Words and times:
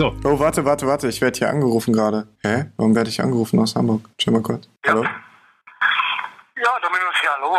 So. 0.00 0.16
Oh, 0.24 0.40
warte, 0.40 0.64
warte, 0.64 0.86
warte. 0.86 1.08
Ich 1.08 1.20
werde 1.20 1.36
hier 1.36 1.50
angerufen 1.50 1.92
gerade. 1.92 2.26
Hä? 2.40 2.72
Warum 2.78 2.96
werde 2.96 3.10
ich 3.10 3.20
angerufen 3.20 3.60
aus 3.60 3.76
Hamburg? 3.76 4.08
Schau 4.18 4.30
mal 4.30 4.40
kurz. 4.40 4.66
Hallo? 4.86 5.02
Ja, 5.04 6.78
Dominus, 6.80 7.16
ja, 7.22 7.32
hallo. 7.36 7.54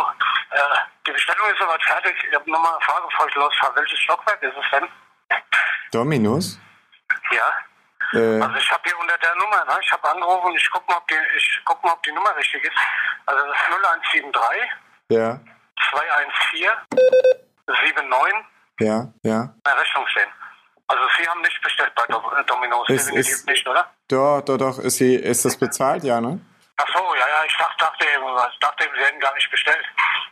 Äh, 0.50 0.58
die 1.06 1.12
Bestellung 1.12 1.46
ist 1.52 1.60
soweit 1.60 1.80
fertig. 1.84 2.16
Ich 2.28 2.34
habe 2.34 2.50
nochmal 2.50 2.72
eine 2.72 2.84
Frage, 2.84 3.06
bevor 3.08 3.28
ich 3.28 3.34
losfahre. 3.36 3.76
Welches 3.76 3.96
Stockwerk 4.00 4.42
ist 4.42 4.54
es 4.58 4.70
denn? 4.72 4.88
Dominus? 5.92 6.58
Ja. 7.30 8.18
Äh, 8.18 8.42
Also 8.42 8.56
ich 8.56 8.70
habe 8.72 8.82
hier 8.86 8.98
unter 8.98 9.18
der 9.18 9.34
Nummer, 9.36 9.64
ne? 9.64 9.78
ich 9.80 9.92
habe 9.92 10.10
angerufen 10.10 10.46
und 10.46 10.56
ich 10.56 10.68
gucke 10.72 10.90
mal, 10.90 10.98
ob 10.98 11.06
die, 11.06 11.14
ich 11.36 11.60
guck 11.64 11.80
mal, 11.84 11.92
ob 11.92 12.02
die 12.02 12.10
Nummer 12.10 12.34
richtig 12.36 12.64
ist. 12.64 12.76
Also 13.24 13.46
das 13.46 13.54
ist 13.54 13.70
0173 13.70 14.34
ja, 15.10 15.38
214 15.92 16.66
79 17.68 18.34
ja, 18.80 19.06
ja. 19.22 19.42
in 19.42 19.62
der 19.64 19.78
Rechnung 19.78 20.08
stehen. 20.08 20.28
Also 20.92 21.04
Sie 21.18 21.26
haben 21.28 21.40
nicht 21.40 21.60
bestellt 21.62 21.92
bei 21.94 22.02
äh, 22.04 22.44
Domino's, 22.44 22.88
Ist- 22.90 23.06
definitiv 23.06 23.32
ist- 23.32 23.46
nicht, 23.46 23.66
oder? 23.66 23.86
Doch, 24.08 24.42
doch, 24.42 24.58
doch. 24.58 24.78
Ist, 24.78 24.96
sie, 24.96 25.14
ist 25.14 25.44
das 25.44 25.56
bezahlt? 25.56 26.04
Ja, 26.04 26.20
ne? 26.20 26.38
Ach 26.76 26.86
so, 26.94 27.00
ja, 27.14 27.26
ja, 27.28 27.44
ich 27.46 27.56
dachte, 27.56 27.76
dachte 27.78 28.04
eben, 28.14 28.24
ich 28.52 28.58
dachte 28.58 28.84
eben, 28.84 28.94
Sie 28.96 29.04
hätten 29.04 29.20
gar 29.20 29.34
nicht 29.34 29.50
bestellt. 29.50 29.84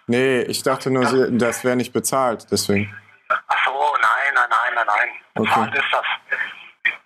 Nee, 0.07 0.41
ich 0.43 0.63
dachte 0.63 0.91
nur, 0.91 1.07
sie, 1.07 1.39
das 1.39 1.65
wäre 1.65 1.77
nicht 1.77 1.93
bezahlt. 1.93 2.47
Deswegen. 2.51 2.95
Ach 3.29 3.65
so, 3.65 3.73
nein, 4.03 4.35
nein, 4.35 4.49
nein, 4.51 4.75
nein, 4.75 4.87
nein. 4.87 5.09
Okay. 5.37 5.49
Bezahlt 5.49 5.75
ist 5.75 5.93
das. 5.93 6.05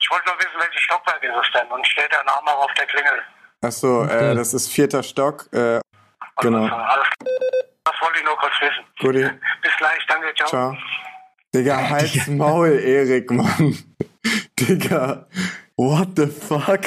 Ich 0.00 0.10
wollte 0.10 0.26
nur 0.30 0.38
wissen, 0.38 0.58
welches 0.58 0.80
Stockwerk 0.80 1.22
ist 1.22 1.34
es 1.46 1.52
denn? 1.60 1.66
Und 1.68 1.86
steht 1.86 2.10
der 2.12 2.24
Name 2.24 2.50
auch 2.50 2.64
auf 2.64 2.74
der 2.74 2.86
Klingel? 2.86 3.22
Ach 3.62 3.70
so, 3.72 4.02
äh, 4.04 4.34
das 4.34 4.52
ist 4.54 4.72
vierter 4.72 5.02
Stock. 5.02 5.46
Äh, 5.52 5.58
Also, 5.58 5.82
Genau. 6.40 6.64
Alles 6.74 7.06
Das 7.84 7.94
wollte 8.00 8.18
ich 8.18 8.24
nur 8.24 8.36
kurz 8.36 8.54
wissen. 8.60 8.84
Guti. 9.00 9.30
Bis 9.62 9.76
gleich, 9.76 10.04
danke, 10.08 10.34
ciao. 10.34 10.48
ciao. 10.48 10.76
Digga, 11.54 11.88
halt's 11.88 12.26
Maul, 12.26 12.80
Erik, 12.80 13.30
Mann. 13.30 13.78
Digga, 14.58 15.28
what 15.76 16.08
the 16.16 16.26
fuck? 16.26 16.80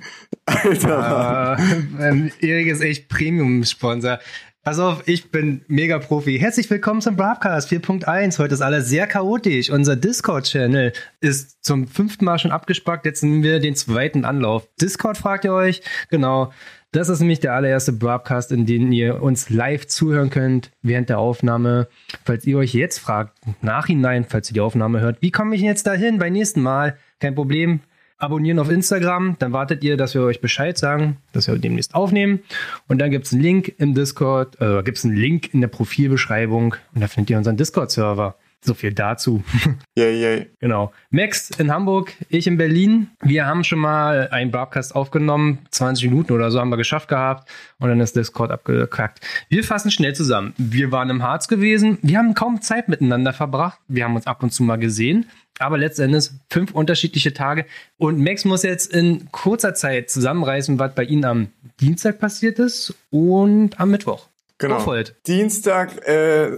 Alter. 0.44 1.56
Äh, 1.58 2.08
ähm, 2.08 2.30
Erik 2.40 2.66
ist 2.66 2.82
echt 2.82 3.08
Premium-Sponsor. 3.08 4.18
Pass 4.62 4.78
auf, 4.78 5.04
ich 5.06 5.30
bin 5.30 5.64
mega 5.68 5.98
Profi. 5.98 6.38
Herzlich 6.38 6.68
willkommen 6.68 7.00
zum 7.00 7.16
Broadcast 7.16 7.72
4.1. 7.72 8.38
Heute 8.38 8.52
ist 8.52 8.60
alles 8.60 8.90
sehr 8.90 9.06
chaotisch. 9.06 9.70
Unser 9.70 9.96
Discord-Channel 9.96 10.92
ist 11.20 11.64
zum 11.64 11.88
fünften 11.88 12.26
Mal 12.26 12.38
schon 12.38 12.52
abgespackt. 12.52 13.06
Jetzt 13.06 13.22
nehmen 13.22 13.42
wir 13.42 13.58
den 13.58 13.74
zweiten 13.74 14.26
Anlauf. 14.26 14.68
Discord 14.78 15.16
fragt 15.16 15.46
ihr 15.46 15.54
euch? 15.54 15.80
Genau. 16.10 16.52
Das 16.92 17.08
ist 17.08 17.20
nämlich 17.20 17.38
der 17.38 17.54
allererste 17.54 17.92
Broadcast, 17.92 18.50
in 18.50 18.66
dem 18.66 18.90
ihr 18.90 19.22
uns 19.22 19.48
live 19.48 19.86
zuhören 19.86 20.28
könnt 20.28 20.72
während 20.82 21.08
der 21.08 21.20
Aufnahme. 21.20 21.86
Falls 22.24 22.44
ihr 22.46 22.58
euch 22.58 22.74
jetzt 22.74 22.98
fragt, 22.98 23.38
nachhinein, 23.62 24.24
falls 24.28 24.50
ihr 24.50 24.54
die 24.54 24.60
Aufnahme 24.60 25.00
hört, 25.00 25.22
wie 25.22 25.30
komme 25.30 25.54
ich 25.54 25.62
jetzt 25.62 25.86
dahin 25.86 26.18
beim 26.18 26.32
nächsten 26.32 26.60
Mal? 26.60 26.96
Kein 27.20 27.36
Problem 27.36 27.80
abonnieren 28.18 28.58
auf 28.58 28.70
Instagram, 28.70 29.36
dann 29.38 29.52
wartet 29.52 29.82
ihr, 29.84 29.96
dass 29.96 30.14
wir 30.14 30.22
euch 30.22 30.40
Bescheid 30.40 30.76
sagen, 30.76 31.16
dass 31.32 31.46
wir 31.46 31.56
demnächst 31.58 31.94
aufnehmen. 31.94 32.40
Und 32.86 32.98
dann 32.98 33.10
gibt 33.10 33.26
es 33.26 33.32
einen 33.32 33.42
Link 33.42 33.72
im 33.78 33.94
Discord, 33.94 34.60
äh, 34.60 34.82
gibt 34.82 34.98
es 34.98 35.04
einen 35.04 35.16
Link 35.16 35.54
in 35.54 35.60
der 35.60 35.68
Profilbeschreibung 35.68 36.74
und 36.94 37.00
da 37.00 37.06
findet 37.06 37.30
ihr 37.30 37.38
unseren 37.38 37.56
Discord-Server. 37.56 38.34
So 38.62 38.74
viel 38.74 38.92
dazu. 38.92 39.42
Yay, 39.96 40.20
yay. 40.20 40.50
genau. 40.60 40.92
Max 41.10 41.50
in 41.50 41.72
Hamburg, 41.72 42.12
ich 42.28 42.46
in 42.46 42.58
Berlin. 42.58 43.08
Wir 43.22 43.46
haben 43.46 43.64
schon 43.64 43.78
mal 43.78 44.28
einen 44.30 44.50
Broadcast 44.50 44.94
aufgenommen. 44.94 45.60
20 45.70 46.10
Minuten 46.10 46.32
oder 46.32 46.50
so 46.50 46.60
haben 46.60 46.68
wir 46.68 46.76
geschafft 46.76 47.08
gehabt. 47.08 47.48
Und 47.78 47.88
dann 47.88 48.00
ist 48.00 48.16
Discord 48.16 48.50
abgekackt. 48.50 49.20
Wir 49.48 49.64
fassen 49.64 49.90
schnell 49.90 50.14
zusammen. 50.14 50.52
Wir 50.58 50.92
waren 50.92 51.08
im 51.08 51.22
Harz 51.22 51.48
gewesen. 51.48 51.98
Wir 52.02 52.18
haben 52.18 52.34
kaum 52.34 52.60
Zeit 52.60 52.88
miteinander 52.88 53.32
verbracht. 53.32 53.78
Wir 53.88 54.04
haben 54.04 54.14
uns 54.14 54.26
ab 54.26 54.42
und 54.42 54.52
zu 54.52 54.62
mal 54.62 54.76
gesehen. 54.76 55.26
Aber 55.58 55.78
letztendlich 55.78 56.30
fünf 56.50 56.72
unterschiedliche 56.72 57.32
Tage. 57.32 57.64
Und 57.96 58.18
Max 58.18 58.44
muss 58.44 58.62
jetzt 58.62 58.92
in 58.94 59.30
kurzer 59.32 59.74
Zeit 59.74 60.10
zusammenreißen, 60.10 60.78
was 60.78 60.94
bei 60.94 61.04
Ihnen 61.04 61.24
am 61.24 61.48
Dienstag 61.80 62.18
passiert 62.18 62.58
ist 62.58 62.94
und 63.10 63.78
am 63.80 63.90
Mittwoch. 63.90 64.29
Genau. 64.60 64.78
Vorfeld. 64.78 65.16
Dienstag 65.26 66.06
äh, 66.06 66.52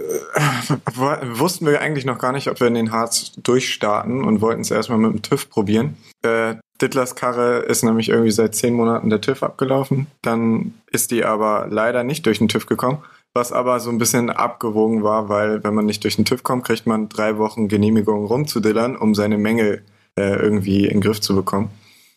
wussten 1.23 1.67
wir 1.67 1.81
eigentlich 1.81 2.05
noch 2.05 2.19
gar 2.19 2.33
nicht, 2.33 2.49
ob 2.49 2.59
wir 2.59 2.67
in 2.67 2.75
den 2.75 2.91
Harz 2.91 3.33
durchstarten 3.37 4.25
und 4.25 4.41
wollten 4.41 4.63
es 4.63 4.73
erstmal 4.73 4.99
mit 4.99 5.13
dem 5.13 5.23
TÜV 5.23 5.49
probieren. 5.49 5.97
Äh, 6.23 6.57
Dittlers 6.81 7.15
Karre 7.15 7.61
ist 7.61 7.85
nämlich 7.85 8.09
irgendwie 8.09 8.33
seit 8.33 8.57
zehn 8.57 8.75
Monaten 8.75 9.09
der 9.09 9.21
TÜV 9.21 9.45
abgelaufen. 9.45 10.09
Dann 10.21 10.75
ist 10.91 11.13
die 11.13 11.25
aber 11.25 11.69
leider 11.71 12.03
nicht 12.03 12.27
durch 12.27 12.39
den 12.39 12.49
TÜV 12.49 12.67
gekommen. 12.67 12.99
Was 13.35 13.53
aber 13.53 13.79
so 13.79 13.89
ein 13.89 13.99
bisschen 13.99 14.31
abgewogen 14.31 15.05
war, 15.05 15.29
weil 15.29 15.63
wenn 15.63 15.73
man 15.73 15.87
nicht 15.87 16.03
durch 16.03 16.17
den 16.17 16.25
TÜV 16.25 16.43
kommt, 16.43 16.65
kriegt 16.65 16.87
man 16.87 17.09
drei 17.09 17.39
Wochen 17.39 17.69
Genehmigung 17.69 18.27
rumzudillern, 18.27 18.97
um 18.97 19.15
seine 19.15 19.39
Mängel 19.39 19.85
äh, 20.19 20.35
irgendwie 20.35 20.87
in 20.87 20.95
den 20.95 21.01
Griff 21.03 21.21
zu 21.21 21.37
bekommen. 21.37 21.71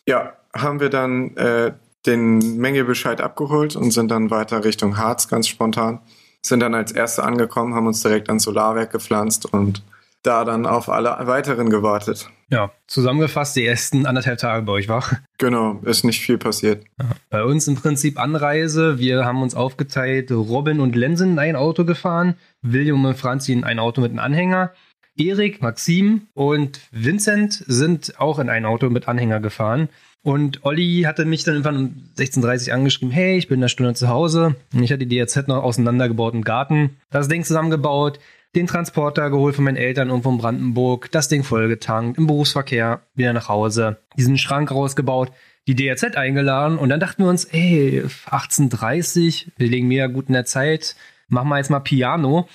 Ja, 0.06 0.32
haben 0.52 0.80
wir 0.80 0.90
dann 0.90 1.36
äh, 1.36 1.72
den 2.06 2.58
Mängelbescheid 2.58 3.20
abgeholt 3.20 3.76
und 3.76 3.90
sind 3.90 4.10
dann 4.10 4.30
weiter 4.30 4.64
Richtung 4.64 4.96
Harz 4.96 5.28
ganz 5.28 5.48
spontan. 5.48 6.00
Sind 6.42 6.60
dann 6.60 6.74
als 6.74 6.92
Erste 6.92 7.24
angekommen, 7.24 7.74
haben 7.74 7.86
uns 7.86 8.02
direkt 8.02 8.28
ans 8.28 8.44
Solarwerk 8.44 8.92
gepflanzt 8.92 9.52
und 9.52 9.82
da 10.22 10.44
dann 10.44 10.66
auf 10.66 10.88
alle 10.88 11.16
weiteren 11.26 11.70
gewartet. 11.70 12.28
Ja, 12.48 12.70
zusammengefasst 12.86 13.56
die 13.56 13.66
ersten 13.66 14.06
anderthalb 14.06 14.38
Tage 14.38 14.64
bei 14.64 14.72
euch, 14.72 14.88
war. 14.88 15.04
Genau, 15.38 15.80
ist 15.84 16.04
nicht 16.04 16.20
viel 16.20 16.38
passiert. 16.38 16.84
Bei 17.28 17.44
uns 17.44 17.66
im 17.66 17.74
Prinzip 17.76 18.18
Anreise. 18.18 18.98
Wir 18.98 19.24
haben 19.24 19.42
uns 19.42 19.54
aufgeteilt. 19.54 20.30
Robin 20.30 20.80
und 20.80 20.94
Len 20.94 21.16
sind 21.16 21.32
in 21.32 21.38
ein 21.38 21.56
Auto 21.56 21.84
gefahren. 21.84 22.34
William 22.62 23.04
und 23.04 23.16
Franzi 23.16 23.52
in 23.52 23.64
ein 23.64 23.78
Auto 23.78 24.00
mit 24.00 24.10
einem 24.10 24.20
Anhänger. 24.20 24.72
Erik, 25.16 25.62
Maxim 25.62 26.28
und 26.34 26.80
Vincent 26.92 27.64
sind 27.66 28.20
auch 28.20 28.38
in 28.38 28.48
ein 28.48 28.64
Auto 28.64 28.90
mit 28.90 29.08
Anhänger 29.08 29.40
gefahren. 29.40 29.88
Und 30.26 30.64
Olli 30.64 31.04
hatte 31.06 31.24
mich 31.24 31.44
dann 31.44 31.54
irgendwann 31.54 31.76
um 31.76 31.94
16.30 32.18 32.66
Uhr 32.66 32.74
angeschrieben, 32.74 33.12
hey, 33.12 33.38
ich 33.38 33.46
bin 33.46 33.60
in 33.60 33.62
einer 33.62 33.68
Stunde 33.68 33.94
zu 33.94 34.08
Hause. 34.08 34.56
Und 34.74 34.82
ich 34.82 34.90
hatte 34.90 35.06
die 35.06 35.16
DRZ 35.16 35.46
noch 35.46 35.62
auseinandergebaut 35.62 36.34
im 36.34 36.42
Garten. 36.42 36.96
Das 37.12 37.28
Ding 37.28 37.44
zusammengebaut, 37.44 38.18
den 38.56 38.66
Transporter 38.66 39.30
geholt 39.30 39.54
von 39.54 39.62
meinen 39.62 39.76
Eltern 39.76 40.08
irgendwo 40.08 40.30
in 40.30 40.38
Brandenburg, 40.38 41.12
das 41.12 41.28
Ding 41.28 41.44
vollgetankt, 41.44 42.18
im 42.18 42.26
Berufsverkehr, 42.26 43.02
wieder 43.14 43.32
nach 43.34 43.48
Hause, 43.48 43.98
diesen 44.16 44.36
Schrank 44.36 44.72
rausgebaut, 44.72 45.30
die 45.68 45.76
DRZ 45.76 46.16
eingeladen 46.16 46.76
und 46.76 46.88
dann 46.88 46.98
dachten 46.98 47.22
wir 47.22 47.30
uns, 47.30 47.44
ey, 47.44 48.02
18.30 48.28 49.46
wir 49.56 49.68
legen 49.68 49.86
mega 49.86 50.08
gut 50.08 50.26
in 50.26 50.32
der 50.32 50.44
Zeit, 50.44 50.96
machen 51.28 51.48
wir 51.50 51.58
jetzt 51.58 51.70
mal 51.70 51.78
Piano 51.78 52.48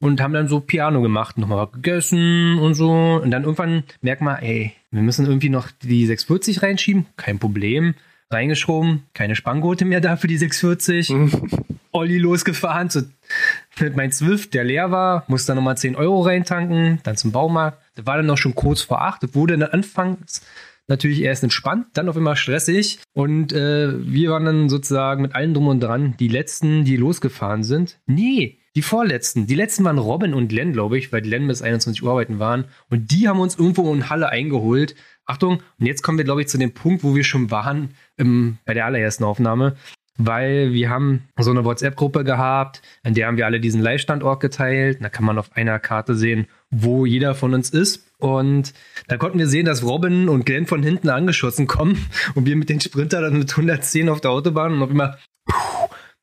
und 0.00 0.20
haben 0.20 0.34
dann 0.34 0.48
so 0.48 0.60
Piano 0.60 1.00
gemacht, 1.02 1.38
nochmal 1.38 1.68
gegessen 1.68 2.58
und 2.58 2.74
so. 2.74 3.20
Und 3.22 3.30
dann 3.30 3.44
irgendwann 3.44 3.84
merkt 4.00 4.22
man, 4.22 4.36
ey, 4.36 4.72
wir 4.90 5.02
müssen 5.02 5.26
irgendwie 5.26 5.48
noch 5.48 5.70
die 5.82 6.06
640 6.06 6.62
reinschieben. 6.62 7.06
Kein 7.16 7.38
Problem. 7.38 7.94
Reingeschoben, 8.30 9.04
keine 9.14 9.36
Spanngurte 9.36 9.84
mehr 9.84 10.00
da 10.00 10.16
für 10.16 10.26
die 10.26 10.36
640. 10.36 11.14
Olli 11.92 12.18
losgefahren 12.18 12.90
zu, 12.90 13.08
mit 13.80 13.96
meinem 13.96 14.10
Zwift, 14.10 14.52
der 14.52 14.64
leer 14.64 14.90
war, 14.90 15.24
musste 15.28 15.48
dann 15.48 15.56
nochmal 15.56 15.78
10 15.78 15.96
Euro 15.96 16.22
reintanken, 16.22 16.98
dann 17.04 17.16
zum 17.16 17.32
Baumarkt. 17.32 17.78
Das 17.94 18.04
war 18.04 18.16
dann 18.16 18.26
noch 18.26 18.36
schon 18.36 18.54
kurz 18.54 18.82
vor 18.82 19.00
8. 19.02 19.22
Das 19.22 19.34
wurde 19.34 19.56
dann 19.56 19.70
anfangs 19.70 20.42
natürlich 20.88 21.22
erst 21.22 21.42
entspannt, 21.42 21.86
dann 21.94 22.08
auf 22.08 22.16
immer 22.16 22.36
stressig. 22.36 22.98
Und 23.14 23.52
äh, 23.52 23.92
wir 24.06 24.30
waren 24.30 24.44
dann 24.44 24.68
sozusagen 24.68 25.22
mit 25.22 25.34
allem 25.34 25.54
drum 25.54 25.68
und 25.68 25.80
dran 25.80 26.16
die 26.18 26.28
letzten, 26.28 26.84
die 26.84 26.96
losgefahren 26.96 27.64
sind. 27.64 27.98
Nee, 28.06 28.58
die 28.76 28.82
vorletzten. 28.82 29.46
Die 29.46 29.54
letzten 29.54 29.84
waren 29.84 29.98
Robin 29.98 30.34
und 30.34 30.52
Len, 30.52 30.74
glaube 30.74 30.98
ich, 30.98 31.10
weil 31.10 31.24
Len 31.24 31.48
bis 31.48 31.62
21 31.62 32.02
Uhr 32.02 32.10
arbeiten 32.10 32.38
waren. 32.38 32.66
Und 32.90 33.10
die 33.10 33.26
haben 33.26 33.40
uns 33.40 33.58
irgendwo 33.58 33.92
in 33.92 34.10
Halle 34.10 34.28
eingeholt. 34.28 34.94
Achtung, 35.24 35.62
und 35.80 35.86
jetzt 35.86 36.02
kommen 36.02 36.18
wir, 36.18 36.26
glaube 36.26 36.42
ich, 36.42 36.48
zu 36.48 36.58
dem 36.58 36.74
Punkt, 36.74 37.02
wo 37.02 37.16
wir 37.16 37.24
schon 37.24 37.50
waren 37.50 37.94
im, 38.18 38.58
bei 38.66 38.74
der 38.74 38.84
allerersten 38.84 39.24
Aufnahme. 39.24 39.76
Weil 40.18 40.72
wir 40.72 40.90
haben 40.90 41.24
so 41.38 41.50
eine 41.50 41.64
WhatsApp-Gruppe 41.64 42.22
gehabt, 42.22 42.82
in 43.02 43.14
der 43.14 43.26
haben 43.26 43.38
wir 43.38 43.46
alle 43.46 43.60
diesen 43.60 43.80
Live-Standort 43.80 44.40
geteilt. 44.40 44.98
Da 45.00 45.08
kann 45.08 45.24
man 45.24 45.38
auf 45.38 45.56
einer 45.56 45.78
Karte 45.78 46.14
sehen, 46.14 46.46
wo 46.70 47.06
jeder 47.06 47.34
von 47.34 47.54
uns 47.54 47.70
ist. 47.70 48.12
Und 48.18 48.74
da 49.08 49.16
konnten 49.16 49.38
wir 49.38 49.48
sehen, 49.48 49.64
dass 49.64 49.84
Robin 49.84 50.28
und 50.28 50.44
Glenn 50.44 50.66
von 50.66 50.82
hinten 50.82 51.08
angeschossen 51.08 51.66
kommen 51.66 52.06
und 52.34 52.44
wir 52.44 52.56
mit 52.56 52.68
den 52.68 52.80
Sprinter 52.80 53.22
dann 53.22 53.38
mit 53.38 53.50
110 53.50 54.10
auf 54.10 54.20
der 54.20 54.32
Autobahn 54.32 54.74
und 54.74 54.82
auf 54.82 54.90
immer 54.90 55.16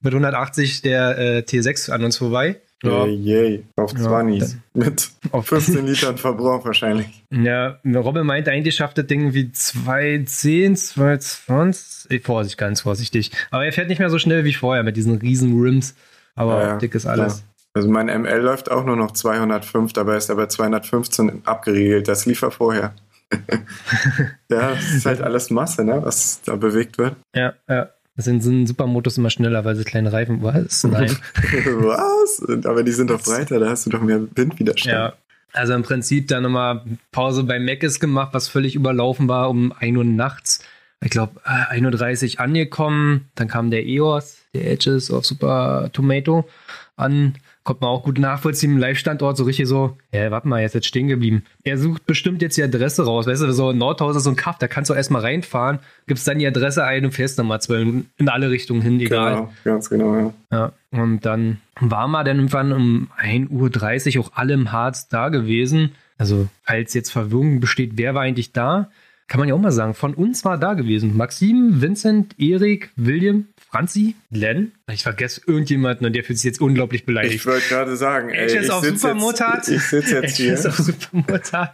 mit 0.04 0.14
180 0.14 0.82
der 0.82 1.18
äh, 1.18 1.40
T6 1.40 1.92
an 1.92 2.04
uns 2.04 2.18
vorbei. 2.18 2.62
Ja. 2.84 3.06
Yay, 3.06 3.16
yay. 3.16 3.64
Auf 3.78 3.94
Ja, 3.94 4.00
20s. 4.00 4.58
Mit 4.74 5.10
Auf 5.32 5.48
15 5.48 5.86
Litern 5.88 6.18
Verbrauch 6.18 6.66
wahrscheinlich. 6.66 7.24
Ja, 7.32 7.80
Robin 7.86 8.26
meinte, 8.26 8.52
eigentlich 8.52 8.76
schafft 8.76 8.98
das 8.98 9.08
Ding 9.08 9.34
wie 9.34 9.52
210, 9.52 10.76
220. 10.76 12.12
Ey, 12.12 12.20
Vorsicht, 12.20 12.58
ganz 12.58 12.82
vorsichtig. 12.82 13.32
Aber 13.52 13.66
er 13.66 13.72
fährt 13.72 13.88
nicht 13.88 14.00
mehr 14.00 14.10
so 14.10 14.20
schnell 14.20 14.44
wie 14.44 14.54
vorher 14.54 14.84
mit 14.84 14.98
diesen 14.98 15.18
riesen 15.18 15.60
Rims. 15.62 15.96
Aber 16.36 16.62
Ja, 16.62 16.68
ja, 16.68 16.78
dick 16.78 16.94
ist 16.94 17.06
alles. 17.06 17.46
Also 17.74 17.90
mein 17.90 18.06
ML 18.06 18.40
läuft 18.42 18.70
auch 18.70 18.86
nur 18.86 18.96
noch 18.96 19.12
205, 19.12 19.94
dabei 19.94 20.18
ist 20.18 20.30
er 20.30 20.36
bei 20.36 20.46
215 20.46 21.42
abgeriegelt. 21.46 22.08
Das 22.08 22.26
lief 22.26 22.42
er 22.42 22.52
vorher. 22.52 22.94
ja, 24.50 24.72
das 24.72 24.94
ist 24.94 25.06
halt 25.06 25.22
alles 25.24 25.50
Masse, 25.50 25.84
ne, 25.84 26.00
was 26.04 26.42
da 26.44 26.56
bewegt 26.56 26.98
wird. 26.98 27.16
Ja, 27.34 27.54
ja. 27.68 27.90
Das 28.16 28.26
sind, 28.26 28.42
sind 28.42 28.68
Supermotos 28.68 29.18
immer 29.18 29.30
schneller, 29.30 29.66
weil 29.66 29.76
sie 29.76 29.84
kleine 29.84 30.14
Reifen. 30.14 30.44
Was? 30.44 30.84
Nein. 30.84 31.10
was? 31.34 32.66
Aber 32.66 32.84
die 32.84 32.92
sind 32.92 33.10
doch 33.10 33.22
breiter, 33.22 33.60
da 33.60 33.70
hast 33.70 33.86
du 33.86 33.90
doch 33.90 34.02
mehr 34.02 34.22
Windwiderstand. 34.36 34.94
ja. 34.94 35.14
Also 35.54 35.74
im 35.74 35.84
Prinzip 35.84 36.28
dann 36.28 36.44
nochmal 36.44 36.84
Pause 37.12 37.44
bei 37.44 37.60
Meckes 37.60 38.00
gemacht, 38.00 38.30
was 38.34 38.48
völlig 38.48 38.74
überlaufen 38.74 39.28
war, 39.28 39.50
um 39.52 39.72
1 39.72 39.98
Uhr 39.98 40.04
nachts. 40.04 40.64
Ich 41.00 41.12
glaube, 41.12 41.42
1.30 41.46 42.36
Uhr 42.36 42.40
angekommen. 42.40 43.30
Dann 43.36 43.48
kam 43.48 43.70
der 43.70 43.86
EOS, 43.86 44.40
der 44.56 44.72
Edges 44.72 45.12
of 45.12 45.26
Super 45.26 45.90
Tomato 45.94 46.50
an. 46.96 47.36
Kommt 47.64 47.80
man 47.80 47.90
auch 47.90 48.04
gut 48.04 48.20
nachvollziehen 48.20 48.74
im 48.74 48.78
Live-Standort, 48.78 49.38
so 49.38 49.46
richtig 49.46 49.68
so, 49.68 49.98
ja, 50.12 50.32
warte 50.32 50.50
mal, 50.50 50.60
er 50.60 50.66
ist 50.66 50.76
jetzt 50.76 50.88
stehen 50.88 51.08
geblieben. 51.08 51.44
Er 51.64 51.78
sucht 51.78 52.06
bestimmt 52.06 52.42
jetzt 52.42 52.58
die 52.58 52.64
Adresse 52.64 53.06
raus. 53.06 53.26
Weißt 53.26 53.42
du, 53.42 53.54
so 53.54 53.72
Nordhaus 53.72 54.18
ist 54.18 54.24
so 54.24 54.32
ein 54.32 54.36
Kaff, 54.36 54.58
da 54.58 54.68
kannst 54.68 54.90
du 54.90 54.94
erstmal 54.94 55.22
reinfahren, 55.22 55.80
gibst 56.06 56.28
dann 56.28 56.40
die 56.40 56.48
Adresse 56.48 56.84
ein 56.84 57.06
und 57.06 57.12
fährst 57.12 57.38
nochmal 57.38 57.62
zwei 57.62 57.80
in 57.82 58.30
alle 58.30 58.50
Richtungen 58.50 58.82
hin, 58.82 59.00
egal. 59.00 59.36
Genau, 59.36 59.54
ganz 59.64 59.90
genau, 59.90 60.16
ja. 60.16 60.34
Ja, 60.52 60.72
und 60.92 61.22
dann 61.22 61.62
waren 61.80 62.12
wir 62.12 62.26
dann 62.26 62.38
irgendwann 62.38 62.74
um 62.74 63.08
1.30 63.18 64.18
Uhr 64.18 64.26
auch 64.26 64.32
alle 64.36 64.54
im 64.54 64.74
Harz 64.74 65.08
da 65.08 65.30
gewesen. 65.30 65.94
Also, 66.18 66.48
falls 66.64 66.94
jetzt 66.94 67.12
Verwirrung 67.12 67.62
besteht, 67.62 67.94
wer 67.96 68.14
war 68.14 68.24
eigentlich 68.24 68.52
da? 68.52 68.90
Kann 69.28 69.40
man 69.40 69.48
ja 69.48 69.56
auch 69.56 69.60
mal 69.60 69.72
sagen. 69.72 69.94
Von 69.94 70.14
uns 70.14 70.46
war 70.46 70.58
da 70.58 70.74
gewesen. 70.74 71.16
Maxim, 71.16 71.82
Vincent, 71.82 72.38
Erik, 72.40 72.92
William, 72.96 73.48
Franzi, 73.74 74.14
Glenn. 74.32 74.72
Ich 74.92 75.02
vergesse 75.02 75.42
irgendjemanden 75.48 76.06
und 76.06 76.14
der 76.14 76.24
fühlt 76.24 76.38
sich 76.38 76.46
jetzt 76.46 76.62
unglaublich 76.62 77.08
beleidigt. 77.08 77.34
Ich 77.34 77.46
wollte 77.48 77.68
gerade 77.70 77.98
sagen, 77.98 78.30
ey, 78.30 78.46
ich 78.46 78.70
auf 78.70 78.84
sitz 78.84 79.02
Supermutard. 79.02 79.68
jetzt, 79.68 79.70
ich 79.70 79.82
sitze 79.82 80.22
jetzt 80.22 80.38
hier. 80.38 80.54
auf 80.54 80.78
Supermutard. 80.78 81.74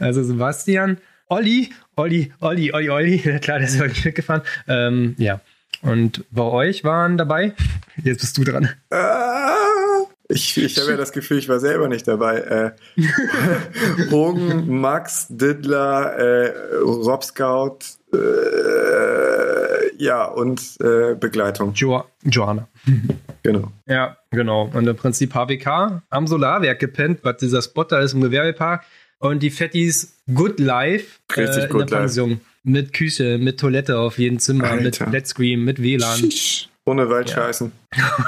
Also 0.00 0.24
Sebastian, 0.24 0.98
Olli, 1.28 1.70
Olli, 1.94 2.32
Olli, 2.40 2.72
Olli, 2.72 2.90
Olli. 2.90 3.18
Klar, 3.40 3.60
der 3.60 3.68
ist 3.68 3.80
Olli 3.80 3.94
mitgefahren. 4.04 4.42
Ähm, 4.66 5.14
ja. 5.16 5.40
Und 5.82 6.24
bei 6.32 6.42
euch 6.42 6.82
waren 6.82 7.16
dabei, 7.16 7.52
jetzt 8.02 8.20
bist 8.20 8.36
du 8.36 8.42
dran. 8.42 8.70
Ah, 8.90 9.54
ich 10.26 10.56
ich 10.56 10.76
habe 10.80 10.90
ja 10.90 10.96
das 10.96 11.12
Gefühl, 11.12 11.38
ich 11.38 11.48
war 11.48 11.60
selber 11.60 11.86
nicht 11.86 12.08
dabei. 12.08 12.38
Äh, 12.96 13.00
Rogen, 14.10 14.80
Max, 14.80 15.26
Diddler, 15.28 16.16
äh, 16.16 16.78
Rob 16.82 17.22
Scout, 17.22 17.78
äh, 18.12 19.53
ja, 19.98 20.24
und 20.24 20.60
äh, 20.80 21.14
Begleitung. 21.14 21.72
Jo 21.74 22.04
Johanna. 22.24 22.68
Genau. 23.42 23.72
Ja, 23.86 24.16
genau. 24.30 24.70
Und 24.72 24.86
im 24.86 24.96
Prinzip 24.96 25.34
HWK 25.34 26.02
am 26.10 26.26
Solarwerk 26.26 26.78
gepennt, 26.78 27.20
was 27.22 27.36
dieser 27.38 27.62
Spot 27.62 27.84
da 27.84 28.00
ist 28.00 28.14
im 28.14 28.20
Gewerbepark. 28.20 28.84
Und 29.18 29.42
die 29.42 29.50
Fettis 29.50 30.22
Good 30.32 30.60
Life 30.60 31.20
Richtig 31.36 31.64
in 31.64 31.70
Good 31.70 31.90
der 31.90 32.00
Life. 32.00 32.14
Pension. 32.14 32.40
Mit 32.62 32.92
Küche, 32.92 33.38
mit 33.38 33.60
Toilette 33.60 33.98
auf 33.98 34.18
jedem 34.18 34.38
Zimmer, 34.38 34.64
Alter. 34.64 34.82
mit 34.82 34.96
Flat 34.96 35.26
Screen, 35.26 35.64
mit 35.64 35.82
WLAN. 35.82 36.18
Schisch. 36.18 36.68
Ohne 36.86 37.08
Waldscheißen. 37.08 37.72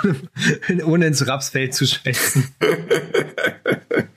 Ohne 0.86 1.06
ins 1.06 1.26
Rapsfeld 1.26 1.74
zu 1.74 1.86
schwätzen. 1.86 2.54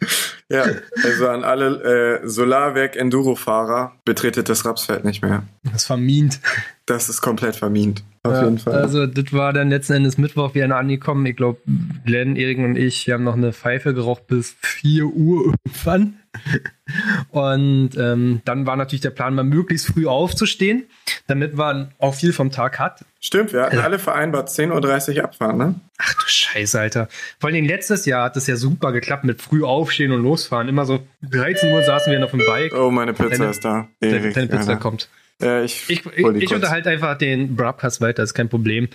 Ja, 0.51 0.65
also 1.03 1.27
an 1.27 1.43
alle 1.43 2.21
äh, 2.23 2.27
Solarwerk-Enduro-Fahrer 2.27 3.93
betretet 4.03 4.49
das 4.49 4.65
Rapsfeld 4.65 5.05
nicht 5.05 5.21
mehr. 5.21 5.43
Das 5.71 5.85
vermient. 5.85 6.39
Das 6.85 7.07
ist 7.07 7.21
komplett 7.21 7.55
vermint. 7.55 8.03
Auf 8.23 8.33
Ja, 8.33 8.43
jeden 8.45 8.57
Fall. 8.59 8.73
Also, 8.73 9.05
das 9.05 9.31
war 9.31 9.53
dann 9.53 9.69
letzten 9.69 9.93
Endes 9.93 10.17
Mittwoch 10.17 10.55
wieder 10.55 10.75
angekommen. 10.75 11.25
Ich 11.25 11.35
glaube, 11.35 11.59
Glenn, 12.05 12.35
Erik 12.35 12.57
und 12.57 12.75
ich, 12.75 13.05
wir 13.07 13.13
haben 13.13 13.23
noch 13.23 13.35
eine 13.37 13.53
Pfeife 13.53 13.93
geraucht 13.93 14.27
bis 14.27 14.55
4 14.61 15.05
Uhr 15.05 15.53
irgendwann. 15.65 16.18
Und 17.31 17.91
ähm, 17.97 18.41
dann 18.45 18.65
war 18.65 18.75
natürlich 18.75 19.01
der 19.01 19.11
Plan, 19.11 19.35
mal 19.35 19.43
möglichst 19.43 19.87
früh 19.87 20.07
aufzustehen, 20.07 20.85
damit 21.27 21.55
man 21.55 21.91
auch 21.99 22.15
viel 22.15 22.33
vom 22.33 22.51
Tag 22.51 22.79
hat. 22.79 23.05
Stimmt, 23.19 23.53
wir 23.53 23.63
hatten 23.63 23.79
alle 23.79 23.99
vereinbart 23.99 24.49
10.30 24.49 25.17
Uhr 25.17 25.23
abfahren, 25.25 25.57
ne? 25.57 25.75
Ach 25.97 26.13
du 26.13 26.27
Scheiße, 26.27 26.79
Alter. 26.79 27.07
Vor 27.39 27.49
allem 27.49 27.65
letztes 27.65 28.05
Jahr 28.05 28.25
hat 28.25 28.37
es 28.37 28.47
ja 28.47 28.55
super 28.55 28.91
geklappt 28.91 29.25
mit 29.25 29.41
früh 29.41 29.63
aufstehen 29.63 30.11
und 30.11 30.23
losfahren. 30.23 30.67
Immer 30.69 30.85
so 30.85 31.05
13 31.29 31.73
Uhr 31.73 31.83
saßen 31.83 32.11
wir 32.11 32.19
noch 32.19 32.33
im 32.33 32.39
Bike. 32.39 32.73
Oh, 32.73 32.89
meine 32.91 33.13
Pizza 33.13 33.29
Deine- 33.29 33.49
ist 33.51 33.65
da. 33.65 33.87
Deine, 33.99 34.17
Erik, 34.17 34.33
deine 34.33 34.47
Pizza 34.47 34.59
Alter. 34.71 34.75
kommt. 34.77 35.09
Äh, 35.41 35.65
ich 35.65 35.89
Ich, 35.89 36.05
ich, 36.05 36.53
unterhalte 36.53 36.89
einfach 36.89 37.17
den 37.17 37.55
Broadcast 37.55 38.01
weiter, 38.01 38.23
ist 38.23 38.33
kein 38.33 38.49
Problem. 38.49 38.87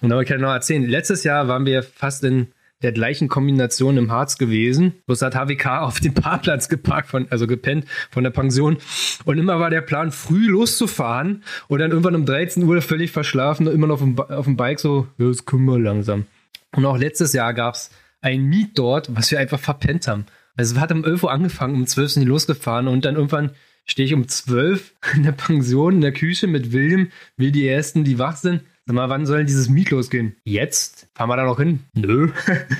Und 0.00 0.12
aber 0.12 0.22
ich 0.22 0.28
kann 0.28 0.40
noch 0.40 0.52
erzählen, 0.52 0.84
letztes 0.86 1.24
Jahr 1.24 1.48
waren 1.48 1.66
wir 1.66 1.82
fast 1.82 2.24
in 2.24 2.48
der 2.82 2.92
gleichen 2.92 3.28
Kombination 3.28 3.96
im 3.96 4.10
Harz 4.10 4.38
gewesen. 4.38 4.94
Bloß 5.06 5.22
hat 5.22 5.34
HWK 5.34 5.66
auf 5.82 6.00
den 6.00 6.14
Parkplatz 6.14 6.68
geparkt, 6.68 7.08
von, 7.08 7.26
also 7.30 7.46
gepennt 7.46 7.86
von 8.10 8.24
der 8.24 8.30
Pension. 8.30 8.78
Und 9.24 9.38
immer 9.38 9.60
war 9.60 9.70
der 9.70 9.80
Plan, 9.80 10.12
früh 10.12 10.48
loszufahren 10.48 11.42
und 11.68 11.78
dann 11.78 11.90
irgendwann 11.90 12.14
um 12.14 12.26
13 12.26 12.62
Uhr 12.64 12.82
völlig 12.82 13.10
verschlafen, 13.10 13.66
immer 13.66 13.86
noch 13.86 13.94
auf 13.94 14.00
dem, 14.00 14.18
auf 14.18 14.44
dem 14.44 14.56
Bike 14.56 14.80
so, 14.80 15.06
ja, 15.18 15.26
jetzt 15.26 15.46
können 15.46 15.64
wir 15.64 15.78
langsam. 15.78 16.26
Und 16.74 16.84
auch 16.86 16.96
letztes 16.96 17.32
Jahr 17.32 17.54
gab 17.54 17.74
es 17.74 17.90
ein 18.20 18.44
Meet 18.44 18.78
dort, 18.78 19.14
was 19.14 19.30
wir 19.30 19.38
einfach 19.38 19.60
verpennt 19.60 20.08
haben. 20.08 20.26
Also 20.56 20.74
es 20.74 20.80
hat 20.80 20.92
um 20.92 21.04
11 21.04 21.24
Uhr 21.24 21.32
angefangen, 21.32 21.74
um 21.74 21.86
12 21.86 22.12
sind 22.12 22.22
die 22.22 22.28
losgefahren 22.28 22.88
und 22.88 23.04
dann 23.04 23.16
irgendwann 23.16 23.50
stehe 23.84 24.06
ich 24.06 24.14
um 24.14 24.28
12 24.28 24.94
in 25.14 25.22
der 25.24 25.32
Pension, 25.32 25.96
in 25.96 26.00
der 26.00 26.12
Küche 26.12 26.46
mit 26.46 26.72
William, 26.72 27.08
will 27.36 27.52
die 27.52 27.66
Ersten, 27.66 28.04
die 28.04 28.18
wach 28.18 28.36
sind. 28.36 28.62
Sag 28.86 28.96
mal, 28.96 29.08
wann 29.08 29.26
soll 29.26 29.44
dieses 29.44 29.68
Meet 29.68 29.90
losgehen? 29.90 30.34
Jetzt? 30.44 31.08
Fahren 31.14 31.28
wir 31.28 31.36
da 31.36 31.44
noch 31.44 31.58
hin? 31.58 31.80
Nö. 31.94 32.30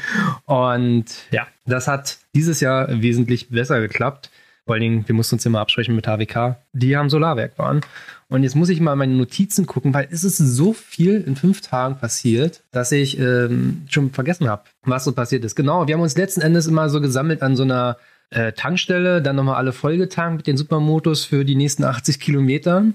und 0.46 1.04
ja, 1.31 1.46
das 1.64 1.87
hat 1.87 2.19
dieses 2.34 2.60
Jahr 2.60 3.00
wesentlich 3.00 3.50
besser 3.50 3.81
geklappt. 3.81 4.31
Vor 4.66 4.75
allen 4.75 4.82
Dingen, 4.82 5.08
wir 5.08 5.14
mussten 5.14 5.37
uns 5.37 5.46
immer 5.46 5.60
absprechen 5.60 5.94
mit 5.94 6.06
HWK, 6.06 6.56
die 6.72 6.96
am 6.96 7.08
Solarwerk 7.08 7.56
waren. 7.58 7.82
Und 8.28 8.43
jetzt 8.43 8.56
muss 8.56 8.69
ich 8.69 8.81
mal 8.81 8.96
meine 8.96 9.14
Notizen 9.14 9.66
gucken, 9.66 9.94
weil 9.94 10.08
es 10.10 10.25
ist 10.25 10.38
so 10.38 10.72
viel 10.72 11.20
in 11.20 11.37
fünf 11.37 11.60
Tagen 11.60 11.99
passiert, 11.99 12.62
dass 12.72 12.90
ich 12.90 13.19
ähm, 13.19 13.82
schon 13.88 14.10
vergessen 14.10 14.48
habe, 14.48 14.64
was 14.84 15.05
so 15.05 15.12
passiert 15.12 15.44
ist. 15.44 15.55
Genau, 15.55 15.87
wir 15.87 15.94
haben 15.94 16.00
uns 16.00 16.16
letzten 16.16 16.40
Endes 16.40 16.66
immer 16.66 16.88
so 16.88 17.00
gesammelt 17.00 17.43
an 17.43 17.55
so 17.55 17.62
einer 17.62 17.96
äh, 18.31 18.52
Tankstelle, 18.52 19.22
dann 19.22 19.37
nochmal 19.37 19.56
alle 19.56 19.72
vollgetankt 19.72 20.38
mit 20.38 20.46
den 20.46 20.56
Supermotos 20.56 21.25
für 21.25 21.44
die 21.44 21.56
nächsten 21.56 21.84
80 21.84 22.19
Kilometern. 22.19 22.94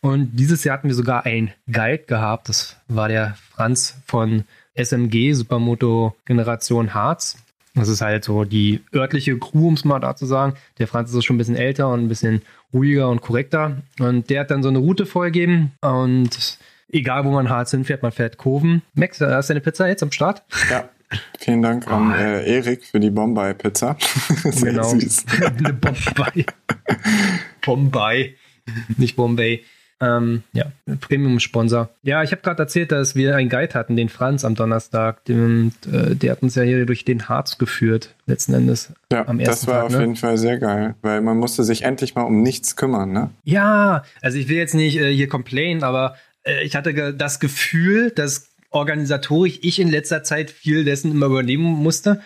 Und 0.00 0.32
dieses 0.34 0.64
Jahr 0.64 0.78
hatten 0.78 0.88
wir 0.88 0.94
sogar 0.94 1.24
einen 1.24 1.52
Guide 1.70 2.04
gehabt. 2.06 2.48
Das 2.48 2.76
war 2.88 3.08
der 3.08 3.36
Franz 3.54 3.96
von 4.06 4.44
SMG, 4.74 5.32
Supermoto 5.32 6.14
Generation 6.26 6.92
Harz. 6.94 7.38
Das 7.74 7.88
ist 7.88 8.02
halt 8.02 8.22
so 8.24 8.44
die 8.44 8.82
örtliche 8.94 9.36
Crew, 9.38 9.68
um 9.68 9.74
es 9.74 9.84
mal 9.84 9.98
da 9.98 10.14
zu 10.14 10.26
sagen. 10.26 10.54
Der 10.78 10.86
Franz 10.86 11.12
ist 11.12 11.24
schon 11.24 11.36
ein 11.36 11.38
bisschen 11.38 11.56
älter 11.56 11.88
und 11.88 12.00
ein 12.04 12.08
bisschen 12.08 12.42
ruhiger 12.72 13.08
und 13.08 13.20
korrekter. 13.20 13.78
Und 13.98 14.30
der 14.30 14.40
hat 14.40 14.50
dann 14.50 14.62
so 14.62 14.68
eine 14.68 14.78
Route 14.78 15.06
vorgegeben. 15.06 15.72
Und 15.80 16.58
egal, 16.92 17.24
wo 17.24 17.30
man 17.30 17.48
Harz 17.48 17.70
hinfährt, 17.72 18.02
man 18.02 18.12
fährt 18.12 18.36
Kurven. 18.36 18.82
Max, 18.94 19.20
äh, 19.20 19.26
hast 19.26 19.48
du 19.48 19.54
deine 19.54 19.60
Pizza 19.62 19.88
jetzt 19.88 20.02
am 20.02 20.12
Start? 20.12 20.42
Ja. 20.70 20.88
Vielen 21.38 21.62
Dank 21.62 21.86
an 21.88 22.12
Ah. 22.12 22.16
äh, 22.18 22.56
Erik 22.56 22.84
für 22.84 22.98
die 23.00 23.10
Bombay-Pizza. 23.10 23.96
Sehr 24.44 24.72
Genau. 24.72 24.88
süß. 24.88 25.24
Eine 25.58 25.72
Bombay. 25.72 26.46
Bombay. 27.64 28.36
Nicht 28.96 29.16
Bombay. 29.16 29.64
Ähm, 30.00 30.42
ja, 30.52 30.72
Premium-Sponsor. 31.00 31.88
Ja, 32.02 32.22
ich 32.22 32.32
habe 32.32 32.42
gerade 32.42 32.62
erzählt, 32.62 32.90
dass 32.90 33.14
wir 33.14 33.36
einen 33.36 33.48
Guide 33.48 33.74
hatten, 33.74 33.96
den 33.96 34.08
Franz 34.08 34.44
am 34.44 34.54
Donnerstag. 34.54 35.24
Den, 35.24 35.72
äh, 35.90 36.16
der 36.16 36.32
hat 36.32 36.42
uns 36.42 36.56
ja 36.56 36.62
hier 36.62 36.84
durch 36.84 37.04
den 37.04 37.28
Harz 37.28 37.58
geführt, 37.58 38.14
letzten 38.26 38.54
Endes. 38.54 38.92
Ja, 39.12 39.26
Am 39.28 39.38
das 39.38 39.48
ersten 39.48 39.66
war 39.68 39.74
Tag, 39.74 39.84
auf 39.84 39.92
ne? 39.92 40.00
jeden 40.00 40.16
Fall 40.16 40.36
sehr 40.36 40.58
geil, 40.58 40.96
weil 41.02 41.20
man 41.20 41.38
musste 41.38 41.62
sich 41.62 41.82
endlich 41.82 42.16
mal 42.16 42.22
um 42.22 42.42
nichts 42.42 42.76
kümmern, 42.76 43.12
ne? 43.12 43.30
Ja, 43.44 44.02
also 44.20 44.36
ich 44.36 44.48
will 44.48 44.56
jetzt 44.56 44.74
nicht 44.74 44.96
äh, 44.98 45.14
hier 45.14 45.28
complain, 45.28 45.84
aber 45.84 46.16
äh, 46.42 46.64
ich 46.64 46.74
hatte 46.74 46.92
ge 46.92 47.14
das 47.16 47.38
Gefühl, 47.38 48.10
dass 48.10 48.48
organisatorisch 48.70 49.60
ich 49.62 49.78
in 49.78 49.90
letzter 49.90 50.24
Zeit 50.24 50.50
viel 50.50 50.84
dessen 50.84 51.12
immer 51.12 51.26
übernehmen 51.26 51.64
musste. 51.64 52.20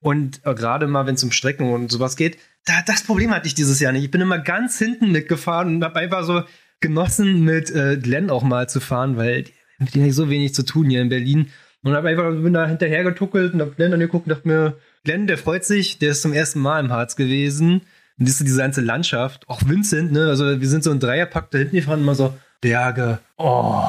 Und 0.00 0.40
äh, 0.44 0.54
gerade 0.54 0.86
mal, 0.86 1.06
wenn 1.06 1.14
es 1.14 1.22
um 1.22 1.30
Strecken 1.30 1.70
und 1.70 1.92
sowas 1.92 2.16
geht, 2.16 2.38
da, 2.66 2.82
das 2.86 3.02
Problem 3.02 3.30
hatte 3.34 3.46
ich 3.46 3.54
dieses 3.54 3.80
Jahr 3.80 3.92
nicht. 3.92 4.04
Ich 4.04 4.10
bin 4.10 4.20
immer 4.20 4.38
ganz 4.38 4.78
hinten 4.78 5.10
mitgefahren 5.12 5.76
und 5.76 5.84
habe 5.84 5.98
einfach 6.00 6.24
so 6.24 6.42
genossen, 6.80 7.42
mit 7.44 7.70
äh, 7.70 7.96
Glenn 7.96 8.30
auch 8.30 8.42
mal 8.42 8.68
zu 8.68 8.80
fahren, 8.80 9.16
weil 9.16 9.42
die- 9.44 9.52
mit 9.78 9.94
denen 9.94 10.02
habe 10.04 10.10
ich 10.10 10.16
so 10.16 10.28
wenig 10.28 10.54
zu 10.54 10.62
tun 10.62 10.90
hier 10.90 11.00
in 11.00 11.08
Berlin. 11.08 11.50
Und 11.82 11.94
habe 11.94 12.08
einfach 12.10 12.30
bin 12.30 12.52
da 12.52 12.66
hinterher 12.66 13.02
getuckelt 13.04 13.54
und 13.54 13.62
hab 13.62 13.76
Glenn 13.76 13.94
angeguckt 13.94 14.26
und 14.26 14.30
dachte 14.36 14.46
mir, 14.46 14.76
Glenn, 15.04 15.26
der 15.26 15.38
freut 15.38 15.64
sich, 15.64 15.98
der 15.98 16.10
ist 16.10 16.20
zum 16.20 16.34
ersten 16.34 16.60
Mal 16.60 16.80
im 16.80 16.92
Harz 16.92 17.16
gewesen. 17.16 17.80
Und 18.18 18.28
du 18.28 18.44
diese 18.44 18.58
ganze 18.58 18.82
Landschaft, 18.82 19.48
auch 19.48 19.62
Vincent, 19.66 20.12
ne? 20.12 20.26
Also 20.28 20.60
wir 20.60 20.68
sind 20.68 20.84
so 20.84 20.90
ein 20.90 21.00
Dreierpack 21.00 21.50
da 21.50 21.56
hinten 21.58 21.76
gefahren, 21.76 22.00
immer 22.00 22.14
so 22.14 22.34
Berge, 22.60 23.18
oh, 23.38 23.82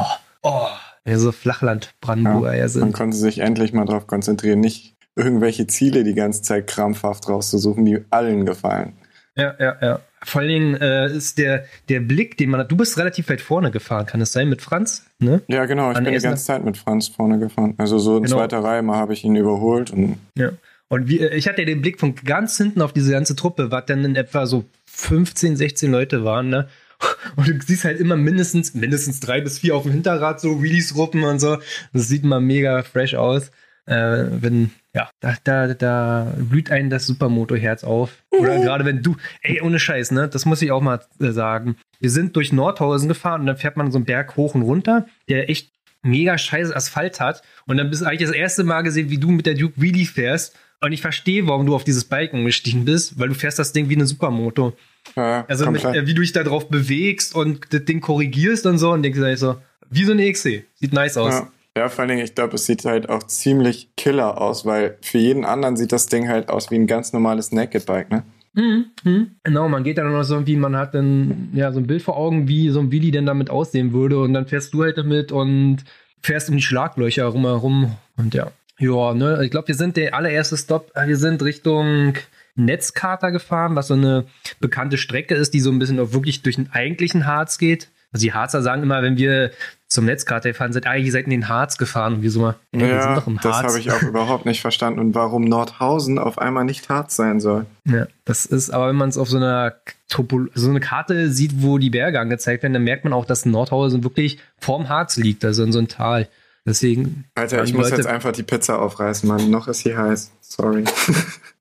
oh. 0.44 0.68
Ja, 1.04 1.18
so 1.18 1.34
Flachland-Brandenburger 1.34 2.54
ja, 2.54 2.62
man 2.62 2.70
sind. 2.70 2.94
konnte 2.94 3.18
sich 3.18 3.40
endlich 3.40 3.74
mal 3.74 3.84
darauf 3.86 4.08
konzentrieren, 4.08 4.62
nicht 4.62 4.96
irgendwelche 5.16 5.68
Ziele 5.68 6.04
die 6.04 6.14
ganze 6.16 6.42
Zeit 6.42 6.68
krampfhaft 6.68 7.28
rauszusuchen, 7.28 7.86
die 7.86 8.00
allen 8.10 8.46
gefallen. 8.46 8.94
Ja, 9.36 9.56
ja, 9.60 9.78
ja. 9.82 10.00
Vor 10.24 10.42
allen 10.42 10.50
Dingen 10.50 10.76
äh, 10.76 11.08
ist 11.12 11.38
der, 11.38 11.66
der 11.90 12.00
Blick, 12.00 12.38
den 12.38 12.50
man 12.50 12.60
hat. 12.60 12.72
Du 12.72 12.78
bist 12.78 12.98
relativ 12.98 13.30
weit 13.30 13.42
vorne 13.42 13.72
gefahren, 13.72 14.06
kann 14.06 14.22
es 14.22 14.34
sein, 14.34 14.50
mit 14.50 14.62
Franz? 14.62 15.06
Ne? 15.20 15.42
Ja, 15.48 15.66
genau, 15.66 15.92
ich 15.92 15.98
An 15.98 16.04
bin 16.04 16.14
die 16.14 16.20
ganze 16.20 16.44
Zeit 16.46 16.64
mit 16.64 16.78
Franz 16.78 17.08
vorne 17.08 17.40
gefahren. 17.40 17.74
Also 17.78 17.98
so 17.98 18.18
in 18.18 18.24
Genau. 18.24 18.38
zweiter 18.38 18.60
Reihe 18.60 18.82
mal 18.84 18.98
habe 18.98 19.14
ich 19.14 19.24
ihn 19.24 19.36
überholt 19.36 19.92
und 19.92 20.18
Ja. 20.36 20.52
Und 20.90 21.08
wie, 21.08 21.20
äh, 21.22 21.36
ich 21.36 21.48
hatte 21.48 21.64
den 21.66 21.82
Blick 21.82 22.00
von 22.00 22.14
ganz 22.16 22.58
hinten 22.58 22.82
auf 22.82 22.92
diese 22.92 23.12
ganze 23.12 23.36
Truppe, 23.36 23.72
was 23.72 23.86
dann 23.86 24.04
in 24.04 24.16
etwa 24.18 24.46
so 24.46 24.66
15, 24.86 25.56
16 25.56 25.90
Leute 25.92 26.24
waren, 26.26 26.50
ne? 26.50 26.68
Und 27.36 27.48
du 27.48 27.60
siehst 27.66 27.86
halt 27.86 28.00
immer 28.00 28.16
mindestens, 28.18 28.76
mindestens 28.76 29.22
drei 29.22 29.42
bis 29.42 29.60
vier 29.60 29.76
auf 29.76 29.84
dem 29.84 29.94
Hinterrad 29.94 30.40
so 30.40 30.62
Wheelies 30.62 30.96
ruppen 30.96 31.24
und 31.24 31.40
so. 31.40 31.58
Das 31.94 32.08
sieht 32.10 32.24
mal 32.24 32.42
mega 32.42 32.84
fresh 32.84 33.16
aus. 33.16 33.50
Äh, 33.88 34.26
wenn, 34.40 34.70
ja, 34.94 35.10
da, 35.22 35.36
da, 35.44 35.74
da 35.74 36.34
blüht 36.38 36.70
einem 36.70 36.90
das 36.90 37.08
Supermoto-Herz 37.08 37.84
auf. 37.84 38.12
Oder 38.30 38.60
gerade 38.60 38.86
wenn 38.86 39.02
du, 39.02 39.16
ey, 39.42 39.62
ohne 39.62 39.80
Scheiß, 39.80 40.12
ne, 40.12 40.28
das 40.28 40.46
muss 40.46 40.62
ich 40.62 40.72
auch 40.72 40.82
mal 40.82 41.00
äh, 41.20 41.32
sagen. 41.32 41.78
Wir 42.00 42.10
sind 42.10 42.36
durch 42.36 42.52
Nordhausen 42.52 43.08
gefahren 43.08 43.42
und 43.42 43.48
dann 43.48 43.58
fährt 43.58 43.78
man 43.78 43.92
so 43.92 43.98
einen 43.98 44.06
Berg 44.06 44.36
hoch 44.36 44.54
und 44.56 44.64
runter, 44.64 45.06
der 45.30 45.50
echt 45.50 45.72
mega 46.04 46.38
scheiße 46.38 46.76
Asphalt 46.76 47.20
hat. 47.20 47.42
Und 47.68 47.78
dann 47.78 47.90
bist 47.90 48.02
du 48.02 48.06
eigentlich 48.06 48.28
das 48.28 48.36
erste 48.36 48.64
Mal 48.64 48.82
gesehen, 48.82 49.10
wie 49.10 49.18
du 49.18 49.30
mit 49.30 49.46
der 49.46 49.54
Duke 49.54 49.80
Wheelie 49.80 50.06
fährst. 50.06 50.58
Und 50.84 50.92
ich 50.94 51.02
verstehe, 51.02 51.48
warum 51.48 51.68
du 51.68 51.76
auf 51.76 51.84
dieses 51.84 52.06
Bike 52.06 52.34
umgestiegen 52.34 52.86
bist, 52.86 53.20
weil 53.20 53.30
du 53.30 53.36
fährst 53.36 53.60
das 53.60 53.72
Ding 53.72 53.88
wie 53.90 53.96
eine 53.96 54.08
Supermoto. 54.08 54.76
Ja, 55.16 55.46
Also 55.48 55.70
mit, 55.70 55.84
äh, 55.84 56.08
wie 56.08 56.14
du 56.14 56.22
dich 56.22 56.32
da 56.32 56.44
drauf 56.44 56.70
bewegst 56.70 57.36
und 57.36 57.72
das 57.72 57.86
Ding 57.86 58.02
korrigierst 58.02 58.66
und 58.66 58.78
so 58.78 58.92
und 58.92 59.04
denkst 59.04 59.20
so, 59.38 59.62
wie 59.90 60.06
so 60.06 60.12
eine 60.12 60.32
XC. 60.32 60.66
Sieht 60.76 60.94
nice 60.94 61.18
aus. 61.18 61.34
Ja. 61.34 61.52
Ja, 61.78 61.88
vor 61.90 62.02
allen 62.02 62.10
Dingen, 62.10 62.24
ich 62.24 62.36
glaube, 62.36 62.56
es 62.56 62.66
sieht 62.66 62.84
halt 62.86 63.10
auch 63.10 63.24
ziemlich 63.24 63.90
killer 63.96 64.42
aus, 64.42 64.66
weil 64.66 64.98
für 65.02 65.18
jeden 65.18 65.46
anderen 65.46 65.78
sieht 65.78 65.92
das 65.92 66.08
Ding 66.08 66.28
halt 66.28 66.50
aus 66.50 66.70
wie 66.72 66.76
ein 66.76 66.88
ganz 66.88 67.14
normales 67.14 67.52
Naked 67.52 67.86
Bike, 67.86 68.12
ne? 68.12 68.24
Mhm. 68.54 68.86
Mhm. 69.04 69.32
Genau, 69.44 69.70
man 69.70 69.84
geht 69.84 69.98
dann 69.98 70.12
noch 70.12 70.24
so 70.24 70.36
irgendwie, 70.36 70.58
man 70.58 70.76
hat 70.76 70.94
dann 70.94 71.50
ja 71.54 71.72
so 71.72 71.80
ein 71.80 71.88
Bild 71.88 72.02
vor 72.02 72.18
Augen, 72.18 72.50
wie 72.50 72.70
so 72.70 72.82
ein 72.82 72.92
Willi 72.92 73.12
denn 73.12 73.26
damit 73.26 73.50
aussehen 73.50 73.94
würde 73.94 74.20
und 74.20 74.34
dann 74.34 74.48
fährst 74.48 74.74
du 74.74 74.84
halt 74.84 74.98
damit 74.98 75.32
und 75.32 75.86
fährst 76.22 76.50
um 76.50 76.58
die 76.58 76.62
Schlaglöcher 76.62 77.26
rumherum 77.26 77.96
und 78.18 78.34
ja. 78.34 78.52
Ja, 78.78 79.14
ne, 79.14 79.42
ich 79.44 79.52
glaube, 79.52 79.68
wir 79.68 79.76
sind 79.76 79.96
der 79.96 80.16
allererste 80.16 80.58
Stop, 80.58 80.92
äh, 80.96 81.08
wir 81.08 81.18
sind 81.18 81.44
Richtung 81.44 82.16
Netzkater 82.56 83.32
gefahren, 83.32 83.76
was 83.76 83.88
so 83.88 83.94
eine 83.94 84.26
bekannte 84.60 84.98
Strecke 84.98 85.36
ist, 85.36 85.54
die 85.54 85.60
so 85.60 85.72
ein 85.72 85.80
bisschen 85.80 86.00
auch 86.00 86.14
wirklich 86.14 86.42
durch 86.42 86.56
den 86.56 86.72
eigentlichen 86.72 87.26
Harz 87.26 87.58
geht. 87.58 87.90
Also 88.12 88.26
die 88.26 88.34
Harzer 88.34 88.62
sagen 88.62 88.84
immer, 88.84 89.02
wenn 89.04 89.18
wir 89.18 89.52
zum 89.92 90.06
Netzkater 90.06 90.50
gefahren 90.50 90.72
sind, 90.74 90.88
ah, 90.88 90.96
ihr 90.96 91.12
seid 91.12 91.26
in 91.26 91.32
den 91.32 91.50
Harz 91.50 91.78
gefahren 91.78 92.14
und 92.16 92.22
wir 92.22 92.32
so 92.32 92.40
mal, 92.42 92.56
ey, 92.72 92.80
wir 92.80 92.88
sind 92.88 92.98
Ja, 92.98 93.16
doch 93.16 93.28
im 93.28 93.38
das 93.42 93.58
Harz. 93.58 93.68
habe 93.68 93.80
ich 93.80 93.92
auch 93.92 94.02
überhaupt 94.02 94.46
nicht 94.46 94.62
verstanden 94.62 95.00
und 95.00 95.16
warum 95.16 95.44
Nordhausen 95.44 96.18
auf 96.18 96.38
einmal 96.38 96.64
nicht 96.64 96.88
hart 96.90 97.12
sein 97.12 97.40
soll. 97.42 97.66
Ja, 97.86 98.08
das 98.24 98.46
ist, 98.46 98.70
aber 98.70 98.88
wenn 98.88 98.96
man 98.96 99.10
es 99.10 99.18
auf 99.18 99.28
so 99.30 99.38
einer 99.38 99.74
Topo 100.10 100.46
so 100.54 100.70
eine 100.70 100.80
Karte 100.80 101.30
sieht, 101.30 101.62
wo 101.62 101.78
die 101.78 101.90
Berge 101.90 102.20
angezeigt 102.20 102.64
werden, 102.64 102.74
dann 102.74 102.84
merkt 102.84 103.04
man 103.04 103.12
auch, 103.14 103.26
dass 103.26 103.46
Nordhausen 103.46 104.04
wirklich 104.04 104.40
vorm 104.60 104.88
Harz 104.90 105.18
liegt, 105.18 105.44
also 105.44 105.64
in 105.64 105.72
so 105.74 105.80
einem 105.80 105.88
Tal. 105.90 106.28
Deswegen. 106.66 107.26
Alter, 107.36 107.58
Ja, 107.58 107.64
ich 107.64 107.74
muss 107.74 107.90
Leute- 107.90 107.98
jetzt 108.04 108.08
einfach 108.08 108.32
die 108.32 108.44
Pizza 108.44 108.80
aufreißen, 108.80 109.28
Mann. 109.28 109.50
Noch 109.50 109.68
ist 109.68 109.80
sie 109.80 109.98
heiß. 109.98 110.32
Sorry. 110.42 110.84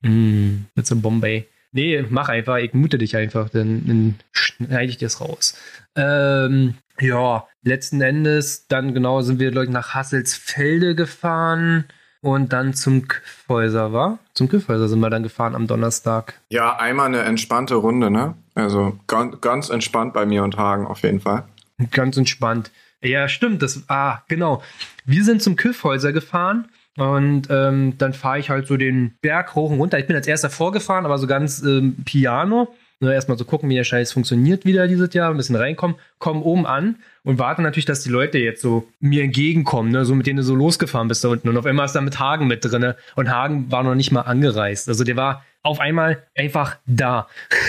Mm, 0.02 0.64
mit 0.74 0.86
so 0.86 0.96
Bombay. 0.96 1.46
Nee, 1.72 2.04
mach 2.08 2.30
einfach, 2.30 2.56
ich 2.56 2.72
mute 2.72 2.96
dich 2.96 3.16
einfach, 3.16 3.50
dann, 3.50 3.86
dann 3.86 4.14
schneide 4.32 4.86
ich 4.90 4.96
das 4.96 5.20
raus. 5.20 5.54
Ähm, 5.94 6.74
ja, 7.00 7.46
letzten 7.62 8.00
Endes, 8.00 8.66
dann 8.68 8.94
genau 8.94 9.22
sind 9.22 9.40
wir, 9.40 9.50
glaube 9.50 9.66
ich, 9.66 9.70
nach 9.70 9.94
Hasselsfelde 9.94 10.94
gefahren 10.94 11.84
und 12.22 12.52
dann 12.52 12.74
zum 12.74 13.08
Kyffhäuser, 13.08 13.92
war? 13.92 14.18
Zum 14.34 14.48
Kyffhäuser 14.48 14.88
sind 14.88 15.00
wir 15.00 15.10
dann 15.10 15.22
gefahren 15.22 15.54
am 15.54 15.66
Donnerstag. 15.66 16.34
Ja, 16.50 16.76
einmal 16.76 17.06
eine 17.06 17.20
entspannte 17.20 17.76
Runde, 17.76 18.10
ne? 18.10 18.34
Also 18.54 18.98
ganz, 19.06 19.40
ganz 19.40 19.70
entspannt 19.70 20.12
bei 20.12 20.26
mir 20.26 20.44
und 20.44 20.56
Hagen 20.56 20.86
auf 20.86 21.02
jeden 21.02 21.20
Fall. 21.20 21.44
Ganz 21.90 22.16
entspannt. 22.16 22.70
Ja, 23.02 23.28
stimmt. 23.28 23.62
Das, 23.62 23.84
ah, 23.88 24.22
genau. 24.28 24.62
Wir 25.06 25.24
sind 25.24 25.42
zum 25.42 25.56
Kyffhäuser 25.56 26.12
gefahren 26.12 26.68
und 26.96 27.48
ähm, 27.48 27.96
dann 27.96 28.12
fahre 28.12 28.38
ich 28.38 28.50
halt 28.50 28.66
so 28.66 28.76
den 28.76 29.14
Berg 29.22 29.54
hoch 29.54 29.70
und 29.70 29.78
runter. 29.78 29.98
Ich 29.98 30.06
bin 30.06 30.16
als 30.16 30.26
erster 30.26 30.50
vorgefahren, 30.50 31.06
aber 31.06 31.16
so 31.16 31.26
ganz 31.26 31.62
ähm, 31.62 31.96
piano. 32.04 32.74
Nur 33.02 33.14
erstmal 33.14 33.38
so 33.38 33.46
gucken, 33.46 33.70
wie 33.70 33.74
der 33.74 33.84
Scheiß 33.84 34.12
funktioniert 34.12 34.66
wieder 34.66 34.86
dieses 34.86 35.14
Jahr, 35.14 35.30
ein 35.30 35.36
bisschen 35.38 35.56
reinkommen, 35.56 35.96
kommen 36.18 36.42
oben 36.42 36.66
an 36.66 36.96
und 37.24 37.38
warte 37.38 37.62
natürlich, 37.62 37.86
dass 37.86 38.02
die 38.02 38.10
Leute 38.10 38.36
jetzt 38.36 38.60
so 38.60 38.86
mir 39.00 39.24
entgegenkommen, 39.24 39.90
ne? 39.90 40.04
so 40.04 40.14
mit 40.14 40.26
denen 40.26 40.36
du 40.36 40.42
so 40.42 40.54
losgefahren 40.54 41.08
bist 41.08 41.24
da 41.24 41.28
unten. 41.28 41.48
Und 41.48 41.56
auf 41.56 41.64
einmal 41.64 41.86
ist 41.86 41.94
da 41.94 42.02
mit 42.02 42.20
Hagen 42.20 42.46
mit 42.46 42.62
drinne 42.62 42.96
und 43.16 43.30
Hagen 43.30 43.72
war 43.72 43.82
noch 43.82 43.94
nicht 43.94 44.12
mal 44.12 44.22
angereist. 44.22 44.86
Also 44.88 45.04
der 45.04 45.16
war 45.16 45.44
auf 45.62 45.80
einmal 45.80 46.22
einfach 46.36 46.76
da. 46.86 47.28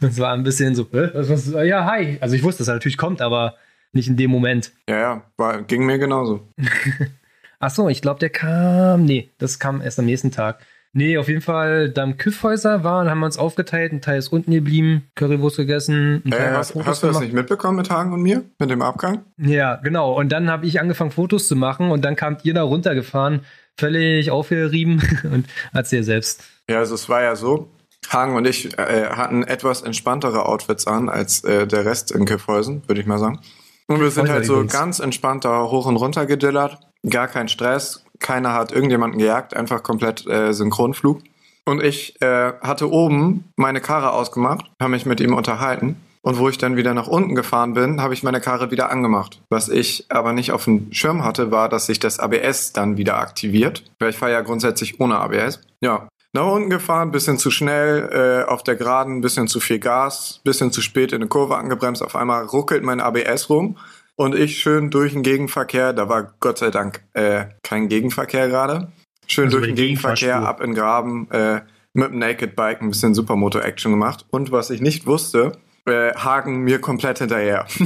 Das 0.00 0.18
war 0.18 0.34
ein 0.34 0.42
bisschen 0.42 0.74
so, 0.74 0.86
äh, 0.92 1.66
ja, 1.66 1.86
hi. 1.86 2.18
Also 2.20 2.36
ich 2.36 2.42
wusste, 2.42 2.58
dass 2.58 2.68
er 2.68 2.74
natürlich 2.74 2.98
kommt, 2.98 3.22
aber 3.22 3.54
nicht 3.92 4.06
in 4.06 4.18
dem 4.18 4.30
Moment. 4.30 4.70
Ja, 4.86 4.98
ja, 4.98 5.22
war, 5.38 5.62
ging 5.62 5.86
mir 5.86 5.96
genauso. 5.98 6.46
Ach 7.58 7.70
so, 7.70 7.88
ich 7.88 8.02
glaube, 8.02 8.20
der 8.20 8.28
kam. 8.28 9.06
Nee, 9.06 9.30
das 9.38 9.58
kam 9.58 9.80
erst 9.80 9.98
am 9.98 10.04
nächsten 10.04 10.30
Tag. 10.30 10.58
Nee, 10.94 11.16
auf 11.16 11.28
jeden 11.28 11.40
Fall, 11.40 11.88
dann 11.88 12.18
Küffhäuser 12.18 12.84
waren, 12.84 13.08
haben 13.08 13.20
wir 13.20 13.26
uns 13.26 13.38
aufgeteilt. 13.38 13.92
Ein 13.92 14.02
Teil 14.02 14.18
ist 14.18 14.28
unten 14.28 14.50
geblieben, 14.50 15.08
Currywurst 15.14 15.56
gegessen. 15.56 16.22
Äh, 16.30 16.50
hast, 16.50 16.74
hast 16.74 17.02
du 17.02 17.06
das 17.06 17.20
nicht 17.20 17.32
mitbekommen 17.32 17.78
mit 17.78 17.88
Hagen 17.88 18.12
und 18.12 18.20
mir? 18.20 18.44
Mit 18.58 18.70
dem 18.70 18.82
Abgang? 18.82 19.22
Ja, 19.38 19.76
genau. 19.76 20.12
Und 20.12 20.30
dann 20.30 20.50
habe 20.50 20.66
ich 20.66 20.80
angefangen, 20.80 21.10
Fotos 21.10 21.48
zu 21.48 21.56
machen 21.56 21.90
und 21.90 22.04
dann 22.04 22.14
kamt 22.14 22.44
ihr 22.44 22.52
da 22.52 22.62
runtergefahren, 22.62 23.40
völlig 23.78 24.30
aufgerieben 24.30 25.02
und 25.32 25.46
erzähl 25.72 26.02
selbst. 26.02 26.44
Ja, 26.68 26.78
also 26.78 26.94
es 26.94 27.08
war 27.08 27.22
ja 27.22 27.36
so, 27.36 27.70
Hagen 28.10 28.36
und 28.36 28.46
ich 28.46 28.78
äh, 28.78 29.06
hatten 29.06 29.42
etwas 29.44 29.80
entspanntere 29.82 30.44
Outfits 30.44 30.86
an 30.86 31.08
als 31.08 31.42
äh, 31.44 31.66
der 31.66 31.86
Rest 31.86 32.10
in 32.10 32.26
Kiffhäusen, 32.26 32.82
würde 32.86 33.00
ich 33.00 33.06
mal 33.06 33.18
sagen. 33.18 33.40
Und 33.86 34.00
wir 34.00 34.10
sind 34.10 34.24
Häuser 34.24 34.32
halt 34.34 34.46
so 34.46 34.54
übrigens. 34.54 34.72
ganz 34.72 34.98
entspannt 34.98 35.44
da 35.44 35.64
hoch 35.64 35.86
und 35.86 35.96
runter 35.96 36.26
gedillert. 36.26 36.78
Gar 37.08 37.28
kein 37.28 37.48
Stress. 37.48 38.04
Keiner 38.22 38.54
hat 38.54 38.72
irgendjemanden 38.72 39.18
gejagt. 39.18 39.54
Einfach 39.54 39.82
komplett 39.82 40.26
äh, 40.26 40.52
Synchronflug. 40.52 41.20
Und 41.64 41.82
ich 41.82 42.20
äh, 42.20 42.52
hatte 42.60 42.90
oben 42.90 43.52
meine 43.56 43.80
Karre 43.80 44.12
ausgemacht, 44.12 44.70
habe 44.80 44.90
mich 44.90 45.06
mit 45.06 45.20
ihm 45.20 45.34
unterhalten. 45.34 45.96
Und 46.22 46.38
wo 46.38 46.48
ich 46.48 46.56
dann 46.56 46.76
wieder 46.76 46.94
nach 46.94 47.08
unten 47.08 47.34
gefahren 47.34 47.74
bin, 47.74 48.00
habe 48.00 48.14
ich 48.14 48.22
meine 48.22 48.40
Karre 48.40 48.70
wieder 48.70 48.90
angemacht. 48.90 49.40
Was 49.50 49.68
ich 49.68 50.06
aber 50.08 50.32
nicht 50.32 50.52
auf 50.52 50.64
dem 50.64 50.92
Schirm 50.92 51.24
hatte, 51.24 51.50
war, 51.50 51.68
dass 51.68 51.86
sich 51.86 51.98
das 51.98 52.20
ABS 52.20 52.72
dann 52.72 52.96
wieder 52.96 53.18
aktiviert. 53.18 53.84
Weil 53.98 54.10
ich 54.10 54.16
fahre 54.16 54.32
ja 54.32 54.40
grundsätzlich 54.40 55.00
ohne 55.00 55.18
ABS. 55.18 55.60
Ja. 55.80 56.08
Nach 56.32 56.46
unten 56.46 56.70
gefahren, 56.70 57.10
bisschen 57.10 57.38
zu 57.38 57.50
schnell, 57.50 58.44
äh, 58.46 58.50
auf 58.50 58.62
der 58.62 58.76
Geraden, 58.76 59.20
bisschen 59.20 59.48
zu 59.48 59.60
viel 59.60 59.80
Gas, 59.80 60.40
bisschen 60.44 60.72
zu 60.72 60.80
spät 60.80 61.12
in 61.12 61.16
eine 61.16 61.28
Kurve 61.28 61.56
angebremst. 61.56 62.02
Auf 62.02 62.16
einmal 62.16 62.44
ruckelt 62.44 62.84
mein 62.84 63.00
ABS 63.00 63.50
rum 63.50 63.76
und 64.16 64.34
ich 64.34 64.58
schön 64.58 64.90
durch 64.90 65.12
den 65.12 65.22
Gegenverkehr. 65.22 65.92
Da 65.92 66.08
war 66.08 66.34
Gott 66.40 66.58
sei 66.58 66.70
Dank 66.70 67.02
äh, 67.14 67.46
kein 67.62 67.88
Gegenverkehr 67.88 68.48
gerade. 68.48 68.92
Schön 69.26 69.46
Also 69.46 69.58
durch 69.58 69.68
den 69.68 69.76
Gegenverkehr, 69.76 70.36
ab 70.40 70.60
in 70.60 70.74
Graben, 70.74 71.30
äh, 71.30 71.60
mit 71.94 72.10
dem 72.10 72.18
Naked 72.18 72.56
Bike 72.56 72.80
ein 72.82 72.88
bisschen 72.90 73.14
Supermoto-Action 73.14 73.92
gemacht. 73.92 74.26
Und 74.30 74.50
was 74.52 74.70
ich 74.70 74.80
nicht 74.80 75.06
wusste, 75.06 75.52
äh, 75.86 76.12
Hagen 76.14 76.60
mir 76.62 76.80
komplett 76.80 77.18
hinterher. 77.18 77.66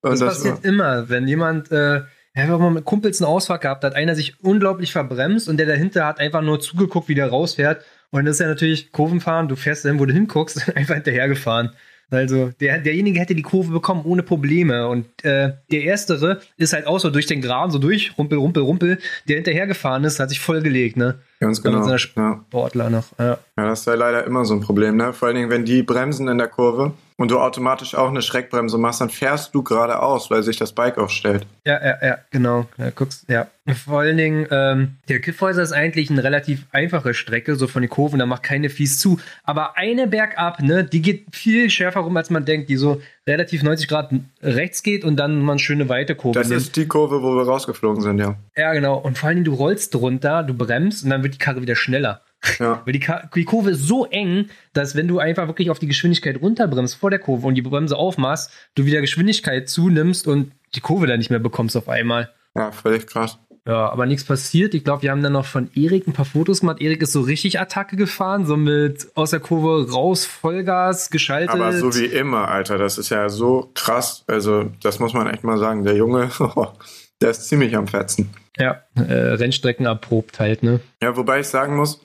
Und 0.00 0.12
Das, 0.12 0.20
war- 0.20 0.28
passiert 0.28 0.64
immer, 0.64 1.08
wenn 1.08 1.26
jemand, 1.26 1.70
äh, 1.72 2.02
wenn 2.34 2.50
man 2.50 2.74
mit 2.74 2.84
Kumpels 2.84 3.20
einen 3.20 3.28
Ausfahrt 3.28 3.62
gehabt 3.62 3.82
hat, 3.84 3.96
einer 3.96 4.14
sich 4.14 4.40
unglaublich 4.44 4.92
verbremst 4.92 5.48
und 5.48 5.56
der 5.56 5.66
dahinter 5.66 6.06
hat 6.06 6.20
einfach 6.20 6.40
nur 6.42 6.60
zugeguckt, 6.60 7.08
wie 7.08 7.16
der 7.16 7.28
rausfährt. 7.30 7.84
Und 8.10 8.24
das 8.24 8.36
ist 8.36 8.40
ja 8.40 8.46
natürlich 8.46 8.92
Kurvenfahren, 8.92 9.48
du 9.48 9.56
fährst 9.56 9.84
dahin, 9.84 9.98
wo 9.98 10.06
du 10.06 10.12
hinguckst, 10.14 10.68
einfach 10.76 10.94
hinterhergefahren. 10.94 11.70
Also 12.10 12.50
der, 12.60 12.78
derjenige 12.78 13.20
hätte 13.20 13.34
die 13.34 13.42
Kurve 13.42 13.70
bekommen 13.72 14.02
ohne 14.04 14.22
Probleme. 14.22 14.88
Und 14.88 15.06
äh, 15.24 15.52
der 15.70 15.82
Erstere 15.82 16.40
ist 16.56 16.72
halt 16.72 16.86
auch 16.86 16.98
so 16.98 17.10
durch 17.10 17.26
den 17.26 17.42
Graben, 17.42 17.70
so 17.70 17.78
durch, 17.78 18.16
rumpel, 18.16 18.38
rumpel, 18.38 18.62
rumpel. 18.62 18.98
Der 19.28 19.36
hinterhergefahren 19.36 20.04
ist, 20.04 20.18
hat 20.18 20.30
sich 20.30 20.40
vollgelegt, 20.40 20.96
ne? 20.96 21.16
Ganz 21.40 21.62
genau. 21.62 21.78
mit 21.78 21.84
so 21.84 21.90
einer 22.16 22.28
Ja. 22.30 22.40
Sportler 22.48 22.90
noch. 22.90 23.04
Ja. 23.18 23.38
ja, 23.56 23.66
das 23.66 23.80
ist 23.80 23.86
ja 23.86 23.94
leider 23.94 24.24
immer 24.24 24.44
so 24.44 24.54
ein 24.54 24.60
Problem, 24.60 24.96
ne? 24.96 25.12
Vor 25.12 25.28
allen 25.28 25.36
Dingen, 25.36 25.50
wenn 25.50 25.64
die 25.64 25.82
bremsen 25.82 26.28
in 26.28 26.38
der 26.38 26.48
Kurve 26.48 26.92
und 27.18 27.32
du 27.32 27.40
automatisch 27.40 27.96
auch 27.96 28.08
eine 28.08 28.22
Schreckbremse 28.22 28.78
machst, 28.78 29.00
dann 29.00 29.10
fährst 29.10 29.52
du 29.52 29.62
geradeaus, 29.64 30.30
weil 30.30 30.44
sich 30.44 30.56
das 30.56 30.72
Bike 30.72 30.98
aufstellt. 30.98 31.44
Ja, 31.66 31.84
ja, 31.84 31.96
ja, 32.00 32.18
genau. 32.30 32.66
Ja, 32.78 32.90
guckst, 32.90 33.28
ja. 33.28 33.48
Vor 33.84 34.00
allen 34.00 34.16
Dingen, 34.16 34.46
ähm, 34.52 34.96
der 35.08 35.20
Kiffhäuser 35.20 35.60
ist 35.62 35.72
eigentlich 35.72 36.10
eine 36.10 36.22
relativ 36.22 36.66
einfache 36.70 37.14
Strecke, 37.14 37.56
so 37.56 37.66
von 37.66 37.82
den 37.82 37.90
Kurven, 37.90 38.20
da 38.20 38.24
macht 38.26 38.44
keine 38.44 38.70
fies 38.70 39.00
zu. 39.00 39.18
Aber 39.42 39.76
eine 39.76 40.06
bergab, 40.06 40.60
ne, 40.62 40.84
die 40.84 41.02
geht 41.02 41.26
viel 41.32 41.68
schärfer 41.70 42.00
rum, 42.00 42.16
als 42.16 42.30
man 42.30 42.44
denkt, 42.44 42.70
die 42.70 42.76
so 42.76 43.02
relativ 43.26 43.64
90 43.64 43.88
Grad 43.88 44.10
rechts 44.40 44.84
geht 44.84 45.04
und 45.04 45.16
dann 45.16 45.42
mal 45.42 45.52
eine 45.52 45.58
schöne 45.58 45.88
weite 45.88 46.14
Kurve 46.14 46.38
Das 46.38 46.48
nimmt. 46.48 46.60
ist 46.62 46.76
die 46.76 46.86
Kurve, 46.86 47.20
wo 47.22 47.34
wir 47.34 47.42
rausgeflogen 47.42 48.00
sind, 48.00 48.18
ja. 48.20 48.36
Ja, 48.56 48.72
genau. 48.72 48.96
Und 48.96 49.18
vor 49.18 49.26
allen 49.26 49.36
Dingen, 49.38 49.44
du 49.44 49.54
rollst 49.54 49.92
drunter, 49.92 50.44
du 50.44 50.54
bremst 50.54 51.02
und 51.02 51.10
dann 51.10 51.22
wird 51.24 51.34
die 51.34 51.38
Karre 51.38 51.60
wieder 51.60 51.76
schneller. 51.76 52.22
Ja. 52.58 52.82
Weil 52.86 52.92
die, 52.92 53.06
die 53.34 53.44
Kurve 53.44 53.70
ist 53.70 53.82
so 53.86 54.06
eng, 54.06 54.50
dass 54.72 54.94
wenn 54.94 55.08
du 55.08 55.18
einfach 55.18 55.46
wirklich 55.46 55.70
auf 55.70 55.78
die 55.78 55.86
Geschwindigkeit 55.86 56.40
runterbremst 56.40 56.96
vor 56.96 57.10
der 57.10 57.18
Kurve 57.18 57.46
und 57.46 57.54
die 57.54 57.62
Bremse 57.62 57.96
aufmachst, 57.96 58.50
du 58.74 58.84
wieder 58.84 59.00
Geschwindigkeit 59.00 59.68
zunimmst 59.68 60.26
und 60.26 60.52
die 60.74 60.80
Kurve 60.80 61.06
dann 61.06 61.18
nicht 61.18 61.30
mehr 61.30 61.38
bekommst 61.38 61.76
auf 61.76 61.88
einmal. 61.88 62.32
Ja, 62.54 62.72
völlig 62.72 63.06
krass. 63.06 63.38
Ja, 63.68 63.90
aber 63.90 64.06
nichts 64.06 64.24
passiert. 64.24 64.72
Ich 64.72 64.82
glaube, 64.82 65.02
wir 65.02 65.10
haben 65.10 65.22
dann 65.22 65.34
noch 65.34 65.44
von 65.44 65.68
Erik 65.74 66.06
ein 66.06 66.14
paar 66.14 66.24
Fotos 66.24 66.60
gemacht. 66.60 66.80
Erik 66.80 67.02
ist 67.02 67.12
so 67.12 67.20
richtig 67.20 67.60
Attacke 67.60 67.96
gefahren, 67.96 68.46
so 68.46 68.56
mit 68.56 69.08
aus 69.14 69.30
der 69.30 69.40
Kurve 69.40 69.92
raus, 69.92 70.24
Vollgas, 70.24 71.10
geschaltet. 71.10 71.50
Aber 71.50 71.74
so 71.74 71.94
wie 71.94 72.06
immer, 72.06 72.48
Alter, 72.48 72.78
das 72.78 72.96
ist 72.96 73.10
ja 73.10 73.28
so 73.28 73.70
krass. 73.74 74.24
Also, 74.26 74.70
das 74.82 75.00
muss 75.00 75.12
man 75.12 75.26
echt 75.26 75.44
mal 75.44 75.58
sagen. 75.58 75.84
Der 75.84 75.96
Junge, 75.96 76.30
der 77.20 77.28
ist 77.28 77.46
ziemlich 77.46 77.76
am 77.76 77.86
Fetzen. 77.86 78.30
Ja, 78.56 78.84
äh, 78.96 79.12
Rennstrecken 79.12 79.84
erprobt 79.84 80.40
halt, 80.40 80.62
ne? 80.62 80.80
Ja, 81.02 81.14
wobei 81.18 81.40
ich 81.40 81.46
sagen 81.48 81.76
muss, 81.76 82.00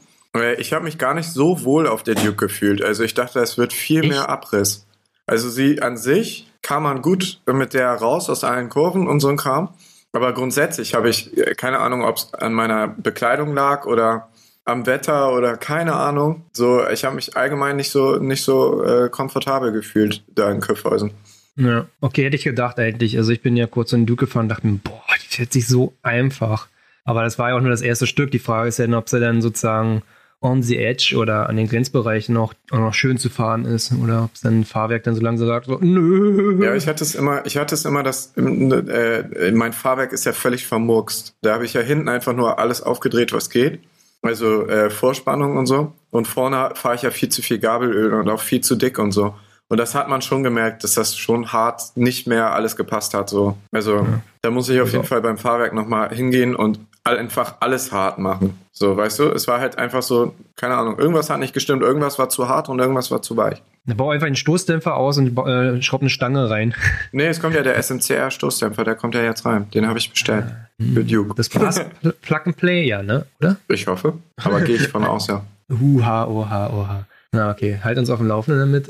ich 0.57 0.73
habe 0.73 0.83
mich 0.83 0.97
gar 0.97 1.13
nicht 1.13 1.29
so 1.29 1.63
wohl 1.63 1.87
auf 1.87 2.03
der 2.03 2.15
Duke 2.15 2.47
gefühlt. 2.47 2.81
Also 2.81 3.03
ich 3.03 3.13
dachte, 3.13 3.39
es 3.39 3.57
wird 3.57 3.73
viel 3.73 4.01
Echt? 4.01 4.09
mehr 4.09 4.29
Abriss. 4.29 4.87
Also 5.25 5.49
sie 5.49 5.81
an 5.81 5.97
sich 5.97 6.47
kam 6.61 6.83
man 6.83 7.01
gut 7.01 7.39
mit 7.45 7.73
der 7.73 7.91
raus 7.91 8.29
aus 8.29 8.43
allen 8.43 8.69
Kurven 8.69 9.07
und 9.07 9.19
so 9.19 9.29
ein 9.29 9.37
Kram. 9.37 9.69
Aber 10.11 10.33
grundsätzlich 10.33 10.93
habe 10.93 11.09
ich 11.09 11.35
äh, 11.37 11.55
keine 11.55 11.79
Ahnung, 11.79 12.03
ob 12.03 12.17
es 12.17 12.33
an 12.33 12.53
meiner 12.53 12.87
Bekleidung 12.87 13.53
lag 13.53 13.85
oder 13.85 14.29
am 14.65 14.85
Wetter 14.85 15.33
oder 15.33 15.57
keine 15.57 15.93
Ahnung. 15.93 16.45
So, 16.53 16.87
ich 16.87 17.03
habe 17.03 17.15
mich 17.15 17.35
allgemein 17.35 17.75
nicht 17.75 17.89
so 17.89 18.17
nicht 18.17 18.43
so 18.43 18.83
äh, 18.83 19.09
komfortabel 19.09 19.71
gefühlt 19.71 20.23
da 20.33 20.49
in 20.51 20.61
Köpfhäusen. 20.61 21.11
Ja, 21.55 21.85
okay, 22.01 22.25
hätte 22.25 22.35
ich 22.35 22.43
gedacht 22.43 22.79
eigentlich. 22.79 23.17
Also 23.17 23.31
ich 23.31 23.41
bin 23.41 23.57
ja 23.57 23.67
kurz 23.67 23.91
in 23.93 24.01
den 24.01 24.05
Duke 24.07 24.25
gefahren 24.25 24.45
und 24.45 24.49
dachte 24.49 24.67
mir, 24.67 24.79
boah, 24.83 25.01
die 25.21 25.27
fährt 25.27 25.53
sich 25.53 25.67
so 25.67 25.93
einfach. 26.01 26.67
Aber 27.05 27.23
das 27.23 27.37
war 27.37 27.49
ja 27.49 27.55
auch 27.55 27.61
nur 27.61 27.69
das 27.69 27.81
erste 27.81 28.07
Stück. 28.07 28.31
Die 28.31 28.39
Frage 28.39 28.69
ist 28.69 28.79
ja 28.79 28.87
ob 28.97 29.09
sie 29.09 29.19
dann 29.19 29.41
sozusagen 29.41 30.01
on 30.43 30.61
the 30.61 30.77
edge 30.77 31.15
oder 31.17 31.49
an 31.49 31.55
den 31.55 31.67
Grenzbereichen 31.67 32.33
noch, 32.33 32.53
auch 32.71 32.79
noch 32.79 32.93
schön 32.93 33.17
zu 33.17 33.29
fahren 33.29 33.65
ist 33.65 33.93
oder 33.93 34.25
ob 34.25 34.31
es 34.35 34.41
dann 34.41 34.59
ein 34.59 34.65
Fahrwerk 34.65 35.03
dann 35.03 35.15
so 35.15 35.21
langsam 35.21 35.47
sagt, 35.47 35.67
so, 35.67 35.79
nö. 35.81 36.63
Ja, 36.63 36.75
ich 36.75 36.87
hatte 36.87 37.03
es 37.03 37.15
immer, 37.15 37.45
ich 37.45 37.57
hatte 37.57 37.73
es 37.73 37.85
immer, 37.85 38.03
dass 38.03 38.33
äh, 38.35 39.51
mein 39.53 39.73
Fahrwerk 39.73 40.11
ist 40.11 40.25
ja 40.25 40.33
völlig 40.33 40.67
vermurkst. 40.67 41.35
Da 41.41 41.53
habe 41.53 41.65
ich 41.65 41.73
ja 41.73 41.81
hinten 41.81 42.09
einfach 42.09 42.33
nur 42.33 42.59
alles 42.59 42.81
aufgedreht, 42.81 43.33
was 43.33 43.49
geht. 43.49 43.79
Also 44.21 44.67
äh, 44.67 44.89
Vorspannung 44.89 45.57
und 45.57 45.65
so. 45.65 45.93
Und 46.11 46.27
vorne 46.27 46.71
fahre 46.75 46.95
ich 46.95 47.01
ja 47.01 47.11
viel 47.11 47.29
zu 47.29 47.41
viel 47.41 47.59
Gabelöl 47.59 48.13
und 48.13 48.29
auch 48.29 48.41
viel 48.41 48.61
zu 48.61 48.75
dick 48.75 48.99
und 48.99 49.11
so. 49.11 49.33
Und 49.69 49.77
das 49.77 49.95
hat 49.95 50.07
man 50.07 50.21
schon 50.21 50.43
gemerkt, 50.43 50.83
dass 50.83 50.93
das 50.93 51.17
schon 51.17 51.51
hart 51.51 51.95
nicht 51.95 52.27
mehr 52.27 52.53
alles 52.53 52.75
gepasst 52.75 53.13
hat. 53.13 53.29
So. 53.29 53.57
Also 53.71 53.97
ja. 53.97 54.21
da 54.41 54.51
muss 54.51 54.69
ich 54.69 54.79
auf 54.81 54.91
jeden 54.91 55.05
Fall 55.05 55.21
beim 55.21 55.37
Fahrwerk 55.37 55.73
nochmal 55.73 56.13
hingehen 56.13 56.55
und 56.55 56.79
einfach 57.03 57.55
alles 57.59 57.91
hart 57.91 58.17
machen. 58.17 58.57
So, 58.71 58.95
weißt 58.95 59.19
du, 59.19 59.23
es 59.29 59.47
war 59.47 59.59
halt 59.59 59.77
einfach 59.77 60.01
so, 60.01 60.33
keine 60.55 60.75
Ahnung, 60.75 60.97
irgendwas 60.97 61.29
hat 61.29 61.39
nicht 61.39 61.53
gestimmt, 61.53 61.83
irgendwas 61.83 62.17
war 62.17 62.29
zu 62.29 62.47
hart 62.47 62.69
und 62.69 62.79
irgendwas 62.79 63.11
war 63.11 63.21
zu 63.21 63.37
weich. 63.37 63.61
Dann 63.85 63.97
bau 63.97 64.11
einfach 64.11 64.27
einen 64.27 64.37
Stoßdämpfer 64.37 64.95
aus 64.95 65.17
und 65.17 65.37
äh, 65.37 65.81
schraub 65.81 66.01
eine 66.01 66.09
Stange 66.09 66.49
rein. 66.49 66.73
Nee, 67.11 67.27
es 67.27 67.39
kommt 67.39 67.55
ja 67.55 67.61
der 67.61 67.77
SMCR-Stoßdämpfer, 67.77 68.83
der 68.83 68.95
kommt 68.95 69.13
ja 69.13 69.21
jetzt 69.21 69.45
rein. 69.45 69.69
Den 69.71 69.87
habe 69.87 69.99
ich 69.99 70.09
bestellt. 70.09 70.45
Ah, 70.47 70.67
für 70.93 71.03
Duke. 71.03 71.35
Das 71.35 71.49
Glas 71.49 71.79
Plug 72.21 72.39
and 72.45 72.57
Play, 72.57 72.87
ja, 72.87 73.03
ne? 73.03 73.25
Oder? 73.39 73.57
Ich 73.67 73.85
hoffe. 73.87 74.13
Aber 74.41 74.61
gehe 74.61 74.77
ich 74.77 74.87
von 74.87 75.03
aus, 75.05 75.27
ja. 75.27 75.43
Huha, 75.69 76.25
oha, 76.25 76.69
oha. 76.69 77.05
Na, 77.33 77.51
okay. 77.51 77.79
Halt 77.83 77.97
uns 77.97 78.09
auf 78.09 78.19
dem 78.19 78.27
Laufenden 78.27 78.59
damit. 78.59 78.89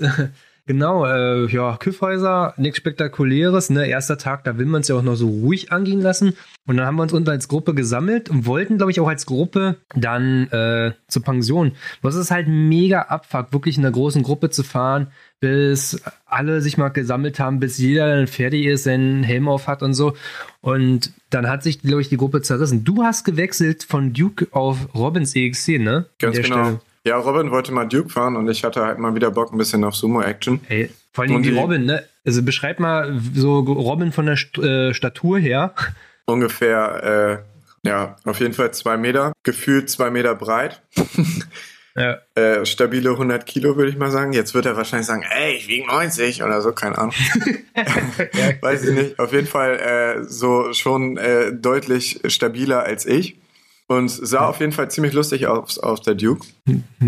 Genau, 0.65 1.05
äh, 1.05 1.46
ja, 1.48 1.75
Küffhäuser, 1.75 2.53
nichts 2.55 2.77
Spektakuläres, 2.77 3.70
ne? 3.70 3.86
Erster 3.86 4.17
Tag, 4.17 4.46
da 4.46 4.58
will 4.58 4.65
man 4.65 4.79
es 4.79 4.88
ja 4.88 4.96
auch 4.96 5.01
noch 5.01 5.15
so 5.15 5.27
ruhig 5.27 5.74
angehen 5.74 6.00
lassen. 6.00 6.38
Und 6.65 6.77
dann 6.77 6.86
haben 6.86 6.96
wir 6.96 7.03
uns 7.03 7.12
unten 7.12 7.29
als 7.29 7.50
Gruppe 7.50 7.74
gesammelt 7.74 8.29
und 8.29 8.46
wollten, 8.46 8.77
glaube 8.77 8.91
ich, 8.91 9.01
auch 9.01 9.10
als 9.10 9.25
Gruppe 9.25 9.75
dann 9.93 10.48
äh, 10.51 10.93
zur 11.10 11.22
Pension. 11.22 11.74
Was 12.01 12.15
ist 12.15 12.32
halt 12.32 12.48
mega 12.48 13.01
Abfuck, 13.01 13.51
wirklich 13.51 13.77
in 13.77 13.84
einer 13.84 13.91
großen 13.91 14.24
Gruppe 14.24 14.51
zu 14.51 14.63
fahren, 14.63 15.08
bis 15.41 16.01
alle 16.25 16.62
sich 16.62 16.77
mal 16.77 16.88
gesammelt 16.88 17.41
haben, 17.41 17.60
bis 17.60 17.77
jeder 17.77 18.08
dann 18.15 18.27
fertig 18.27 18.65
ist, 18.65 18.86
seinen 18.86 19.24
Helm 19.24 19.50
auf 19.50 19.67
hat 19.67 19.84
und 19.84 19.93
so. 19.93 20.15
Und 20.62 21.12
dann 21.29 21.50
hat 21.50 21.63
sich, 21.63 21.82
glaube 21.82 22.01
ich, 22.01 22.08
die 22.08 22.15
Gruppe 22.15 22.41
zerrissen. 22.41 22.86
Du 22.86 23.03
hast 23.03 23.25
gewechselt 23.25 23.84
von 23.84 24.13
Duke 24.13 24.48
auf 24.51 24.96
Robins 24.96 25.36
EXC, 25.36 25.79
ne? 25.79 26.05
Ganz 26.20 26.38
genau. 26.38 26.46
Stelle. 26.46 26.79
Ja, 27.06 27.18
Robin 27.18 27.52
wollte 27.52 27.74
mal 27.74 27.86
Duke 27.86 28.10
fahren 28.10 28.38
und 28.38 28.50
ich 28.50 28.64
hatte 28.64 28.86
halt 28.86 28.98
mal 28.98 29.14
wieder 29.14 29.30
Bock 29.30 29.52
ein 29.52 29.58
bisschen 29.58 29.84
auf 29.84 29.96
Sumo-Action. 29.96 30.62
Hey, 30.68 30.90
vor 31.12 31.26
allem 31.26 31.44
die, 31.44 31.52
die 31.52 31.58
Robin, 31.58 31.86
ne? 31.86 32.06
Also 32.26 32.42
beschreib 32.42 32.80
mal 32.80 33.20
so 33.34 33.60
Robin 33.60 34.14
von 34.14 34.26
der 34.26 34.38
St 34.38 34.58
äh, 34.58 34.94
Statur 34.94 35.38
her. 35.38 35.74
Ungefähr, 36.26 37.44
äh, 37.84 37.88
ja, 37.88 38.16
auf 38.24 38.40
jeden 38.40 38.54
Fall 38.54 38.74
zwei 38.74 38.96
Meter, 38.96 39.34
gefühlt 39.44 39.90
zwei 39.90 40.10
Meter 40.12 40.34
breit. 40.36 40.82
ja. 41.96 42.20
äh, 42.36 42.66
stabile 42.66 43.10
100 43.10 43.46
Kilo, 43.46 43.76
würde 43.76 43.90
ich 43.90 43.98
mal 43.98 44.10
sagen. 44.10 44.32
Jetzt 44.32 44.54
wird 44.54 44.66
er 44.66 44.78
wahrscheinlich 44.78 45.08
sagen, 45.08 45.26
ey, 45.30 45.56
ich 45.56 45.68
wiege 45.68 45.86
90 45.86 46.42
oder 46.44 46.62
so, 46.62 46.72
keine 46.72 46.98
Ahnung. 46.98 47.14
Weiß 48.62 48.86
ich 48.86 48.96
nicht. 48.96 49.20
Auf 49.20 49.34
jeden 49.34 49.48
Fall 49.48 49.76
äh, 49.78 50.24
so 50.24 50.72
schon 50.72 51.18
äh, 51.18 51.52
deutlich 51.52 52.22
stabiler 52.28 52.84
als 52.84 53.06
ich. 53.06 53.43
Und 53.94 54.10
sah 54.10 54.48
auf 54.48 54.60
jeden 54.60 54.72
Fall 54.72 54.89
ziemlich 54.89 55.13
lustig 55.13 55.48
aus 55.48 55.78
auf 55.78 56.00
der 56.00 56.15
Duke. 56.15 56.48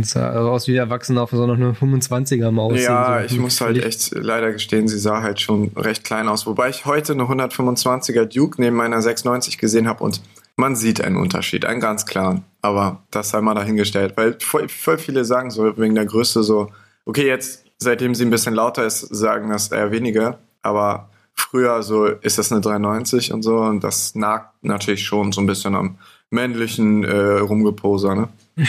Sah 0.02 0.34
aus 0.34 0.68
wie 0.68 0.76
erwachsen 0.76 1.18
auf 1.18 1.32
so 1.32 1.48
noch 1.48 1.56
eine 1.56 1.72
25er 1.72 2.52
Maus. 2.52 2.80
Ja, 2.80 3.20
so 3.20 3.26
ich 3.26 3.40
muss 3.40 3.60
halt 3.60 3.84
echt 3.84 4.12
leider 4.14 4.52
gestehen, 4.52 4.88
sie 4.88 5.00
sah 5.00 5.22
halt 5.22 5.42
schon 5.42 5.72
recht 5.76 6.04
klein 6.04 6.28
aus. 6.28 6.46
Wobei 6.46 6.70
ich 6.70 6.86
heute 6.86 7.14
eine 7.14 7.24
125er 7.24 8.26
Duke 8.26 8.62
neben 8.62 8.76
meiner 8.76 9.02
690 9.02 9.58
gesehen 9.58 9.88
habe 9.88 10.04
und 10.04 10.22
man 10.58 10.76
sieht 10.76 11.02
einen 11.02 11.18
Unterschied, 11.18 11.66
einen 11.66 11.82
ganz 11.82 12.06
klaren. 12.06 12.44
Aber 12.62 13.04
das 13.10 13.30
sei 13.30 13.42
mal 13.42 13.56
dahingestellt, 13.56 14.14
weil 14.16 14.38
voll, 14.40 14.70
voll 14.70 14.98
viele 14.98 15.26
sagen 15.26 15.50
so 15.52 15.78
wegen 15.78 15.96
der 15.96 16.06
Größe 16.06 16.44
so, 16.44 16.72
okay, 17.06 17.28
jetzt, 17.28 17.66
seitdem 17.78 18.16
sie 18.16 18.26
ein 18.26 18.30
bisschen 18.30 18.54
lauter 18.54 18.86
ist, 18.86 19.02
sagen 19.02 19.50
das 19.50 19.72
eher 19.72 19.92
weniger. 19.92 20.40
Aber 20.62 21.10
früher 21.34 21.84
so 21.84 22.06
ist 22.06 22.38
das 22.38 22.52
eine 22.52 22.62
390 22.62 23.34
und 23.34 23.44
so 23.44 23.58
und 23.58 23.84
das 23.84 24.16
nagt 24.16 24.64
natürlich 24.64 25.04
schon 25.04 25.32
so 25.32 25.42
ein 25.42 25.48
bisschen 25.48 25.76
am 25.76 25.98
männlichen 26.36 27.04
äh, 27.04 27.40
Rumgeposer, 27.40 28.16
ne? 28.16 28.30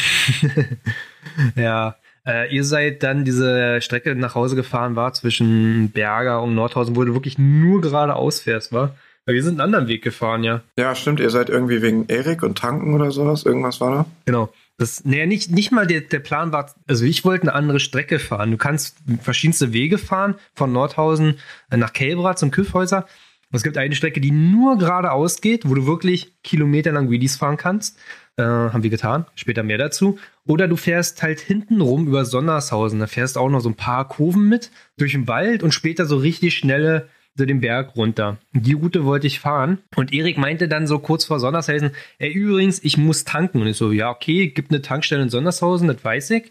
ja. 1.57 1.97
Äh, 2.27 2.53
ihr 2.53 2.65
seid 2.65 3.03
dann 3.03 3.25
diese 3.25 3.81
Strecke 3.81 4.17
nach 4.17 4.35
Hause 4.35 4.57
gefahren, 4.57 4.97
war 4.97 5.13
zwischen 5.13 5.91
Berger 5.91 6.43
und 6.43 6.55
Nordhausen, 6.55 6.97
wo 6.97 7.05
du 7.05 7.15
wirklich 7.15 7.39
nur 7.39 7.81
geradeaus 7.81 8.41
fährst, 8.41 8.73
war? 8.73 8.97
Weil 9.27 9.35
wir 9.35 9.43
sind 9.43 9.55
einen 9.55 9.61
anderen 9.61 9.89
Weg 9.89 10.03
gefahren, 10.03 10.43
ja. 10.43 10.63
Ja, 10.79 10.95
stimmt. 10.95 11.21
Ihr 11.21 11.31
seid 11.31 11.51
irgendwie 11.51 11.83
wegen 11.83 12.07
Erik 12.09 12.43
und 12.43 12.59
Tanken 12.59 12.95
oder 12.95 13.11
sowas. 13.11 13.45
Irgendwas 13.45 13.81
war 13.81 13.91
da? 13.91 14.07
Genau. 14.25 14.53
Das, 14.79 15.05
nee, 15.05 15.25
nicht, 15.27 15.51
nicht 15.51 15.73
mal 15.73 15.87
der, 15.87 16.03
der 16.03 16.19
Plan 16.19 16.53
war, 16.53 16.71
also 16.87 17.05
ich 17.05 17.25
wollte 17.25 17.43
eine 17.43 17.55
andere 17.55 17.81
Strecke 17.81 18.19
fahren. 18.19 18.51
Du 18.51 18.57
kannst 18.57 18.99
verschiedenste 19.23 19.73
Wege 19.73 19.99
fahren, 19.99 20.35
von 20.55 20.73
Nordhausen 20.73 21.39
nach 21.71 21.93
Kelbra 21.93 22.37
zum 22.37 22.51
Küffhäuser. 22.51 23.07
Es 23.53 23.63
gibt 23.63 23.79
eine 23.79 23.95
Strecke, 23.95 24.21
die 24.21 24.33
nur 24.33 24.77
geradeaus 24.77 25.41
geht, 25.41 25.69
wo 25.69 25.75
du 25.75 25.87
wirklich 25.87 26.35
kilometerlang 26.43 27.11
Wheelies 27.11 27.37
fahren 27.37 27.57
kannst. 27.57 27.99
Äh, 28.37 28.43
haben 28.43 28.83
wir 28.83 28.91
getan. 28.91 29.27
Später 29.35 29.63
mehr 29.63 29.79
dazu. 29.79 30.19
Oder 30.47 30.69
du 30.69 30.77
fährst 30.77 31.23
halt 31.23 31.41
hinten 31.41 31.81
rum 31.81 32.07
über 32.07 32.25
Sonnershausen. 32.25 33.01
Da 33.01 33.07
fährst 33.07 33.39
auch 33.39 33.49
noch 33.49 33.61
so 33.61 33.71
ein 33.71 33.77
paar 33.77 34.09
Kurven 34.09 34.49
mit 34.49 34.71
durch 34.99 35.13
den 35.13 35.29
Wald 35.29 35.63
und 35.63 35.73
später 35.73 36.07
so 36.07 36.17
richtig 36.17 36.57
schnelle 36.57 37.09
so 37.37 37.45
den 37.45 37.61
Berg 37.61 37.97
runter. 37.97 38.39
Die 38.53 38.73
Route 38.73 39.05
wollte 39.05 39.27
ich 39.27 39.41
fahren. 39.41 39.79
Und 39.95 40.13
Erik 40.13 40.39
meinte 40.39 40.69
dann 40.69 40.87
so 40.87 40.99
kurz 40.99 41.25
vor 41.25 41.39
Sonnershausen, 41.39 41.91
ey, 42.19 42.33
übrigens, 42.33 42.83
ich 42.83 42.97
muss 42.97 43.25
tanken. 43.25 43.61
Und 43.61 43.69
ich 43.69 43.77
so, 43.77 43.93
ja, 43.93 44.11
okay, 44.11 44.49
gibt 44.49 44.71
eine 44.71 44.83
Tankstelle 44.83 45.23
in 45.23 45.29
Sonnershausen, 45.29 45.89
das 45.89 46.03
weiß 46.03 46.31
ich. 46.31 46.51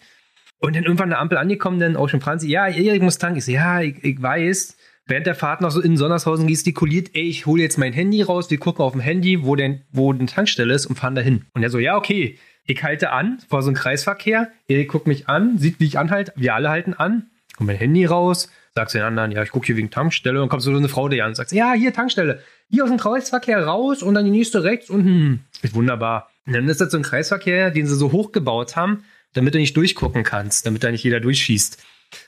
Und 0.59 0.75
dann 0.75 0.83
irgendwann 0.83 1.11
eine 1.11 1.17
Ampel 1.17 1.37
angekommen, 1.37 1.79
dann 1.79 1.97
auch 1.97 2.07
schon 2.07 2.21
Franzi, 2.21 2.49
ja, 2.49 2.67
Erik 2.67 3.01
muss 3.01 3.17
tanken. 3.17 3.39
Ich 3.39 3.45
so, 3.45 3.51
ja, 3.51 3.81
ich, 3.81 4.03
ich 4.03 4.21
weiß 4.21 4.77
während 5.05 5.27
der 5.27 5.35
Fahrt 5.35 5.61
noch 5.61 5.71
so 5.71 5.81
in 5.81 5.97
Sonnershausen 5.97 6.47
gestikuliert, 6.47 7.11
ey, 7.13 7.23
ich 7.23 7.45
hole 7.45 7.61
jetzt 7.61 7.77
mein 7.77 7.93
Handy 7.93 8.21
raus, 8.21 8.49
wir 8.49 8.57
gucken 8.57 8.83
auf 8.83 8.93
dem 8.93 9.01
Handy, 9.01 9.43
wo 9.43 9.55
denn, 9.55 9.81
wo 9.91 10.11
eine 10.11 10.25
Tankstelle 10.25 10.73
ist 10.73 10.85
und 10.85 10.95
fahren 10.95 11.15
dahin. 11.15 11.45
Und 11.53 11.63
er 11.63 11.69
so, 11.69 11.79
ja, 11.79 11.95
okay. 11.95 12.37
Ich 12.67 12.83
halte 12.83 13.11
an, 13.11 13.37
vor 13.47 13.61
so 13.61 13.69
einem 13.69 13.75
Kreisverkehr. 13.75 14.49
Erik 14.67 14.89
guckt 14.89 15.05
mich 15.05 15.29
an, 15.29 15.59
sieht, 15.59 15.79
wie 15.79 15.85
ich 15.85 15.99
anhalte. 15.99 16.33
Wir 16.35 16.55
alle 16.55 16.69
halten 16.69 16.95
an. 16.95 17.29
Kommt 17.55 17.67
mein 17.67 17.77
Handy 17.77 18.05
raus, 18.05 18.49
sagst 18.73 18.95
den 18.95 19.03
anderen, 19.03 19.31
ja, 19.31 19.43
ich 19.43 19.51
gucke 19.51 19.67
hier 19.67 19.77
wegen 19.77 19.91
Tankstelle. 19.91 20.41
Und 20.41 20.49
kommt 20.49 20.63
so 20.63 20.75
eine 20.75 20.89
Frau 20.89 21.07
dir 21.07 21.25
an 21.25 21.29
und 21.29 21.35
sagt, 21.35 21.51
ja, 21.51 21.73
hier 21.73 21.93
Tankstelle. 21.93 22.41
Hier 22.69 22.83
aus 22.83 22.89
dem 22.89 22.97
Kreisverkehr 22.97 23.63
raus 23.65 24.01
und 24.01 24.15
dann 24.15 24.25
die 24.25 24.31
nächste 24.31 24.63
rechts 24.63 24.89
und 24.89 25.03
hm, 25.03 25.39
ist 25.61 25.75
wunderbar. 25.75 26.31
Und 26.47 26.53
dann 26.53 26.67
ist 26.67 26.81
das 26.81 26.91
so 26.91 26.97
ein 26.97 27.03
Kreisverkehr, 27.03 27.69
den 27.69 27.85
sie 27.85 27.95
so 27.95 28.11
hochgebaut 28.11 28.75
haben, 28.75 29.03
damit 29.33 29.53
du 29.53 29.59
nicht 29.59 29.77
durchgucken 29.77 30.23
kannst, 30.23 30.65
damit 30.65 30.83
da 30.83 30.89
nicht 30.89 31.03
jeder 31.03 31.19
durchschießt. 31.19 31.83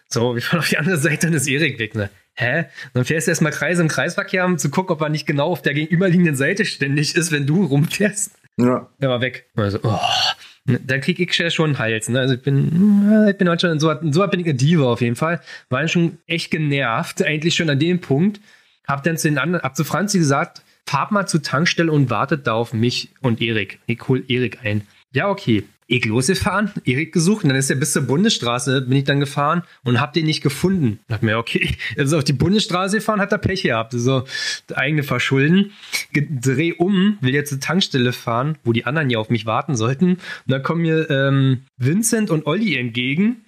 So, 0.07 0.35
wir 0.35 0.41
fahren 0.41 0.59
auf 0.59 0.69
die 0.69 0.77
andere 0.77 0.97
Seite, 0.97 1.27
dann 1.27 1.33
ist 1.33 1.47
Erik 1.47 1.79
weg, 1.79 1.95
ne? 1.95 2.09
Hä? 2.37 2.65
Dann 2.93 3.05
fährst 3.05 3.27
du 3.27 3.31
erstmal 3.31 3.51
Kreise 3.51 3.81
im 3.81 3.87
Kreisverkehr, 3.87 4.45
um 4.45 4.57
zu 4.57 4.69
gucken, 4.69 4.93
ob 4.93 5.01
er 5.01 5.09
nicht 5.09 5.27
genau 5.27 5.51
auf 5.51 5.61
der 5.61 5.73
gegenüberliegenden 5.73 6.35
Seite 6.35 6.65
ständig 6.65 7.15
ist, 7.15 7.31
wenn 7.31 7.45
du 7.45 7.65
rumfährst. 7.65 8.31
Ja. 8.57 8.89
Er 8.99 9.09
war 9.09 9.21
weg. 9.21 9.49
Also, 9.55 9.79
oh. 9.83 9.99
Dann 10.65 11.01
krieg 11.01 11.19
ich 11.19 11.53
schon 11.53 11.65
einen 11.65 11.79
Hals. 11.79 12.09
Ne? 12.09 12.19
Also 12.19 12.33
ich 12.33 12.41
bin, 12.41 13.27
ich 13.29 13.37
bin 13.37 13.47
halt 13.47 13.61
schon, 13.61 13.79
so, 13.79 13.93
so 14.11 14.27
bin 14.27 14.39
ich 14.39 14.45
eine 14.45 14.55
Diva 14.55 14.85
auf 14.85 15.01
jeden 15.01 15.15
Fall. 15.15 15.41
War 15.69 15.87
schon 15.87 16.17
echt 16.27 16.51
genervt, 16.51 17.23
eigentlich 17.23 17.55
schon 17.55 17.69
an 17.69 17.79
dem 17.79 18.01
Punkt. 18.01 18.41
Hab 18.87 19.03
dann 19.03 19.17
zu 19.17 19.29
den 19.29 19.37
anderen, 19.37 19.63
hab 19.63 19.75
zu 19.75 19.83
Franzi 19.83 20.17
gesagt, 20.17 20.63
fahrt 20.85 21.11
mal 21.11 21.25
zur 21.25 21.41
Tankstelle 21.41 21.91
und 21.91 22.09
wartet 22.09 22.47
da 22.47 22.53
auf 22.53 22.73
mich 22.73 23.09
und 23.21 23.41
Erik. 23.41 23.79
Ich 23.85 24.07
hol 24.07 24.23
Erik 24.27 24.59
ein. 24.63 24.85
Ja, 25.13 25.29
okay 25.29 25.63
ich 25.87 26.03
losgefahren, 26.05 26.71
Erik 26.83 27.13
gesucht 27.13 27.43
und 27.43 27.49
dann 27.49 27.57
ist 27.57 27.69
er 27.69 27.77
bis 27.77 27.93
zur 27.93 28.03
Bundesstraße, 28.03 28.81
bin 28.81 28.97
ich 28.97 29.05
dann 29.05 29.21
gefahren 29.21 29.63
und 29.83 30.01
hab 30.01 30.11
den 30.11 30.25
nicht 30.25 30.43
gefunden. 30.43 30.99
Dachte 31.07 31.25
mir, 31.25 31.37
okay, 31.37 31.75
er 31.95 32.03
ist 32.03 32.13
auf 32.13 32.25
die 32.25 32.33
Bundesstraße 32.33 32.97
gefahren, 32.97 33.21
hat 33.21 33.31
er 33.31 33.37
Pech 33.37 33.63
gehabt. 33.63 33.93
So 33.95 34.25
eigene 34.75 35.03
Verschulden. 35.03 35.71
Dreh 36.13 36.73
um, 36.73 37.17
will 37.21 37.33
jetzt 37.33 37.49
zur 37.49 37.61
Tankstelle 37.61 38.11
fahren, 38.11 38.57
wo 38.65 38.73
die 38.73 38.85
anderen 38.85 39.09
ja 39.09 39.17
auf 39.17 39.29
mich 39.29 39.45
warten 39.45 39.77
sollten. 39.77 40.11
Und 40.11 40.19
dann 40.47 40.61
kommen 40.61 40.81
mir 40.81 41.09
ähm, 41.09 41.63
Vincent 41.77 42.29
und 42.31 42.45
Olli 42.45 42.75
entgegen. 42.77 43.37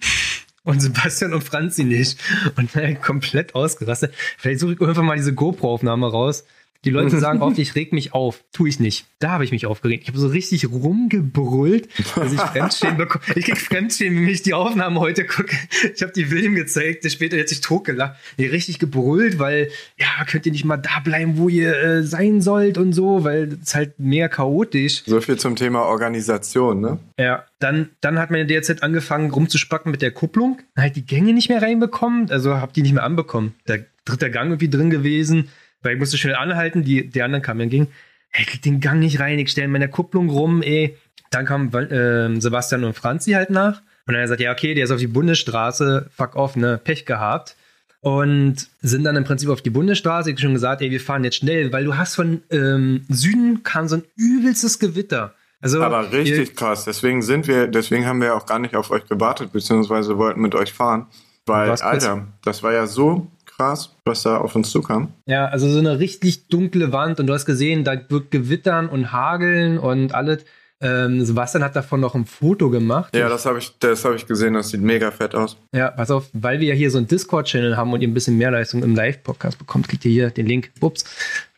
Und 0.62 0.80
Sebastian 0.80 1.32
und 1.32 1.42
Franzi 1.42 1.84
nicht. 1.84 2.20
Und 2.56 2.76
dann 2.76 3.00
komplett 3.00 3.54
ausgerastet. 3.54 4.12
Vielleicht 4.36 4.60
suche 4.60 4.74
ich 4.74 4.80
irgendwann 4.80 5.06
mal 5.06 5.16
diese 5.16 5.32
GoPro-Aufnahme 5.32 6.10
raus 6.10 6.44
Die 6.86 6.90
Leute 6.90 7.18
sagen 7.18 7.42
oft, 7.42 7.58
ich 7.58 7.74
reg 7.74 7.92
mich 7.92 8.14
auf. 8.14 8.42
Tue 8.52 8.70
ich 8.70 8.80
nicht. 8.80 9.04
Da 9.18 9.32
habe 9.32 9.44
ich 9.44 9.52
mich 9.52 9.66
aufgeregt. 9.66 10.04
Ich 10.04 10.08
habe 10.08 10.18
so 10.18 10.28
richtig 10.28 10.70
rumgebrüllt, 10.70 11.88
dass 12.14 12.32
ich 12.32 12.40
Fremdschämen 12.52 12.96
bekomme. 12.96 13.22
Ich 13.34 13.44
krieg 13.44 13.58
Fremdschämen, 13.58 14.22
wenn 14.22 14.32
ich 14.32 14.40
die 14.42 14.54
Aufnahmen 14.54 14.98
heute 14.98 15.26
gucke. 15.26 15.54
Ich 15.94 16.00
habe 16.00 16.12
die 16.12 16.30
William 16.30 16.54
gezeigt, 16.54 17.04
der 17.04 17.10
später 17.10 17.36
jetzt 17.36 17.50
sich 17.50 17.60
totgelacht. 17.60 18.16
Ich 18.38 18.50
richtig 18.50 18.78
gebrüllt, 18.78 19.38
weil, 19.38 19.68
ja, 19.98 20.24
könnt 20.26 20.46
ihr 20.46 20.52
nicht 20.52 20.64
mal 20.64 20.78
da 20.78 21.00
bleiben, 21.04 21.36
wo 21.36 21.50
ihr 21.50 21.76
äh, 21.76 22.02
sein 22.02 22.40
sollt 22.40 22.78
und 22.78 22.94
so, 22.94 23.24
weil 23.24 23.58
es 23.62 23.74
halt 23.74 23.98
mehr 23.98 24.30
chaotisch. 24.30 25.02
So 25.04 25.20
viel 25.20 25.36
zum 25.36 25.56
Thema 25.56 25.82
Organisation, 25.82 26.80
ne? 26.80 26.98
Ja, 27.18 27.44
dann, 27.58 27.90
dann 28.00 28.18
hat 28.18 28.30
meine 28.30 28.46
DRZ 28.46 28.82
angefangen 28.82 29.30
rumzuspacken 29.30 29.92
mit 29.92 30.00
der 30.00 30.12
Kupplung. 30.12 30.60
Halt 30.78 30.96
die 30.96 31.04
Gänge 31.04 31.34
nicht 31.34 31.50
mehr 31.50 31.60
reinbekommen, 31.60 32.30
also 32.30 32.56
hab 32.56 32.72
die 32.72 32.80
nicht 32.80 32.94
mehr 32.94 33.04
anbekommen. 33.04 33.54
Der 33.68 33.84
dritte 34.06 34.30
Gang 34.30 34.48
irgendwie 34.48 34.70
drin 34.70 34.88
gewesen, 34.88 35.50
weil 35.82 35.94
ich 35.94 35.98
musste 35.98 36.18
schnell 36.18 36.34
anhalten, 36.34 36.84
die, 36.84 37.08
die 37.08 37.22
anderen 37.22 37.42
kamen 37.42 37.60
entgegen. 37.60 37.88
Hey, 38.30 38.44
krieg 38.44 38.62
den 38.62 38.80
Gang 38.80 39.00
nicht 39.00 39.20
rein, 39.20 39.38
ich 39.38 39.50
stelle 39.50 39.68
meine 39.68 39.88
Kupplung 39.88 40.28
rum, 40.30 40.62
ey. 40.62 40.96
Dann 41.30 41.46
kamen 41.46 41.72
äh, 41.72 42.40
Sebastian 42.40 42.84
und 42.84 42.94
Franzi 42.94 43.32
halt 43.32 43.50
nach. 43.50 43.80
Und 44.06 44.14
dann 44.14 44.16
hat 44.16 44.20
er 44.20 44.22
gesagt, 44.22 44.40
ja, 44.40 44.52
okay, 44.52 44.74
der 44.74 44.84
ist 44.84 44.90
auf 44.90 44.98
die 44.98 45.06
Bundesstraße, 45.06 46.10
fuck 46.14 46.36
off, 46.36 46.56
ne, 46.56 46.80
Pech 46.82 47.06
gehabt. 47.06 47.56
Und 48.00 48.68
sind 48.80 49.04
dann 49.04 49.14
im 49.16 49.24
Prinzip 49.24 49.50
auf 49.50 49.62
die 49.62 49.70
Bundesstraße, 49.70 50.30
ich 50.30 50.36
hab 50.36 50.40
schon 50.40 50.54
gesagt, 50.54 50.80
ey, 50.80 50.90
wir 50.90 51.00
fahren 51.00 51.22
jetzt 51.22 51.36
schnell, 51.36 51.72
weil 51.72 51.84
du 51.84 51.96
hast 51.96 52.14
von 52.14 52.42
ähm, 52.50 53.04
Süden 53.08 53.62
kam 53.62 53.88
so 53.88 53.96
ein 53.96 54.04
übelstes 54.16 54.78
Gewitter. 54.78 55.34
Also, 55.60 55.82
Aber 55.82 56.10
richtig 56.10 56.56
krass. 56.56 56.84
Deswegen 56.84 57.20
sind 57.20 57.46
wir, 57.46 57.66
deswegen 57.66 58.06
haben 58.06 58.20
wir 58.22 58.34
auch 58.34 58.46
gar 58.46 58.58
nicht 58.58 58.74
auf 58.74 58.90
euch 58.90 59.06
gewartet, 59.06 59.52
beziehungsweise 59.52 60.16
wollten 60.16 60.40
mit 60.40 60.54
euch 60.54 60.72
fahren. 60.72 61.06
Weil, 61.46 61.70
Alter, 61.70 62.28
das 62.42 62.62
war 62.62 62.72
ja 62.72 62.86
so 62.86 63.26
krass, 63.60 63.94
was 64.06 64.22
da 64.22 64.38
auf 64.38 64.56
uns 64.56 64.70
zukam. 64.70 65.12
Ja, 65.26 65.44
also 65.46 65.68
so 65.68 65.78
eine 65.78 65.98
richtig 65.98 66.48
dunkle 66.48 66.92
Wand 66.92 67.20
und 67.20 67.26
du 67.26 67.34
hast 67.34 67.44
gesehen, 67.44 67.84
da 67.84 67.92
wird 68.08 68.30
gewittern 68.30 68.88
und 68.88 69.12
hageln 69.12 69.78
und 69.78 70.14
alles. 70.14 70.44
Ähm, 70.82 71.24
Sebastian 71.24 71.62
hat 71.62 71.76
davon 71.76 72.00
noch 72.00 72.14
ein 72.14 72.24
Foto 72.24 72.70
gemacht. 72.70 73.14
Ja, 73.14 73.28
das 73.28 73.44
habe 73.44 73.58
ich, 73.58 73.72
das 73.80 74.04
habe 74.04 74.16
ich 74.16 74.26
gesehen. 74.26 74.54
Das 74.54 74.70
sieht 74.70 74.80
mega 74.80 75.10
fett 75.10 75.34
aus. 75.34 75.58
Ja, 75.72 75.90
pass 75.90 76.10
auf, 76.10 76.30
weil 76.32 76.60
wir 76.60 76.68
ja 76.68 76.74
hier 76.74 76.90
so 76.90 76.96
einen 76.96 77.06
Discord-Channel 77.06 77.76
haben 77.76 77.92
und 77.92 78.00
ihr 78.00 78.08
ein 78.08 78.14
bisschen 78.14 78.38
mehr 78.38 78.50
Leistung 78.50 78.82
im 78.82 78.94
Live-Podcast 78.94 79.58
bekommt, 79.58 79.88
kriegt 79.88 80.04
ihr 80.06 80.10
hier 80.10 80.30
den 80.30 80.46
Link. 80.46 80.70
Ups. 80.80 81.04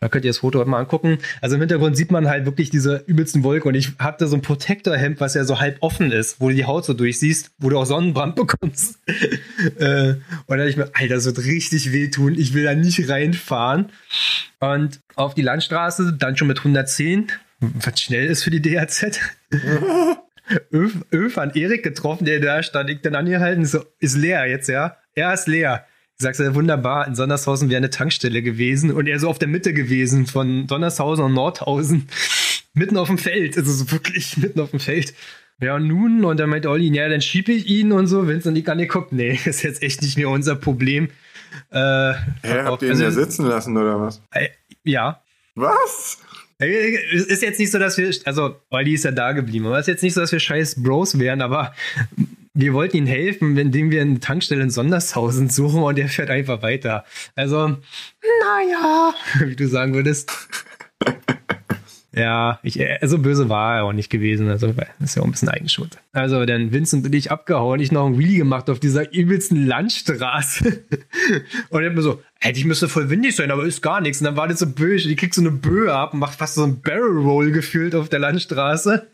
Da 0.00 0.08
könnt 0.08 0.24
ihr 0.24 0.30
das 0.30 0.38
Foto 0.38 0.64
mal 0.64 0.80
angucken. 0.80 1.18
Also 1.40 1.54
im 1.54 1.60
Hintergrund 1.60 1.96
sieht 1.96 2.10
man 2.10 2.28
halt 2.28 2.46
wirklich 2.46 2.70
diese 2.70 3.04
übelsten 3.06 3.44
Wolke 3.44 3.68
und 3.68 3.76
ich 3.76 3.92
hatte 4.00 4.26
so 4.26 4.34
ein 4.34 4.42
Protektorhemd, 4.42 5.20
was 5.20 5.34
ja 5.34 5.44
so 5.44 5.60
halb 5.60 5.76
offen 5.80 6.10
ist, 6.10 6.40
wo 6.40 6.48
du 6.48 6.56
die 6.56 6.64
Haut 6.64 6.84
so 6.84 6.92
durchsiehst, 6.92 7.52
wo 7.58 7.68
du 7.68 7.78
auch 7.78 7.86
Sonnenbrand 7.86 8.34
bekommst. 8.36 8.98
äh, 9.78 10.14
und 10.46 10.58
dachte 10.58 10.68
ich 10.68 10.76
mir, 10.76 10.90
Alter, 10.94 11.14
das 11.14 11.26
wird 11.26 11.38
richtig 11.44 11.92
wehtun. 11.92 12.34
Ich 12.36 12.54
will 12.54 12.64
da 12.64 12.74
nicht 12.74 13.08
reinfahren. 13.08 13.90
Und 14.58 14.98
auf 15.14 15.34
die 15.34 15.42
Landstraße, 15.42 16.12
dann 16.12 16.36
schon 16.36 16.48
mit 16.48 16.58
110 16.58 17.30
was 17.62 18.00
schnell 18.00 18.26
ist 18.26 18.44
für 18.44 18.50
die 18.50 18.60
DHZ. 18.60 19.20
Öf, 20.72 20.92
Öf 21.12 21.38
an 21.38 21.50
Erik 21.54 21.82
getroffen, 21.82 22.24
der 22.24 22.40
da 22.40 22.62
stand, 22.62 22.90
ich 22.90 23.00
dann 23.00 23.14
angehalten, 23.14 23.64
so, 23.64 23.84
ist 24.00 24.16
leer 24.16 24.46
jetzt, 24.46 24.68
ja? 24.68 24.96
Er 25.14 25.32
ist 25.32 25.46
leer. 25.46 25.86
Ich 26.16 26.22
sag's 26.22 26.38
ja 26.38 26.54
wunderbar, 26.54 27.06
in 27.06 27.14
Sondershausen 27.14 27.70
wäre 27.70 27.78
eine 27.78 27.90
Tankstelle 27.90 28.42
gewesen 28.42 28.92
und 28.92 29.06
er 29.06 29.18
so 29.18 29.28
auf 29.28 29.38
der 29.38 29.48
Mitte 29.48 29.72
gewesen 29.72 30.26
von 30.26 30.66
Donnershausen 30.66 31.24
und 31.24 31.34
Nordhausen. 31.34 32.08
mitten 32.74 32.96
auf 32.96 33.08
dem 33.08 33.18
Feld, 33.18 33.56
also 33.56 33.72
so 33.72 33.90
wirklich 33.90 34.36
mitten 34.36 34.60
auf 34.60 34.70
dem 34.70 34.80
Feld. 34.80 35.14
Ja, 35.60 35.76
und 35.76 35.86
nun, 35.86 36.24
und 36.24 36.40
dann 36.40 36.50
meinte 36.50 36.70
Olli, 36.70 36.92
ja, 36.94 37.08
dann 37.08 37.22
schiebe 37.22 37.52
ich 37.52 37.66
ihn 37.66 37.92
und 37.92 38.06
so. 38.06 38.26
Vincent 38.26 38.56
und 38.56 38.56
ich 38.56 38.68
angeguckt, 38.68 39.12
nee, 39.12 39.38
ist 39.44 39.62
jetzt 39.62 39.82
echt 39.82 40.02
nicht 40.02 40.16
mehr 40.16 40.28
unser 40.28 40.56
Problem. 40.56 41.08
Äh, 41.70 42.14
Hä, 42.42 42.62
habt 42.64 42.82
ihr 42.82 42.92
ihn 42.92 43.00
ja 43.00 43.10
sitzen 43.10 43.46
lassen, 43.46 43.76
oder 43.76 44.00
was? 44.00 44.22
Äh, 44.32 44.48
ja. 44.84 45.22
Was? 45.54 46.18
Es 46.62 47.24
ist 47.24 47.42
jetzt 47.42 47.58
nicht 47.58 47.70
so, 47.70 47.78
dass 47.78 47.98
wir, 47.98 48.10
also 48.24 48.56
Olli 48.70 48.94
ist 48.94 49.04
ja 49.04 49.10
da 49.10 49.32
geblieben, 49.32 49.66
aber 49.66 49.78
es 49.78 49.88
ist 49.88 49.94
jetzt 49.94 50.02
nicht 50.02 50.14
so, 50.14 50.20
dass 50.20 50.32
wir 50.32 50.40
scheiß 50.40 50.82
Bros 50.82 51.18
wären, 51.18 51.42
aber 51.42 51.74
wir 52.54 52.74
wollten 52.74 52.98
ihm 52.98 53.06
helfen, 53.06 53.56
indem 53.56 53.90
wir 53.90 54.02
eine 54.02 54.20
Tankstelle 54.20 54.62
in 54.62 54.70
Sondershausen 54.70 55.48
suchen 55.48 55.82
und 55.82 55.96
der 55.96 56.08
fährt 56.08 56.30
einfach 56.30 56.62
weiter. 56.62 57.04
Also, 57.34 57.68
naja, 57.68 59.14
wie 59.46 59.56
du 59.56 59.66
sagen 59.68 59.94
würdest. 59.94 60.30
Ja, 62.14 62.58
ich, 62.62 62.74
so 62.74 62.84
also 63.00 63.18
böse 63.18 63.48
war 63.48 63.76
er 63.76 63.84
auch 63.84 63.92
nicht 63.92 64.10
gewesen. 64.10 64.48
Also, 64.48 64.72
das 64.72 64.86
ist 65.00 65.16
ja 65.16 65.22
auch 65.22 65.26
ein 65.26 65.32
bisschen 65.32 65.48
Eigenschuld. 65.48 65.98
Also, 66.12 66.44
dann 66.44 66.70
Vincent 66.70 67.06
und 67.06 67.14
ich 67.14 67.30
abgehauen, 67.30 67.80
ich 67.80 67.90
noch 67.90 68.06
ein 68.06 68.18
Wheelie 68.18 68.38
gemacht 68.38 68.68
auf 68.68 68.80
dieser 68.80 69.12
übelsten 69.14 69.66
Landstraße. 69.66 70.64
und 71.70 71.82
er 71.82 71.88
hat 71.88 71.96
mir 71.96 72.02
so, 72.02 72.22
hätte 72.38 72.58
ich 72.58 72.66
müsste 72.66 72.88
voll 72.88 73.08
windig 73.08 73.34
sein, 73.34 73.50
aber 73.50 73.64
ist 73.64 73.80
gar 73.80 74.00
nichts. 74.00 74.20
Und 74.20 74.26
dann 74.26 74.36
war 74.36 74.46
das 74.46 74.58
so 74.58 74.66
böse, 74.66 75.08
die 75.08 75.16
kriegt 75.16 75.34
so 75.34 75.40
eine 75.40 75.50
Böe 75.50 75.92
ab 75.92 76.12
und 76.12 76.18
macht 76.18 76.38
fast 76.38 76.54
so 76.54 76.64
ein 76.64 76.82
Barrel 76.82 77.18
Roll 77.18 77.50
gefühlt 77.50 77.94
auf 77.94 78.10
der 78.10 78.18
Landstraße. 78.18 79.08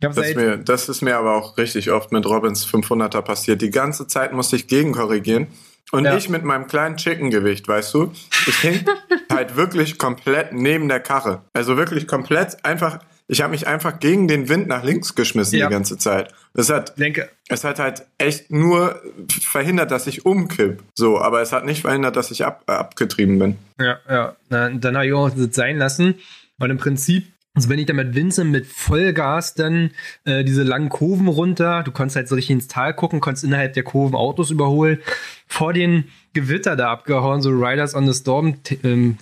Das 0.00 0.16
ist, 0.16 0.36
mir, 0.36 0.58
das 0.58 0.88
ist 0.88 1.02
mir 1.02 1.16
aber 1.16 1.34
auch 1.34 1.58
richtig 1.58 1.90
oft 1.90 2.12
mit 2.12 2.24
Robins 2.24 2.64
500er 2.66 3.20
passiert. 3.22 3.62
Die 3.62 3.70
ganze 3.70 4.06
Zeit 4.06 4.32
musste 4.32 4.54
ich 4.54 4.68
gegenkorrigieren. 4.68 5.48
Und 5.90 6.04
ja. 6.04 6.16
ich 6.16 6.28
mit 6.28 6.44
meinem 6.44 6.66
kleinen 6.66 6.96
Chicken-Gewicht, 6.96 7.66
weißt 7.66 7.94
du, 7.94 8.12
ich 8.46 8.56
hing 8.58 8.84
halt 9.32 9.56
wirklich 9.56 9.98
komplett 9.98 10.52
neben 10.52 10.88
der 10.88 11.00
Karre. 11.00 11.42
Also 11.54 11.76
wirklich 11.76 12.06
komplett 12.06 12.62
einfach, 12.64 12.98
ich 13.26 13.40
habe 13.40 13.52
mich 13.52 13.66
einfach 13.66 13.98
gegen 13.98 14.28
den 14.28 14.48
Wind 14.48 14.68
nach 14.68 14.84
links 14.84 15.14
geschmissen 15.14 15.58
ja. 15.58 15.66
die 15.66 15.72
ganze 15.72 15.96
Zeit. 15.96 16.34
Es 16.54 16.68
hat, 16.68 16.98
Denke. 16.98 17.30
es 17.48 17.64
hat 17.64 17.78
halt 17.78 18.04
echt 18.18 18.50
nur 18.50 19.00
verhindert, 19.42 19.90
dass 19.90 20.06
ich 20.06 20.26
umkipp. 20.26 20.82
So, 20.94 21.18
aber 21.18 21.40
es 21.40 21.52
hat 21.52 21.64
nicht 21.64 21.82
verhindert, 21.82 22.16
dass 22.16 22.30
ich 22.30 22.44
ab, 22.44 22.62
abgetrieben 22.66 23.38
bin. 23.38 23.56
Ja, 23.80 23.98
ja. 24.08 24.36
dann 24.50 24.96
habe 24.96 25.06
ich 25.06 25.12
auch 25.14 25.30
das 25.30 25.54
sein 25.54 25.78
lassen. 25.78 26.16
Und 26.58 26.70
im 26.70 26.78
Prinzip 26.78 27.26
also 27.58 27.70
wenn 27.70 27.80
ich 27.80 27.86
dann 27.86 27.96
mit 27.96 28.14
Vincent 28.14 28.52
mit 28.52 28.68
Vollgas 28.68 29.54
dann 29.54 29.90
äh, 30.24 30.44
diese 30.44 30.62
langen 30.62 30.90
Kurven 30.90 31.26
runter, 31.26 31.82
du 31.82 31.90
konntest 31.90 32.14
halt 32.14 32.28
so 32.28 32.36
richtig 32.36 32.52
ins 32.52 32.68
Tal 32.68 32.94
gucken, 32.94 33.20
konntest 33.20 33.42
innerhalb 33.42 33.72
der 33.72 33.82
Kurven 33.82 34.14
Autos 34.14 34.52
überholen, 34.52 35.00
vor 35.48 35.72
den 35.72 36.04
Gewitter 36.34 36.76
da 36.76 36.92
abgehauen, 36.92 37.42
so 37.42 37.50
Riders 37.50 37.96
on 37.96 38.06
the 38.06 38.16
Storm 38.16 38.58
ähm, 38.84 39.18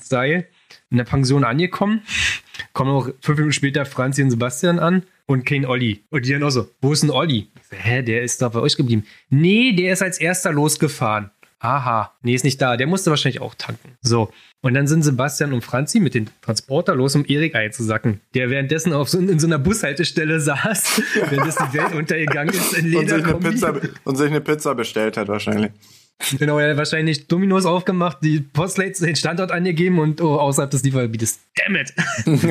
in 0.90 0.96
der 0.98 1.04
Pension 1.04 1.44
angekommen, 1.44 2.02
kommen 2.74 2.90
auch 2.90 3.08
fünf 3.22 3.38
Minuten 3.38 3.54
später 3.54 3.86
Franzi 3.86 4.22
und 4.22 4.30
Sebastian 4.30 4.80
an 4.80 5.04
und 5.24 5.46
Kane 5.46 5.66
Olli. 5.66 6.04
Und 6.10 6.26
die 6.26 6.32
dann 6.32 6.42
auch 6.42 6.50
so, 6.50 6.68
wo 6.82 6.92
ist 6.92 7.04
denn 7.04 7.10
Olli? 7.10 7.48
Hä, 7.70 8.02
der 8.02 8.20
ist 8.20 8.42
doch 8.42 8.52
bei 8.52 8.60
euch 8.60 8.76
geblieben. 8.76 9.06
Nee, 9.30 9.72
der 9.72 9.94
ist 9.94 10.02
als 10.02 10.18
erster 10.18 10.52
losgefahren. 10.52 11.30
Aha, 11.58 12.12
nee, 12.20 12.34
ist 12.34 12.44
nicht 12.44 12.60
da. 12.60 12.76
Der 12.76 12.86
musste 12.86 13.08
wahrscheinlich 13.08 13.40
auch 13.40 13.54
tanken. 13.54 13.96
So. 14.02 14.30
Und 14.66 14.74
dann 14.74 14.88
sind 14.88 15.04
Sebastian 15.04 15.52
und 15.52 15.62
Franzi 15.62 16.00
mit 16.00 16.14
dem 16.14 16.26
Transporter 16.42 16.96
los, 16.96 17.14
um 17.14 17.24
Erik 17.24 17.54
einzusacken, 17.54 18.20
der 18.34 18.50
währenddessen 18.50 18.92
auf 18.92 19.08
so, 19.08 19.20
in 19.20 19.38
so 19.38 19.46
einer 19.46 19.60
Bushaltestelle 19.60 20.40
saß, 20.40 21.02
während 21.30 21.54
die 21.54 21.78
Welt 21.78 21.94
untergegangen 21.94 22.52
ist 22.52 22.72
in 22.72 22.96
und 22.96 23.08
sich, 23.08 23.24
eine 23.24 23.34
Pizza, 23.34 23.80
und 24.02 24.16
sich 24.16 24.26
eine 24.26 24.40
Pizza 24.40 24.74
bestellt 24.74 25.16
hat 25.18 25.28
wahrscheinlich. 25.28 25.70
Genau, 26.36 26.58
er 26.58 26.70
hat 26.70 26.78
wahrscheinlich 26.78 27.28
Dominos 27.28 27.64
aufgemacht, 27.64 28.18
die 28.22 28.40
Postlates 28.40 28.98
den 28.98 29.14
Standort 29.14 29.52
angegeben 29.52 30.00
und 30.00 30.20
oh, 30.20 30.34
außerhalb 30.34 30.68
des 30.68 30.82
Liefergebietes. 30.82 31.38
Damn 31.54 31.76
it! 31.76 31.94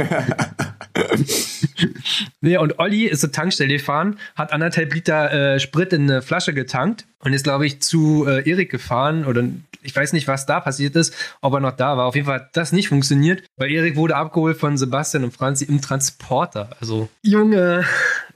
ja, 2.42 2.62
und 2.62 2.80
Olli 2.80 3.08
ist 3.08 3.20
zur 3.20 3.34
Tankstelle 3.34 3.74
gefahren, 3.74 4.18
hat 4.38 4.54
anderthalb 4.54 4.94
Liter 4.94 5.56
äh, 5.56 5.60
Sprit 5.60 5.92
in 5.92 6.04
eine 6.04 6.22
Flasche 6.22 6.54
getankt 6.54 7.08
und 7.20 7.34
ist, 7.34 7.44
glaube 7.44 7.66
ich, 7.66 7.82
zu 7.82 8.26
äh, 8.26 8.50
Erik 8.50 8.72
gefahren 8.72 9.26
oder 9.26 9.44
ich 9.86 9.96
weiß 9.96 10.14
nicht, 10.14 10.28
was 10.28 10.46
da 10.46 10.60
passiert 10.60 10.96
ist, 10.96 11.16
ob 11.42 11.54
er 11.54 11.60
noch 11.60 11.76
da 11.76 11.98
war. 11.98 12.06
Auf 12.06 12.16
jeden 12.16 12.28
Fall 12.28 12.40
hat 12.40 12.58
das 12.58 12.72
nicht 12.72 12.90
funktioniert, 12.90 13.44
weil 13.58 13.72
Erik 13.72 13.96
wurde 13.96 14.16
abgeholt 14.16 14.58
von 14.58 14.78
Sebastian 14.78 15.24
und 15.24 15.32
Franzi 15.32 15.66
im 15.66 15.82
Transporter. 15.82 16.70
Also, 16.80 17.10
Junge, 17.22 17.86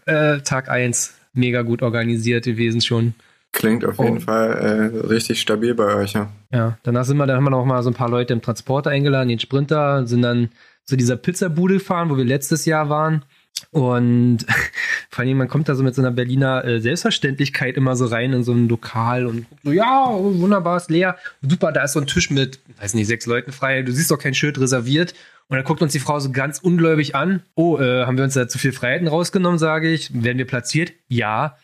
äh, 0.05 0.39
Tag 0.39 0.69
1, 0.69 1.15
mega 1.33 1.61
gut 1.63 1.81
organisiert 1.81 2.45
gewesen 2.45 2.81
schon. 2.81 3.13
Klingt 3.51 3.83
auf 3.83 3.97
jeden 3.97 4.17
oh. 4.17 4.21
Fall 4.21 4.51
äh, 4.51 5.07
richtig 5.07 5.41
stabil 5.41 5.73
bei 5.73 5.95
euch, 5.95 6.13
ja. 6.13 6.29
Ja, 6.51 6.77
danach 6.83 7.05
sind 7.05 7.17
wir, 7.17 7.25
dann 7.25 7.37
haben 7.37 7.45
wir 7.45 7.49
noch 7.49 7.65
mal 7.65 7.81
so 7.81 7.89
ein 7.89 7.95
paar 7.95 8.09
Leute 8.09 8.33
im 8.33 8.41
Transporter 8.41 8.91
eingeladen, 8.91 9.29
den 9.29 9.39
Sprinter, 9.39 10.05
sind 10.05 10.21
dann 10.21 10.49
zu 10.85 10.95
dieser 10.95 11.17
Pizzabude 11.17 11.75
gefahren, 11.75 12.09
wo 12.09 12.17
wir 12.17 12.25
letztes 12.25 12.65
Jahr 12.65 12.89
waren. 12.89 13.25
Und 13.71 14.45
vor 15.09 15.23
allem, 15.23 15.37
man 15.37 15.47
kommt 15.47 15.69
da 15.69 15.75
so 15.75 15.83
mit 15.83 15.95
so 15.95 16.01
einer 16.01 16.11
Berliner 16.11 16.63
äh, 16.65 16.79
Selbstverständlichkeit 16.79 17.77
immer 17.77 17.95
so 17.95 18.05
rein 18.05 18.33
in 18.33 18.43
so 18.43 18.53
ein 18.53 18.67
Lokal 18.67 19.25
und 19.25 19.45
so, 19.63 19.71
ja, 19.71 20.07
wunderbar, 20.11 20.77
ist 20.77 20.89
leer. 20.89 21.17
Super, 21.41 21.71
da 21.71 21.83
ist 21.83 21.93
so 21.93 21.99
ein 21.99 22.07
Tisch 22.07 22.29
mit, 22.29 22.59
weiß 22.79 22.93
nicht, 22.93 23.07
sechs 23.07 23.25
Leuten 23.25 23.51
frei. 23.51 23.81
Du 23.81 23.91
siehst 23.91 24.11
doch 24.11 24.19
kein 24.19 24.33
Schild 24.33 24.59
reserviert. 24.59 25.13
Und 25.47 25.55
dann 25.55 25.65
guckt 25.65 25.81
uns 25.81 25.93
die 25.93 25.99
Frau 25.99 26.19
so 26.19 26.31
ganz 26.31 26.59
ungläubig 26.59 27.15
an. 27.15 27.41
Oh, 27.55 27.79
äh, 27.79 28.05
haben 28.05 28.17
wir 28.17 28.23
uns 28.23 28.35
da 28.35 28.47
zu 28.47 28.59
viel 28.59 28.71
Freiheiten 28.71 29.07
rausgenommen, 29.07 29.57
sage 29.57 29.89
ich. 29.89 30.11
Werden 30.13 30.37
wir 30.37 30.45
platziert? 30.45 30.93
Ja. 31.07 31.57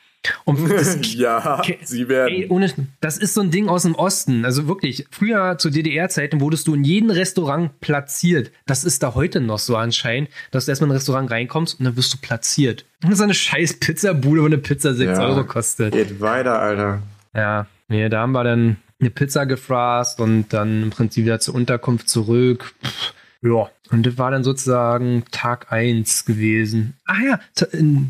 Und 0.44 0.70
das, 0.70 1.14
ja, 1.14 1.62
sie 1.84 2.08
werden. 2.08 2.34
Ey, 2.34 2.48
ohne, 2.50 2.72
das 3.02 3.18
ist 3.18 3.34
so 3.34 3.42
ein 3.42 3.52
Ding 3.52 3.68
aus 3.68 3.84
dem 3.84 3.96
Osten. 3.96 4.46
Also 4.46 4.68
wirklich, 4.68 5.06
früher 5.12 5.58
zu 5.58 5.70
DDR-Zeiten 5.70 6.42
wurdest 6.42 6.68
du 6.68 6.74
in 6.74 6.84
jedem 6.84 7.10
Restaurant 7.10 7.80
platziert. 7.80 8.52
Das 8.66 8.84
ist 8.84 9.04
da 9.04 9.16
heute 9.16 9.42
noch 9.42 9.60
so 9.60 9.76
anscheinend, 9.76 10.30
dass 10.52 10.66
du 10.66 10.72
erstmal 10.72 10.88
in 10.88 10.92
ein 10.94 10.98
Restaurant 10.98 11.32
reinkommst 11.32 11.80
und 11.80 11.86
dann 11.86 11.98
wirst 11.98 12.14
du 12.14 12.18
platziert. 12.18 12.86
Und 13.04 13.12
das 13.12 13.20
ist 13.20 13.24
eine 13.24 13.34
scheiß 13.34 13.80
Pizzabude, 13.80 14.42
wo 14.42 14.46
eine 14.46 14.58
Pizza 14.58 14.94
6 14.94 15.18
ja, 15.18 15.26
Euro 15.26 15.44
kostet. 15.44 15.94
Geht 15.94 16.20
weiter, 16.22 16.60
Alter. 16.60 17.02
Ja, 17.34 17.68
nee, 17.88 18.08
da 18.10 18.22
haben 18.22 18.32
wir 18.32 18.44
dann 18.44 18.78
eine 19.00 19.10
Pizza 19.10 19.46
gefrasst 19.46 20.20
und 20.20 20.54
dann 20.54 20.84
im 20.84 20.90
Prinzip 20.90 21.26
wieder 21.26 21.40
zur 21.40 21.56
Unterkunft 21.56 22.10
zurück. 22.10 22.74
Pff 22.84 23.14
Ja, 23.46 23.70
und 23.92 24.08
das 24.08 24.18
war 24.18 24.32
dann 24.32 24.44
sozusagen 24.44 25.24
Tag 25.30 25.72
1 25.72 26.26
gewesen. 26.26 26.96
Ach 27.06 27.20
ja, 27.20 27.40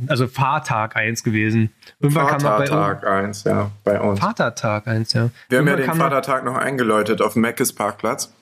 also 0.07 0.27
Fahrtag 0.27 0.95
1 0.95 1.23
gewesen. 1.23 1.71
Irgendwann 1.99 2.39
Vatertag 2.39 3.01
kam 3.01 3.01
bei 3.01 3.07
1, 3.07 3.43
ja, 3.43 3.71
bei 3.83 3.99
uns. 3.99 4.19
Vatertag 4.19 4.87
1, 4.87 5.11
ja. 5.11 5.29
Wir 5.49 5.59
haben 5.59 5.67
ja 5.67 5.75
den 5.75 5.93
Vatertag 5.93 6.45
noch 6.45 6.55
eingeläutet 6.55 7.21
auf 7.21 7.33
dem 7.33 7.41
Meckes 7.41 7.73
Parkplatz. 7.73 8.33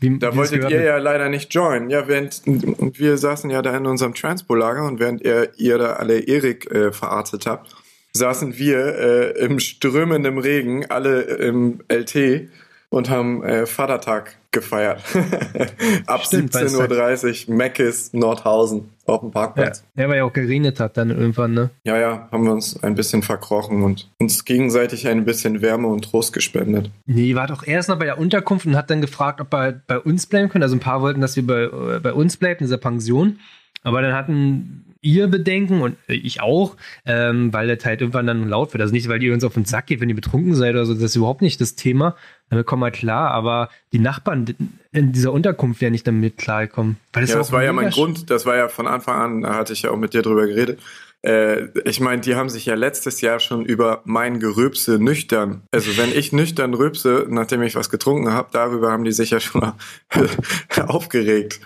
Wie, 0.00 0.18
da 0.18 0.34
wolltet 0.34 0.68
ihr 0.70 0.82
ja 0.82 0.98
leider 0.98 1.28
nicht 1.28 1.54
joinen. 1.54 1.88
Ja, 1.88 2.08
während 2.08 2.42
wir 2.46 3.16
saßen 3.16 3.50
ja 3.50 3.62
da 3.62 3.76
in 3.76 3.86
unserem 3.86 4.14
Transpolager 4.14 4.84
und 4.84 4.98
während 4.98 5.22
ihr, 5.22 5.50
ihr 5.56 5.78
da 5.78 5.94
alle 5.94 6.18
Erik 6.18 6.70
äh, 6.70 6.92
verarztet 6.92 7.46
habt, 7.46 7.74
saßen 8.12 8.58
wir 8.58 8.78
äh, 8.78 9.44
im 9.44 9.60
strömenden 9.60 10.38
Regen, 10.38 10.86
alle 10.88 11.22
im 11.22 11.80
LT 11.88 12.48
und 12.90 13.10
haben 13.10 13.42
äh, 13.42 13.66
Vatertag 13.66 14.38
gefeiert. 14.50 15.02
Ab 16.06 16.22
17.30 16.22 17.48
Uhr, 17.48 17.54
Meckes, 17.54 18.12
Nordhausen, 18.14 18.90
auf 19.04 19.20
dem 19.20 19.30
Parkplatz. 19.30 19.84
Ja, 19.94 20.04
ja, 20.04 20.08
weil 20.08 20.16
ja 20.18 20.24
auch 20.24 20.32
geregnet 20.32 20.80
hat 20.80 20.96
dann 20.96 21.10
irgendwann, 21.10 21.52
ne? 21.52 21.70
Ja, 21.84 21.98
ja, 21.98 22.28
haben 22.32 22.44
wir 22.44 22.52
uns 22.52 22.82
ein 22.82 22.94
bisschen 22.94 23.22
verkrochen 23.22 23.82
und 23.82 24.10
uns 24.18 24.44
gegenseitig 24.44 25.06
ein 25.06 25.24
bisschen 25.24 25.60
Wärme 25.60 25.88
und 25.88 26.02
Trost 26.02 26.32
gespendet. 26.32 26.90
Nee, 27.04 27.34
war 27.34 27.46
doch 27.46 27.66
erst 27.66 27.90
noch 27.90 27.98
bei 27.98 28.06
der 28.06 28.18
Unterkunft 28.18 28.64
und 28.66 28.76
hat 28.76 28.90
dann 28.90 29.02
gefragt, 29.02 29.40
ob 29.40 29.52
er 29.52 29.72
bei 29.86 29.98
uns 29.98 30.26
bleiben 30.26 30.48
können. 30.48 30.62
Also 30.62 30.76
ein 30.76 30.80
paar 30.80 31.02
wollten, 31.02 31.20
dass 31.20 31.36
wir 31.36 31.46
bei, 31.46 31.64
äh, 31.64 32.00
bei 32.00 32.12
uns 32.12 32.36
bleiben, 32.38 32.60
in 32.60 32.66
dieser 32.66 32.78
Pension. 32.78 33.38
Aber 33.82 34.02
dann 34.02 34.14
hatten 34.14 34.84
ihr 35.08 35.26
Bedenken 35.28 35.80
und 35.80 35.96
ich 36.06 36.42
auch, 36.42 36.76
ähm, 37.06 37.50
weil 37.52 37.74
das 37.74 37.84
halt 37.86 38.02
irgendwann 38.02 38.26
dann 38.26 38.46
laut 38.46 38.74
wird. 38.74 38.82
Also 38.82 38.92
nicht, 38.92 39.08
weil 39.08 39.22
ihr 39.22 39.32
uns 39.32 39.42
auf 39.42 39.54
den 39.54 39.64
Sack 39.64 39.86
geht, 39.86 40.00
wenn 40.00 40.08
ihr 40.10 40.14
betrunken 40.14 40.54
seid 40.54 40.74
oder 40.74 40.84
so, 40.84 40.92
das 40.92 41.02
ist 41.02 41.16
überhaupt 41.16 41.40
nicht 41.40 41.60
das 41.62 41.74
Thema. 41.76 42.14
Damit 42.50 42.66
kommen 42.66 42.82
wir 42.82 42.90
klar, 42.90 43.30
aber 43.30 43.70
die 43.92 43.98
Nachbarn 43.98 44.54
in 44.92 45.12
dieser 45.12 45.32
Unterkunft 45.32 45.80
werden 45.80 45.92
nicht 45.92 46.06
damit 46.06 46.36
klarkommen. 46.36 46.98
Weil 47.14 47.22
das 47.22 47.30
ja, 47.30 47.38
das 47.38 47.52
war 47.52 47.64
ja 47.64 47.72
mein 47.72 47.90
Grund, 47.90 48.30
das 48.30 48.44
war 48.44 48.56
ja 48.56 48.68
von 48.68 48.86
Anfang 48.86 49.16
an, 49.20 49.40
da 49.42 49.54
hatte 49.54 49.72
ich 49.72 49.82
ja 49.82 49.90
auch 49.90 49.96
mit 49.96 50.12
dir 50.12 50.22
drüber 50.22 50.46
geredet. 50.46 50.78
Äh, 51.22 51.68
ich 51.88 52.00
meine, 52.00 52.20
die 52.20 52.36
haben 52.36 52.50
sich 52.50 52.66
ja 52.66 52.74
letztes 52.74 53.22
Jahr 53.22 53.40
schon 53.40 53.64
über 53.64 54.02
mein 54.04 54.40
Gerübse 54.40 54.98
nüchtern. 54.98 55.62
Also 55.72 55.96
wenn 55.96 56.12
ich 56.12 56.32
nüchtern 56.32 56.74
rübse, 56.74 57.26
nachdem 57.30 57.62
ich 57.62 57.74
was 57.76 57.88
getrunken 57.88 58.32
habe, 58.32 58.50
darüber 58.52 58.92
haben 58.92 59.04
die 59.04 59.12
sich 59.12 59.30
ja 59.30 59.40
schon 59.40 59.62
mal 59.62 59.74
aufgeregt. 60.86 61.60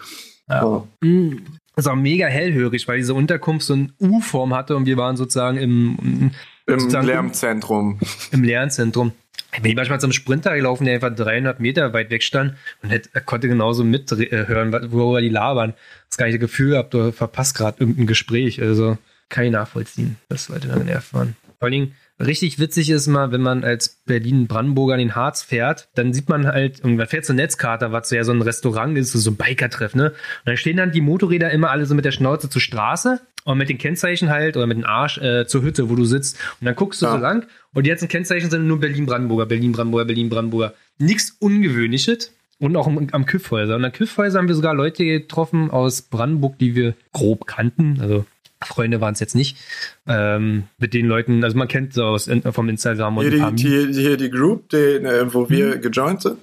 Ja. 0.48 0.64
Oh. 0.64 0.88
Mm 1.76 1.78
ist 1.80 1.88
auch 1.88 1.96
mega 1.96 2.26
hellhörig, 2.26 2.86
weil 2.86 2.98
diese 2.98 3.14
Unterkunft 3.14 3.66
so 3.66 3.72
eine 3.74 3.88
U-Form 3.98 4.54
hatte 4.54 4.76
und 4.76 4.86
wir 4.86 4.96
waren 4.98 5.16
sozusagen 5.16 5.56
im, 5.56 6.30
im 6.66 6.80
sozusagen 6.80 7.06
Lärmzentrum. 7.06 7.98
Im 8.30 8.44
Lärmzentrum. 8.44 9.12
Ich 9.54 9.62
bin 9.62 9.76
manchmal 9.76 10.00
zum 10.00 10.12
Sprinter 10.12 10.54
gelaufen, 10.54 10.84
der 10.84 10.94
einfach 10.94 11.14
300 11.14 11.60
Meter 11.60 11.92
weit 11.92 12.10
weg 12.10 12.22
stand 12.22 12.54
und 12.82 12.90
hätte, 12.90 13.10
er 13.12 13.20
konnte 13.20 13.48
genauso 13.48 13.84
mithören, 13.84 14.72
worüber 14.92 15.20
die 15.20 15.28
labern. 15.28 15.74
Das 16.08 16.16
gar 16.16 16.26
nicht 16.26 16.36
das 16.36 16.40
Gefühl 16.40 16.70
gehabt, 16.70 16.94
du 16.94 17.12
verpasst 17.12 17.56
gerade 17.56 17.80
irgendein 17.80 18.06
Gespräch. 18.06 18.62
Also 18.62 18.96
kann 19.28 19.44
ich 19.44 19.50
nachvollziehen, 19.50 20.16
dass 20.28 20.48
Leute 20.48 20.68
da 20.68 20.76
genervt 20.76 21.12
waren. 21.12 21.36
Vor 21.58 21.66
allen 21.66 21.72
Dingen, 21.72 21.94
richtig 22.22 22.58
witzig 22.58 22.90
ist 22.90 23.06
mal, 23.06 23.32
wenn 23.32 23.42
man 23.42 23.64
als 23.64 24.00
Berlin-Brandenburger 24.06 24.94
in 24.94 25.00
den 25.00 25.14
Harz 25.14 25.42
fährt, 25.42 25.88
dann 25.94 26.12
sieht 26.12 26.28
man 26.28 26.46
halt, 26.46 26.82
und 26.84 26.96
man 26.96 27.06
fährt 27.06 27.24
zur 27.24 27.34
Netzkarte, 27.34 27.92
was 27.92 28.10
ja 28.10 28.24
so 28.24 28.32
ein 28.32 28.42
Restaurant 28.42 28.96
ist, 28.96 29.12
so 29.12 29.30
ein 29.30 29.36
Biker-Treff, 29.36 29.94
ne? 29.94 30.10
Und 30.10 30.16
dann 30.46 30.56
stehen 30.56 30.76
dann 30.76 30.92
die 30.92 31.00
Motorräder 31.00 31.50
immer 31.50 31.70
alle 31.70 31.86
so 31.86 31.94
mit 31.94 32.04
der 32.04 32.12
Schnauze 32.12 32.48
zur 32.48 32.60
Straße 32.60 33.20
und 33.44 33.58
mit 33.58 33.68
den 33.68 33.78
Kennzeichen 33.78 34.30
halt 34.30 34.56
oder 34.56 34.66
mit 34.66 34.76
dem 34.76 34.84
Arsch 34.84 35.18
äh, 35.18 35.46
zur 35.46 35.62
Hütte, 35.62 35.90
wo 35.90 35.96
du 35.96 36.04
sitzt. 36.04 36.38
Und 36.60 36.66
dann 36.66 36.76
guckst 36.76 37.02
du 37.02 37.06
ja. 37.06 37.12
so 37.12 37.18
lang 37.18 37.46
und 37.74 37.84
die 37.84 37.90
ganzen 37.90 38.08
Kennzeichen 38.08 38.50
sind 38.50 38.66
nur 38.66 38.80
Berlin-Brandenburger, 38.80 39.46
Berlin-Brandenburger, 39.46 40.06
Berlin-Brandenburger. 40.06 40.74
Nichts 40.98 41.36
Ungewöhnliches. 41.40 42.32
Und 42.58 42.76
auch 42.76 42.86
am, 42.86 43.08
am 43.10 43.26
Küffhäuser. 43.26 43.74
Und 43.74 43.84
am 43.84 43.90
Küffhäuser 43.90 44.38
haben 44.38 44.46
wir 44.46 44.54
sogar 44.54 44.72
Leute 44.72 45.04
getroffen 45.04 45.72
aus 45.72 46.02
Brandenburg, 46.02 46.58
die 46.58 46.76
wir 46.76 46.94
grob 47.12 47.48
kannten. 47.48 47.98
Also 48.00 48.24
Freunde 48.66 49.00
waren 49.00 49.14
es 49.14 49.20
jetzt 49.20 49.34
nicht. 49.34 49.56
Ähm, 50.06 50.64
mit 50.78 50.94
den 50.94 51.06
Leuten, 51.06 51.44
also 51.44 51.56
man 51.56 51.68
kennt 51.68 51.94
so 51.94 52.04
aus 52.04 52.30
vom 52.50 52.68
Instagram 52.68 53.18
und 53.18 53.28
hier 53.28 53.50
die, 53.50 53.62
hier, 53.62 53.88
hier 53.88 54.16
die 54.16 54.30
Group, 54.30 54.68
die, 54.70 54.76
äh, 54.76 55.32
wo 55.32 55.48
wir 55.48 55.74
hm. 55.74 55.80
gejoint 55.80 56.22
sind. 56.22 56.38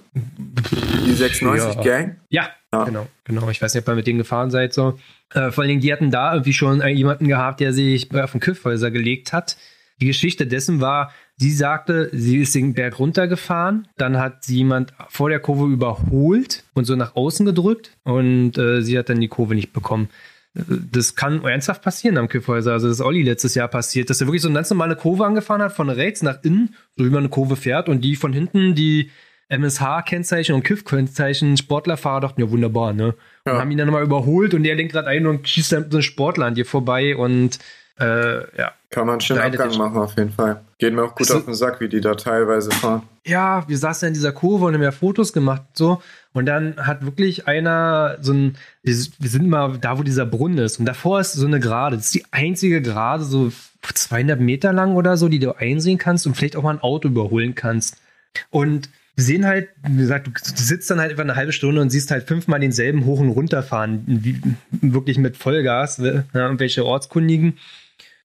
Die 1.06 1.12
96 1.12 1.74
ja. 1.74 1.82
Gang. 1.82 2.16
Ja, 2.28 2.48
ja, 2.72 2.84
genau, 2.84 3.06
genau. 3.24 3.50
Ich 3.50 3.60
weiß 3.60 3.74
nicht, 3.74 3.86
ob 3.86 3.92
ihr 3.92 3.96
mit 3.96 4.06
denen 4.06 4.18
gefahren 4.18 4.50
seid 4.50 4.72
so. 4.72 4.98
Äh, 5.32 5.50
vor 5.50 5.62
allen 5.62 5.68
Dingen, 5.68 5.80
die 5.80 5.92
hatten 5.92 6.10
da 6.10 6.32
irgendwie 6.32 6.52
schon 6.52 6.86
jemanden 6.86 7.28
gehabt, 7.28 7.60
der 7.60 7.72
sich 7.72 8.14
auf 8.14 8.32
den 8.32 8.40
Küffhäuser 8.40 8.90
gelegt 8.90 9.32
hat. 9.32 9.56
Die 10.00 10.06
Geschichte 10.06 10.46
dessen 10.46 10.80
war, 10.80 11.12
sie 11.36 11.52
sagte, 11.52 12.08
sie 12.12 12.38
ist 12.38 12.54
den 12.54 12.72
Berg 12.72 12.98
runtergefahren, 12.98 13.86
dann 13.98 14.18
hat 14.18 14.44
sie 14.44 14.56
jemand 14.56 14.94
vor 15.08 15.28
der 15.28 15.40
Kurve 15.40 15.70
überholt 15.70 16.64
und 16.74 16.84
so 16.84 16.96
nach 16.96 17.16
außen 17.16 17.44
gedrückt 17.44 17.90
und 18.04 18.56
äh, 18.56 18.80
sie 18.80 18.98
hat 18.98 19.10
dann 19.10 19.20
die 19.20 19.28
Kurve 19.28 19.54
nicht 19.54 19.72
bekommen 19.72 20.08
das 20.54 21.14
kann 21.14 21.44
ernsthaft 21.44 21.82
passieren 21.82 22.18
am 22.18 22.28
Kiffhäuser. 22.28 22.72
Also 22.72 22.88
das 22.88 22.98
ist 22.98 23.04
Olli 23.04 23.22
letztes 23.22 23.54
Jahr 23.54 23.68
passiert, 23.68 24.10
dass 24.10 24.20
er 24.20 24.26
wirklich 24.26 24.42
so 24.42 24.48
eine 24.48 24.56
ganz 24.56 24.70
normale 24.70 24.96
Kurve 24.96 25.24
angefahren 25.24 25.62
hat, 25.62 25.72
von 25.72 25.88
rechts 25.88 26.22
nach 26.22 26.42
innen, 26.42 26.74
so 26.96 27.04
wie 27.04 27.10
man 27.10 27.20
eine 27.20 27.28
Kurve 27.28 27.56
fährt 27.56 27.88
und 27.88 28.00
die 28.00 28.16
von 28.16 28.32
hinten 28.32 28.74
die 28.74 29.10
MSH-Kennzeichen 29.48 30.54
und 30.54 30.62
Kiff-Kennzeichen 30.62 31.56
Sportlerfahrer 31.56 32.20
dachten, 32.20 32.40
ja 32.40 32.50
wunderbar, 32.50 32.92
ne? 32.92 33.14
Und 33.44 33.52
haben 33.52 33.70
ihn 33.70 33.78
dann 33.78 33.86
nochmal 33.86 34.04
überholt 34.04 34.54
und 34.54 34.62
der 34.62 34.76
lenkt 34.76 34.92
gerade 34.92 35.08
ein 35.08 35.26
und 35.26 35.48
schießt 35.48 35.72
dann 35.72 35.90
so 35.90 35.98
ein 35.98 36.02
Sportler 36.02 36.46
an 36.46 36.54
dir 36.54 36.66
vorbei 36.66 37.16
und 37.16 37.58
äh, 37.98 38.58
ja. 38.58 38.72
Kann 38.90 39.06
man 39.06 39.20
schön 39.20 39.38
Abgang 39.38 39.76
machen, 39.76 39.96
auf 39.98 40.16
jeden 40.16 40.32
Fall. 40.32 40.62
Geht 40.78 40.94
mir 40.94 41.04
auch 41.04 41.14
gut 41.14 41.20
also, 41.20 41.38
auf 41.38 41.44
den 41.44 41.54
Sack, 41.54 41.80
wie 41.80 41.88
die 41.88 42.00
da 42.00 42.14
teilweise 42.14 42.70
fahren. 42.70 43.02
Ja, 43.24 43.68
wir 43.68 43.78
saßen 43.78 44.08
in 44.08 44.14
dieser 44.14 44.32
Kurve 44.32 44.64
und 44.64 44.74
haben 44.74 44.82
ja 44.82 44.90
Fotos 44.90 45.32
gemacht 45.32 45.62
so. 45.74 46.02
Und 46.32 46.46
dann 46.46 46.76
hat 46.76 47.04
wirklich 47.04 47.46
einer 47.46 48.16
so 48.20 48.32
ein, 48.32 48.56
wir 48.82 48.94
sind 48.94 49.48
mal 49.48 49.78
da, 49.78 49.98
wo 49.98 50.02
dieser 50.02 50.26
Brunnen 50.26 50.58
ist. 50.58 50.78
Und 50.78 50.86
davor 50.86 51.20
ist 51.20 51.32
so 51.34 51.46
eine 51.46 51.60
Gerade. 51.60 51.96
Das 51.96 52.06
ist 52.06 52.14
die 52.14 52.24
einzige 52.30 52.82
Gerade, 52.82 53.24
so 53.24 53.52
200 53.82 54.40
Meter 54.40 54.72
lang 54.72 54.96
oder 54.96 55.16
so, 55.16 55.28
die 55.28 55.38
du 55.38 55.56
einsehen 55.56 55.98
kannst 55.98 56.26
und 56.26 56.36
vielleicht 56.36 56.56
auch 56.56 56.62
mal 56.62 56.74
ein 56.74 56.82
Auto 56.82 57.08
überholen 57.08 57.54
kannst. 57.54 57.96
Und 58.50 58.88
wir 59.16 59.24
sehen 59.24 59.46
halt, 59.46 59.68
wie 59.82 59.98
gesagt, 59.98 60.28
du, 60.28 60.32
sitzt 60.54 60.90
dann 60.90 61.00
halt 61.00 61.12
etwa 61.12 61.22
eine 61.22 61.36
halbe 61.36 61.52
Stunde 61.52 61.80
und 61.80 61.90
siehst 61.90 62.10
halt 62.10 62.26
fünfmal 62.26 62.60
denselben 62.60 63.04
hoch 63.04 63.20
und 63.20 63.30
runter 63.30 63.62
fahren, 63.62 64.02
wie, 64.06 64.40
wirklich 64.70 65.18
mit 65.18 65.36
Vollgas, 65.36 65.98
ne, 65.98 66.24
irgendwelche 66.32 66.86
Ortskundigen. 66.86 67.58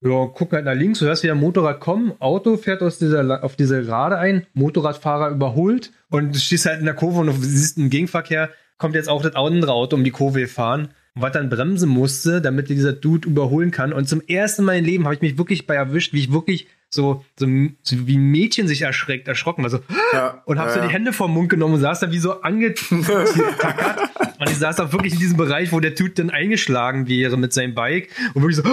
Ja, 0.05 0.27
guck 0.31 0.53
halt 0.53 0.65
nach 0.65 0.75
links, 0.75 0.99
du 0.99 1.05
hörst 1.05 1.23
wieder 1.23 1.33
ein 1.33 1.39
Motorrad 1.39 1.79
kommen, 1.79 2.13
Auto 2.19 2.57
fährt 2.57 2.83
aus 2.83 2.99
dieser, 2.99 3.43
auf 3.43 3.55
diese 3.55 3.81
Gerade 3.81 4.19
ein, 4.19 4.45
Motorradfahrer 4.53 5.29
überholt 5.29 5.91
und 6.11 6.37
stehst 6.37 6.67
halt 6.67 6.79
in 6.79 6.85
der 6.85 6.93
Kurve 6.93 7.21
und 7.21 7.27
du 7.27 7.33
siehst 7.33 7.79
einen 7.79 7.89
Gegenverkehr, 7.89 8.51
kommt 8.77 8.93
jetzt 8.93 9.09
auch 9.09 9.23
das 9.23 9.35
andere 9.35 9.73
Auto 9.73 9.95
um 9.95 10.03
die 10.03 10.11
Kurve 10.11 10.47
fahren 10.47 10.89
was 11.15 11.31
dann 11.31 11.49
bremsen 11.49 11.89
musste, 11.89 12.41
damit 12.41 12.69
dieser 12.69 12.93
Dude 12.93 13.27
überholen 13.27 13.71
kann. 13.71 13.93
Und 13.93 14.07
zum 14.07 14.21
ersten 14.21 14.65
Mal 14.65 14.77
im 14.77 14.85
Leben 14.85 15.05
habe 15.05 15.15
ich 15.15 15.21
mich 15.21 15.37
wirklich 15.37 15.65
bei 15.65 15.75
erwischt, 15.75 16.13
wie 16.13 16.19
ich 16.19 16.31
wirklich 16.31 16.67
so, 16.89 17.25
so, 17.37 17.45
so 17.83 18.07
wie 18.07 18.17
ein 18.17 18.31
Mädchen 18.31 18.67
sich 18.67 18.83
erschreckt, 18.83 19.27
erschrocken 19.27 19.63
war. 19.63 19.69
So 19.69 19.79
ja, 20.13 20.41
und 20.45 20.59
habe 20.59 20.69
ja, 20.69 20.75
so 20.75 20.81
die 20.81 20.93
Hände 20.93 21.13
vom 21.13 21.33
Mund 21.33 21.49
genommen 21.49 21.75
und 21.75 21.81
saß 21.81 21.99
da 21.99 22.11
wie 22.11 22.19
so 22.19 22.41
angetackert 22.41 24.09
und 24.39 24.49
ich 24.49 24.57
saß 24.57 24.77
da 24.77 24.91
wirklich 24.91 25.13
in 25.13 25.19
diesem 25.19 25.37
Bereich, 25.37 25.71
wo 25.71 25.79
der 25.79 25.91
Dude 25.91 26.11
dann 26.11 26.29
eingeschlagen 26.29 27.07
wäre 27.07 27.37
mit 27.37 27.53
seinem 27.53 27.75
Bike 27.75 28.09
und 28.33 28.41
wirklich 28.41 28.57
so 28.57 28.63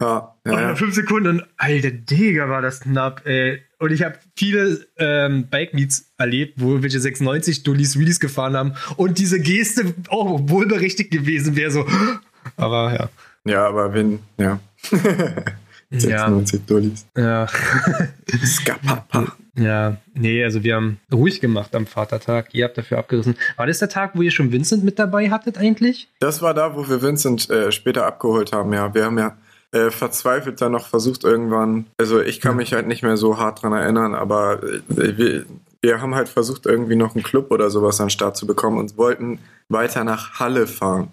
ja, 0.00 0.34
und 0.44 0.52
nach 0.52 0.76
fünf 0.76 0.94
Sekunden 0.94 1.42
alter 1.56 1.90
Digga 1.90 2.48
war 2.48 2.62
das 2.62 2.80
knapp 2.80 3.26
ey. 3.26 3.62
Und 3.78 3.90
ich 3.90 4.04
habe 4.04 4.16
viele 4.36 4.86
ähm, 4.96 5.48
Bike-Meets 5.48 6.12
erlebt, 6.16 6.54
wo 6.58 6.84
welche 6.84 7.00
96 7.00 7.64
Dullis 7.64 7.98
Wheelies 7.98 8.20
gefahren 8.20 8.56
haben 8.56 8.74
und 8.96 9.18
diese 9.18 9.40
Geste 9.40 9.92
auch 10.06 10.38
wohlberechtigt 10.44 11.10
gewesen 11.10 11.56
wäre 11.56 11.72
so. 11.72 11.84
Aber 12.56 12.94
ja. 12.94 13.08
Ja 13.44 13.66
aber 13.66 13.92
wenn 13.92 14.20
ja 14.38 14.60
96 15.92 16.60
ja. 16.60 16.66
Dullis. 16.66 17.06
Ja. 17.16 17.46
Skapapa. 18.44 19.36
Ja, 19.54 19.98
nee, 20.14 20.42
also 20.42 20.62
wir 20.64 20.76
haben 20.76 20.98
ruhig 21.12 21.40
gemacht 21.40 21.74
am 21.74 21.86
Vatertag. 21.86 22.54
Ihr 22.54 22.64
habt 22.64 22.78
dafür 22.78 22.98
abgerissen. 22.98 23.36
War 23.56 23.66
das 23.66 23.80
der 23.80 23.90
Tag, 23.90 24.12
wo 24.14 24.22
ihr 24.22 24.30
schon 24.30 24.50
Vincent 24.50 24.82
mit 24.82 24.98
dabei 24.98 25.30
hattet 25.30 25.58
eigentlich? 25.58 26.08
Das 26.20 26.40
war 26.40 26.54
da, 26.54 26.74
wo 26.74 26.88
wir 26.88 27.02
Vincent 27.02 27.50
äh, 27.50 27.70
später 27.70 28.06
abgeholt 28.06 28.52
haben, 28.52 28.72
ja. 28.72 28.94
Wir 28.94 29.04
haben 29.04 29.18
ja 29.18 29.36
äh, 29.72 29.90
verzweifelt 29.90 30.60
dann 30.60 30.72
noch 30.72 30.86
versucht 30.86 31.24
irgendwann, 31.24 31.86
also 31.98 32.20
ich 32.20 32.40
kann 32.40 32.56
mich 32.56 32.72
halt 32.72 32.86
nicht 32.86 33.02
mehr 33.02 33.16
so 33.16 33.38
hart 33.38 33.62
dran 33.62 33.72
erinnern, 33.72 34.14
aber 34.14 34.62
äh, 34.62 35.16
wir, 35.16 35.46
wir 35.80 36.00
haben 36.00 36.14
halt 36.14 36.28
versucht 36.28 36.66
irgendwie 36.66 36.96
noch 36.96 37.14
einen 37.14 37.24
Club 37.24 37.50
oder 37.50 37.70
sowas 37.70 38.00
an 38.00 38.06
den 38.06 38.10
Start 38.10 38.36
zu 38.36 38.46
bekommen 38.46 38.78
und 38.78 38.96
wollten 38.96 39.38
weiter 39.68 40.04
nach 40.04 40.38
Halle 40.38 40.66
fahren. 40.66 41.08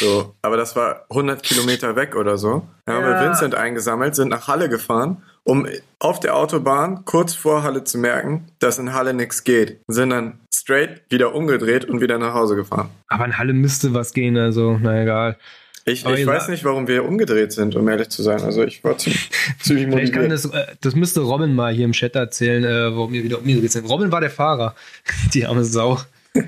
So, 0.00 0.34
aber 0.40 0.56
das 0.56 0.74
war 0.76 1.04
100 1.10 1.42
Kilometer 1.42 1.94
weg 1.94 2.16
oder 2.16 2.38
so. 2.38 2.66
Da 2.86 2.94
haben 2.94 3.04
wir 3.04 3.20
Vincent 3.20 3.54
eingesammelt, 3.54 4.14
sind 4.14 4.28
nach 4.28 4.48
Halle 4.48 4.70
gefahren, 4.70 5.22
um 5.44 5.66
auf 5.98 6.20
der 6.20 6.36
Autobahn 6.36 7.04
kurz 7.04 7.34
vor 7.34 7.62
Halle 7.62 7.84
zu 7.84 7.98
merken, 7.98 8.46
dass 8.60 8.78
in 8.78 8.94
Halle 8.94 9.12
nichts 9.12 9.44
geht. 9.44 9.80
Sind 9.88 10.10
dann 10.10 10.40
straight 10.54 11.02
wieder 11.10 11.34
umgedreht 11.34 11.84
und 11.84 12.00
wieder 12.00 12.16
nach 12.18 12.32
Hause 12.32 12.56
gefahren. 12.56 12.88
Aber 13.08 13.26
in 13.26 13.36
Halle 13.36 13.52
müsste 13.52 13.92
was 13.92 14.14
gehen, 14.14 14.38
also, 14.38 14.78
na 14.80 15.02
egal. 15.02 15.36
Ich, 15.84 16.06
ich 16.06 16.26
weiß 16.26 16.48
nicht, 16.48 16.64
warum 16.64 16.88
wir 16.88 17.04
umgedreht 17.04 17.52
sind, 17.52 17.74
um 17.74 17.88
ehrlich 17.88 18.10
zu 18.10 18.22
sein. 18.22 18.40
Also 18.42 18.62
ich 18.62 18.82
war 18.84 18.96
ziemlich, 18.98 19.30
ziemlich 19.60 19.86
motiviert. 19.86 20.14
Kann 20.14 20.28
das, 20.30 20.46
äh, 20.46 20.66
das 20.80 20.94
müsste 20.94 21.20
Robin 21.20 21.54
mal 21.54 21.72
hier 21.74 21.84
im 21.84 21.92
Chat 21.92 22.14
erzählen, 22.14 22.64
äh, 22.64 22.94
warum 22.94 23.12
wir 23.12 23.22
wieder 23.22 23.38
umgedreht 23.38 23.72
sind. 23.72 23.88
Robin 23.88 24.12
war 24.12 24.20
der 24.20 24.30
Fahrer. 24.30 24.74
Die 25.34 25.46
arme 25.46 25.64
Sau. 25.64 25.98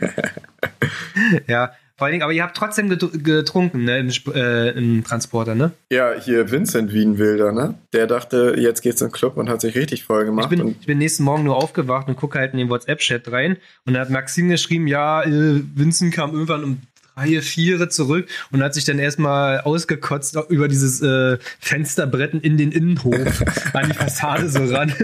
ja, 1.49 1.73
Vor 1.97 2.07
allen 2.07 2.13
Dingen, 2.13 2.23
aber 2.23 2.33
ihr 2.33 2.43
habt 2.43 2.57
trotzdem 2.57 2.89
get- 2.89 3.23
getrunken, 3.25 3.85
ne, 3.85 3.99
im, 4.01 4.11
äh, 4.35 4.71
im 4.71 5.05
Transporter, 5.05 5.55
ne? 5.55 5.73
Ja, 5.91 6.13
hier 6.19 6.51
Vincent 6.51 6.93
Wienwilder, 6.93 7.53
ne? 7.53 7.75
Der 7.93 8.07
dachte, 8.07 8.55
jetzt 8.59 8.81
geht's 8.83 9.01
in 9.01 9.09
den 9.09 9.13
Club 9.13 9.37
und 9.37 9.49
hat 9.49 9.61
sich 9.61 9.75
richtig 9.77 10.05
voll 10.05 10.23
Ich 10.23 10.27
gemacht. 10.27 10.49
bin, 10.51 10.61
und 10.63 10.77
ich 10.81 10.87
bin 10.87 10.99
nächsten 10.99 11.23
Morgen 11.23 11.45
nur 11.45 11.57
aufgewacht 11.57 12.09
und 12.09 12.17
gucke 12.17 12.39
halt 12.39 12.53
in 12.53 12.59
den 12.59 12.69
WhatsApp-Chat 12.71 13.31
rein 13.31 13.57
und 13.85 13.95
da 13.95 14.01
hat 14.01 14.11
Maxim 14.11 14.49
geschrieben, 14.49 14.87
ja, 14.87 15.23
äh, 15.23 15.63
Vincent 15.75 16.13
kam 16.15 16.33
irgendwann 16.33 16.65
um 16.65 16.81
drei, 17.15 17.41
vier 17.43 17.91
zurück 17.91 18.27
und 18.53 18.63
hat 18.63 18.73
sich 18.75 18.85
dann 18.87 18.99
erstmal 18.99 19.61
ausgekotzt 19.61 20.37
über 20.49 20.67
dieses 20.69 21.03
äh, 21.03 21.37
Fensterbretten 21.61 22.41
in 22.41 22.57
den 22.57 22.73
Innenhof 22.73 23.43
an 23.75 23.87
die 23.89 23.95
Fassade 23.95 24.49
so 24.49 24.65
ran. 24.65 24.93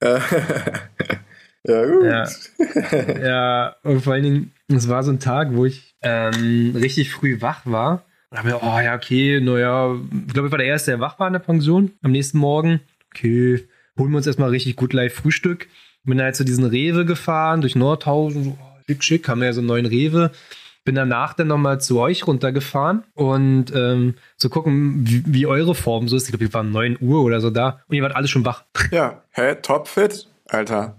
ja, 1.66 1.84
gut. 1.84 2.04
Ja. 2.04 2.26
ja, 3.24 3.76
und 3.82 4.00
vor 4.02 4.14
allen 4.14 4.22
Dingen, 4.22 4.52
es 4.68 4.88
war 4.88 5.02
so 5.02 5.10
ein 5.10 5.20
Tag, 5.20 5.54
wo 5.54 5.64
ich 5.64 5.94
ähm, 6.02 6.74
richtig 6.74 7.10
früh 7.10 7.40
wach 7.40 7.62
war. 7.64 8.04
Und 8.30 8.38
habe 8.38 8.48
mir, 8.48 8.62
oh 8.62 8.80
ja, 8.80 8.94
okay, 8.94 9.40
naja, 9.40 9.94
ich 10.26 10.32
glaube, 10.32 10.48
ich 10.48 10.52
war 10.52 10.58
der 10.58 10.66
Erste, 10.66 10.92
der 10.92 11.00
wach 11.00 11.18
war 11.18 11.26
in 11.26 11.34
der 11.34 11.40
Pension 11.40 11.92
am 12.02 12.12
nächsten 12.12 12.38
Morgen. 12.38 12.80
Okay, 13.14 13.66
holen 13.98 14.10
wir 14.10 14.16
uns 14.16 14.26
erstmal 14.26 14.50
richtig 14.50 14.76
gut 14.76 14.92
live 14.92 15.14
Frühstück. 15.14 15.68
Bin 16.04 16.18
dann 16.18 16.24
halt 16.24 16.36
zu 16.36 16.44
diesen 16.44 16.64
Rewe 16.64 17.04
gefahren, 17.04 17.60
durch 17.60 17.76
Nordhausen, 17.76 18.44
so, 18.44 18.58
oh, 18.60 18.82
schick, 18.86 19.04
schick, 19.04 19.28
haben 19.28 19.40
wir 19.40 19.46
ja 19.46 19.52
so 19.52 19.60
einen 19.60 19.68
neuen 19.68 19.86
Rewe. 19.86 20.32
Bin 20.84 20.96
danach 20.96 21.34
dann 21.34 21.46
nochmal 21.46 21.80
zu 21.80 22.00
euch 22.00 22.26
runtergefahren 22.26 23.04
und 23.14 23.66
ähm, 23.72 24.14
zu 24.36 24.50
gucken, 24.50 25.06
wie, 25.06 25.22
wie 25.26 25.46
eure 25.46 25.76
Form 25.76 26.08
so 26.08 26.16
ist. 26.16 26.24
Ich 26.24 26.30
glaube, 26.30 26.46
wir 26.46 26.54
waren 26.54 26.72
9 26.72 26.96
Uhr 27.00 27.22
oder 27.22 27.40
so 27.40 27.50
da 27.50 27.80
und 27.86 27.94
ihr 27.94 28.02
wart 28.02 28.16
alle 28.16 28.26
schon 28.26 28.44
wach. 28.44 28.64
Ja, 28.90 29.22
hä, 29.30 29.54
topfit, 29.62 30.26
Alter. 30.52 30.96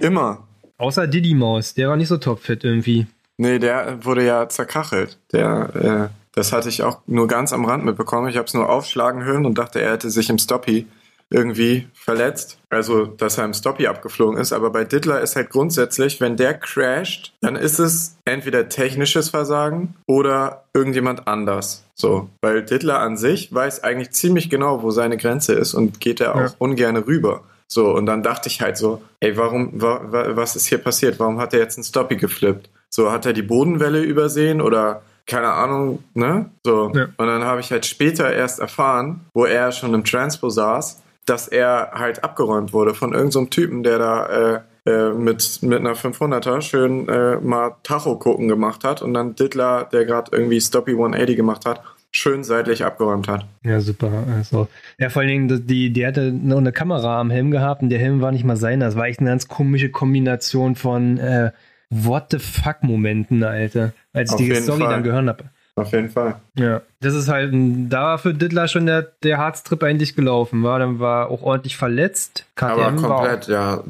Immer. 0.00 0.46
Außer 0.78 1.06
Diddy 1.06 1.34
Maus, 1.34 1.74
der 1.74 1.88
war 1.88 1.96
nicht 1.96 2.08
so 2.08 2.16
topfit 2.16 2.64
irgendwie. 2.64 3.06
Nee, 3.36 3.58
der 3.58 4.04
wurde 4.04 4.24
ja 4.24 4.48
zerkachelt. 4.48 5.18
Der, 5.32 6.10
äh, 6.10 6.14
das 6.32 6.52
hatte 6.52 6.68
ich 6.68 6.82
auch 6.82 7.00
nur 7.06 7.26
ganz 7.28 7.52
am 7.52 7.64
Rand 7.64 7.84
mitbekommen. 7.84 8.28
Ich 8.28 8.36
habe 8.36 8.46
es 8.46 8.54
nur 8.54 8.68
aufschlagen 8.68 9.24
hören 9.24 9.46
und 9.46 9.58
dachte, 9.58 9.80
er 9.80 9.92
hätte 9.92 10.10
sich 10.10 10.30
im 10.30 10.38
Stoppie 10.38 10.86
irgendwie 11.32 11.86
verletzt. 11.94 12.58
Also, 12.70 13.06
dass 13.06 13.38
er 13.38 13.44
im 13.44 13.54
Stoppie 13.54 13.86
abgeflogen 13.88 14.36
ist. 14.38 14.52
Aber 14.52 14.70
bei 14.70 14.84
Dittler 14.84 15.20
ist 15.20 15.36
halt 15.36 15.50
grundsätzlich, 15.50 16.20
wenn 16.20 16.36
der 16.36 16.54
crasht, 16.54 17.32
dann 17.40 17.56
ist 17.56 17.78
es 17.78 18.16
entweder 18.24 18.68
technisches 18.68 19.30
Versagen 19.30 19.94
oder 20.06 20.64
irgendjemand 20.74 21.28
anders. 21.28 21.84
So, 21.94 22.28
weil 22.40 22.64
Dittler 22.64 22.98
an 22.98 23.16
sich 23.16 23.54
weiß 23.54 23.84
eigentlich 23.84 24.10
ziemlich 24.10 24.50
genau, 24.50 24.82
wo 24.82 24.90
seine 24.90 25.16
Grenze 25.18 25.52
ist 25.54 25.74
und 25.74 26.00
geht 26.00 26.20
da 26.20 26.32
auch 26.32 26.40
Ja. 26.40 26.50
ungern 26.58 26.96
rüber. 26.96 27.42
So, 27.72 27.94
und 27.94 28.06
dann 28.06 28.24
dachte 28.24 28.48
ich 28.48 28.60
halt 28.60 28.76
so, 28.76 29.00
ey, 29.20 29.36
warum, 29.36 29.80
wa, 29.80 30.00
wa, 30.04 30.36
was 30.36 30.56
ist 30.56 30.66
hier 30.66 30.78
passiert? 30.78 31.20
Warum 31.20 31.38
hat 31.38 31.54
er 31.54 31.60
jetzt 31.60 31.78
einen 31.78 31.84
Stoppie 31.84 32.16
geflippt? 32.16 32.68
So, 32.88 33.12
hat 33.12 33.26
er 33.26 33.32
die 33.32 33.42
Bodenwelle 33.42 34.02
übersehen 34.02 34.60
oder 34.60 35.02
keine 35.26 35.52
Ahnung, 35.52 36.02
ne? 36.14 36.50
So. 36.64 36.90
Ja. 36.92 37.04
Und 37.16 37.26
dann 37.26 37.44
habe 37.44 37.60
ich 37.60 37.70
halt 37.70 37.86
später 37.86 38.32
erst 38.32 38.58
erfahren, 38.58 39.26
wo 39.34 39.44
er 39.44 39.70
schon 39.70 39.94
im 39.94 40.04
Transpo 40.04 40.50
saß, 40.50 41.00
dass 41.26 41.46
er 41.46 41.92
halt 41.94 42.24
abgeräumt 42.24 42.72
wurde 42.72 42.94
von 42.94 43.12
irgendeinem 43.12 43.44
so 43.44 43.50
Typen, 43.50 43.84
der 43.84 43.98
da 43.98 44.26
äh, 44.26 44.60
äh, 44.86 45.12
mit, 45.12 45.62
mit 45.62 45.78
einer 45.78 45.94
500er 45.94 46.62
schön 46.62 47.08
äh, 47.08 47.36
mal 47.36 47.76
Tacho 47.84 48.16
gucken 48.16 48.48
gemacht 48.48 48.82
hat 48.82 49.02
und 49.02 49.14
dann 49.14 49.36
Dittler, 49.36 49.84
der 49.84 50.06
gerade 50.06 50.32
irgendwie 50.32 50.60
Stoppie 50.60 50.92
180 50.92 51.36
gemacht 51.36 51.66
hat, 51.66 51.82
schön 52.10 52.44
seitlich 52.44 52.84
abgeräumt 52.84 53.28
hat. 53.28 53.46
Ja, 53.64 53.80
super. 53.80 54.10
Also, 54.36 54.68
ja, 54.98 55.10
vor 55.10 55.22
allen 55.22 55.28
Dingen, 55.28 55.66
die, 55.66 55.92
die 55.92 56.06
hatte 56.06 56.32
noch 56.32 56.58
eine 56.58 56.72
Kamera 56.72 57.20
am 57.20 57.30
Helm 57.30 57.50
gehabt 57.50 57.82
und 57.82 57.88
der 57.88 57.98
Helm 57.98 58.20
war 58.20 58.32
nicht 58.32 58.44
mal 58.44 58.56
seiner. 58.56 58.86
Das 58.86 58.96
war 58.96 59.06
echt 59.06 59.20
eine 59.20 59.30
ganz 59.30 59.48
komische 59.48 59.90
Kombination 59.90 60.74
von 60.74 61.18
äh, 61.18 61.52
What 61.90 62.26
the 62.30 62.38
fuck-Momenten, 62.38 63.42
Alter. 63.42 63.92
Als 64.12 64.30
ich 64.30 64.34
Auf 64.34 64.40
die 64.40 64.46
jeden 64.46 64.62
Story 64.62 64.80
Fall. 64.80 64.90
dann 64.90 65.02
gehört 65.02 65.26
habe. 65.26 65.44
Auf 65.76 65.92
jeden 65.92 66.10
Fall. 66.10 66.36
Ja, 66.58 66.82
das 67.00 67.14
ist 67.14 67.28
halt, 67.28 67.52
da 67.54 68.02
war 68.02 68.18
für 68.18 68.34
Dittler 68.34 68.68
schon 68.68 68.86
der, 68.86 69.02
der 69.22 69.38
Harztrip 69.38 69.82
eigentlich 69.82 70.14
gelaufen, 70.14 70.62
war. 70.62 70.78
Dann 70.78 70.98
war 70.98 71.30
auch 71.30 71.42
ordentlich 71.42 71.76
verletzt. 71.76 72.44
Aber 72.56 72.82
KTM 72.90 73.02
war 73.02 73.10
auch- 73.12 73.16
komplett, 73.20 73.46
ja. 73.48 73.82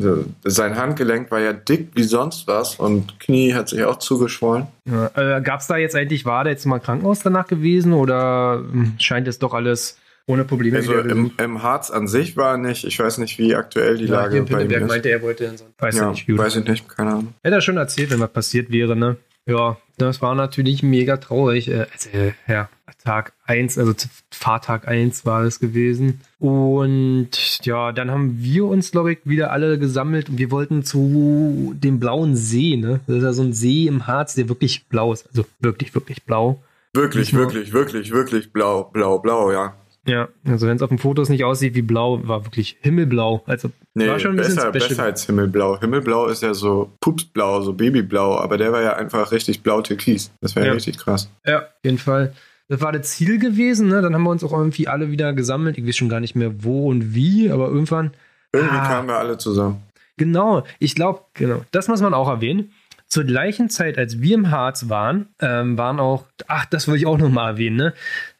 Sein 0.45 0.77
Handgelenk 0.77 1.31
war 1.31 1.41
ja 1.41 1.53
dick 1.53 1.89
wie 1.95 2.03
sonst 2.05 2.47
was 2.47 2.77
und 2.77 3.19
Knie 3.19 3.55
hat 3.55 3.69
sich 3.71 3.83
auch 3.85 3.97
zugeschwollen. 3.99 4.67
Ja, 4.85 5.11
äh, 5.39 5.41
Gab 5.43 5.61
es 5.61 5.67
da 5.67 5.77
jetzt 5.79 5.97
eigentlich, 5.97 6.25
war 6.25 6.45
da 6.45 6.51
jetzt 6.51 6.65
mal 6.67 6.79
Krankenhaus 6.79 7.21
danach 7.21 7.47
gewesen 7.49 7.93
oder 7.93 8.59
hm, 8.71 8.95
scheint 8.99 9.27
es 9.27 9.39
doch 9.39 9.55
alles 9.55 9.99
ohne 10.27 10.45
Probleme 10.45 10.77
Also 10.77 10.95
im, 10.95 11.33
im 11.39 11.63
Harz 11.63 11.91
an 11.91 12.07
sich 12.07 12.37
war 12.37 12.57
nicht, 12.57 12.85
ich 12.85 12.97
weiß 13.01 13.19
nicht, 13.19 13.37
wie 13.39 13.57
aktuell 13.57 13.97
die 13.99 14.05
Ja, 14.05 14.21
Lage 14.23 14.43
bei 14.43 14.63
ihm 14.63 14.71
ist. 14.71 14.87
meinte, 14.87 15.09
er 15.11 15.23
wollte 15.23 15.45
in 15.47 15.57
so 15.57 15.65
Weiß 15.79 15.97
ja 15.97 16.11
nicht, 16.11 16.29
wie 16.29 16.39
weiß 16.39 16.57
ich 16.57 16.65
nicht, 16.69 16.89
keine 16.89 17.11
Ahnung. 17.11 17.35
Hätte 17.43 17.57
er 17.57 17.61
schon 17.63 17.79
erzählt, 17.79 18.11
wenn 18.13 18.21
was 18.21 18.31
passiert 18.31 18.71
wäre, 18.71 18.95
ne? 18.95 19.17
Ja, 19.47 19.77
das 20.01 20.23
war 20.23 20.35
natürlich 20.35 20.83
mega 20.83 21.17
traurig. 21.17 21.69
Äh, 21.69 21.87
Also, 21.93 22.09
ja, 22.49 22.69
Tag 23.05 23.33
1, 23.47 23.79
also 23.79 23.95
Fahrtag 24.31 24.87
1 24.87 25.25
war 25.25 25.45
es 25.45 25.59
gewesen. 25.59 26.21
Und 26.39 27.31
ja, 27.65 27.93
dann 27.93 28.11
haben 28.11 28.43
wir 28.43 28.67
uns, 28.67 28.91
glaube 28.91 29.13
ich, 29.13 29.19
wieder 29.25 29.53
alle 29.53 29.79
gesammelt 29.79 30.29
und 30.29 30.39
wir 30.39 30.51
wollten 30.51 30.85
zu 30.85 31.75
dem 31.77 31.99
blauen 31.99 32.37
See, 32.37 32.77
ne? 32.77 33.01
Das 33.07 33.17
ist 33.17 33.23
ja 33.23 33.33
so 33.33 33.43
ein 33.43 33.53
See 33.53 33.87
im 33.87 34.07
Harz, 34.07 34.35
der 34.35 34.49
wirklich 34.49 34.87
blau 34.89 35.13
ist. 35.13 35.27
Also 35.29 35.47
wirklich, 35.61 35.95
wirklich 35.95 36.25
blau. 36.25 36.63
Wirklich, 36.93 37.33
wirklich, 37.33 37.73
wirklich, 37.73 38.11
wirklich 38.11 38.53
blau, 38.53 38.85
blau, 38.85 39.19
blau, 39.19 39.53
ja. 39.53 39.77
Ja, 40.07 40.29
also 40.47 40.67
wenn 40.67 40.77
es 40.77 40.83
auf 40.83 40.89
den 40.89 40.99
Fotos 40.99 41.29
nicht 41.29 41.45
aussieht 41.45 41.75
wie 41.75 41.83
blau, 41.83 42.21
war 42.27 42.45
wirklich 42.47 42.79
himmelblau. 42.81 43.43
Also 43.47 43.71
Nee, 43.95 44.09
war 44.09 44.19
schon 44.19 44.31
ein 44.33 44.37
bisschen 44.37 44.55
besser, 44.57 44.73
besser 44.73 45.03
als 45.03 45.27
Himmelblau. 45.27 45.79
Himmelblau 45.79 46.27
ist 46.29 46.43
ja 46.43 46.55
so 46.55 46.91
Pupsblau, 47.01 47.61
so 47.61 47.73
Babyblau, 47.75 48.39
aber 48.39 48.57
der 48.57 48.73
war 48.73 48.83
ja 48.83 48.95
einfach 48.97 49.31
richtig 49.33 49.63
blau-türkis. 49.63 50.31
Das 50.41 50.55
wäre 50.57 50.67
Ja. 50.67 50.73
ja. 50.73 50.75
richtig 50.77 50.97
krass. 50.99 51.31
Ja, 51.47 51.59
auf 51.59 51.65
jeden 51.85 51.99
Fall. 51.99 52.33
Das 52.69 52.81
war 52.81 52.93
das 52.93 53.11
Ziel 53.11 53.39
gewesen, 53.39 53.89
ne? 53.89 54.01
Dann 54.01 54.15
haben 54.15 54.23
wir 54.23 54.31
uns 54.31 54.45
auch 54.45 54.53
irgendwie 54.53 54.89
alle 54.89 55.11
wieder 55.11 55.33
gesammelt. 55.33 55.77
Ich 55.77 55.87
weiß 55.87 55.97
schon 55.97 56.09
gar 56.09 56.21
nicht 56.21 56.37
mehr 56.37 56.65
wo 56.65 56.89
und 56.89 57.15
wie, 57.15 57.51
aber 57.51 57.69
irgendwann. 57.69 58.13
Irgendwie 58.53 58.77
Ah. 58.77 58.87
kamen 58.87 59.09
wir 59.09 59.17
alle 59.19 59.39
zusammen. 59.39 59.83
Genau, 60.17 60.65
ich 60.79 60.95
glaube, 60.95 61.21
genau, 61.35 61.63
das 61.73 61.89
muss 61.89 62.01
man 62.01 62.15
auch 62.15 62.29
erwähnen. 62.29 62.73
Zur 63.11 63.25
gleichen 63.25 63.69
Zeit, 63.71 63.99
als 63.99 64.21
wir 64.21 64.37
im 64.37 64.53
Harz 64.53 64.89
waren, 64.89 65.31
ähm, 65.41 65.77
waren 65.77 65.99
auch, 65.99 66.27
ach, 66.47 66.65
das 66.67 66.87
will 66.87 66.95
ich 66.95 67.07
auch 67.07 67.19
nochmal 67.19 67.53
erwähnen, 67.55 67.77
ne? 67.77 67.95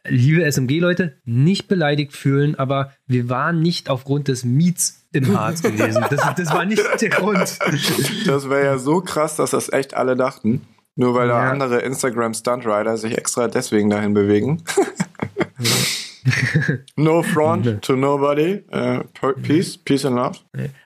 Liebe 0.07 0.49
SMG-Leute, 0.49 1.17
nicht 1.25 1.67
beleidigt 1.67 2.13
fühlen, 2.13 2.55
aber 2.55 2.93
wir 3.05 3.27
waren 3.27 3.59
nicht 3.61 3.89
aufgrund 3.89 4.29
des 4.29 4.45
Miets 4.45 5.05
im 5.11 5.37
Harz 5.37 5.61
gewesen. 5.61 6.05
Das, 6.09 6.21
das 6.35 6.53
war 6.53 6.63
nicht 6.63 6.81
der 7.01 7.09
Grund. 7.09 7.59
Das 8.25 8.49
wäre 8.49 8.63
ja 8.63 8.77
so 8.77 9.01
krass, 9.01 9.35
dass 9.35 9.51
das 9.51 9.71
echt 9.73 9.93
alle 9.93 10.15
dachten. 10.15 10.61
Nur 10.95 11.15
weil 11.15 11.27
da 11.27 11.43
Ja. 11.45 11.51
andere 11.51 11.79
Instagram-Stunt-Rider 11.81 12.95
sich 12.97 13.17
extra 13.17 13.49
deswegen 13.49 13.89
dahin 13.89 14.13
bewegen. 14.13 14.63
no 16.95 17.23
front 17.23 17.81
to 17.81 17.95
nobody. 17.95 18.63
Uh, 18.71 19.03
peace, 19.41 19.77
peace 19.77 20.05
and 20.05 20.15
love. 20.15 20.39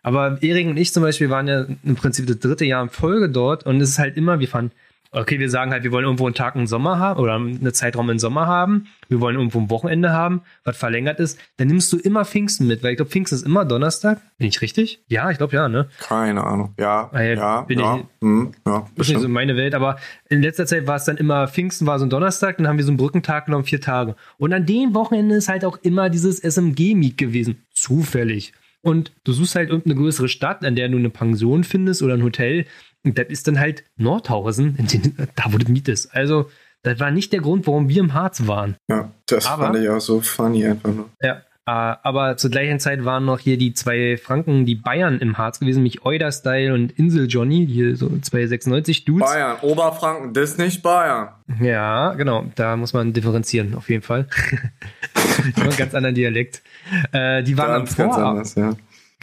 Aber 0.03 0.41
Erik 0.41 0.67
und 0.67 0.77
ich 0.77 0.93
zum 0.93 1.03
Beispiel 1.03 1.29
waren 1.29 1.47
ja 1.47 1.65
im 1.83 1.95
Prinzip 1.95 2.27
das 2.27 2.39
dritte 2.39 2.65
Jahr 2.65 2.83
in 2.83 2.89
Folge 2.89 3.29
dort 3.29 3.65
und 3.65 3.81
es 3.81 3.89
ist 3.89 3.99
halt 3.99 4.17
immer, 4.17 4.39
wir 4.39 4.47
fahren, 4.47 4.71
okay, 5.15 5.39
wir 5.39 5.49
sagen 5.49 5.71
halt, 5.71 5.83
wir 5.83 5.91
wollen 5.91 6.05
irgendwo 6.05 6.25
einen 6.25 6.35
Tag 6.35 6.55
im 6.55 6.67
Sommer 6.67 6.99
haben 6.99 7.19
oder 7.19 7.35
einen 7.35 7.73
Zeitraum 7.73 8.09
im 8.09 8.19
Sommer 8.19 8.45
haben, 8.47 8.87
wir 9.09 9.19
wollen 9.21 9.35
irgendwo 9.35 9.59
ein 9.59 9.69
Wochenende 9.69 10.11
haben, 10.11 10.41
was 10.63 10.77
verlängert 10.77 11.19
ist, 11.19 11.39
dann 11.57 11.67
nimmst 11.67 11.91
du 11.93 11.97
immer 11.97 12.25
Pfingsten 12.25 12.67
mit, 12.67 12.83
weil 12.83 12.91
ich 12.91 12.97
glaube, 12.97 13.11
Pfingsten 13.11 13.35
ist 13.37 13.45
immer 13.45 13.65
Donnerstag. 13.65 14.19
Bin 14.37 14.47
ich 14.47 14.61
richtig? 14.61 15.03
Ja, 15.07 15.31
ich 15.31 15.37
glaube 15.37 15.55
ja, 15.55 15.67
ne? 15.69 15.87
Keine 15.99 16.43
Ahnung. 16.43 16.73
Ja, 16.79 17.09
Äh, 17.13 17.35
ja, 17.35 17.61
bin 17.61 17.79
ja. 17.79 17.97
ich- 17.97 18.03
hm, 18.21 18.51
ja, 18.67 18.85
Ist 18.95 19.09
nicht 19.09 19.19
so 19.21 19.27
meine 19.29 19.55
Welt, 19.55 19.73
aber 19.75 19.97
in 20.29 20.41
letzter 20.41 20.65
Zeit 20.65 20.87
war 20.87 20.95
es 20.97 21.05
dann 21.05 21.17
immer, 21.17 21.47
Pfingsten 21.47 21.87
war 21.87 21.97
so 21.99 22.05
ein 22.05 22.09
Donnerstag, 22.09 22.57
dann 22.57 22.67
haben 22.67 22.77
wir 22.77 22.85
so 22.85 22.91
einen 22.91 22.97
Brückentag 22.97 23.45
genommen, 23.45 23.65
vier 23.65 23.81
Tage. 23.81 24.15
Und 24.37 24.53
an 24.53 24.65
dem 24.65 24.93
Wochenende 24.93 25.35
ist 25.35 25.47
halt 25.49 25.65
auch 25.65 25.77
immer 25.81 26.09
dieses 26.09 26.39
SMG-Meet 26.39 27.17
gewesen. 27.17 27.63
Zufällig. 27.73 28.53
Und 28.81 29.11
du 29.23 29.31
suchst 29.33 29.55
halt 29.55 29.69
irgendeine 29.69 29.95
größere 29.95 30.27
Stadt, 30.29 30.63
an 30.63 30.75
der 30.75 30.87
du 30.89 30.97
eine 30.97 31.09
Pension 31.09 31.63
findest 31.63 32.03
oder 32.03 32.13
ein 32.13 32.21
Hotel. 32.23 32.65
Und 33.05 33.17
das 33.17 33.27
ist 33.27 33.47
dann 33.47 33.59
halt 33.59 33.83
Nordhausen, 33.97 34.75
in 34.77 34.87
den, 34.87 35.15
da 35.35 35.43
wo 35.51 35.57
das 35.57 35.69
Miet 35.69 35.87
ist. 35.87 36.13
Also, 36.13 36.49
das 36.83 36.99
war 36.99 37.11
nicht 37.11 37.31
der 37.33 37.39
Grund, 37.41 37.65
warum 37.67 37.87
wir 37.89 37.99
im 38.01 38.13
Harz 38.13 38.45
waren. 38.47 38.75
Ja, 38.87 39.11
das 39.27 39.45
Aber- 39.47 39.65
fand 39.67 39.77
ich 39.77 39.87
auch 39.89 39.99
so 40.01 40.21
funny 40.21 40.65
einfach 40.65 40.91
nur. 40.93 41.09
Ja. 41.21 41.41
Äh, 41.67 41.71
aber 42.03 42.37
zur 42.37 42.51
gleichen 42.51 42.79
Zeit 42.79 43.05
waren 43.05 43.25
noch 43.25 43.39
hier 43.39 43.57
die 43.57 43.73
zwei 43.73 44.17
Franken, 44.17 44.67
die 44.67 44.75
Bayern 44.75 45.17
im 45.17 45.39
Harz 45.39 45.59
gewesen, 45.59 45.77
nämlich 45.79 46.05
Euder 46.05 46.31
Style 46.31 46.75
und 46.75 46.91
Insel 46.91 47.25
Johnny, 47.27 47.65
hier 47.65 47.95
so 47.95 48.07
296 48.19 49.03
Dudes. 49.05 49.27
Bayern, 49.27 49.57
Oberfranken, 49.63 50.33
das 50.35 50.51
ist 50.51 50.59
nicht 50.59 50.83
Bayern. 50.83 51.29
Ja, 51.59 52.13
genau. 52.13 52.45
Da 52.53 52.75
muss 52.77 52.93
man 52.93 53.13
differenzieren, 53.13 53.73
auf 53.73 53.89
jeden 53.89 54.03
Fall. 54.03 54.27
die 55.43 55.53
haben 55.55 55.69
einen 55.69 55.75
ganz 55.77 55.95
anderen 55.95 56.13
Dialekt. 56.13 56.61
Äh, 57.11 57.41
die 57.41 57.57
waren 57.57 57.69
Ganz, 57.83 57.91
am 57.91 57.97
ganz 57.97 58.15
Vorabend. 58.15 58.27
anders, 58.29 58.55
ja. 58.55 58.73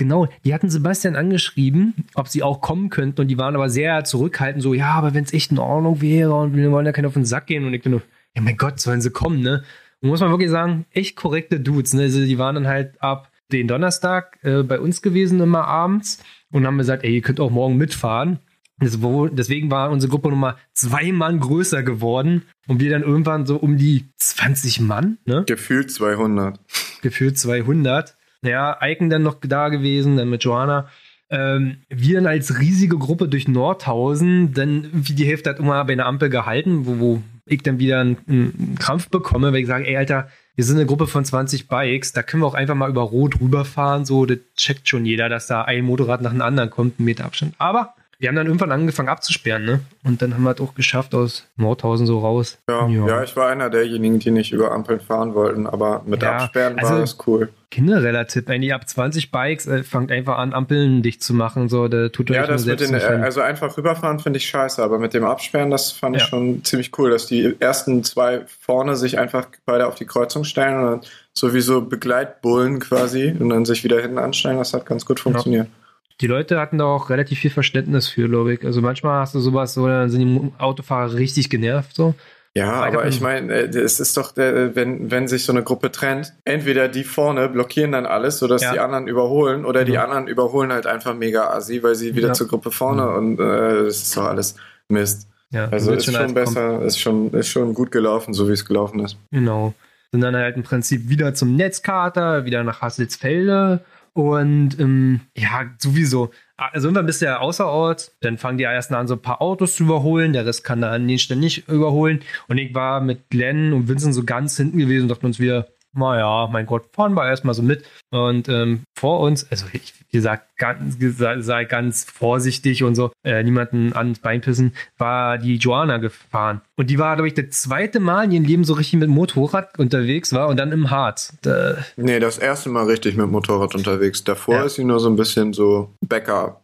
Genau, 0.02 0.26
die 0.44 0.52
hatten 0.52 0.68
Sebastian 0.68 1.14
angeschrieben, 1.14 1.94
ob 2.14 2.26
sie 2.26 2.42
auch 2.42 2.60
kommen 2.60 2.90
könnten 2.90 3.20
und 3.20 3.28
die 3.28 3.38
waren 3.38 3.54
aber 3.54 3.70
sehr 3.70 4.02
zurückhaltend, 4.02 4.60
so, 4.60 4.74
ja, 4.74 4.94
aber 4.94 5.14
wenn 5.14 5.22
es 5.22 5.32
echt 5.32 5.52
in 5.52 5.60
Ordnung 5.60 6.00
wäre 6.00 6.34
und 6.34 6.56
wir 6.56 6.72
wollen 6.72 6.86
ja 6.86 6.90
keinen 6.90 7.06
auf 7.06 7.12
den 7.12 7.24
Sack 7.24 7.46
gehen 7.46 7.64
und 7.64 7.72
ich 7.72 7.82
dachte 7.82 7.90
nur, 7.90 8.02
ja 8.34 8.42
mein 8.42 8.56
Gott, 8.56 8.80
sollen 8.80 9.00
sie 9.00 9.10
kommen, 9.10 9.42
ne? 9.42 9.62
Und 10.00 10.08
muss 10.08 10.18
man 10.18 10.30
wirklich 10.30 10.50
sagen, 10.50 10.86
echt 10.90 11.14
korrekte 11.14 11.60
Dudes, 11.60 11.94
ne? 11.94 12.02
Also 12.02 12.24
die 12.24 12.36
waren 12.36 12.56
dann 12.56 12.66
halt 12.66 13.00
ab 13.00 13.30
den 13.52 13.68
Donnerstag 13.68 14.40
äh, 14.42 14.64
bei 14.64 14.80
uns 14.80 15.02
gewesen 15.02 15.38
immer 15.38 15.68
abends 15.68 16.20
und 16.50 16.66
haben 16.66 16.78
gesagt, 16.78 17.04
ey, 17.04 17.14
ihr 17.14 17.22
könnt 17.22 17.38
auch 17.38 17.52
morgen 17.52 17.76
mitfahren. 17.76 18.40
Deswegen 18.80 19.70
war 19.70 19.92
unsere 19.92 20.10
Gruppe 20.10 20.30
nochmal 20.30 20.56
zwei 20.72 21.12
Mann 21.12 21.38
größer 21.38 21.84
geworden 21.84 22.42
und 22.66 22.80
wir 22.80 22.90
dann 22.90 23.04
irgendwann 23.04 23.46
so 23.46 23.54
um 23.56 23.76
die 23.76 24.06
20 24.16 24.80
Mann, 24.80 25.18
ne? 25.26 25.44
Gefühlt 25.46 25.92
200. 25.92 26.58
Gefühlt 27.02 27.38
200. 27.38 28.16
Ja, 28.44 28.78
Icon 28.82 29.08
dann 29.08 29.22
noch 29.22 29.36
da 29.40 29.68
gewesen, 29.68 30.16
dann 30.16 30.30
mit 30.30 30.42
Joanna. 30.44 30.88
Ähm, 31.30 31.78
wir 31.88 32.16
dann 32.16 32.26
als 32.26 32.58
riesige 32.58 32.98
Gruppe 32.98 33.28
durch 33.28 33.48
Nordhausen, 33.48 34.52
dann 34.52 34.90
wie 34.92 35.14
die 35.14 35.24
Hälfte 35.24 35.50
hat 35.50 35.60
immer 35.60 35.82
bei 35.84 35.94
einer 35.94 36.06
Ampel 36.06 36.28
gehalten, 36.28 36.84
wo, 36.84 36.98
wo 36.98 37.22
ich 37.46 37.62
dann 37.62 37.78
wieder 37.78 38.00
einen, 38.00 38.18
einen 38.28 38.76
Krampf 38.78 39.08
bekomme, 39.08 39.52
weil 39.52 39.60
ich 39.60 39.66
sage, 39.66 39.86
ey 39.86 39.96
Alter, 39.96 40.28
wir 40.54 40.64
sind 40.64 40.76
eine 40.76 40.86
Gruppe 40.86 41.06
von 41.06 41.24
20 41.24 41.68
Bikes, 41.68 42.12
da 42.12 42.22
können 42.22 42.42
wir 42.42 42.46
auch 42.46 42.54
einfach 42.54 42.74
mal 42.74 42.90
über 42.90 43.02
Rot 43.02 43.40
rüberfahren, 43.40 44.04
so, 44.04 44.26
das 44.26 44.38
checkt 44.56 44.88
schon 44.88 45.06
jeder, 45.06 45.30
dass 45.30 45.46
da 45.46 45.62
ein 45.62 45.84
Motorrad 45.84 46.20
nach 46.20 46.32
dem 46.32 46.42
anderen 46.42 46.68
kommt, 46.68 46.98
einen 46.98 47.06
Meter 47.06 47.24
Abstand. 47.24 47.54
Aber 47.58 47.94
wir 48.22 48.28
haben 48.28 48.36
dann 48.36 48.46
irgendwann 48.46 48.70
angefangen 48.70 49.08
abzusperren, 49.08 49.64
ne? 49.64 49.80
Und 50.04 50.22
dann 50.22 50.34
haben 50.34 50.44
wir 50.44 50.52
es 50.52 50.60
auch 50.60 50.76
geschafft 50.76 51.12
aus 51.12 51.44
Nordhausen 51.56 52.06
so 52.06 52.20
raus. 52.20 52.56
Ja, 52.68 52.86
ja, 52.86 53.08
ja. 53.08 53.22
ich 53.24 53.34
war 53.34 53.48
einer 53.48 53.68
derjenigen, 53.68 54.20
die 54.20 54.30
nicht 54.30 54.52
über 54.52 54.70
Ampeln 54.70 55.00
fahren 55.00 55.34
wollten, 55.34 55.66
aber 55.66 56.02
mit 56.06 56.22
ja, 56.22 56.36
Absperren 56.36 56.78
also 56.78 56.92
war 56.92 57.00
das 57.00 57.18
cool. 57.26 57.48
Genereller 57.70 58.28
Tipp, 58.28 58.46
wenn 58.46 58.62
ihr 58.62 58.76
ab 58.76 58.88
20 58.88 59.32
Bikes 59.32 59.66
äh, 59.66 59.82
fangt 59.82 60.12
einfach 60.12 60.38
an, 60.38 60.52
Ampeln 60.52 61.02
dicht 61.02 61.20
zu 61.20 61.34
machen, 61.34 61.68
so, 61.68 61.88
da 61.88 62.10
tut 62.10 62.30
euch 62.30 62.36
Ja, 62.36 62.46
das 62.46 62.64
mit 62.64 62.78
den, 62.78 62.94
also 62.94 63.40
einfach 63.40 63.76
rüberfahren 63.76 64.20
finde 64.20 64.36
ich 64.36 64.46
scheiße, 64.46 64.80
aber 64.80 65.00
mit 65.00 65.14
dem 65.14 65.24
Absperren, 65.24 65.72
das 65.72 65.90
fand 65.90 66.14
ich 66.14 66.22
schon 66.22 66.62
ziemlich 66.62 66.96
cool, 66.98 67.10
dass 67.10 67.26
die 67.26 67.56
ersten 67.58 68.04
zwei 68.04 68.42
vorne 68.60 68.94
sich 68.94 69.18
einfach 69.18 69.48
beide 69.64 69.88
auf 69.88 69.96
die 69.96 70.06
Kreuzung 70.06 70.44
stellen 70.44 70.76
und 70.76 70.84
dann 70.84 71.00
sowieso 71.32 71.82
Begleitbullen 71.82 72.78
quasi 72.78 73.34
und 73.36 73.48
dann 73.48 73.64
sich 73.64 73.82
wieder 73.82 74.00
hinten 74.00 74.18
anstellen, 74.18 74.58
das 74.58 74.74
hat 74.74 74.86
ganz 74.86 75.04
gut 75.04 75.18
funktioniert. 75.18 75.66
Ja 76.12 76.22
die 76.22 76.26
Leute 76.26 76.60
hatten 76.60 76.78
da 76.78 76.84
auch 76.84 77.10
relativ 77.10 77.40
viel 77.40 77.50
Verständnis 77.50 78.08
für, 78.08 78.28
glaube 78.28 78.54
ich. 78.54 78.64
Also 78.64 78.80
manchmal 78.80 79.20
hast 79.20 79.34
du 79.34 79.40
sowas, 79.40 79.74
so 79.74 79.86
dann 79.86 80.10
sind 80.10 80.20
die 80.20 80.52
Autofahrer 80.58 81.14
richtig 81.14 81.50
genervt 81.50 81.94
so. 81.94 82.14
Ja, 82.54 82.84
aber 82.84 83.06
ich 83.06 83.22
meine, 83.22 83.50
äh, 83.50 83.78
es 83.78 83.98
ist 83.98 84.14
doch, 84.18 84.36
wenn, 84.36 85.10
wenn 85.10 85.26
sich 85.26 85.44
so 85.44 85.52
eine 85.52 85.62
Gruppe 85.62 85.90
trennt, 85.90 86.34
entweder 86.44 86.88
die 86.88 87.02
vorne 87.02 87.48
blockieren 87.48 87.92
dann 87.92 88.04
alles, 88.04 88.38
sodass 88.38 88.62
ja. 88.62 88.74
die 88.74 88.78
anderen 88.78 89.08
überholen, 89.08 89.64
oder 89.64 89.84
die 89.84 89.92
mhm. 89.92 89.98
anderen 89.98 90.26
überholen 90.28 90.70
halt 90.70 90.86
einfach 90.86 91.14
mega 91.14 91.48
assi, 91.48 91.82
weil 91.82 91.94
sie 91.94 92.14
wieder 92.14 92.28
ja. 92.28 92.34
zur 92.34 92.48
Gruppe 92.48 92.70
vorne 92.70 93.04
mhm. 93.04 93.16
und 93.16 93.40
äh, 93.40 93.84
das 93.84 94.02
ist 94.02 94.16
doch 94.16 94.26
alles 94.26 94.56
Mist. 94.88 95.28
Ja, 95.50 95.68
also 95.70 95.92
ist 95.92 96.04
schon, 96.04 96.14
schon 96.14 96.34
besser, 96.34 96.82
ist 96.82 96.98
schon, 96.98 97.32
ist 97.32 97.48
schon 97.48 97.72
gut 97.72 97.90
gelaufen, 97.90 98.34
so 98.34 98.48
wie 98.48 98.52
es 98.52 98.66
gelaufen 98.66 99.00
ist. 99.00 99.16
Genau. 99.30 99.72
Sind 100.10 100.20
dann 100.20 100.36
halt 100.36 100.56
im 100.56 100.62
Prinzip 100.62 101.08
wieder 101.08 101.32
zum 101.32 101.56
Netzkater, 101.56 102.44
wieder 102.44 102.62
nach 102.64 102.82
Hasselsfelde 102.82 103.80
und 104.14 104.78
ähm, 104.78 105.20
ja, 105.36 105.70
sowieso. 105.78 106.30
Also 106.56 106.88
irgendwann 106.88 107.06
bist 107.06 107.22
du 107.22 107.26
ja 107.26 107.38
außerort, 107.38 108.12
dann 108.20 108.38
fangen 108.38 108.58
die 108.58 108.64
ersten 108.64 108.94
an, 108.94 109.08
so 109.08 109.14
ein 109.14 109.22
paar 109.22 109.40
Autos 109.40 109.76
zu 109.76 109.84
überholen, 109.84 110.32
der 110.32 110.46
Rest 110.46 110.64
kann 110.64 110.82
da 110.82 110.92
an 110.92 111.08
den 111.08 111.18
Stellen 111.18 111.48
überholen. 111.66 112.20
Und 112.48 112.58
ich 112.58 112.74
war 112.74 113.00
mit 113.00 113.30
Glenn 113.30 113.72
und 113.72 113.88
Vincent 113.88 114.14
so 114.14 114.24
ganz 114.24 114.56
hinten 114.56 114.78
gewesen 114.78 115.04
und 115.04 115.08
dachten 115.08 115.26
uns 115.26 115.40
wieder, 115.40 115.68
naja, 115.94 116.48
mein 116.50 116.66
Gott, 116.66 116.84
fahren 116.92 117.14
wir 117.14 117.26
erstmal 117.26 117.54
so 117.54 117.62
mit. 117.62 117.84
Und 118.10 118.48
ähm, 118.48 118.82
vor 118.96 119.20
uns, 119.20 119.50
also 119.50 119.66
ich, 119.72 119.94
wie 120.10 120.18
gesagt, 120.18 120.56
ganz, 120.56 120.96
sei 121.44 121.64
ganz 121.64 122.04
vorsichtig 122.04 122.82
und 122.84 122.94
so, 122.94 123.10
äh, 123.24 123.42
niemanden 123.42 123.94
ans 123.94 124.18
Bein 124.18 124.40
pissen, 124.40 124.74
war 124.98 125.38
die 125.38 125.56
Joanna 125.56 125.98
gefahren. 125.98 126.60
Und 126.76 126.90
die 126.90 126.98
war, 126.98 127.16
glaube 127.16 127.28
ich, 127.28 127.34
das 127.34 127.50
zweite 127.50 128.00
Mal 128.00 128.24
in 128.24 128.32
ihrem 128.32 128.44
Leben 128.44 128.64
so 128.64 128.74
richtig 128.74 129.00
mit 129.00 129.08
Motorrad 129.08 129.78
unterwegs 129.78 130.32
war 130.32 130.48
und 130.48 130.56
dann 130.56 130.72
im 130.72 130.90
Harz. 130.90 131.36
Da 131.42 131.76
nee, 131.96 132.20
das 132.20 132.38
erste 132.38 132.68
Mal 132.68 132.84
richtig 132.84 133.16
mit 133.16 133.30
Motorrad 133.30 133.74
unterwegs. 133.74 134.24
Davor 134.24 134.56
ja. 134.56 134.64
ist 134.64 134.76
sie 134.76 134.84
nur 134.84 135.00
so 135.00 135.08
ein 135.08 135.16
bisschen 135.16 135.52
so 135.52 135.90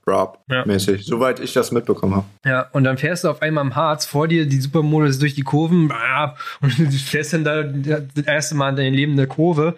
Bäcker-Rap-mäßig, 0.09 1.01
ja. 1.01 1.07
soweit 1.07 1.41
ich 1.41 1.53
das 1.53 1.73
mitbekommen 1.73 2.17
habe. 2.17 2.27
Ja, 2.45 2.67
und 2.73 2.85
dann 2.85 2.99
fährst 2.99 3.25
du 3.25 3.29
auf 3.29 3.43
einmal 3.43 3.65
im 3.65 3.77
Harz, 3.77 4.07
vor 4.07 4.29
dir 4.29 4.47
die 4.47 4.61
Supermodels 4.61 5.19
durch 5.19 5.35
die 5.35 5.43
Kurven 5.43 5.93
und 6.61 6.79
du 6.79 6.91
fährst 6.91 7.33
dann 7.33 7.45
da 7.45 7.63
das 7.63 8.25
erste 8.27 8.55
Mal 8.55 8.71
in 8.71 8.77
deinem 8.77 8.95
Leben 8.95 9.13
eine 9.13 9.27
Kurve 9.27 9.77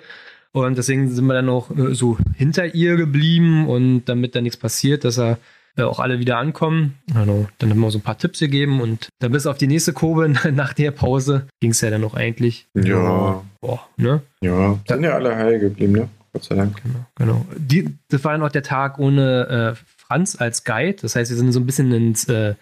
und 0.53 0.79
deswegen 0.79 1.09
sind 1.09 1.27
wir 1.27 1.35
dann 1.35 1.49
auch 1.49 1.71
äh, 1.71 1.95
so 1.95 2.19
hinter 2.35 2.75
ihr 2.75 2.97
geblieben 2.97 3.69
und 3.69 4.05
damit 4.07 4.35
da 4.35 4.41
nichts 4.41 4.57
passiert, 4.57 5.05
dass 5.05 5.19
er 5.19 5.39
äh, 5.77 5.83
auch 5.83 6.01
alle 6.01 6.19
wieder 6.19 6.39
ankommen. 6.39 6.97
Also, 7.15 7.47
dann 7.59 7.71
haben 7.71 7.79
wir 7.79 7.91
so 7.91 7.99
ein 7.99 8.03
paar 8.03 8.19
Tipps 8.19 8.41
gegeben 8.41 8.81
und 8.81 9.09
dann 9.21 9.31
bis 9.31 9.47
auf 9.47 9.59
die 9.59 9.69
nächste 9.69 9.93
Kurve 9.93 10.29
nach 10.53 10.73
der 10.73 10.91
Pause 10.91 11.47
ging 11.61 11.71
es 11.71 11.81
ja 11.81 11.91
dann 11.91 12.01
noch 12.01 12.15
eigentlich. 12.15 12.67
Ja. 12.75 13.43
Boah, 13.61 13.81
ne? 13.97 14.23
Ja, 14.41 14.79
sind 14.89 15.05
ja 15.05 15.15
alle 15.15 15.37
heil 15.37 15.61
geblieben, 15.61 15.93
ne? 15.93 16.09
Gott 16.33 16.45
sei 16.45 16.55
Dank. 16.55 16.81
Genau, 16.83 17.07
genau. 17.17 17.47
Die, 17.57 17.97
das 18.09 18.23
war 18.23 18.33
dann 18.33 18.43
auch 18.43 18.51
der 18.51 18.63
Tag 18.63 18.99
ohne 18.99 19.77
äh, 19.77 19.90
Franz 20.11 20.41
als 20.41 20.65
Guide. 20.65 20.97
Das 21.01 21.15
heißt, 21.15 21.31
wir 21.31 21.37
sind 21.37 21.53
so 21.53 21.61
ein 21.61 21.67
bisschen 21.67 21.93
ins, 21.93 22.29
äh, 22.29 22.55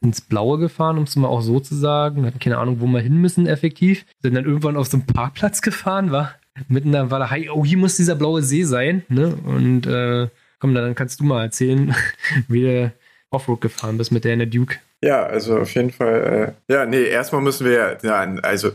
ins 0.00 0.20
Blaue 0.20 0.58
gefahren, 0.58 0.96
um 0.96 1.04
es 1.04 1.16
mal 1.16 1.26
auch 1.26 1.40
so 1.40 1.58
zu 1.58 1.74
sagen. 1.74 2.22
Wir 2.22 2.28
hatten 2.28 2.38
keine 2.38 2.58
Ahnung, 2.58 2.80
wo 2.80 2.86
wir 2.86 3.00
hin 3.00 3.16
müssen, 3.16 3.48
effektiv. 3.48 4.06
Sind 4.20 4.34
dann 4.34 4.44
irgendwann 4.44 4.76
auf 4.76 4.86
so 4.86 4.96
einen 4.96 5.06
Parkplatz 5.06 5.60
gefahren, 5.60 6.12
war 6.12 6.36
mitten 6.68 6.88
in 6.88 6.92
der 6.92 7.10
Walachei, 7.10 7.50
oh, 7.50 7.64
hier 7.64 7.78
muss 7.78 7.96
dieser 7.96 8.14
blaue 8.14 8.42
See 8.42 8.62
sein, 8.62 9.02
ne? 9.08 9.34
Und 9.44 9.86
äh, 9.88 10.28
komm, 10.60 10.74
dann 10.74 10.94
kannst 10.94 11.18
du 11.18 11.24
mal 11.24 11.42
erzählen, 11.42 11.96
wie 12.48 12.62
du 12.62 12.92
Offroad 13.30 13.60
gefahren 13.60 13.98
bist 13.98 14.12
mit 14.12 14.24
der 14.24 14.34
in 14.34 14.38
der 14.38 14.48
Duke. 14.48 14.76
Ja, 15.02 15.24
also 15.24 15.58
auf 15.58 15.74
jeden 15.74 15.90
Fall, 15.90 16.54
äh, 16.68 16.72
ja, 16.72 16.86
nee, 16.86 17.02
erstmal 17.02 17.42
müssen 17.42 17.66
wir, 17.66 17.98
ja, 18.04 18.20
also 18.42 18.70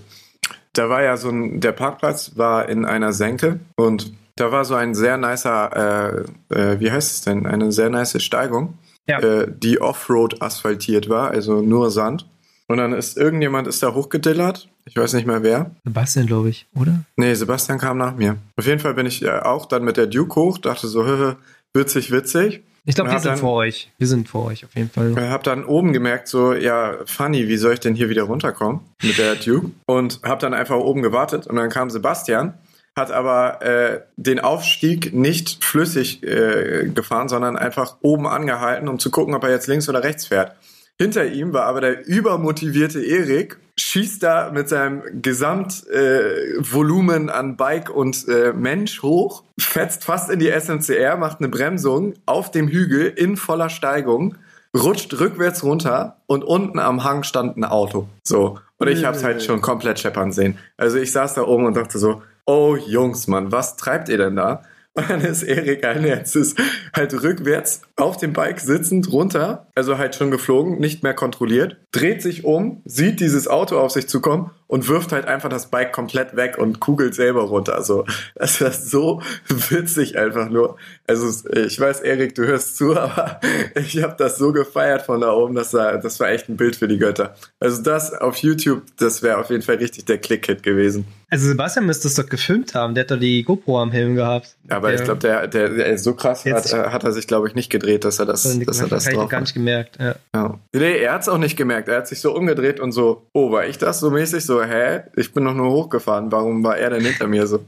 da 0.74 0.90
war 0.90 1.04
ja 1.04 1.16
so 1.16 1.30
ein, 1.30 1.62
der 1.62 1.72
Parkplatz 1.72 2.34
war 2.36 2.68
in 2.68 2.84
einer 2.84 3.14
Senke 3.14 3.62
und 3.78 4.12
da 4.38 4.52
war 4.52 4.66
so 4.66 4.76
ein 4.76 4.96
sehr 4.96 5.18
nicer, 5.18 6.26
äh, 6.50 6.56
äh, 6.56 6.80
wie 6.80 6.92
heißt 6.92 7.12
es 7.12 7.22
denn, 7.22 7.46
eine 7.46 7.72
sehr 7.72 7.90
nice 7.90 8.22
Steigung, 8.24 8.78
ja. 9.08 9.20
äh, 9.20 9.48
die 9.50 9.82
Offroad 9.82 10.42
asphaltiert 10.42 11.10
war, 11.10 11.32
also 11.32 11.62
nur 11.62 11.92
Sand. 11.92 12.28
Und 12.68 12.78
dann 12.78 12.94
ist 12.94 13.18
irgendjemand 13.18 13.68
ist 13.68 13.82
da 13.82 13.94
hochgedillert. 13.94 14.68
Ich 14.86 14.96
weiß 14.96 15.14
nicht 15.14 15.26
mehr 15.26 15.42
wer. 15.42 15.72
Sebastian, 15.86 16.28
glaube 16.28 16.50
ich, 16.50 16.68
oder? 16.76 17.04
Nee, 17.16 17.34
Sebastian 17.34 17.78
kam 17.78 17.98
nach 17.98 18.16
mir. 18.16 18.38
Auf 18.58 18.66
jeden 18.66 18.80
Fall 18.80 18.94
bin 18.94 19.06
ich 19.06 19.24
äh, 19.24 19.40
auch 19.40 19.66
dann 19.66 19.84
mit 19.84 19.98
der 19.98 20.08
Duke 20.08 20.36
hoch, 20.36 20.58
dachte 20.58 20.88
so, 20.88 21.06
witzig, 21.74 22.12
witzig. 22.12 22.64
Ich 22.84 22.96
glaube, 22.96 23.12
wir 23.12 23.20
sind 23.20 23.32
dann, 23.32 23.40
vor 23.40 23.56
euch. 23.56 23.92
Wir 23.98 24.08
sind 24.08 24.30
vor 24.30 24.46
euch 24.46 24.64
auf 24.64 24.74
jeden 24.76 24.90
Fall. 24.90 25.12
Ich 25.12 25.18
habe 25.18 25.44
dann 25.44 25.66
oben 25.66 25.92
gemerkt, 25.92 26.30
so, 26.30 26.54
ja, 26.54 26.96
funny, 27.06 27.50
wie 27.50 27.58
soll 27.58 27.74
ich 27.74 27.82
denn 27.82 27.96
hier 27.96 28.08
wieder 28.08 28.24
runterkommen 28.24 28.80
mit 29.02 29.18
der 29.18 29.36
Duke? 29.36 29.72
Und 29.86 30.22
habe 30.24 30.40
dann 30.40 30.54
einfach 30.54 30.78
oben 30.78 31.02
gewartet 31.02 31.48
und 31.48 31.58
dann 31.58 31.70
kam 31.70 31.90
Sebastian, 31.90 32.54
hat 32.98 33.12
aber 33.12 33.62
äh, 33.62 34.02
den 34.18 34.40
Aufstieg 34.40 35.14
nicht 35.14 35.64
flüssig 35.64 36.24
äh, 36.24 36.90
gefahren, 36.94 37.30
sondern 37.30 37.56
einfach 37.56 37.96
oben 38.02 38.28
angehalten, 38.28 38.90
um 38.90 39.00
zu 39.00 39.12
gucken, 39.12 39.36
ob 39.36 39.44
er 39.44 39.52
jetzt 39.52 39.68
links 39.68 39.88
oder 39.88 40.04
rechts 40.04 40.28
fährt. 40.28 40.54
Hinter 41.00 41.28
ihm 41.28 41.54
war 41.54 41.66
aber 41.66 41.82
der 41.82 42.08
übermotivierte 42.08 43.00
Erik, 43.00 43.60
schießt 43.80 44.24
da 44.24 44.50
mit 44.52 44.68
seinem 44.68 45.04
Gesamtvolumen 45.22 47.30
äh, 47.30 47.32
an 47.32 47.56
Bike 47.56 47.92
und 47.92 48.28
äh, 48.28 48.52
Mensch 48.52 49.04
hoch, 49.04 49.44
fetzt 49.60 50.04
fast 50.04 50.32
in 50.32 50.40
die 50.40 50.50
SMCR, 50.50 51.18
macht 51.18 51.40
eine 51.40 51.50
Bremsung 51.50 52.16
auf 52.26 52.50
dem 52.50 52.68
Hügel 52.68 53.14
in 53.16 53.38
voller 53.38 53.70
Steigung, 53.70 54.38
rutscht 54.76 55.20
rückwärts 55.20 55.64
runter 55.64 56.18
und 56.26 56.44
unten 56.44 56.80
am 56.80 57.04
Hang 57.04 57.22
stand 57.22 57.58
ein 57.58 57.64
Auto. 57.64 58.10
So. 58.24 58.58
Und 58.80 58.88
ich 58.88 59.06
hab's 59.06 59.24
halt 59.24 59.44
schon 59.44 59.62
komplett 59.62 60.00
scheppern 60.00 60.32
sehen. 60.32 60.58
Also 60.78 60.98
ich 60.98 61.12
saß 61.12 61.36
da 61.36 61.44
oben 61.44 61.66
und 61.66 61.78
dachte 61.78 62.00
so, 62.00 62.24
oh 62.48 62.76
Jungs, 62.76 63.28
Mann, 63.28 63.52
was 63.52 63.76
treibt 63.76 64.10
ihr 64.10 64.18
denn 64.18 64.36
da? 64.36 64.64
Und 64.96 65.12
dann 65.12 65.22
ist 65.22 65.44
Erik 65.44 65.86
Alnerzes 65.86 66.56
halt 66.96 67.14
rückwärts 67.22 67.84
auf 67.98 68.18
dem 68.18 68.34
Bike 68.34 68.60
sitzend 68.60 69.12
runter, 69.12 69.68
also 69.76 70.00
halt 70.00 70.16
schon 70.16 70.32
geflogen, 70.32 70.80
nicht 70.80 71.04
mehr 71.04 71.14
kontrolliert, 71.14 71.78
dreht 71.92 72.24
sich 72.24 72.46
um, 72.46 72.82
sieht 72.84 73.20
dieses 73.20 73.48
Auto 73.48 73.78
auf 73.78 73.92
sich 73.92 74.10
zukommen 74.10 74.50
und 74.68 74.88
wirft 74.88 75.12
halt 75.12 75.26
einfach 75.26 75.50
das 75.50 75.68
Bike 75.68 75.94
komplett 75.94 76.36
weg 76.36 76.58
und 76.58 76.80
kugelt 76.80 77.16
selber 77.16 77.44
runter. 77.44 77.76
Also 77.76 78.06
das 78.36 78.62
ist 78.62 78.90
so 78.92 79.22
witzig 79.48 80.18
einfach 80.18 80.50
nur. 80.50 80.78
Also 81.08 81.28
ich 81.54 81.80
weiß, 81.80 82.02
Erik, 82.02 82.36
du 82.36 82.46
hörst 82.46 82.78
zu, 82.78 82.96
aber 82.98 83.40
ich 83.76 84.02
habe 84.04 84.16
das 84.18 84.38
so 84.38 84.52
gefeiert 84.52 85.04
von 85.04 85.22
da 85.22 85.32
oben, 85.32 85.56
das 85.56 85.74
war, 85.74 85.98
das 85.98 86.20
war 86.20 86.30
echt 86.30 86.50
ein 86.50 86.58
Bild 86.58 86.76
für 86.76 86.88
die 86.88 86.98
Götter. 86.98 87.36
Also 87.60 87.82
das 87.82 88.14
auf 88.14 88.38
YouTube, 88.38 88.84
das 88.98 89.24
wäre 89.24 89.38
auf 89.38 89.50
jeden 89.50 89.64
Fall 89.64 89.76
richtig 89.76 90.06
der 90.06 90.18
Click-Hit 90.18 90.64
gewesen. 90.64 91.06
Also 91.30 91.48
Sebastian 91.48 91.86
müsste 91.86 92.08
es 92.08 92.16
doch 92.16 92.28
gefilmt 92.28 92.74
haben, 92.74 92.96
der 92.96 93.04
hat 93.04 93.12
doch 93.12 93.20
die 93.20 93.44
GoPro 93.44 93.82
am 93.82 93.92
Helm 93.92 94.16
gehabt. 94.16 94.56
Aber 94.70 94.90
der, 94.90 95.00
ich 95.00 95.04
glaube, 95.04 95.20
der, 95.20 95.48
der, 95.48 95.70
der, 95.70 95.98
so 95.98 96.14
krass 96.14 96.46
hat, 96.46 96.72
äh, 96.72 96.90
hat 96.90 97.04
er 97.04 97.12
sich, 97.12 97.28
glaube 97.28 97.50
ich, 97.50 97.56
nicht 97.56 97.70
gedreht, 97.70 98.06
dass 98.06 98.20
er 98.20 98.26
das, 98.26 98.44
dass 98.44 98.80
er 98.80 98.88
das 98.88 99.06
drauf 99.06 99.30
gar 99.30 99.42
nicht 99.42 99.54
gemerkt. 99.54 99.98
Ja. 100.00 100.16
Ja. 100.34 100.60
Nee, 100.74 100.98
er 101.00 101.14
hat 101.14 101.22
es 101.24 101.30
auch 101.30 101.38
nicht 101.38 101.58
gemerkt. 101.58 101.90
Er 101.90 101.98
hat 101.98 102.08
sich 102.08 102.22
so 102.22 102.34
umgedreht 102.34 102.80
und 102.80 102.94
so, 102.94 103.28
oh, 103.34 103.52
war 103.52 103.66
ich 103.66 103.78
das 103.78 104.00
so 104.00 104.10
mäßig? 104.10 104.46
So, 104.46 104.57
hä? 104.66 105.04
Ich 105.16 105.34
bin 105.34 105.46
doch 105.46 105.54
nur 105.54 105.72
hochgefahren. 105.72 106.32
Warum 106.32 106.64
war 106.64 106.78
er 106.78 106.92
denn 106.92 107.04
hinter 107.04 107.28
mir 107.28 107.48
so? 107.48 107.66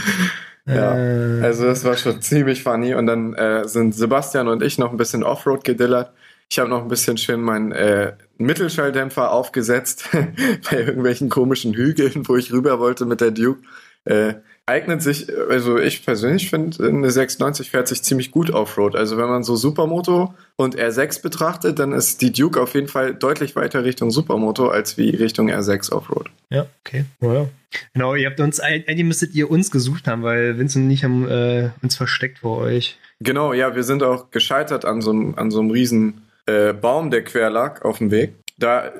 ja, 0.66 0.96
äh. 0.96 1.42
also 1.42 1.64
das 1.64 1.84
war 1.84 1.96
schon 1.96 2.20
ziemlich 2.22 2.62
funny. 2.62 2.94
Und 2.94 3.06
dann 3.06 3.34
äh, 3.34 3.66
sind 3.66 3.94
Sebastian 3.94 4.48
und 4.48 4.62
ich 4.62 4.78
noch 4.78 4.90
ein 4.90 4.96
bisschen 4.96 5.22
Offroad 5.22 5.64
gedillert. 5.64 6.12
Ich 6.48 6.58
habe 6.58 6.68
noch 6.68 6.82
ein 6.82 6.88
bisschen 6.88 7.16
schön 7.16 7.40
meinen 7.40 7.70
äh, 7.72 8.14
Mittelschalldämpfer 8.38 9.30
aufgesetzt 9.30 10.08
bei 10.70 10.78
irgendwelchen 10.78 11.28
komischen 11.28 11.74
Hügeln, 11.74 12.26
wo 12.28 12.36
ich 12.36 12.52
rüber 12.52 12.80
wollte 12.80 13.06
mit 13.06 13.20
der 13.20 13.30
Duke. 13.30 13.62
Äh, 14.04 14.34
eignet 14.70 15.02
sich, 15.02 15.26
also 15.50 15.78
ich 15.78 16.04
persönlich 16.04 16.48
finde, 16.48 16.86
eine 16.86 17.10
690 17.10 17.70
fährt 17.70 17.88
sich 17.88 18.02
ziemlich 18.02 18.30
gut 18.30 18.50
Offroad. 18.50 18.94
Also 18.94 19.16
wenn 19.16 19.28
man 19.28 19.42
so 19.42 19.56
Supermoto 19.56 20.32
und 20.56 20.76
R6 20.78 21.22
betrachtet, 21.22 21.80
dann 21.80 21.92
ist 21.92 22.22
die 22.22 22.32
Duke 22.32 22.60
auf 22.60 22.74
jeden 22.74 22.86
Fall 22.86 23.14
deutlich 23.14 23.56
weiter 23.56 23.84
Richtung 23.84 24.12
Supermoto 24.12 24.68
als 24.68 24.96
wie 24.96 25.10
Richtung 25.10 25.50
R6 25.50 25.92
Offroad. 25.92 26.30
Ja, 26.50 26.66
okay. 26.84 27.04
Ja. 27.20 27.48
Genau, 27.92 28.14
ihr 28.14 28.28
habt 28.28 28.38
uns, 28.40 28.60
eigentlich 28.60 29.04
müsstet 29.04 29.34
ihr 29.34 29.50
uns 29.50 29.70
gesucht 29.72 30.06
haben, 30.06 30.22
weil 30.22 30.56
Vincent 30.56 30.84
und 30.84 30.90
ich 30.90 31.04
haben 31.04 31.28
äh, 31.28 31.70
uns 31.82 31.96
versteckt 31.96 32.38
vor 32.38 32.58
euch. 32.58 32.96
Genau, 33.20 33.52
ja, 33.52 33.74
wir 33.74 33.82
sind 33.82 34.02
auch 34.02 34.30
gescheitert 34.30 34.84
an 34.84 35.02
so 35.02 35.10
einem, 35.10 35.34
an 35.36 35.50
so 35.50 35.60
einem 35.60 35.70
riesen 35.70 36.22
äh, 36.46 36.72
Baum, 36.72 37.10
der 37.10 37.24
quer 37.24 37.50
lag 37.50 37.82
auf 37.82 37.98
dem 37.98 38.10
Weg. 38.10 38.34
Da 38.56 38.92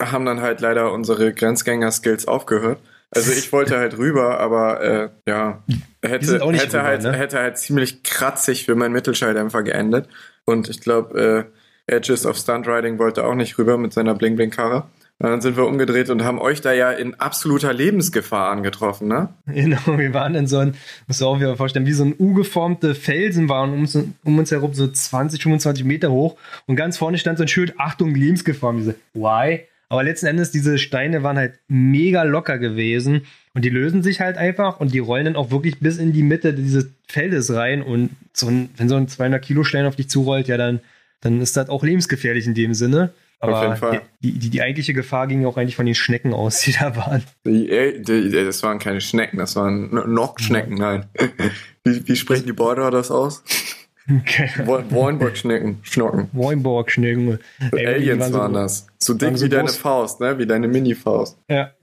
haben 0.00 0.24
dann 0.24 0.40
halt 0.40 0.60
leider 0.60 0.92
unsere 0.92 1.32
Grenzgänger-Skills 1.32 2.28
aufgehört. 2.28 2.78
Also 3.12 3.32
ich 3.32 3.52
wollte 3.52 3.76
halt 3.78 3.98
rüber, 3.98 4.38
aber 4.38 4.80
äh, 4.82 5.08
ja, 5.26 5.62
hätte, 6.00 6.34
hätte, 6.34 6.44
rüber, 6.44 6.82
halt, 6.82 7.02
ne? 7.02 7.12
hätte 7.12 7.38
halt 7.38 7.58
ziemlich 7.58 8.02
kratzig 8.04 8.66
für 8.66 8.76
meinen 8.76 8.92
Mittelschalldämpfer 8.92 9.62
geendet. 9.64 10.08
Und 10.44 10.68
ich 10.68 10.80
glaube, 10.80 11.50
äh, 11.88 11.94
Edges 11.96 12.24
of 12.24 12.36
Stunt 12.36 12.68
Riding 12.68 12.98
wollte 12.98 13.24
auch 13.24 13.34
nicht 13.34 13.58
rüber 13.58 13.78
mit 13.78 13.92
seiner 13.92 14.14
Bling-Bling-Karre. 14.14 14.84
Dann 15.22 15.42
sind 15.42 15.58
wir 15.58 15.66
umgedreht 15.66 16.08
und 16.08 16.24
haben 16.24 16.38
euch 16.38 16.62
da 16.62 16.72
ja 16.72 16.90
in 16.92 17.14
absoluter 17.14 17.74
Lebensgefahr 17.74 18.50
angetroffen, 18.50 19.06
ne? 19.06 19.28
Genau, 19.46 19.78
wir 19.98 20.14
waren 20.14 20.34
in 20.34 20.46
so 20.46 20.58
ein, 20.58 20.74
muss 21.08 21.20
auch 21.20 21.38
wieder 21.38 21.56
vorstellen, 21.56 21.84
wie 21.84 21.92
so 21.92 22.04
ein 22.04 22.14
U-geformte 22.18 22.94
Felsen 22.94 23.50
waren 23.50 23.74
um, 23.74 24.14
um, 24.24 24.38
uns 24.38 24.50
herum 24.50 24.72
so 24.72 24.88
20, 24.88 25.42
25 25.42 25.84
Meter 25.84 26.10
hoch 26.10 26.36
und 26.66 26.76
ganz 26.76 26.96
vorne 26.96 27.18
stand 27.18 27.36
so 27.36 27.44
ein 27.44 27.48
Schild, 27.48 27.74
Achtung, 27.78 28.14
Lebensgefahr. 28.14 28.70
Und 28.70 28.78
diese, 28.78 28.94
why? 29.12 29.66
Aber 29.90 30.04
letzten 30.04 30.26
Endes, 30.26 30.52
diese 30.52 30.78
Steine 30.78 31.24
waren 31.24 31.36
halt 31.36 31.58
mega 31.66 32.22
locker 32.22 32.58
gewesen 32.58 33.22
und 33.54 33.64
die 33.64 33.70
lösen 33.70 34.04
sich 34.04 34.20
halt 34.20 34.38
einfach 34.38 34.78
und 34.78 34.94
die 34.94 35.00
rollen 35.00 35.24
dann 35.24 35.36
auch 35.36 35.50
wirklich 35.50 35.80
bis 35.80 35.98
in 35.98 36.12
die 36.12 36.22
Mitte 36.22 36.54
dieses 36.54 36.86
Feldes 37.08 37.52
rein 37.52 37.82
und 37.82 38.10
so 38.32 38.46
ein, 38.46 38.70
wenn 38.76 38.88
so 38.88 38.94
ein 38.94 39.08
200 39.08 39.44
Kilo 39.44 39.64
Stein 39.64 39.86
auf 39.86 39.96
dich 39.96 40.08
zurollt, 40.08 40.46
ja, 40.46 40.56
dann, 40.56 40.78
dann 41.20 41.40
ist 41.40 41.56
das 41.56 41.68
auch 41.68 41.82
lebensgefährlich 41.82 42.46
in 42.46 42.54
dem 42.54 42.72
Sinne. 42.72 43.12
Aber 43.40 44.00
die, 44.22 44.38
die, 44.38 44.50
die, 44.50 44.62
eigentliche 44.62 44.94
Gefahr 44.94 45.26
ging 45.26 45.44
auch 45.44 45.56
eigentlich 45.56 45.74
von 45.74 45.86
den 45.86 45.94
Schnecken 45.96 46.34
aus, 46.34 46.60
die 46.60 46.72
da 46.72 46.94
waren. 46.94 47.24
Die, 47.44 48.00
die, 48.00 48.30
das 48.30 48.62
waren 48.62 48.78
keine 48.78 49.00
Schnecken, 49.00 49.38
das 49.38 49.56
waren 49.56 49.90
Nockschnecken, 49.90 50.76
nein. 50.76 51.06
Wie, 51.84 52.06
wie 52.06 52.16
sprechen 52.16 52.44
die 52.44 52.52
Borderer 52.52 52.90
das 52.90 53.10
aus? 53.10 53.42
Weinberg-Schnecken. 54.06 55.78
Schnocken. 55.82 56.28
Weinberg-Schnecken. 56.32 57.38
Aliens 57.72 58.32
waren, 58.32 58.32
waren 58.32 58.52
so, 58.52 58.60
das. 58.60 58.86
So 58.98 59.14
dick 59.14 59.38
so 59.38 59.44
wie 59.44 59.48
deine 59.48 59.68
Faust, 59.68 60.20
ne? 60.20 60.38
Wie 60.38 60.46
deine 60.46 60.68
Mini-Faust. 60.68 61.38
Ja. 61.48 61.70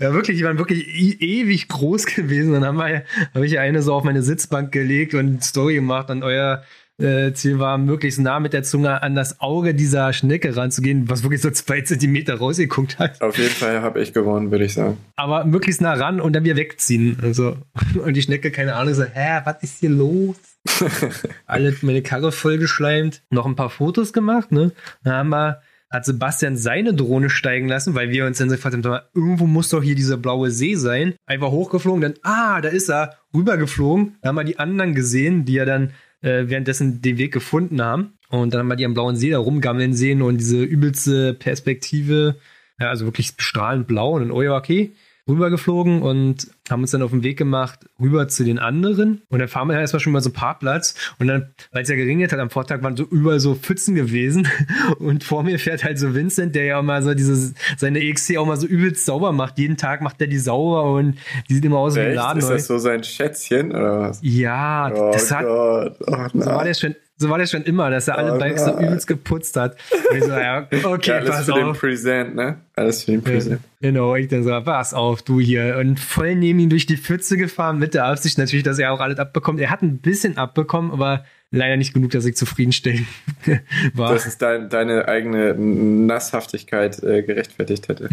ja, 0.00 0.12
wirklich, 0.12 0.38
die 0.38 0.44
waren 0.44 0.58
wirklich 0.58 0.86
ewig 1.20 1.68
groß 1.68 2.06
gewesen. 2.06 2.52
Dann 2.52 2.78
habe 2.78 3.46
ich 3.46 3.58
eine 3.58 3.82
so 3.82 3.92
auf 3.94 4.04
meine 4.04 4.22
Sitzbank 4.22 4.72
gelegt 4.72 5.14
und 5.14 5.42
Story 5.42 5.74
gemacht 5.74 6.10
an 6.10 6.22
euer 6.22 6.62
äh, 6.98 7.32
Ziel 7.32 7.58
war, 7.58 7.78
möglichst 7.78 8.20
nah 8.20 8.40
mit 8.40 8.52
der 8.52 8.62
Zunge 8.62 9.02
an 9.02 9.14
das 9.14 9.40
Auge 9.40 9.74
dieser 9.74 10.12
Schnecke 10.12 10.56
ranzugehen, 10.56 11.08
was 11.08 11.22
wirklich 11.22 11.40
so 11.40 11.50
zwei 11.50 11.80
Zentimeter 11.80 12.34
rausgeguckt 12.34 12.98
hat. 12.98 13.20
Auf 13.20 13.38
jeden 13.38 13.50
Fall 13.50 13.82
habe 13.82 14.00
ich 14.00 14.12
gewonnen, 14.12 14.50
würde 14.50 14.64
ich 14.64 14.74
sagen. 14.74 14.98
Aber 15.16 15.44
möglichst 15.44 15.80
nah 15.80 15.94
ran 15.94 16.20
und 16.20 16.34
dann 16.34 16.44
wieder 16.44 16.56
wegziehen. 16.56 17.18
Also, 17.22 17.56
und 18.04 18.14
die 18.14 18.22
Schnecke, 18.22 18.50
keine 18.50 18.74
Ahnung, 18.74 18.94
so, 18.94 19.04
hä, 19.04 19.40
was 19.44 19.62
ist 19.62 19.80
hier 19.80 19.90
los? 19.90 20.36
Alle 21.46 21.74
meine 21.82 22.02
Karre 22.02 22.32
vollgeschleimt. 22.32 23.22
Noch 23.30 23.46
ein 23.46 23.56
paar 23.56 23.70
Fotos 23.70 24.12
gemacht, 24.12 24.52
ne? 24.52 24.72
Dann 25.04 25.14
haben 25.14 25.28
wir 25.30 25.60
hat 25.90 26.04
Sebastian 26.04 26.56
seine 26.56 26.92
Drohne 26.92 27.30
steigen 27.30 27.66
lassen, 27.66 27.94
weil 27.94 28.10
wir 28.10 28.26
uns 28.26 28.38
dann 28.38 28.48
gefragt 28.48 28.76
haben, 28.76 29.00
irgendwo 29.14 29.46
muss 29.46 29.70
doch 29.70 29.82
hier 29.82 29.94
dieser 29.94 30.18
blaue 30.18 30.50
See 30.50 30.74
sein. 30.74 31.14
Einfach 31.26 31.50
hochgeflogen, 31.50 32.02
dann, 32.02 32.14
ah, 32.22 32.60
da 32.60 32.68
ist 32.68 32.90
er, 32.90 33.16
rübergeflogen. 33.34 34.16
Da 34.20 34.28
haben 34.28 34.36
wir 34.36 34.44
die 34.44 34.58
anderen 34.58 34.94
gesehen, 34.94 35.44
die 35.44 35.54
ja 35.54 35.64
dann 35.64 35.92
äh, 36.22 36.48
währenddessen 36.48 37.02
den 37.02 37.18
Weg 37.18 37.32
gefunden 37.32 37.82
haben. 37.82 38.14
Und 38.30 38.52
dann 38.52 38.60
haben 38.60 38.68
wir 38.68 38.76
die 38.76 38.84
am 38.84 38.94
blauen 38.94 39.16
See 39.16 39.30
da 39.30 39.38
rumgammeln 39.38 39.94
sehen 39.94 40.22
und 40.22 40.38
diese 40.38 40.62
übelste 40.62 41.34
Perspektive, 41.34 42.36
ja, 42.78 42.88
also 42.88 43.06
wirklich 43.06 43.32
strahlend 43.38 43.86
blau 43.86 44.14
und 44.14 44.22
dann, 44.22 44.30
oh 44.30 44.42
ja, 44.42 44.56
okay, 44.56 44.92
rübergeflogen 45.28 46.02
und 46.02 46.48
haben 46.70 46.82
uns 46.82 46.90
dann 46.90 47.02
auf 47.02 47.10
den 47.10 47.22
Weg 47.22 47.38
gemacht 47.38 47.80
rüber 48.00 48.28
zu 48.28 48.44
den 48.44 48.58
anderen. 48.58 49.22
Und 49.28 49.38
dann 49.38 49.48
fahren 49.48 49.68
wir 49.68 49.78
erstmal 49.78 50.00
schon 50.00 50.12
mal 50.12 50.20
so 50.20 50.28
einen 50.28 50.34
Parkplatz. 50.34 50.94
Und 51.18 51.26
dann, 51.28 51.50
weil 51.72 51.82
es 51.82 51.88
ja 51.88 51.96
geregnet 51.96 52.32
hat 52.32 52.38
am 52.38 52.50
Vortag, 52.50 52.82
waren 52.82 52.96
so 52.96 53.04
überall 53.04 53.40
so 53.40 53.54
Pfützen 53.54 53.94
gewesen. 53.94 54.48
Und 54.98 55.24
vor 55.24 55.42
mir 55.42 55.58
fährt 55.58 55.84
halt 55.84 55.98
so 55.98 56.14
Vincent, 56.14 56.54
der 56.54 56.64
ja 56.64 56.82
mal 56.82 57.02
so 57.02 57.14
diese, 57.14 57.54
seine 57.76 58.00
EXC 58.00 58.36
auch 58.38 58.46
mal 58.46 58.56
so 58.56 58.66
übelst 58.66 59.04
sauber 59.04 59.32
macht. 59.32 59.58
Jeden 59.58 59.76
Tag 59.76 60.00
macht 60.00 60.20
er 60.20 60.26
die 60.26 60.38
sauber 60.38 60.92
und 60.92 61.16
die 61.48 61.54
sieht 61.54 61.64
immer 61.64 61.78
aus 61.78 61.96
wie 61.96 62.00
ein 62.00 62.14
Laden. 62.14 62.38
Ist 62.38 62.48
das 62.48 62.66
so 62.66 62.78
sein 62.78 63.04
Schätzchen 63.04 63.70
oder 63.70 64.00
was? 64.00 64.20
Ja, 64.22 64.90
oh 64.94 65.10
das 65.12 65.30
hat, 65.30 65.44
Gott. 65.44 65.96
Oh, 66.06 66.16
so 66.32 66.46
war 66.46 66.64
der 66.64 66.74
schon 66.74 66.94
so 67.18 67.28
war 67.28 67.38
das 67.38 67.50
schon 67.50 67.64
immer, 67.64 67.90
dass 67.90 68.06
er 68.06 68.16
alle 68.16 68.34
oh, 68.34 68.38
Bikes 68.38 68.64
so 68.64 68.78
übelst 68.78 69.08
geputzt 69.08 69.56
hat. 69.56 69.76
Und 70.10 70.16
ich 70.16 70.24
so, 70.24 70.30
ja, 70.30 70.68
okay, 70.84 71.10
ja, 71.10 71.16
alles 71.16 71.30
pass 71.30 71.44
für 71.46 71.54
auf. 71.54 71.58
den 71.58 71.72
Present, 71.72 72.34
ne? 72.36 72.58
Alles 72.76 73.02
für 73.02 73.10
den 73.10 73.22
Present. 73.22 73.60
Ja, 73.80 73.88
genau, 73.88 74.14
ich 74.14 74.28
dann 74.28 74.44
so, 74.44 74.50
pass 74.60 74.94
auf, 74.94 75.22
du 75.22 75.40
hier. 75.40 75.78
Und 75.78 75.98
voll 75.98 76.36
neben 76.36 76.60
ihn 76.60 76.70
durch 76.70 76.86
die 76.86 76.96
Pfütze 76.96 77.36
gefahren, 77.36 77.78
mit 77.80 77.94
der 77.94 78.04
Absicht 78.04 78.38
natürlich, 78.38 78.62
dass 78.62 78.78
er 78.78 78.92
auch 78.92 79.00
alles 79.00 79.18
abbekommt. 79.18 79.60
Er 79.60 79.70
hat 79.70 79.82
ein 79.82 79.98
bisschen 79.98 80.38
abbekommen, 80.38 80.92
aber 80.92 81.24
leider 81.50 81.76
nicht 81.76 81.92
genug, 81.92 82.12
dass 82.12 82.24
ich 82.24 82.36
zufriedenstellend 82.36 83.06
war. 83.94 84.12
Dass 84.12 84.26
es 84.26 84.38
dein, 84.38 84.68
deine 84.68 85.08
eigene 85.08 85.54
Nasshaftigkeit 85.54 87.02
äh, 87.02 87.22
gerechtfertigt 87.22 87.88
hätte. 87.88 88.10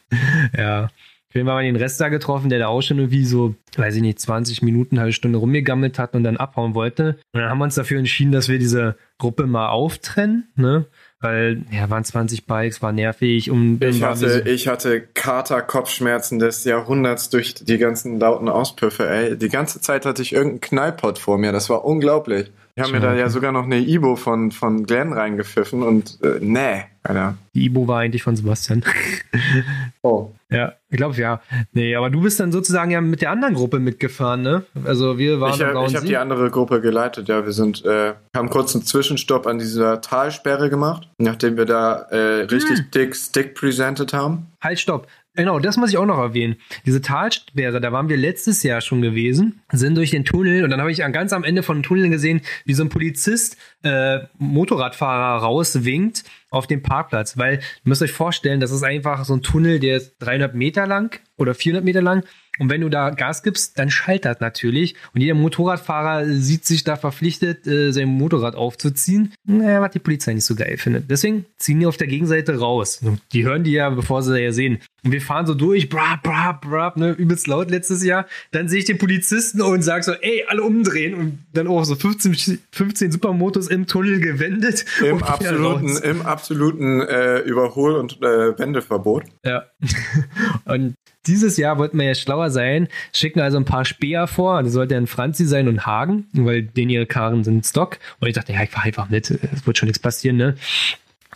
ja. 0.56 0.88
Film 1.28 1.48
haben 1.48 1.58
wir 1.58 1.62
den 1.62 1.76
Rest 1.76 2.00
da 2.00 2.08
getroffen, 2.08 2.48
der 2.48 2.60
da 2.60 2.68
auch 2.68 2.82
schon 2.82 2.98
irgendwie 2.98 3.24
so, 3.24 3.54
weiß 3.76 3.96
ich 3.96 4.02
nicht, 4.02 4.20
20 4.20 4.62
Minuten, 4.62 4.98
halbe 4.98 5.12
Stunde 5.12 5.38
rumgegammelt 5.38 5.98
hat 5.98 6.14
und 6.14 6.24
dann 6.24 6.36
abhauen 6.36 6.74
wollte. 6.74 7.18
Und 7.32 7.40
dann 7.40 7.50
haben 7.50 7.58
wir 7.58 7.64
uns 7.64 7.74
dafür 7.74 7.98
entschieden, 7.98 8.32
dass 8.32 8.48
wir 8.48 8.58
diese 8.58 8.96
Gruppe 9.18 9.46
mal 9.46 9.68
auftrennen, 9.68 10.48
ne? 10.56 10.86
Weil, 11.20 11.62
ja, 11.70 11.88
waren 11.90 12.04
20 12.04 12.46
Bikes, 12.46 12.82
war 12.82 12.92
nervig. 12.92 13.50
Und 13.50 13.82
ich, 13.82 14.02
hatte, 14.02 14.44
so 14.44 14.50
ich 14.50 14.68
hatte 14.68 15.00
Kater-Kopfschmerzen 15.00 16.38
des 16.38 16.64
Jahrhunderts 16.64 17.30
durch 17.30 17.54
die 17.54 17.78
ganzen 17.78 18.20
lauten 18.20 18.48
Auspüffe, 18.48 19.08
ey. 19.08 19.36
Die 19.36 19.48
ganze 19.48 19.80
Zeit 19.80 20.06
hatte 20.06 20.22
ich 20.22 20.32
irgendeinen 20.32 20.60
Knallpot 20.60 21.18
vor 21.18 21.38
mir, 21.38 21.52
das 21.52 21.68
war 21.68 21.84
unglaublich. 21.84 22.52
Die 22.76 22.82
haben 22.82 22.92
mir 22.92 23.00
da 23.00 23.14
ja 23.14 23.30
sogar 23.30 23.52
noch 23.52 23.64
eine 23.64 23.78
Ibo 23.78 24.16
von, 24.16 24.52
von 24.52 24.84
Glenn 24.84 25.14
reingepfiffen 25.14 25.82
und 25.82 26.18
äh, 26.22 26.38
nee, 26.40 26.84
Alter. 27.02 27.38
Die 27.54 27.64
Ibo 27.64 27.88
war 27.88 28.00
eigentlich 28.00 28.22
von 28.22 28.36
Sebastian. 28.36 28.84
oh. 30.02 30.30
Ja, 30.48 30.74
ich 30.88 30.96
glaube 30.96 31.16
ja. 31.16 31.40
Nee, 31.72 31.96
aber 31.96 32.08
du 32.08 32.20
bist 32.20 32.38
dann 32.38 32.52
sozusagen 32.52 32.92
ja 32.92 33.00
mit 33.00 33.20
der 33.20 33.30
anderen 33.30 33.54
Gruppe 33.54 33.80
mitgefahren, 33.80 34.42
ne? 34.42 34.62
Also 34.84 35.18
wir 35.18 35.40
waren 35.40 35.54
Ich, 35.54 35.62
hab, 35.62 35.88
ich 35.88 35.96
habe 35.96 36.06
die 36.06 36.16
andere 36.16 36.50
Gruppe 36.50 36.80
geleitet, 36.80 37.28
ja. 37.28 37.44
Wir 37.44 37.52
sind, 37.52 37.84
äh, 37.84 38.14
haben 38.34 38.48
kurz 38.48 38.74
einen 38.74 38.84
Zwischenstopp 38.84 39.46
an 39.48 39.58
dieser 39.58 40.00
Talsperre 40.00 40.70
gemacht, 40.70 41.08
nachdem 41.18 41.56
wir 41.56 41.64
da 41.64 42.02
äh, 42.10 42.42
richtig 42.42 42.78
hm. 42.78 42.90
dick 42.94 43.16
Stick 43.16 43.54
presented 43.54 44.12
haben. 44.12 44.46
Halt, 44.62 44.78
stopp. 44.78 45.08
Genau, 45.36 45.58
das 45.58 45.76
muss 45.76 45.90
ich 45.90 45.98
auch 45.98 46.06
noch 46.06 46.18
erwähnen. 46.18 46.56
Diese 46.86 47.02
Talsperre, 47.02 47.78
da 47.80 47.92
waren 47.92 48.08
wir 48.08 48.16
letztes 48.16 48.62
Jahr 48.62 48.80
schon 48.80 49.02
gewesen, 49.02 49.60
sind 49.70 49.94
durch 49.94 50.10
den 50.10 50.24
Tunnel 50.24 50.64
und 50.64 50.70
dann 50.70 50.80
habe 50.80 50.90
ich 50.90 50.98
ganz 50.98 51.32
am 51.34 51.44
Ende 51.44 51.62
von 51.62 51.78
dem 51.78 51.82
Tunnel 51.82 52.08
gesehen, 52.08 52.40
wie 52.64 52.72
so 52.72 52.82
ein 52.82 52.88
Polizist 52.88 53.58
äh, 53.82 54.20
Motorradfahrer 54.38 55.42
rauswinkt 55.42 56.24
auf 56.50 56.66
dem 56.66 56.82
Parkplatz, 56.82 57.36
weil 57.36 57.56
ihr 57.56 57.60
müsst 57.84 58.02
euch 58.02 58.12
vorstellen, 58.12 58.60
das 58.60 58.70
ist 58.70 58.82
einfach 58.82 59.24
so 59.24 59.34
ein 59.34 59.42
Tunnel, 59.42 59.80
der 59.80 59.96
ist 59.96 60.16
300 60.20 60.54
Meter 60.54 60.86
lang 60.86 61.20
oder 61.36 61.54
400 61.54 61.84
Meter 61.84 62.02
lang 62.02 62.22
und 62.58 62.70
wenn 62.70 62.80
du 62.80 62.88
da 62.88 63.10
Gas 63.10 63.42
gibst, 63.42 63.78
dann 63.78 63.90
schallt 63.90 64.24
das 64.24 64.40
natürlich. 64.40 64.94
Und 65.14 65.20
jeder 65.20 65.34
Motorradfahrer 65.34 66.26
sieht 66.26 66.64
sich 66.64 66.84
da 66.84 66.96
verpflichtet, 66.96 67.66
äh, 67.66 67.92
sein 67.92 68.08
Motorrad 68.08 68.54
aufzuziehen. 68.54 69.34
Naja, 69.44 69.80
was 69.80 69.90
die 69.90 69.98
Polizei 69.98 70.34
nicht 70.34 70.44
so 70.44 70.54
geil 70.54 70.76
findet. 70.78 71.10
Deswegen 71.10 71.46
ziehen 71.58 71.80
die 71.80 71.86
auf 71.86 71.96
der 71.96 72.06
Gegenseite 72.06 72.58
raus. 72.58 73.00
Die 73.32 73.44
hören 73.44 73.64
die 73.64 73.72
ja, 73.72 73.90
bevor 73.90 74.22
sie 74.22 74.32
da 74.32 74.38
ja 74.38 74.52
sehen. 74.52 74.78
Und 75.06 75.12
wir 75.12 75.20
fahren 75.20 75.46
so 75.46 75.54
durch, 75.54 75.88
bra, 75.88 76.18
bra, 76.20 76.50
bra, 76.50 76.92
ne, 76.96 77.12
übelst 77.12 77.46
laut 77.46 77.70
letztes 77.70 78.02
Jahr. 78.02 78.26
Dann 78.50 78.68
sehe 78.68 78.80
ich 78.80 78.86
den 78.86 78.98
Polizisten 78.98 79.62
und 79.62 79.82
sage 79.82 80.02
so, 80.02 80.12
ey, 80.14 80.44
alle 80.48 80.64
umdrehen. 80.64 81.14
Und 81.14 81.38
dann 81.52 81.68
auch 81.68 81.84
so 81.84 81.94
15, 81.94 82.58
15 82.72 83.12
Supermotos 83.12 83.68
im 83.68 83.86
Tunnel 83.86 84.18
gewendet. 84.18 84.84
Im 85.00 85.22
absoluten, 85.22 85.96
im 85.98 86.22
absoluten 86.22 87.02
äh, 87.02 87.38
Überhol- 87.38 87.94
und 87.94 88.20
äh, 88.20 88.58
Wendeverbot. 88.58 89.22
Ja. 89.44 89.66
und 90.64 90.96
dieses 91.28 91.56
Jahr 91.56 91.78
wollten 91.78 91.98
wir 91.98 92.06
ja 92.06 92.14
schlauer 92.16 92.50
sein, 92.50 92.88
schicken 93.12 93.38
also 93.38 93.58
ein 93.58 93.64
paar 93.64 93.84
Speer 93.84 94.26
vor. 94.26 94.60
Das 94.64 94.72
sollte 94.72 94.96
ein 94.96 95.06
Franzi 95.06 95.44
sein 95.44 95.68
und 95.68 95.86
Hagen, 95.86 96.26
weil 96.32 96.64
den 96.64 96.90
ihre 96.90 97.06
Karren 97.06 97.44
sind 97.44 97.64
Stock. 97.64 97.98
Und 98.18 98.26
ich 98.26 98.34
dachte, 98.34 98.52
ja, 98.52 98.62
ich 98.64 98.70
fahr 98.70 98.82
einfach 98.82 99.08
mit, 99.08 99.30
es 99.30 99.64
wird 99.64 99.78
schon 99.78 99.86
nichts 99.86 100.00
passieren, 100.00 100.36
ne? 100.36 100.56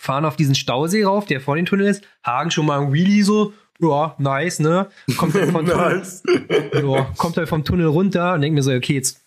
Fahren 0.00 0.24
auf 0.24 0.36
diesen 0.36 0.54
Stausee 0.54 1.04
rauf, 1.04 1.26
der 1.26 1.42
vor 1.42 1.56
den 1.56 1.66
Tunnel 1.66 1.86
ist. 1.86 2.04
Hagen 2.24 2.50
schon 2.50 2.64
mal 2.64 2.80
ein 2.80 2.90
Wheelie 2.90 3.22
so, 3.22 3.52
ja, 3.80 4.14
nice, 4.16 4.58
ne? 4.58 4.86
Kommt 5.18 5.34
halt 5.34 5.50
vom, 5.50 5.66
nice. 5.66 6.22
Tunnel, 6.22 6.90
ja, 6.90 7.06
kommt 7.18 7.36
halt 7.36 7.50
vom 7.50 7.64
Tunnel 7.64 7.86
runter 7.86 8.32
und 8.32 8.40
denkt 8.40 8.54
mir 8.54 8.62
so, 8.62 8.72
okay, 8.72 8.94
jetzt 8.94 9.20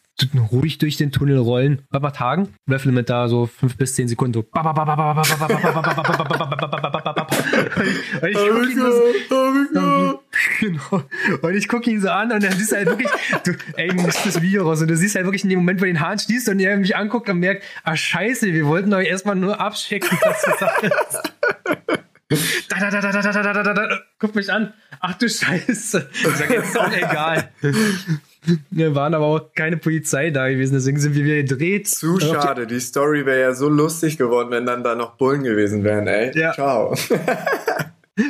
ruhig 0.51 0.79
durch 0.79 0.97
den 0.97 1.11
Tunnel 1.11 1.37
rollen. 1.37 1.83
Was 1.91 2.01
macht 2.01 2.19
Hagen? 2.19 2.55
Löffellimit 2.65 3.07
da 3.07 3.27
so 3.27 3.45
fünf 3.45 3.77
bis 3.77 3.93
zehn 3.93 4.07
Sekunden 4.07 4.33
so. 4.33 4.45
Genau. 10.59 11.03
Und 11.41 11.55
ich 11.55 11.67
gucke 11.67 11.89
ihn 11.89 12.01
so 12.01 12.09
an 12.09 12.31
und 12.31 12.43
dann 12.43 12.53
siehst 12.53 12.71
du 12.71 12.75
halt 12.75 12.87
wirklich, 12.87 13.09
du, 13.43 13.53
ey, 13.75 13.89
du 13.89 13.95
musst 13.95 14.25
das 14.25 14.41
Video 14.41 14.63
raus 14.63 14.81
und 14.81 14.87
du 14.87 14.97
siehst 14.97 15.15
halt 15.15 15.25
wirklich 15.25 15.43
in 15.43 15.49
dem 15.49 15.59
Moment, 15.59 15.81
wo 15.81 15.85
den 15.85 15.99
Hahn 15.99 16.17
schließt 16.19 16.49
und 16.49 16.59
er 16.59 16.77
mich 16.77 16.95
anguckt 16.95 17.29
und 17.29 17.39
merkt, 17.39 17.63
ah 17.83 17.95
scheiße, 17.95 18.53
wir 18.53 18.65
wollten 18.65 18.93
euch 18.93 19.07
erstmal 19.07 19.35
nur 19.35 19.59
abchecken, 19.59 20.17
was 20.21 20.41
du 20.41 20.51
sagst. 20.59 21.33
Da, 22.69 22.79
da, 22.79 22.89
da, 22.89 23.01
da, 23.01 23.11
da, 23.11 23.31
da, 23.31 23.53
da, 23.53 23.63
da, 23.63 23.73
da, 23.73 23.99
guck 24.19 24.35
mich 24.35 24.51
an. 24.51 24.73
Ach 24.99 25.13
du 25.15 25.29
Scheiße. 25.29 26.09
Ich 26.11 26.35
sag, 26.35 26.49
jetzt 26.49 26.75
ist 26.75 26.97
egal. 26.97 27.49
Wir 28.69 28.95
waren 28.95 29.13
aber 29.13 29.25
auch 29.25 29.53
keine 29.53 29.77
Polizei 29.77 30.29
da 30.29 30.49
gewesen, 30.49 30.73
deswegen 30.73 30.99
sind 30.99 31.15
wir 31.15 31.23
wieder 31.23 31.43
gedreht. 31.43 31.87
Zu 31.87 32.19
schade. 32.19 32.67
Die 32.67 32.79
Story 32.79 33.25
wäre 33.25 33.41
ja 33.41 33.53
so 33.53 33.69
lustig 33.69 34.17
geworden, 34.17 34.51
wenn 34.51 34.65
dann 34.65 34.83
da 34.83 34.95
noch 34.95 35.15
Bullen 35.17 35.43
gewesen 35.43 35.83
wären, 35.83 36.07
ey. 36.07 36.37
Ja. 36.37 36.53
Ciao. 36.53 36.95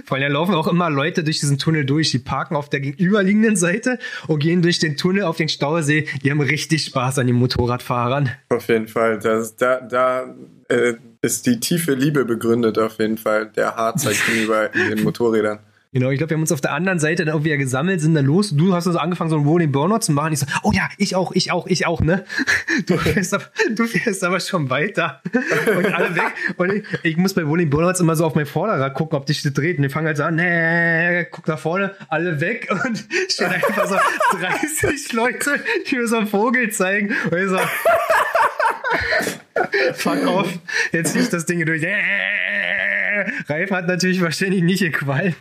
Vor 0.05 0.17
allem 0.17 0.31
laufen 0.31 0.55
auch 0.55 0.67
immer 0.67 0.89
Leute 0.89 1.25
durch 1.25 1.41
diesen 1.41 1.57
Tunnel 1.57 1.85
durch. 1.85 2.11
Die 2.11 2.19
parken 2.19 2.55
auf 2.55 2.69
der 2.69 2.79
gegenüberliegenden 2.79 3.57
Seite 3.57 3.99
und 4.27 4.39
gehen 4.39 4.61
durch 4.61 4.79
den 4.79 4.95
Tunnel 4.95 5.23
auf 5.23 5.35
den 5.35 5.49
Stausee. 5.49 6.07
Die 6.23 6.31
haben 6.31 6.39
richtig 6.39 6.85
Spaß 6.85 7.19
an 7.19 7.27
den 7.27 7.35
Motorradfahrern. 7.35 8.29
Auf 8.49 8.69
jeden 8.69 8.87
Fall. 8.87 9.19
Das, 9.19 9.57
da 9.57 9.81
da 9.81 10.33
äh, 10.69 10.93
ist 11.21 11.45
die 11.45 11.59
tiefe 11.59 11.95
Liebe 11.95 12.23
begründet, 12.23 12.77
auf 12.79 12.97
jeden 12.99 13.17
Fall. 13.17 13.47
Der 13.47 13.75
Harzer 13.75 14.11
gegenüber 14.11 14.69
den 14.69 15.03
Motorrädern. 15.03 15.59
Genau, 15.93 16.09
ich 16.09 16.17
glaube, 16.17 16.31
wir 16.31 16.37
haben 16.37 16.41
uns 16.41 16.51
auf 16.51 16.59
der 16.59 16.73
anderen 16.73 16.97
Seite 16.97 17.23
dann 17.23 17.35
auch 17.35 17.43
wieder 17.43 17.57
gesammelt, 17.57 18.01
sind 18.01 18.15
dann 18.15 18.25
los. 18.25 18.49
Du 18.49 18.73
hast 18.73 18.87
also 18.87 18.97
angefangen, 18.97 19.29
so 19.29 19.35
einen 19.35 19.45
Rolling 19.45 19.71
Burnout 19.71 19.99
zu 19.99 20.11
machen. 20.11 20.33
Ich 20.33 20.39
so, 20.39 20.47
oh 20.63 20.71
ja, 20.73 20.89
ich 20.97 21.15
auch, 21.15 21.31
ich 21.33 21.51
auch, 21.51 21.67
ich 21.67 21.85
auch, 21.85 22.01
ne? 22.01 22.25
Du 22.87 22.97
fährst 22.97 23.35
aber, 23.35 23.43
du 23.69 23.85
fährst 23.85 24.23
aber 24.23 24.39
schon 24.39 24.71
weiter. 24.71 25.21
Und 25.77 25.93
alle 25.93 26.15
weg. 26.15 26.33
Und 26.57 26.73
ich, 26.73 26.83
ich 27.03 27.17
muss 27.17 27.35
bei 27.35 27.43
Rolling 27.43 27.69
Burnouts 27.69 27.99
immer 27.99 28.15
so 28.15 28.25
auf 28.25 28.33
mein 28.33 28.47
Vorderrad 28.47 28.95
gucken, 28.95 29.15
ob 29.17 29.27
dich 29.27 29.43
das 29.43 29.53
dreht. 29.53 29.77
Und 29.77 29.83
die 29.83 29.89
fangen 29.89 30.07
halt 30.07 30.17
so 30.17 30.23
an, 30.23 30.35
nee, 30.35 31.25
guck 31.25 31.47
nach 31.47 31.59
vorne, 31.59 31.93
alle 32.09 32.41
weg. 32.41 32.67
Und 32.71 33.05
stehen 33.29 33.51
einfach 33.51 33.87
so 33.87 33.95
30 34.39 35.13
Leute, 35.13 35.59
die 35.87 35.95
mir 35.95 36.07
so 36.07 36.17
einen 36.17 36.27
Vogel 36.27 36.71
zeigen. 36.71 37.13
Und 37.29 37.37
ich 37.37 37.49
so, 37.49 37.59
fuck 39.93 40.25
off, 40.25 40.49
jetzt 40.91 41.11
ziehe 41.11 41.23
ich 41.23 41.29
das 41.29 41.45
Ding 41.45 41.63
durch. 41.63 41.83
Ralf 43.47 43.71
hat 43.71 43.87
natürlich 43.87 44.21
wahrscheinlich 44.21 44.63
nicht 44.63 44.79
gequalmt. 44.81 45.35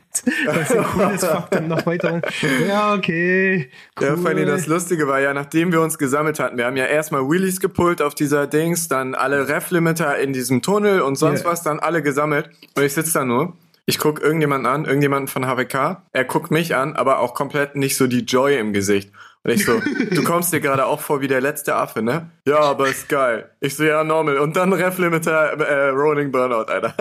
Was 0.47 0.71
ein 0.73 0.85
cooles 0.85 1.25
Faktum 1.25 1.69
noch 1.69 1.85
weiter. 1.87 2.21
Ja, 2.69 2.95
okay. 2.95 3.71
Cool. 4.01 4.07
Ja, 4.07 4.15
allem 4.31 4.47
das 4.47 4.67
Lustige 4.67 5.07
war 5.09 5.21
ja, 5.21 5.35
nachdem 5.35 5.73
wir 5.73 5.81
uns 5.81 5.99
gesammelt 5.99 6.39
hatten, 6.39 6.57
wir 6.59 6.67
haben 6.67 6.77
ja 6.77 6.87
erstmal 6.87 7.23
Wheelies 7.23 7.61
gepult 7.61 8.03
auf 8.03 8.15
dieser 8.15 8.47
Dings, 8.47 8.89
dann 8.89 9.15
alle 9.15 9.49
Ref-Limiter 9.49 10.19
in 10.19 10.33
diesem 10.33 10.63
Tunnel 10.63 11.01
und 11.03 11.17
sonst 11.17 11.45
Ja. 11.45 11.51
was, 11.51 11.63
dann 11.63 11.81
alle 11.81 12.03
gesammelt. 12.03 12.51
Und 12.77 12.83
ich 12.83 12.95
sitze 12.95 13.13
da 13.15 13.25
nur. 13.25 13.57
Ich 13.85 13.99
guck 13.99 14.21
irgendjemanden 14.23 14.67
an, 14.73 14.85
irgendjemanden 14.85 15.27
von 15.29 15.45
HWK. 15.45 16.03
Er 16.13 16.25
guckt 16.25 16.51
mich 16.53 16.77
an, 16.77 16.95
aber 16.95 17.19
auch 17.19 17.35
komplett 17.35 17.75
nicht 17.75 17.97
so 17.97 18.07
die 18.07 18.21
Joy 18.21 18.57
im 18.57 18.73
Gesicht. 18.73 19.11
Und 19.45 19.51
ich 19.51 19.65
so, 19.65 19.81
du 20.13 20.23
kommst 20.23 20.53
dir 20.53 20.61
gerade 20.61 20.87
auch 20.87 21.01
vor 21.01 21.21
wie 21.21 21.27
der 21.27 21.41
letzte 21.41 21.75
Affe, 21.75 22.01
ne? 22.01 22.31
Ja, 22.47 22.61
aber 22.61 22.89
ist 22.89 23.09
geil. 23.09 23.51
Ich 23.59 23.75
so, 23.75 23.83
ja, 23.83 24.05
normal. 24.05 24.39
Und 24.39 24.55
dann 24.57 24.73
Ref-Limiter, 24.73 25.59
äh, 25.61 25.89
Rolling 25.89 26.31
Burnout, 26.31 26.71
Alter. 26.71 26.95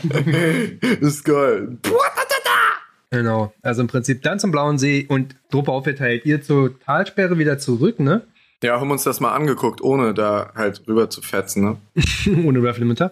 ist 1.00 1.24
geil. 1.24 1.78
Genau. 3.10 3.52
Also 3.62 3.82
im 3.82 3.88
Prinzip 3.88 4.22
dann 4.22 4.38
zum 4.38 4.50
Blauen 4.50 4.78
See 4.78 5.06
und 5.08 5.36
Truppe 5.50 5.70
aufgeteilt. 5.70 6.24
Ihr 6.24 6.42
zur 6.42 6.78
Talsperre 6.80 7.38
wieder 7.38 7.58
zurück, 7.58 8.00
ne? 8.00 8.22
Ja, 8.62 8.80
haben 8.80 8.90
uns 8.90 9.02
das 9.02 9.20
mal 9.20 9.32
angeguckt, 9.32 9.82
ohne 9.82 10.14
da 10.14 10.52
halt 10.54 10.82
rüber 10.86 11.10
zu 11.10 11.20
fetzen, 11.20 11.64
ne? 11.64 11.76
Ohne 12.46 12.62
Ref 12.62 12.78
Limiter. 12.78 13.10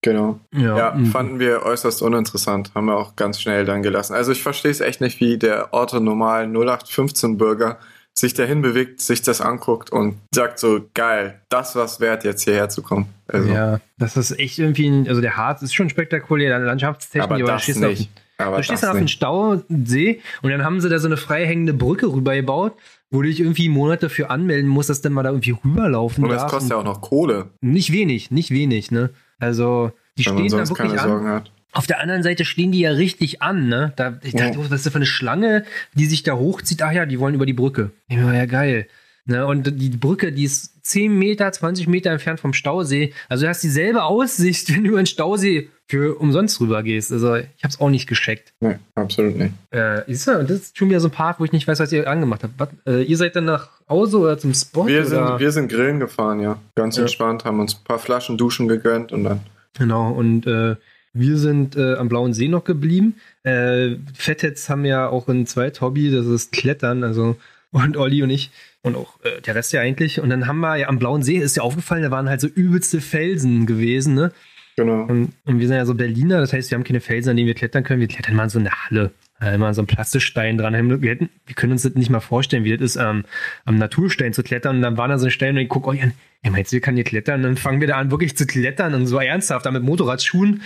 Genau. 0.00 0.38
Ja. 0.52 0.78
Ja, 0.78 0.94
mhm. 0.94 1.06
fanden 1.06 1.38
wir 1.40 1.64
äußerst 1.64 2.00
uninteressant. 2.02 2.70
Haben 2.74 2.86
wir 2.86 2.96
auch 2.96 3.16
ganz 3.16 3.40
schnell 3.40 3.64
dann 3.64 3.82
gelassen. 3.82 4.14
Also 4.14 4.30
ich 4.30 4.42
verstehe 4.42 4.70
es 4.70 4.80
echt 4.80 5.00
nicht, 5.00 5.20
wie 5.20 5.38
der 5.38 5.74
Orte 5.74 6.00
normal 6.00 6.46
0815-Bürger 6.46 7.78
sich 8.18 8.32
dahin 8.34 8.62
bewegt, 8.62 9.00
sich 9.00 9.22
das 9.22 9.40
anguckt 9.40 9.90
und 9.90 10.16
sagt 10.34 10.58
so, 10.58 10.80
geil, 10.94 11.40
das 11.50 11.76
was 11.76 12.00
wert, 12.00 12.24
jetzt 12.24 12.44
hierher 12.44 12.68
zu 12.68 12.82
kommen. 12.82 13.06
Also, 13.28 13.48
Ja, 13.48 13.80
das 13.98 14.16
ist 14.16 14.38
echt 14.38 14.58
irgendwie, 14.58 14.88
ein, 14.88 15.08
also 15.08 15.20
der 15.20 15.36
Harz 15.36 15.62
ist 15.62 15.74
schon 15.74 15.90
spektakulär, 15.90 16.58
Landschaftstechnik, 16.58 17.30
aber 17.30 17.38
du 17.40 17.46
das 17.46 17.62
stehst 17.62 17.84
auf- 17.84 17.90
nicht. 17.90 18.10
Aber 18.38 18.58
Du 18.58 18.62
stehst 18.64 18.82
dann 18.82 18.90
auf 18.90 18.98
dem. 18.98 19.08
Stausee 19.08 20.20
und 20.42 20.50
dann 20.50 20.62
haben 20.62 20.80
sie 20.82 20.88
da 20.90 20.98
so 20.98 21.06
eine 21.08 21.16
freihängende 21.16 21.72
Brücke 21.72 22.06
rübergebaut, 22.12 22.74
wo 23.10 23.22
du 23.22 23.28
dich 23.28 23.40
irgendwie 23.40 23.70
Monate 23.70 24.10
für 24.10 24.28
anmelden 24.28 24.68
musst, 24.68 24.90
dass 24.90 25.00
dann 25.00 25.14
mal 25.14 25.22
da 25.22 25.30
irgendwie 25.30 25.52
rüberlaufen 25.64 26.22
Und 26.24 26.30
das 26.30 26.46
kostet 26.46 26.70
ja 26.72 26.76
auch 26.76 26.84
noch 26.84 27.00
Kohle, 27.00 27.50
Nicht 27.62 27.92
wenig, 27.92 28.30
nicht 28.30 28.50
wenig, 28.50 28.90
ne? 28.90 29.10
Also, 29.38 29.90
die 30.18 30.26
wenn 30.26 30.34
stehen 30.34 30.50
da 30.50 30.58
wirklich 30.68 30.76
keine 30.76 31.00
an. 31.00 31.08
Sorgen 31.08 31.28
hat. 31.28 31.50
Auf 31.76 31.86
der 31.86 32.00
anderen 32.00 32.22
Seite 32.22 32.44
stehen 32.44 32.72
die 32.72 32.80
ja 32.80 32.90
richtig 32.90 33.42
an, 33.42 33.68
ne? 33.68 33.92
Da, 33.96 34.18
ich 34.22 34.32
dachte, 34.34 34.54
Ja. 34.54 34.58
oh, 34.58 34.64
was 34.70 34.72
ist 34.80 34.86
das 34.86 34.92
für 34.92 34.96
eine 34.98 35.06
Schlange, 35.06 35.64
die 35.94 36.06
sich 36.06 36.22
da 36.22 36.34
hochzieht? 36.34 36.82
Ach 36.82 36.92
ja, 36.92 37.06
die 37.06 37.18
wollen 37.20 37.34
über 37.34 37.46
die 37.46 37.52
Brücke. 37.52 37.90
Ja, 38.08 38.46
geil. 38.46 38.86
Ne? 39.28 39.44
Und 39.44 39.64
die 39.80 39.90
Brücke, 39.90 40.30
die 40.32 40.44
ist 40.44 40.84
10 40.86 41.18
Meter, 41.18 41.50
20 41.50 41.88
Meter 41.88 42.10
entfernt 42.12 42.38
vom 42.38 42.52
Stausee. 42.52 43.12
Also 43.28 43.44
du 43.44 43.48
hast 43.48 43.62
dieselbe 43.62 44.04
Aussicht, 44.04 44.68
wenn 44.74 44.84
du 44.84 44.90
über 44.90 45.02
den 45.02 45.06
Stausee 45.06 45.68
für 45.88 46.16
umsonst 46.18 46.60
rüber 46.60 46.82
gehst. 46.84 47.12
Also 47.12 47.34
ich 47.36 47.62
hab's 47.64 47.80
auch 47.80 47.90
nicht 47.90 48.06
gescheckt. 48.08 48.52
Nee, 48.60 48.76
absolut 48.94 49.36
nicht. 49.36 49.52
Äh, 49.72 50.08
ist 50.10 50.26
ja, 50.26 50.42
das 50.42 50.50
ist 50.58 50.78
schon 50.78 50.88
wieder 50.88 51.00
so 51.00 51.08
ein 51.08 51.12
Part, 51.12 51.38
wo 51.40 51.44
ich 51.44 51.52
nicht 51.52 51.66
weiß, 51.66 51.78
was 51.80 51.92
ihr 51.92 52.08
angemacht 52.08 52.42
habt. 52.44 52.54
Was, 52.58 52.68
äh, 52.86 53.02
ihr 53.02 53.16
seid 53.16 53.34
dann 53.36 53.44
nach 53.46 53.68
Hause 53.88 54.18
oder 54.18 54.38
zum 54.38 54.54
Spot? 54.54 54.86
Wir 54.86 55.00
oder? 55.00 55.06
sind, 55.08 55.40
wir 55.40 55.52
sind 55.52 55.68
grillen 55.68 55.98
gefahren, 56.00 56.40
ja. 56.40 56.58
Ganz 56.76 56.96
Ja. 56.96 57.02
entspannt, 57.02 57.44
haben 57.44 57.58
uns 57.60 57.74
ein 57.74 57.84
paar 57.84 57.98
Flaschen 57.98 58.36
Duschen 58.38 58.68
gegönnt 58.68 59.12
und 59.12 59.24
dann. 59.24 59.40
Genau, 59.78 60.10
und 60.12 60.46
äh, 60.46 60.76
wir 61.18 61.38
sind 61.38 61.76
äh, 61.76 61.94
am 61.94 62.08
Blauen 62.08 62.32
See 62.32 62.48
noch 62.48 62.64
geblieben. 62.64 63.16
Äh, 63.42 63.96
Fettheads 64.14 64.68
haben 64.68 64.84
ja 64.84 65.08
auch 65.08 65.28
ein 65.28 65.46
Zweit-Hobby, 65.46 66.10
das 66.10 66.26
ist 66.26 66.52
Klettern, 66.52 67.04
also 67.04 67.36
und 67.72 67.96
Olli 67.96 68.22
und 68.22 68.30
ich 68.30 68.50
und 68.82 68.96
auch 68.96 69.18
äh, 69.24 69.40
der 69.42 69.54
Rest 69.54 69.72
ja 69.72 69.80
eigentlich. 69.80 70.20
Und 70.20 70.30
dann 70.30 70.46
haben 70.46 70.60
wir 70.60 70.76
ja 70.76 70.88
am 70.88 70.98
Blauen 70.98 71.22
See, 71.22 71.36
ist 71.36 71.56
ja 71.56 71.62
aufgefallen, 71.62 72.02
da 72.02 72.10
waren 72.10 72.28
halt 72.28 72.40
so 72.40 72.46
übelste 72.46 73.00
Felsen 73.00 73.66
gewesen, 73.66 74.14
ne? 74.14 74.32
Genau. 74.76 75.04
Und, 75.04 75.32
und 75.44 75.58
wir 75.58 75.66
sind 75.66 75.76
ja 75.76 75.86
so 75.86 75.94
Berliner, 75.94 76.38
das 76.38 76.52
heißt, 76.52 76.70
wir 76.70 76.76
haben 76.76 76.84
keine 76.84 77.00
Felsen, 77.00 77.30
an 77.30 77.36
denen 77.36 77.46
wir 77.46 77.54
klettern 77.54 77.82
können. 77.82 78.00
Wir 78.00 78.08
klettern 78.08 78.36
mal 78.36 78.44
in 78.44 78.50
so 78.50 78.58
eine 78.58 78.70
Halle. 78.70 79.10
Äh, 79.40 79.54
Immer 79.54 79.74
so 79.74 79.82
einen 79.82 79.86
Plastikstein 79.86 80.58
dran. 80.58 81.02
Wir, 81.02 81.10
hätten, 81.10 81.30
wir 81.46 81.54
können 81.54 81.72
uns 81.72 81.82
das 81.82 81.94
nicht 81.94 82.10
mal 82.10 82.20
vorstellen, 82.20 82.64
wie 82.64 82.76
das 82.76 82.82
ist, 82.82 82.96
ähm, 82.96 83.24
am 83.64 83.76
Naturstein 83.76 84.32
zu 84.32 84.42
klettern. 84.42 84.76
Und 84.76 84.82
dann 84.82 84.96
waren 84.96 85.10
da 85.10 85.18
so 85.18 85.30
Stellen 85.30 85.56
und 85.56 85.62
ich 85.62 85.68
gucke 85.68 85.88
euch 85.88 86.02
an, 86.02 86.12
ja, 86.44 86.50
meinst 86.50 86.72
du, 86.72 86.74
wir 86.74 86.80
können 86.80 86.96
hier 86.96 87.04
klettern? 87.04 87.36
Und 87.36 87.42
dann 87.42 87.56
fangen 87.56 87.80
wir 87.80 87.88
da 87.88 87.96
an, 87.96 88.10
wirklich 88.10 88.36
zu 88.36 88.46
klettern 88.46 88.94
und 88.94 89.06
so 89.06 89.18
ernsthaft, 89.18 89.66
da 89.66 89.70
mit 89.70 89.82
Motorradschuhen. 89.82 90.62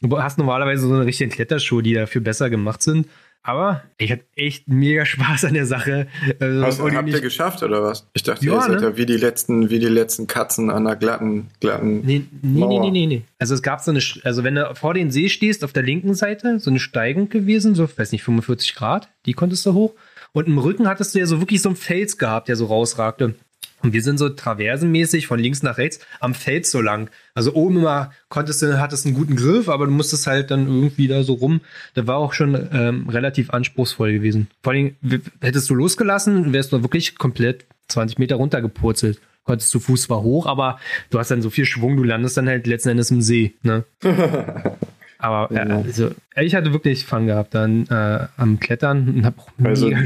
Du 0.00 0.22
hast 0.22 0.38
normalerweise 0.38 0.86
so 0.86 0.94
eine 0.94 1.06
richtige 1.06 1.30
Kletterschuhe, 1.30 1.82
die 1.82 1.94
dafür 1.94 2.20
besser 2.20 2.50
gemacht 2.50 2.82
sind. 2.82 3.06
Aber 3.42 3.82
ich 3.96 4.12
hatte 4.12 4.24
echt 4.36 4.68
mega 4.68 5.06
Spaß 5.06 5.46
an 5.46 5.54
der 5.54 5.64
Sache. 5.64 6.06
Also, 6.40 6.84
und 6.84 6.94
habt 6.94 7.08
ihr 7.08 7.20
geschafft 7.22 7.62
oder 7.62 7.82
was? 7.82 8.06
Ich 8.12 8.22
dachte, 8.22 8.44
Ja, 8.44 8.54
ihr 8.54 8.60
seid 8.60 8.80
ne? 8.80 8.82
ja 8.82 8.96
wie 8.98 9.06
die 9.06 9.16
letzten, 9.16 9.70
wie 9.70 9.78
die 9.78 9.86
letzten 9.86 10.26
Katzen 10.26 10.70
an 10.70 10.84
der 10.84 10.96
glatten, 10.96 11.48
glatten. 11.58 12.02
Nee, 12.04 12.18
nee, 12.18 12.24
nee, 12.42 12.60
Mauer. 12.60 12.80
nee, 12.82 12.90
nee, 12.90 13.06
nee. 13.06 13.22
Also 13.38 13.54
es 13.54 13.62
gab 13.62 13.80
so 13.80 13.90
eine, 13.92 14.00
also 14.24 14.44
wenn 14.44 14.56
du 14.56 14.74
vor 14.74 14.92
den 14.92 15.10
See 15.10 15.30
stehst, 15.30 15.64
auf 15.64 15.72
der 15.72 15.82
linken 15.82 16.14
Seite, 16.14 16.58
so 16.58 16.68
eine 16.70 16.80
Steigung 16.80 17.30
gewesen, 17.30 17.74
so, 17.74 17.88
weiß 17.96 18.12
nicht, 18.12 18.22
45 18.24 18.74
Grad, 18.74 19.08
die 19.24 19.32
konntest 19.32 19.64
du 19.64 19.72
hoch. 19.72 19.94
Und 20.32 20.46
im 20.46 20.58
Rücken 20.58 20.86
hattest 20.86 21.14
du 21.14 21.18
ja 21.18 21.26
so 21.26 21.40
wirklich 21.40 21.62
so 21.62 21.70
einen 21.70 21.76
Fels 21.76 22.18
gehabt, 22.18 22.48
der 22.48 22.56
so 22.56 22.66
rausragte. 22.66 23.34
Und 23.82 23.92
wir 23.92 24.02
sind 24.02 24.18
so 24.18 24.28
traversenmäßig 24.28 25.26
von 25.26 25.38
links 25.38 25.62
nach 25.62 25.78
rechts 25.78 26.00
am 26.20 26.34
Fels 26.34 26.70
so 26.70 26.80
lang. 26.80 27.10
Also 27.34 27.54
oben 27.54 27.78
immer 27.78 28.12
konntest 28.28 28.62
du, 28.62 28.78
hattest 28.78 29.06
einen 29.06 29.14
guten 29.14 29.36
Griff, 29.36 29.68
aber 29.68 29.86
du 29.86 29.92
musstest 29.92 30.26
halt 30.26 30.50
dann 30.50 30.66
irgendwie 30.66 31.08
da 31.08 31.22
so 31.22 31.34
rum. 31.34 31.60
Das 31.94 32.06
war 32.06 32.16
auch 32.16 32.32
schon 32.32 32.68
ähm, 32.72 33.08
relativ 33.08 33.50
anspruchsvoll 33.50 34.12
gewesen. 34.12 34.48
Vor 34.62 34.72
allem, 34.72 34.96
hättest 35.40 35.70
du 35.70 35.74
losgelassen, 35.74 36.52
wärst 36.52 36.72
du 36.72 36.82
wirklich 36.82 37.16
komplett 37.16 37.64
20 37.88 38.18
Meter 38.18 38.36
runtergepurzelt. 38.36 39.20
Konntest 39.44 39.74
du 39.74 39.80
Fuß 39.80 40.02
zwar 40.02 40.22
hoch, 40.22 40.46
aber 40.46 40.78
du 41.08 41.18
hast 41.18 41.30
dann 41.30 41.42
so 41.42 41.50
viel 41.50 41.64
Schwung, 41.64 41.96
du 41.96 42.04
landest 42.04 42.36
dann 42.36 42.48
halt 42.48 42.66
letzten 42.66 42.90
Endes 42.90 43.10
im 43.10 43.22
See. 43.22 43.54
Ne? 43.62 43.84
aber 45.18 45.50
äh, 45.54 45.72
also, 45.72 46.10
ich 46.36 46.54
hatte 46.54 46.72
wirklich 46.72 47.06
Fun 47.06 47.26
gehabt 47.26 47.54
dann 47.54 47.86
äh, 47.86 48.26
am 48.36 48.60
Klettern 48.60 49.08
und 49.08 49.24
hab 49.24 49.38
auch 49.38 49.48
Also, 49.64 49.88
mega 49.88 50.02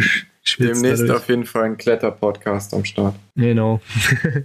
Demnächst 0.58 1.02
dadurch. 1.02 1.16
auf 1.16 1.28
jeden 1.28 1.46
Fall 1.46 1.64
ein 1.64 1.76
Kletter-Podcast 1.76 2.74
am 2.74 2.84
Start. 2.84 3.14
Genau. 3.34 3.80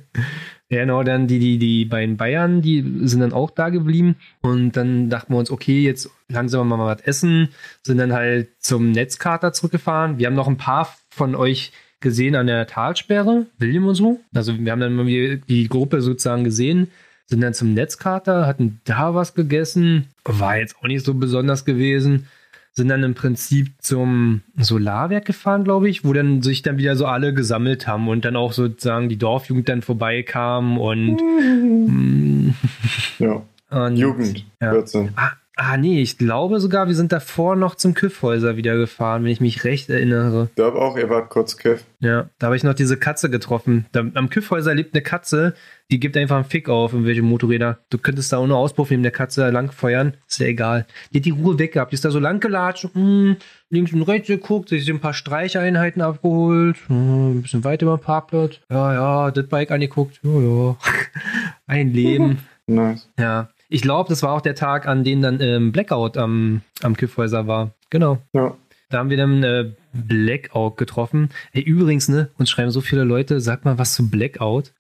genau, 0.69 1.03
dann 1.03 1.27
die, 1.27 1.39
die, 1.39 1.57
die 1.57 1.85
beiden 1.85 2.15
Bayern, 2.15 2.61
die 2.61 2.83
sind 3.03 3.19
dann 3.19 3.33
auch 3.33 3.51
da 3.51 3.69
geblieben. 3.69 4.15
Und 4.41 4.71
dann 4.73 5.09
dachten 5.09 5.33
wir 5.33 5.37
uns, 5.39 5.51
okay, 5.51 5.81
jetzt 5.81 6.09
langsam 6.29 6.69
mal 6.69 6.79
was 6.79 7.01
essen, 7.01 7.49
sind 7.83 7.97
dann 7.97 8.13
halt 8.13 8.49
zum 8.59 8.91
Netzkater 8.91 9.51
zurückgefahren. 9.51 10.17
Wir 10.17 10.27
haben 10.27 10.35
noch 10.35 10.47
ein 10.47 10.57
paar 10.57 10.95
von 11.09 11.35
euch 11.35 11.73
gesehen 11.99 12.35
an 12.35 12.47
der 12.47 12.65
Talsperre, 12.65 13.47
William 13.57 13.85
und 13.85 13.95
so. 13.95 14.21
Also 14.33 14.57
wir 14.57 14.71
haben 14.71 14.79
dann 14.79 14.95
mal 14.95 15.05
die 15.05 15.67
Gruppe 15.67 16.01
sozusagen 16.01 16.45
gesehen, 16.45 16.89
sind 17.25 17.41
dann 17.41 17.53
zum 17.53 17.73
Netzkater, 17.73 18.47
hatten 18.47 18.79
da 18.85 19.13
was 19.15 19.33
gegessen, 19.33 20.07
war 20.23 20.57
jetzt 20.57 20.77
auch 20.77 20.87
nicht 20.87 21.05
so 21.05 21.13
besonders 21.13 21.65
gewesen 21.65 22.27
sind 22.73 22.87
dann 22.89 23.03
im 23.03 23.13
Prinzip 23.13 23.73
zum 23.79 24.41
Solarwerk 24.57 25.25
gefahren, 25.25 25.63
glaube 25.63 25.89
ich, 25.89 26.05
wo 26.05 26.13
dann 26.13 26.41
sich 26.41 26.61
dann 26.61 26.77
wieder 26.77 26.95
so 26.95 27.05
alle 27.05 27.33
gesammelt 27.33 27.87
haben 27.87 28.07
und 28.07 28.23
dann 28.25 28.35
auch 28.35 28.53
sozusagen 28.53 29.09
die 29.09 29.17
Dorfjugend 29.17 29.67
dann 29.67 29.81
vorbeikam 29.81 30.77
und, 30.77 31.17
mm, 31.21 32.49
Ja. 33.19 33.41
und 33.69 33.97
Jugend, 33.97 34.45
Ja. 34.61 34.71
14. 34.71 35.09
Ah, 35.15 35.31
Ah, 35.61 35.75
nee, 35.75 36.01
ich 36.01 36.17
glaube 36.17 36.61
sogar, 36.61 36.87
wir 36.87 36.95
sind 36.95 37.11
davor 37.11 37.57
noch 37.57 37.75
zum 37.75 37.93
Kiffhäuser 37.93 38.55
wieder 38.55 38.77
gefahren, 38.77 39.25
wenn 39.25 39.31
ich 39.31 39.41
mich 39.41 39.65
recht 39.65 39.89
erinnere. 39.89 40.47
Ich 40.51 40.55
glaube 40.55 40.79
auch, 40.79 40.97
ihr 40.97 41.09
wart 41.09 41.29
kurz 41.29 41.57
Kiff. 41.57 41.83
Ja, 41.99 42.29
da 42.39 42.47
habe 42.47 42.55
ich 42.55 42.63
noch 42.63 42.73
diese 42.73 42.95
Katze 42.95 43.29
getroffen. 43.29 43.85
Da, 43.91 44.05
am 44.13 44.29
Kiffhäuser 44.29 44.73
lebt 44.73 44.93
eine 44.93 45.01
Katze, 45.01 45.53
die 45.91 45.99
gibt 45.99 46.15
einfach 46.15 46.37
einen 46.37 46.45
Fick 46.45 46.69
auf, 46.69 46.93
in 46.93 47.05
welche 47.05 47.23
Motorräder. 47.23 47.79
Du 47.89 47.97
könntest 47.97 48.31
da 48.31 48.39
ohne 48.39 48.55
Auspuff 48.55 48.89
neben 48.89 49.03
der 49.03 49.11
Katze 49.11 49.49
langfeuern, 49.49 50.13
ist 50.29 50.39
ja 50.39 50.47
egal. 50.47 50.85
Die 51.11 51.17
hat 51.17 51.25
die 51.25 51.31
Ruhe 51.31 51.59
weg 51.59 51.73
gehabt, 51.73 51.91
die 51.91 51.95
ist 51.95 52.05
da 52.05 52.11
so 52.11 52.19
lang 52.19 52.39
gelatscht, 52.39 52.95
mm, 52.95 53.33
links 53.69 53.91
und 53.91 54.03
rechts 54.03 54.29
geguckt, 54.29 54.69
sich 54.69 54.89
ein 54.89 55.01
paar 55.01 55.13
Streicheinheiten 55.13 56.01
abgeholt, 56.01 56.77
mm, 56.87 57.31
ein 57.31 57.41
bisschen 57.41 57.65
weiter 57.65 57.85
über 57.85 57.97
den 57.97 58.03
Parkplatz. 58.03 58.61
Ja, 58.69 58.93
ja, 58.93 59.31
das 59.31 59.47
Bike 59.47 59.71
angeguckt, 59.71 60.21
ja, 60.23 60.39
ja. 60.39 60.77
ein 61.67 61.91
Leben. 61.91 62.39
Nice. 62.65 63.09
Ja, 63.19 63.49
ich 63.69 63.81
glaube, 63.81 64.09
das 64.09 64.23
war 64.23 64.33
auch 64.33 64.41
der 64.41 64.55
Tag, 64.55 64.87
an 64.87 65.03
dem 65.03 65.21
dann 65.21 65.39
ähm, 65.41 65.71
Blackout 65.71 66.17
am, 66.17 66.61
am 66.81 66.97
Kiffhäuser 66.97 67.47
war. 67.47 67.71
Genau. 67.89 68.17
Ja. 68.33 68.55
Da 68.89 68.97
haben 68.97 69.11
wir 69.11 69.17
dann 69.17 69.43
äh, 69.43 69.71
Blackout 69.93 70.77
getroffen. 70.77 71.29
Ey, 71.53 71.61
übrigens, 71.61 72.09
ne, 72.09 72.31
uns 72.39 72.49
schreiben 72.49 72.71
so 72.71 72.81
viele 72.81 73.03
Leute, 73.03 73.39
sag 73.39 73.63
mal 73.63 73.77
was 73.77 73.93
zu 73.93 74.09
Blackout. 74.09 74.73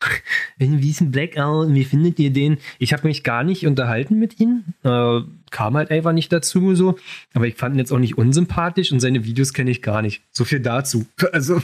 wie 0.57 0.89
ist 0.89 1.01
ein 1.01 1.11
Blackout? 1.11 1.71
Wie 1.71 1.83
findet 1.83 2.17
ihr 2.17 2.31
den? 2.31 2.57
Ich 2.79 2.91
habe 2.91 3.07
mich 3.07 3.23
gar 3.23 3.43
nicht 3.43 3.67
unterhalten 3.67 4.17
mit 4.17 4.39
ihm. 4.39 4.63
Äh, 4.83 5.19
kam 5.51 5.77
halt 5.77 5.91
einfach 5.91 6.11
nicht 6.11 6.33
dazu 6.33 6.73
so. 6.73 6.97
Aber 7.35 7.45
ich 7.45 7.55
fand 7.55 7.75
ihn 7.75 7.79
jetzt 7.79 7.91
auch 7.91 7.99
nicht 7.99 8.17
unsympathisch 8.17 8.91
und 8.91 8.99
seine 8.99 9.25
Videos 9.25 9.53
kenne 9.53 9.69
ich 9.69 9.83
gar 9.83 10.01
nicht. 10.01 10.23
So 10.31 10.43
viel 10.43 10.59
dazu. 10.59 11.05
Also. 11.31 11.61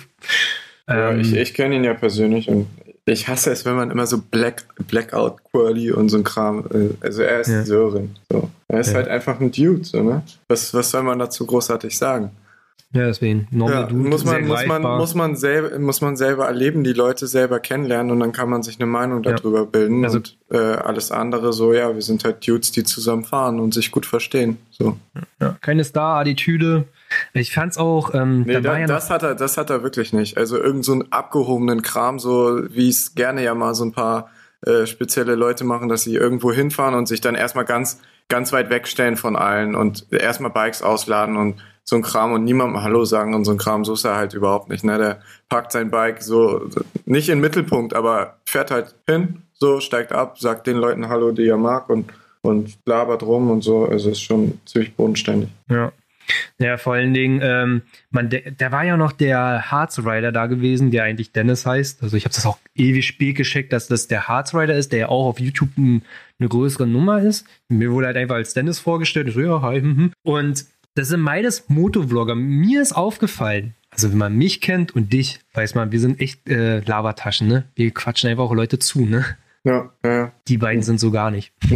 Ja, 0.87 1.09
ähm, 1.09 1.21
ich, 1.21 1.33
ich 1.33 1.55
kenne 1.55 1.75
ihn 1.75 1.83
ja 1.83 1.95
persönlich 1.95 2.47
und 2.47 2.67
ich 3.13 3.27
hasse 3.27 3.51
es, 3.51 3.65
wenn 3.65 3.75
man 3.75 3.91
immer 3.91 4.07
so 4.07 4.17
Black, 4.19 4.63
Blackout 4.87 5.35
Quirly 5.51 5.91
und 5.91 6.09
so 6.09 6.17
ein 6.17 6.23
Kram. 6.23 6.65
äh, 6.73 6.89
Also 7.05 7.21
er 7.21 7.41
ist 7.41 7.49
Ja. 7.49 7.63
Sören. 7.63 8.15
So. 8.31 8.49
Er 8.67 8.79
ist 8.79 8.89
Ja. 8.89 8.95
halt 8.95 9.07
einfach 9.07 9.39
ein 9.39 9.51
Dude, 9.51 9.83
so, 9.83 10.01
ne? 10.01 10.23
Was, 10.47 10.73
was 10.73 10.89
soll 10.91 11.03
man 11.03 11.19
dazu 11.19 11.45
großartig 11.45 11.97
sagen? 11.97 12.31
ja, 12.93 13.07
deswegen. 13.07 13.45
Normal 13.51 13.75
Ja, 13.75 13.83
Dude, 13.87 14.09
muss, 14.09 14.23
man, 14.23 14.47
muss, 14.47 14.65
man, 14.67 14.81
muss, 14.81 15.15
man 15.15 15.35
selber, 15.35 15.77
muss 15.79 15.99
man 15.99 16.15
selber 16.15 16.45
erleben, 16.45 16.85
die 16.85 16.93
Leute 16.93 17.27
selber 17.27 17.59
kennenlernen 17.59 18.09
und 18.11 18.21
dann 18.21 18.31
kann 18.31 18.49
man 18.49 18.63
sich 18.63 18.79
eine 18.79 18.85
Meinung 18.85 19.21
Ja. 19.23 19.33
darüber 19.33 19.65
bilden. 19.65 20.05
Also- 20.05 20.19
und 20.19 20.37
äh, 20.49 20.57
alles 20.57 21.11
andere 21.11 21.51
so, 21.51 21.73
ja, 21.73 21.93
wir 21.93 22.01
sind 22.01 22.23
halt 22.23 22.47
Dudes, 22.47 22.71
die 22.71 22.85
zusammen 22.85 23.25
fahren 23.25 23.59
und 23.59 23.73
sich 23.73 23.91
gut 23.91 24.05
verstehen. 24.05 24.57
So. 24.71 24.97
ja, 25.41 25.57
keine 25.61 25.83
Star-Attitüde. 25.83 26.85
Ich 27.33 27.53
fand's 27.53 27.77
auch, 27.77 28.13
ähm, 28.13 28.43
Nee, 28.43 28.61
da 28.61 28.77
ja 28.77 28.87
das, 28.87 29.09
hat 29.09 29.23
er, 29.23 29.35
das 29.35 29.57
hat 29.57 29.69
er 29.69 29.83
wirklich 29.83 30.13
nicht. 30.13 30.37
Also 30.37 30.57
irgend 30.57 30.85
so 30.85 30.93
einen 30.93 31.11
abgehobenen 31.11 31.81
Kram, 31.81 32.19
so 32.19 32.61
wie 32.69 32.89
es 32.89 33.15
gerne 33.15 33.43
ja 33.43 33.53
mal 33.55 33.75
so 33.75 33.85
ein 33.85 33.91
paar 33.91 34.29
äh, 34.65 34.85
spezielle 34.85 35.35
Leute 35.35 35.63
machen, 35.63 35.89
dass 35.89 36.03
sie 36.03 36.15
irgendwo 36.15 36.51
hinfahren 36.51 36.95
und 36.95 37.07
sich 37.07 37.21
dann 37.21 37.35
erstmal 37.35 37.65
ganz, 37.65 38.01
ganz 38.29 38.51
weit 38.51 38.69
wegstellen 38.69 39.17
von 39.17 39.35
allen 39.35 39.75
und 39.75 40.11
erstmal 40.11 40.51
Bikes 40.51 40.81
ausladen 40.81 41.37
und 41.37 41.61
so 41.83 41.95
ein 41.95 42.01
Kram 42.01 42.33
und 42.33 42.43
niemandem 42.43 42.81
Hallo 42.81 43.05
sagen 43.05 43.35
und 43.35 43.45
so 43.45 43.51
ein 43.51 43.59
Kram, 43.59 43.85
so 43.85 43.93
ist 43.93 44.05
er 44.05 44.15
halt 44.15 44.33
überhaupt 44.33 44.69
nicht. 44.69 44.83
Ne? 44.83 44.97
Der 44.97 45.19
packt 45.49 45.71
sein 45.71 45.91
Bike 45.91 46.21
so 46.23 46.67
nicht 47.05 47.29
in 47.29 47.35
den 47.35 47.41
Mittelpunkt, 47.41 47.93
aber 47.93 48.37
fährt 48.45 48.71
halt 48.71 48.95
hin, 49.07 49.43
so 49.53 49.79
steigt 49.79 50.11
ab, 50.11 50.39
sagt 50.39 50.65
den 50.65 50.77
Leuten 50.77 51.09
Hallo, 51.09 51.31
die 51.31 51.47
er 51.47 51.57
mag 51.57 51.87
und, 51.89 52.11
und 52.41 52.75
labert 52.85 53.21
rum 53.21 53.51
und 53.51 53.63
so. 53.63 53.85
Also 53.85 54.09
ist 54.09 54.21
schon 54.21 54.59
ziemlich 54.65 54.95
bodenständig. 54.95 55.49
Ja. 55.69 55.91
Ja, 56.57 56.77
vor 56.77 56.93
allen 56.93 57.13
Dingen, 57.13 57.41
ähm, 57.43 57.81
man, 58.11 58.29
der, 58.29 58.51
der 58.51 58.71
war 58.71 58.83
ja 58.83 58.97
noch 58.97 59.11
der 59.11 59.71
Hearts 59.71 59.99
Rider 59.99 60.31
da 60.31 60.47
gewesen, 60.47 60.91
der 60.91 61.03
eigentlich 61.03 61.31
Dennis 61.31 61.65
heißt. 61.65 62.01
Also 62.01 62.15
ich 62.17 62.25
habe 62.25 62.33
das 62.33 62.45
auch 62.45 62.57
ewig 62.75 63.05
spät 63.05 63.35
gescheckt, 63.35 63.73
dass 63.73 63.87
das 63.87 64.07
der 64.07 64.27
Hearts 64.27 64.55
Rider 64.55 64.75
ist, 64.75 64.91
der 64.91 64.99
ja 64.99 65.09
auch 65.09 65.27
auf 65.27 65.39
YouTube 65.39 65.77
ein, 65.77 66.01
eine 66.39 66.49
größere 66.49 66.87
Nummer 66.87 67.21
ist. 67.21 67.45
Mir 67.69 67.91
wurde 67.91 68.07
halt 68.07 68.17
einfach 68.17 68.35
als 68.35 68.53
Dennis 68.53 68.79
vorgestellt. 68.79 69.27
Ich 69.27 69.33
so, 69.33 69.41
ja, 69.41 69.61
hi. 69.61 69.81
hm, 69.81 69.97
hm. 69.97 70.11
Und 70.23 70.65
das 70.95 71.09
sind 71.09 71.25
beides 71.25 71.65
Motovlogger. 71.67 72.35
Mir 72.35 72.81
ist 72.81 72.93
aufgefallen, 72.93 73.73
also 73.91 74.11
wenn 74.11 74.17
man 74.17 74.35
mich 74.35 74.61
kennt 74.61 74.95
und 74.95 75.11
dich, 75.11 75.39
weiß 75.53 75.75
man, 75.75 75.91
wir 75.91 75.99
sind 75.99 76.21
echt 76.21 76.49
äh, 76.49 76.79
Lavataschen, 76.79 77.47
ne? 77.47 77.65
Wir 77.75 77.91
quatschen 77.91 78.29
einfach 78.29 78.45
auch 78.45 78.53
Leute 78.53 78.79
zu, 78.79 79.05
ne? 79.05 79.25
Ja, 79.65 79.91
ja. 80.05 80.31
Die 80.47 80.57
beiden 80.57 80.83
sind 80.83 80.99
so 80.99 81.11
gar 81.11 81.31
nicht. 81.31 81.51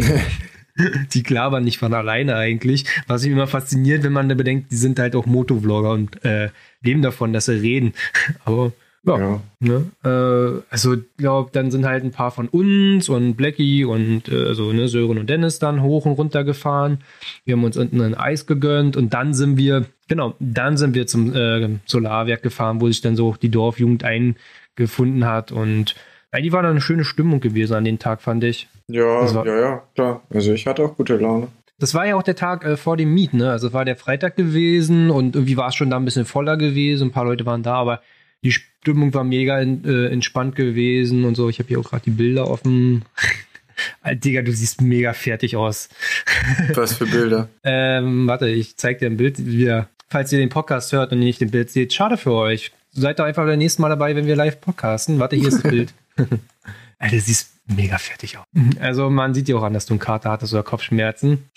die 1.12 1.22
labern 1.22 1.64
nicht 1.64 1.78
von 1.78 1.94
alleine 1.94 2.36
eigentlich. 2.36 2.84
Was 3.06 3.22
mich 3.22 3.32
immer 3.32 3.46
fasziniert, 3.46 4.02
wenn 4.02 4.12
man 4.12 4.28
da 4.28 4.34
bedenkt, 4.34 4.70
die 4.72 4.76
sind 4.76 4.98
halt 4.98 5.16
auch 5.16 5.26
Motovlogger 5.26 5.90
und 5.90 6.24
äh, 6.24 6.50
leben 6.82 7.02
davon, 7.02 7.32
dass 7.32 7.46
sie 7.46 7.60
reden. 7.60 7.94
Aber 8.44 8.72
ja, 9.02 9.18
ja. 9.18 9.40
ne? 9.60 9.90
Äh, 10.04 10.62
also 10.70 10.94
ich 10.94 11.16
glaube, 11.16 11.50
dann 11.52 11.70
sind 11.70 11.86
halt 11.86 12.04
ein 12.04 12.10
paar 12.10 12.30
von 12.30 12.48
uns 12.48 13.08
und 13.08 13.34
Blackie 13.34 13.84
und 13.84 14.28
äh, 14.28 14.46
also 14.46 14.72
ne, 14.72 14.88
Sören 14.88 15.18
und 15.18 15.30
Dennis 15.30 15.58
dann 15.58 15.82
hoch 15.82 16.04
und 16.04 16.12
runter 16.12 16.44
gefahren. 16.44 16.98
Wir 17.44 17.56
haben 17.56 17.64
uns 17.64 17.76
unten 17.78 18.00
ein 18.00 18.14
Eis 18.14 18.46
gegönnt 18.46 18.96
und 18.96 19.14
dann 19.14 19.32
sind 19.32 19.56
wir, 19.56 19.86
genau, 20.08 20.34
dann 20.38 20.76
sind 20.76 20.94
wir 20.94 21.06
zum 21.06 21.34
äh, 21.34 21.78
Solarwerk 21.86 22.42
gefahren, 22.42 22.80
wo 22.80 22.88
sich 22.88 23.00
dann 23.00 23.16
so 23.16 23.34
die 23.40 23.48
Dorfjugend 23.48 24.04
eingefunden 24.04 25.24
hat 25.24 25.50
und 25.50 25.94
eigentlich 26.32 26.52
war 26.52 26.62
da 26.62 26.70
eine 26.70 26.80
schöne 26.80 27.04
Stimmung 27.04 27.40
gewesen 27.40 27.74
an 27.74 27.84
den 27.84 27.98
Tag, 27.98 28.22
fand 28.22 28.44
ich. 28.44 28.68
Ja, 28.88 29.04
war- 29.34 29.46
ja, 29.46 29.60
ja, 29.60 29.82
klar. 29.94 30.22
Also 30.32 30.52
ich 30.52 30.66
hatte 30.66 30.82
auch 30.84 30.96
gute 30.96 31.16
Laune. 31.16 31.48
Das 31.78 31.94
war 31.94 32.06
ja 32.06 32.14
auch 32.16 32.22
der 32.22 32.36
Tag 32.36 32.64
äh, 32.64 32.76
vor 32.76 32.96
dem 32.96 33.14
Meet, 33.14 33.32
ne? 33.34 33.50
Also 33.50 33.68
es 33.68 33.72
war 33.72 33.84
der 33.84 33.96
Freitag 33.96 34.36
gewesen 34.36 35.10
und 35.10 35.34
irgendwie 35.34 35.56
war 35.56 35.68
es 35.68 35.74
schon 35.74 35.88
da 35.90 35.96
ein 35.96 36.04
bisschen 36.04 36.26
voller 36.26 36.56
gewesen. 36.58 37.08
Ein 37.08 37.12
paar 37.12 37.24
Leute 37.24 37.46
waren 37.46 37.62
da, 37.62 37.74
aber 37.74 38.02
die 38.44 38.52
Stimmung 38.52 39.12
war 39.14 39.24
mega 39.24 39.58
in, 39.60 39.84
äh, 39.84 40.06
entspannt 40.08 40.56
gewesen 40.56 41.24
und 41.24 41.36
so. 41.36 41.48
Ich 41.48 41.58
habe 41.58 41.68
hier 41.68 41.80
auch 41.80 41.88
gerade 41.88 42.04
die 42.04 42.10
Bilder 42.10 42.48
offen. 42.50 43.04
Alter, 44.02 44.20
Digga, 44.20 44.42
du 44.42 44.52
siehst 44.52 44.82
mega 44.82 45.14
fertig 45.14 45.56
aus. 45.56 45.88
Was 46.74 46.94
für 46.98 47.06
Bilder. 47.06 47.48
Ähm, 47.64 48.26
warte, 48.26 48.48
ich 48.48 48.76
zeig 48.76 48.98
dir 48.98 49.06
ein 49.06 49.16
Bild 49.16 49.44
wieder. 49.46 49.88
Falls 50.10 50.30
ihr 50.32 50.38
den 50.38 50.48
Podcast 50.50 50.92
hört 50.92 51.12
und 51.12 51.20
nicht 51.20 51.40
den 51.40 51.50
Bild 51.50 51.70
seht, 51.70 51.92
schade 51.94 52.18
für 52.18 52.32
euch. 52.32 52.72
Seid 52.92 53.18
doch 53.20 53.24
einfach 53.24 53.44
beim 53.46 53.58
nächsten 53.58 53.80
Mal 53.80 53.88
dabei, 53.88 54.16
wenn 54.16 54.26
wir 54.26 54.36
live 54.36 54.60
podcasten. 54.60 55.18
Warte, 55.18 55.36
hier 55.36 55.48
ist 55.48 55.62
das 55.64 55.70
Bild. 55.70 55.94
Alter, 56.98 57.20
siehst 57.20 57.52
mega 57.66 57.98
fertig 57.98 58.36
aus. 58.36 58.44
Also 58.78 59.10
man 59.10 59.34
sieht 59.34 59.48
dir 59.48 59.58
auch 59.58 59.62
an, 59.62 59.72
dass 59.72 59.86
du 59.86 59.94
einen 59.94 60.00
Kater 60.00 60.30
hattest 60.30 60.52
oder 60.52 60.62
Kopfschmerzen. 60.62 61.50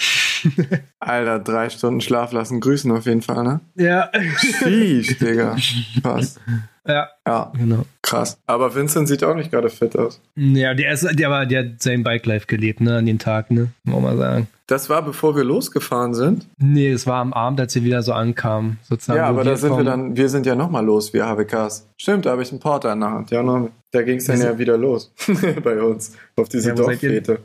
Alter, 0.99 1.39
drei 1.39 1.69
Stunden 1.69 2.01
Schlaf 2.01 2.31
lassen, 2.31 2.59
grüßen 2.59 2.91
auf 2.91 3.05
jeden 3.05 3.21
Fall, 3.21 3.43
ne? 3.43 3.59
Ja. 3.75 4.09
Sheesh, 4.37 5.17
Digga. 5.19 5.55
Krass. 6.01 6.39
Ja, 6.85 7.07
Ja, 7.25 7.51
genau. 7.57 7.85
krass. 8.01 8.37
Aber 8.45 8.75
Vincent 8.75 9.07
sieht 9.07 9.23
auch 9.23 9.35
nicht 9.35 9.51
gerade 9.51 9.69
fit 9.69 9.97
aus. 9.97 10.19
Ja, 10.35 10.73
der 10.73 10.91
ist, 10.91 11.07
der 11.17 11.29
war, 11.29 11.45
der 11.45 11.63
hat 11.63 11.81
sein 11.81 12.03
Bike 12.03 12.25
Life 12.25 12.45
gelebt, 12.47 12.81
ne, 12.81 12.97
an 12.97 13.05
den 13.05 13.19
Tag, 13.19 13.51
ne, 13.51 13.69
muss 13.85 13.95
man 14.01 14.03
mal 14.03 14.17
sagen. 14.17 14.47
Das 14.67 14.89
war, 14.89 15.01
bevor 15.01 15.35
wir 15.35 15.43
losgefahren 15.43 16.13
sind. 16.13 16.45
Nee, 16.57 16.89
es 16.91 17.05
war 17.07 17.21
am 17.21 17.31
Abend, 17.33 17.59
als 17.61 17.75
wir 17.75 17.83
wieder 17.83 18.01
so 18.01 18.11
ankamen, 18.13 18.79
sozusagen. 18.83 19.17
ja, 19.17 19.27
aber 19.27 19.43
da 19.45 19.55
sind 19.55 19.75
wir 19.77 19.83
dann, 19.83 20.15
wir 20.17 20.27
sind 20.29 20.45
ja 20.45 20.55
nochmal 20.55 20.83
los, 20.85 21.13
wir 21.13 21.25
HWKs. 21.25 21.87
Stimmt, 21.97 22.25
da 22.25 22.31
habe 22.31 22.43
ich 22.43 22.51
einen 22.51 22.59
Porter 22.59 22.91
in 22.91 22.99
der 23.01 23.11
Hand. 23.11 23.31
Ja, 23.31 23.43
noch, 23.43 23.69
da 23.91 24.01
ging 24.01 24.17
es 24.17 24.25
dann 24.25 24.41
ja 24.41 24.57
wieder 24.57 24.77
los. 24.77 25.13
Bei 25.63 25.81
uns. 25.81 26.13
Auf 26.35 26.49
diese 26.49 26.69
Ja? 26.69 26.75
Dorffete. 26.75 27.39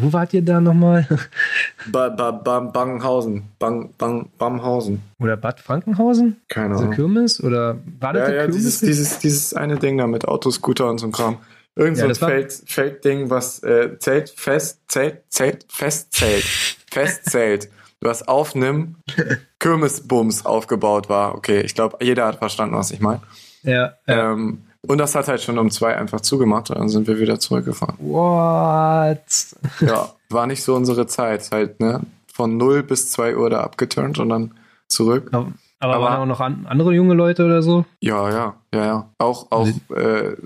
Wo 0.00 0.12
wart 0.12 0.34
ihr 0.34 0.42
da 0.42 0.60
nochmal? 0.60 1.06
Ba, 1.90 2.08
ba, 2.10 2.30
ba, 2.32 2.60
Banghausen. 2.60 3.44
Bang, 3.58 3.90
bang, 3.96 4.28
Bamhausen. 4.38 5.00
Oder 5.18 5.36
Bad 5.36 5.60
Frankenhausen? 5.60 6.36
Keine 6.48 6.72
Also 6.74 6.84
Ahnung. 6.84 6.94
Kirmes? 6.96 7.42
Oder 7.42 7.78
war 7.98 8.12
das 8.12 8.22
Ja, 8.22 8.26
der 8.28 8.34
ja, 8.36 8.40
Kirmes? 8.42 8.56
dieses, 8.56 8.80
dieses, 8.80 9.18
dieses 9.18 9.54
eine 9.54 9.76
Ding 9.78 9.96
da 9.98 10.06
mit 10.06 10.26
Autoscooter 10.28 10.88
und 10.90 10.98
so 10.98 11.06
ein 11.06 11.12
Kram. 11.12 11.38
Irgend 11.76 11.96
Ja, 11.98 12.02
so 12.02 12.06
ein 12.06 12.08
das 12.10 12.20
war- 12.20 12.28
Feld, 12.28 12.62
Feldding, 12.66 13.30
was 13.30 13.62
äh, 13.62 13.96
Zelt, 13.98 14.30
Fest, 14.30 14.80
Zelt, 14.88 15.22
Zelt, 15.28 15.64
Festzelt, 15.68 16.44
Festzelt, 16.90 17.70
was 18.00 18.26
auf 18.26 18.54
einem 18.56 18.96
Kirmesbums 19.60 20.44
aufgebaut 20.46 21.08
war. 21.08 21.34
Okay, 21.34 21.60
ich 21.60 21.74
glaube, 21.74 21.98
jeder 22.04 22.26
hat 22.26 22.36
verstanden, 22.38 22.74
was 22.74 22.90
ich 22.90 23.00
meine. 23.00 23.20
ja, 23.62 23.94
ja. 24.06 24.32
Ähm, 24.32 24.62
und 24.86 24.98
das 24.98 25.14
hat 25.14 25.28
halt 25.28 25.40
schon 25.42 25.58
um 25.58 25.70
zwei 25.70 25.96
einfach 25.96 26.20
zugemacht 26.20 26.70
und 26.70 26.78
dann 26.78 26.88
sind 26.88 27.06
wir 27.06 27.18
wieder 27.18 27.38
zurückgefahren. 27.38 27.96
What? 27.98 29.18
Ja, 29.80 30.10
war 30.28 30.46
nicht 30.46 30.62
so 30.62 30.74
unsere 30.74 31.06
Zeit, 31.06 31.50
halt, 31.52 31.80
ne? 31.80 32.00
Von 32.32 32.56
0 32.56 32.82
bis 32.82 33.10
2 33.10 33.36
Uhr 33.36 33.50
da 33.50 33.60
abgeturnt 33.62 34.18
und 34.18 34.28
dann 34.30 34.52
zurück. 34.88 35.28
Aber, 35.32 35.52
aber, 35.80 35.94
Aber- 35.94 36.04
waren 36.04 36.20
auch 36.22 36.26
noch 36.26 36.40
an, 36.40 36.66
andere 36.68 36.94
junge 36.94 37.14
Leute 37.14 37.44
oder 37.44 37.62
so? 37.62 37.84
Ja, 38.00 38.30
ja, 38.30 38.54
ja, 38.72 38.84
ja. 38.84 39.10
Auch, 39.18 39.50
auch 39.50 39.68
äh, 39.94 40.36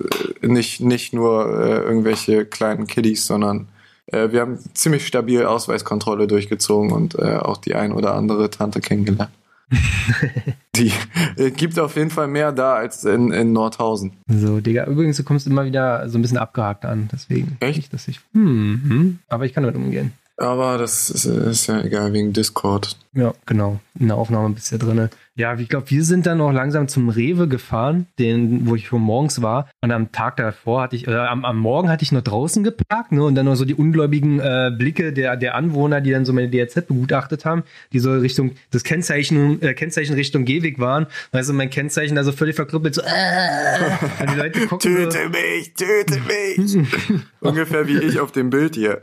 nicht, 0.42 0.80
nicht 0.80 1.12
nur 1.12 1.46
äh, 1.60 1.78
irgendwelche 1.82 2.44
kleinen 2.46 2.86
Kiddies, 2.86 3.26
sondern 3.26 3.68
äh, 4.06 4.30
wir 4.32 4.40
haben 4.40 4.58
ziemlich 4.74 5.06
stabil 5.06 5.44
Ausweiskontrolle 5.46 6.26
durchgezogen 6.26 6.90
und 6.92 7.18
äh, 7.18 7.36
auch 7.36 7.58
die 7.58 7.74
ein 7.74 7.92
oder 7.92 8.14
andere 8.14 8.50
Tante 8.50 8.80
kennengelernt. 8.80 9.30
die 10.76 10.92
äh, 11.36 11.50
gibt 11.50 11.78
auf 11.78 11.96
jeden 11.96 12.10
Fall 12.10 12.28
mehr 12.28 12.52
da 12.52 12.74
als 12.74 13.04
in, 13.04 13.32
in 13.32 13.52
Nordhausen. 13.52 14.12
So, 14.28 14.60
Digga. 14.60 14.86
Übrigens, 14.86 15.16
du 15.16 15.24
kommst 15.24 15.46
immer 15.46 15.64
wieder 15.64 16.08
so 16.08 16.18
ein 16.18 16.22
bisschen 16.22 16.38
abgehakt 16.38 16.84
an, 16.84 17.08
deswegen. 17.12 17.56
Echt? 17.60 17.78
Nicht, 17.78 17.92
dass 17.92 18.08
ich. 18.08 18.20
Hm, 18.32 18.82
hm. 18.88 19.18
Aber 19.28 19.44
ich 19.44 19.52
kann 19.52 19.62
damit 19.62 19.76
umgehen. 19.76 20.12
Aber 20.36 20.78
das 20.78 21.10
ist, 21.10 21.26
ist 21.26 21.66
ja 21.68 21.80
egal 21.80 22.12
wegen 22.12 22.32
Discord. 22.32 22.96
Ja, 23.12 23.32
genau. 23.46 23.78
In 23.98 24.08
der 24.08 24.16
Aufnahme 24.16 24.50
bist 24.54 24.70
du 24.70 24.76
ja 24.76 24.84
drin. 24.84 25.08
Ja, 25.36 25.58
ich 25.58 25.68
glaube, 25.68 25.90
wir 25.90 26.04
sind 26.04 26.26
dann 26.26 26.40
auch 26.40 26.52
langsam 26.52 26.86
zum 26.86 27.08
Rewe 27.08 27.48
gefahren, 27.48 28.06
den, 28.20 28.68
wo 28.68 28.76
ich 28.76 28.86
schon 28.86 29.02
morgens 29.02 29.42
war. 29.42 29.68
Und 29.80 29.90
am 29.90 30.12
Tag 30.12 30.36
davor 30.36 30.82
hatte 30.82 30.94
ich, 30.94 31.08
äh, 31.08 31.14
am, 31.14 31.44
am 31.44 31.58
Morgen 31.58 31.88
hatte 31.88 32.04
ich 32.04 32.12
noch 32.12 32.22
draußen 32.22 32.62
geparkt, 32.62 33.10
ne? 33.10 33.24
Und 33.24 33.34
dann 33.34 33.46
noch 33.46 33.56
so 33.56 33.64
die 33.64 33.74
ungläubigen 33.74 34.38
äh, 34.38 34.70
Blicke 34.76 35.12
der, 35.12 35.36
der 35.36 35.56
Anwohner, 35.56 36.00
die 36.00 36.12
dann 36.12 36.24
so 36.24 36.32
meine 36.32 36.48
DRZ 36.48 36.86
begutachtet 36.86 37.44
haben, 37.44 37.64
die 37.92 37.98
so 37.98 38.12
Richtung, 38.12 38.52
das 38.70 38.84
Kennzeichen, 38.84 39.60
äh, 39.60 39.74
Kennzeichen 39.74 40.14
Richtung 40.14 40.44
Gehweg 40.44 40.78
waren. 40.78 41.06
Weißt 41.32 41.48
du, 41.48 41.52
mein 41.52 41.68
Kennzeichen 41.68 42.14
da 42.14 42.22
so 42.22 42.30
völlig 42.30 42.54
verkrüppelt, 42.54 42.94
so, 42.94 43.02
äh, 43.02 43.02
und 44.20 44.30
die 44.30 44.36
Leute 44.36 44.66
gucken 44.68 44.94
Töte 44.94 45.18
so, 45.24 45.28
mich, 45.30 45.74
töte 45.74 46.20
mich. 46.20 47.22
Ungefähr 47.40 47.88
wie 47.88 47.98
ich 47.98 48.20
auf 48.20 48.30
dem 48.30 48.50
Bild 48.50 48.76
hier. 48.76 49.00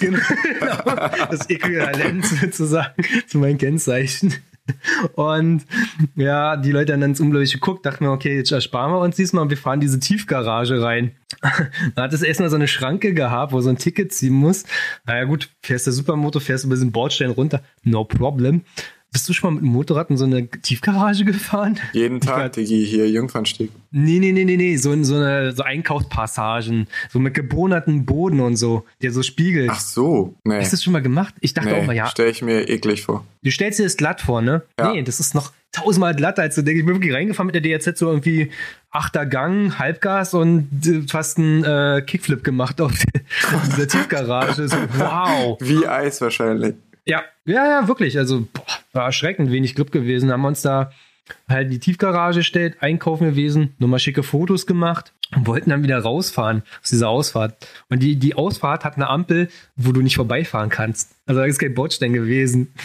Genau, 0.00 0.20
das 1.30 1.48
Äquivalent 1.48 2.26
sozusagen 2.26 3.04
zu 3.28 3.38
meinem 3.38 3.56
Kennzeichen. 3.56 4.34
Und 5.14 5.64
ja, 6.16 6.56
die 6.56 6.72
Leute 6.72 6.92
haben 6.92 7.00
dann 7.00 7.10
ins 7.10 7.20
Unglaubliche 7.20 7.58
geguckt, 7.58 7.86
dachten 7.86 8.04
mir, 8.04 8.10
okay, 8.10 8.36
jetzt 8.36 8.52
ersparen 8.52 8.92
wir 8.92 9.00
uns 9.00 9.16
diesmal 9.16 9.42
und 9.42 9.50
wir 9.50 9.56
fahren 9.56 9.80
diese 9.80 10.00
Tiefgarage 10.00 10.82
rein. 10.82 11.12
da 11.94 12.02
hat 12.02 12.12
es 12.12 12.22
erstmal 12.22 12.50
so 12.50 12.56
eine 12.56 12.68
Schranke 12.68 13.14
gehabt, 13.14 13.52
wo 13.52 13.60
so 13.60 13.70
ein 13.70 13.78
Ticket 13.78 14.12
ziehen 14.12 14.34
muss. 14.34 14.64
Naja, 15.06 15.24
gut, 15.24 15.50
fährst 15.62 15.86
der 15.86 15.92
Supermoto, 15.92 16.40
fährst 16.40 16.64
du 16.64 16.68
ein 16.68 16.70
bisschen 16.70 16.92
Bordstein 16.92 17.30
runter, 17.30 17.62
no 17.82 18.04
problem. 18.04 18.62
Bist 19.12 19.28
du 19.28 19.32
schon 19.32 19.54
mal 19.54 19.60
mit 19.60 19.64
dem 19.64 19.72
Motorrad 19.72 20.08
in 20.10 20.16
so 20.16 20.24
eine 20.24 20.48
Tiefgarage 20.48 21.24
gefahren? 21.24 21.80
Jeden 21.92 22.20
Tag, 22.20 22.52
Digi, 22.52 22.86
hier 22.86 23.10
Jungfernstieg. 23.10 23.70
Nee, 23.90 24.20
nee, 24.20 24.30
nee, 24.30 24.44
nee, 24.44 24.56
nee, 24.56 24.76
so, 24.76 24.92
in 24.92 25.04
so 25.04 25.16
eine 25.16 25.50
so 25.52 25.64
Einkaufspassagen, 25.64 26.86
so 27.12 27.18
mit 27.18 27.34
gebohnerten 27.34 28.06
Boden 28.06 28.38
und 28.38 28.56
so, 28.56 28.84
der 29.02 29.10
so 29.10 29.22
spiegelt. 29.24 29.70
Ach 29.72 29.80
so, 29.80 30.34
nee. 30.44 30.58
Hast 30.58 30.72
du 30.72 30.76
das 30.76 30.84
schon 30.84 30.92
mal 30.92 31.02
gemacht? 31.02 31.34
Ich 31.40 31.54
dachte 31.54 31.74
auch 31.74 31.84
mal, 31.84 31.92
nee, 31.92 31.98
ja. 31.98 32.06
stelle 32.06 32.30
ich 32.30 32.40
mir 32.40 32.68
eklig 32.68 33.02
vor. 33.02 33.24
Du 33.42 33.50
stellst 33.50 33.80
dir 33.80 33.84
das 33.84 33.96
glatt 33.96 34.20
vor, 34.20 34.42
ne? 34.42 34.62
Ja. 34.78 34.92
Nee, 34.92 35.02
das 35.02 35.18
ist 35.18 35.34
noch 35.34 35.52
tausendmal 35.72 36.14
glatter, 36.14 36.42
als 36.42 36.54
du 36.54 36.62
denkst. 36.62 36.80
Ich 36.80 36.86
bin 36.86 36.94
wirklich 36.94 37.12
reingefahren 37.12 37.46
mit 37.46 37.54
der 37.54 37.62
DRZ 37.62 37.98
so 37.98 38.08
irgendwie 38.08 38.50
achter 38.90 39.26
Gang, 39.26 39.78
Halbgas 39.78 40.34
und 40.34 40.68
äh, 40.86 41.02
fast 41.08 41.38
einen 41.38 41.64
äh, 41.64 42.02
Kickflip 42.06 42.44
gemacht 42.44 42.80
auf 42.80 42.92
dieser 43.66 43.88
Tiefgarage. 43.88 44.68
So, 44.68 44.76
wow. 44.98 45.58
Wie 45.60 45.86
Eis 45.86 46.20
wahrscheinlich. 46.20 46.74
Ja, 47.04 47.24
ja, 47.44 47.66
ja, 47.66 47.88
wirklich. 47.88 48.18
Also 48.18 48.46
boah, 48.52 48.64
war 48.92 49.04
erschreckend 49.06 49.50
wenig 49.50 49.74
Grip 49.74 49.92
gewesen. 49.92 50.30
Haben 50.30 50.42
wir 50.42 50.48
uns 50.48 50.62
da 50.62 50.90
halt 51.48 51.66
in 51.66 51.70
die 51.70 51.78
Tiefgarage 51.78 52.40
gestellt, 52.40 52.76
einkaufen 52.80 53.28
gewesen, 53.28 53.74
nur 53.78 53.88
mal 53.88 53.98
schicke 53.98 54.22
Fotos 54.22 54.66
gemacht 54.66 55.12
und 55.34 55.46
wollten 55.46 55.70
dann 55.70 55.82
wieder 55.82 55.98
rausfahren 55.98 56.62
aus 56.82 56.90
dieser 56.90 57.08
Ausfahrt. 57.08 57.68
Und 57.88 58.02
die, 58.02 58.16
die 58.16 58.34
Ausfahrt 58.34 58.84
hat 58.84 58.96
eine 58.96 59.08
Ampel, 59.08 59.48
wo 59.76 59.92
du 59.92 60.00
nicht 60.02 60.16
vorbeifahren 60.16 60.70
kannst. 60.70 61.14
Also 61.26 61.40
da 61.40 61.46
ist 61.46 61.58
kein 61.58 61.74
Bordstein 61.74 62.12
gewesen. 62.12 62.74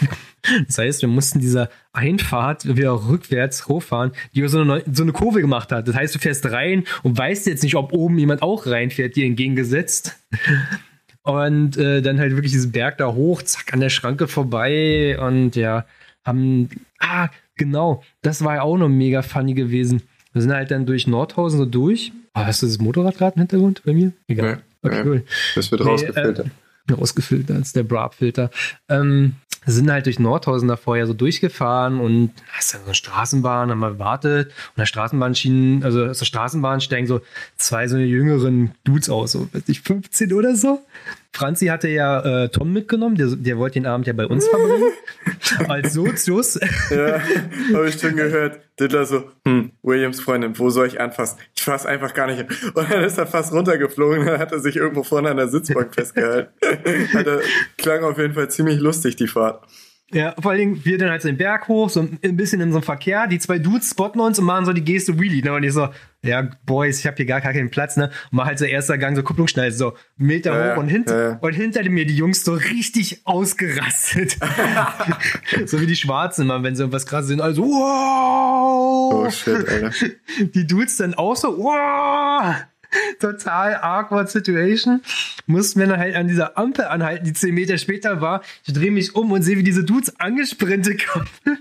Das 0.68 0.78
heißt, 0.78 1.02
wir 1.02 1.08
mussten 1.08 1.40
dieser 1.40 1.70
Einfahrt 1.92 2.76
wieder 2.76 3.08
rückwärts 3.08 3.66
hochfahren, 3.66 4.12
die 4.32 4.46
so 4.46 4.60
eine, 4.60 4.84
so 4.92 5.02
eine 5.02 5.10
Kurve 5.10 5.40
gemacht 5.40 5.72
hat. 5.72 5.88
Das 5.88 5.96
heißt, 5.96 6.14
du 6.14 6.20
fährst 6.20 6.46
rein 6.46 6.84
und 7.02 7.18
weißt 7.18 7.48
jetzt 7.48 7.64
nicht, 7.64 7.74
ob 7.74 7.92
oben 7.92 8.16
jemand 8.16 8.42
auch 8.42 8.64
reinfährt, 8.64 9.16
dir 9.16 9.26
entgegengesetzt. 9.26 10.14
Und 11.26 11.76
äh, 11.76 12.02
dann 12.02 12.20
halt 12.20 12.32
wirklich 12.32 12.52
diesen 12.52 12.70
Berg 12.70 12.98
da 12.98 13.12
hoch, 13.12 13.42
zack, 13.42 13.72
an 13.74 13.80
der 13.80 13.90
Schranke 13.90 14.28
vorbei 14.28 15.18
und 15.18 15.56
ja, 15.56 15.84
haben, 16.24 16.68
ah, 17.00 17.28
genau, 17.56 18.04
das 18.22 18.44
war 18.44 18.54
ja 18.54 18.62
auch 18.62 18.76
noch 18.76 18.88
mega 18.88 19.22
funny 19.22 19.54
gewesen. 19.54 20.02
Wir 20.32 20.42
sind 20.42 20.52
halt 20.52 20.70
dann 20.70 20.86
durch 20.86 21.08
Nordhausen 21.08 21.58
so 21.58 21.66
durch. 21.66 22.12
Oh, 22.36 22.40
hast 22.40 22.62
du 22.62 22.66
das 22.66 22.78
Motorrad 22.78 23.18
gerade 23.18 23.34
im 23.34 23.40
Hintergrund 23.40 23.82
bei 23.84 23.92
mir? 23.92 24.12
Egal. 24.28 24.62
Nee, 24.82 24.88
okay, 24.88 25.02
nee. 25.02 25.08
cool. 25.10 25.24
Das 25.56 25.72
wird 25.72 25.80
Nee, 25.80 25.90
rausgefiltert. 25.90 26.46
Äh, 26.88 26.92
rausgefiltert, 26.92 27.56
das 27.58 27.66
ist 27.68 27.76
der 27.76 27.82
Brab-Filter. 27.82 28.50
Ähm, 28.88 29.34
sind 29.72 29.90
halt 29.90 30.06
durch 30.06 30.18
Nordhausen 30.18 30.68
da 30.68 30.76
vorher 30.76 31.06
so 31.06 31.12
durchgefahren 31.12 32.00
und 32.00 32.32
da 32.36 32.58
ist 32.58 32.72
dann 32.72 32.82
so 32.82 32.86
eine 32.86 32.94
Straßenbahn, 32.94 33.70
haben 33.70 33.80
wir 33.80 33.92
gewartet 33.92 34.48
und 34.48 34.78
der 34.78 34.86
Straßenbahn 34.86 35.34
schienen, 35.34 35.82
also 35.82 36.04
aus 36.04 36.18
der 36.18 36.26
Straßenbahn 36.26 36.80
steigen 36.80 37.06
so 37.06 37.20
zwei 37.56 37.88
so 37.88 37.96
eine 37.96 38.04
jüngeren 38.04 38.72
Dudes 38.84 39.10
aus, 39.10 39.32
so, 39.32 39.48
weiß 39.52 39.64
ich, 39.66 39.80
15 39.80 40.32
oder 40.32 40.54
so. 40.54 40.80
Franzi 41.36 41.66
hatte 41.66 41.88
ja 41.88 42.44
äh, 42.44 42.48
Tom 42.48 42.72
mitgenommen, 42.72 43.16
der, 43.16 43.28
der 43.28 43.58
wollte 43.58 43.74
den 43.74 43.86
Abend 43.86 44.06
ja 44.06 44.14
bei 44.14 44.26
uns 44.26 44.48
verbringen. 44.48 44.90
Als 45.68 45.92
Sozius. 45.92 46.58
Ja, 46.90 47.20
habe 47.74 47.88
ich 47.88 48.00
schon 48.00 48.16
gehört. 48.16 48.60
Dittler 48.80 49.06
so, 49.06 49.24
hm, 49.46 49.72
Williams 49.82 50.20
Freundin, 50.20 50.58
wo 50.58 50.68
soll 50.68 50.86
ich 50.86 51.00
anfassen? 51.00 51.38
Ich 51.54 51.62
fasse 51.62 51.88
einfach 51.88 52.12
gar 52.12 52.26
nicht. 52.26 52.44
Und 52.74 52.90
dann 52.90 53.04
ist 53.04 53.16
er 53.16 53.26
fast 53.26 53.52
runtergeflogen, 53.52 54.26
dann 54.26 54.38
hat 54.38 54.52
er 54.52 54.60
sich 54.60 54.76
irgendwo 54.76 55.02
vorne 55.02 55.30
an 55.30 55.38
der 55.38 55.48
Sitzbank 55.48 55.94
festgehalten. 55.94 56.50
hat 57.14 57.26
er, 57.26 57.40
klang 57.78 58.04
auf 58.04 58.18
jeden 58.18 58.34
Fall 58.34 58.50
ziemlich 58.50 58.78
lustig, 58.78 59.16
die 59.16 59.28
Fahrt. 59.28 59.55
Ja, 60.12 60.36
vor 60.40 60.52
allen 60.52 60.60
Dingen, 60.60 60.84
wir 60.84 60.98
dann 60.98 61.10
halt 61.10 61.22
so 61.22 61.28
den 61.28 61.36
Berg 61.36 61.66
hoch, 61.66 61.90
so 61.90 62.00
ein 62.00 62.36
bisschen 62.36 62.60
in 62.60 62.70
so 62.70 62.78
einem 62.78 62.84
Verkehr. 62.84 63.26
Die 63.26 63.40
zwei 63.40 63.58
Dudes 63.58 63.90
spotten 63.90 64.20
uns 64.20 64.38
und 64.38 64.44
machen 64.44 64.64
so 64.64 64.72
die 64.72 64.84
Geste 64.84 65.18
Wheelie. 65.18 65.42
Ne? 65.42 65.52
Und 65.52 65.64
ich 65.64 65.72
so, 65.72 65.88
ja, 66.22 66.48
Boys, 66.64 67.00
ich 67.00 67.06
habe 67.06 67.16
hier 67.16 67.26
gar 67.26 67.40
keinen 67.40 67.70
Platz, 67.70 67.96
ne? 67.96 68.04
Und 68.04 68.12
mach 68.30 68.46
halt 68.46 68.60
so 68.60 68.64
erster 68.66 68.98
Gang, 68.98 69.16
so 69.16 69.24
Kupplungsschneide, 69.24 69.72
so 69.72 69.94
Meter 70.16 70.56
Ja, 70.56 70.74
hoch 70.74 70.80
und, 70.80 70.88
hint 70.88 71.10
ja, 71.10 71.30
ja. 71.30 71.38
und 71.40 71.52
hinter 71.54 71.82
mir 71.90 72.06
die 72.06 72.16
Jungs 72.16 72.44
so 72.44 72.54
richtig 72.54 73.26
ausgerastet. 73.26 74.36
so 75.66 75.80
wie 75.80 75.86
die 75.86 75.96
Schwarzen 75.96 76.42
immer, 76.42 76.62
wenn 76.62 76.76
sie 76.76 76.82
irgendwas 76.82 77.06
krass 77.06 77.26
sind. 77.26 77.40
Also, 77.40 77.62
wow! 77.62 79.12
Oh 79.12 79.30
shit, 79.30 79.68
Alter. 79.68 79.90
die 80.54 80.66
Dudes 80.68 80.98
dann 80.98 81.14
auch 81.14 81.34
so, 81.34 81.58
wow! 81.58 82.54
Total 83.20 83.76
awkward 83.76 84.30
Situation. 84.30 85.02
Mussten 85.46 85.80
wir 85.80 85.86
dann 85.86 85.98
halt 85.98 86.16
an 86.16 86.28
dieser 86.28 86.58
Ampel 86.58 86.86
anhalten, 86.86 87.24
die 87.24 87.32
10 87.32 87.54
Meter 87.54 87.78
später 87.78 88.20
war. 88.20 88.42
Ich 88.64 88.72
drehe 88.72 88.90
mich 88.90 89.14
um 89.14 89.30
und 89.32 89.42
sehe, 89.42 89.56
wie 89.56 89.62
diese 89.62 89.84
Dudes 89.84 90.18
angesprintet 90.18 91.06
kommen. 91.06 91.28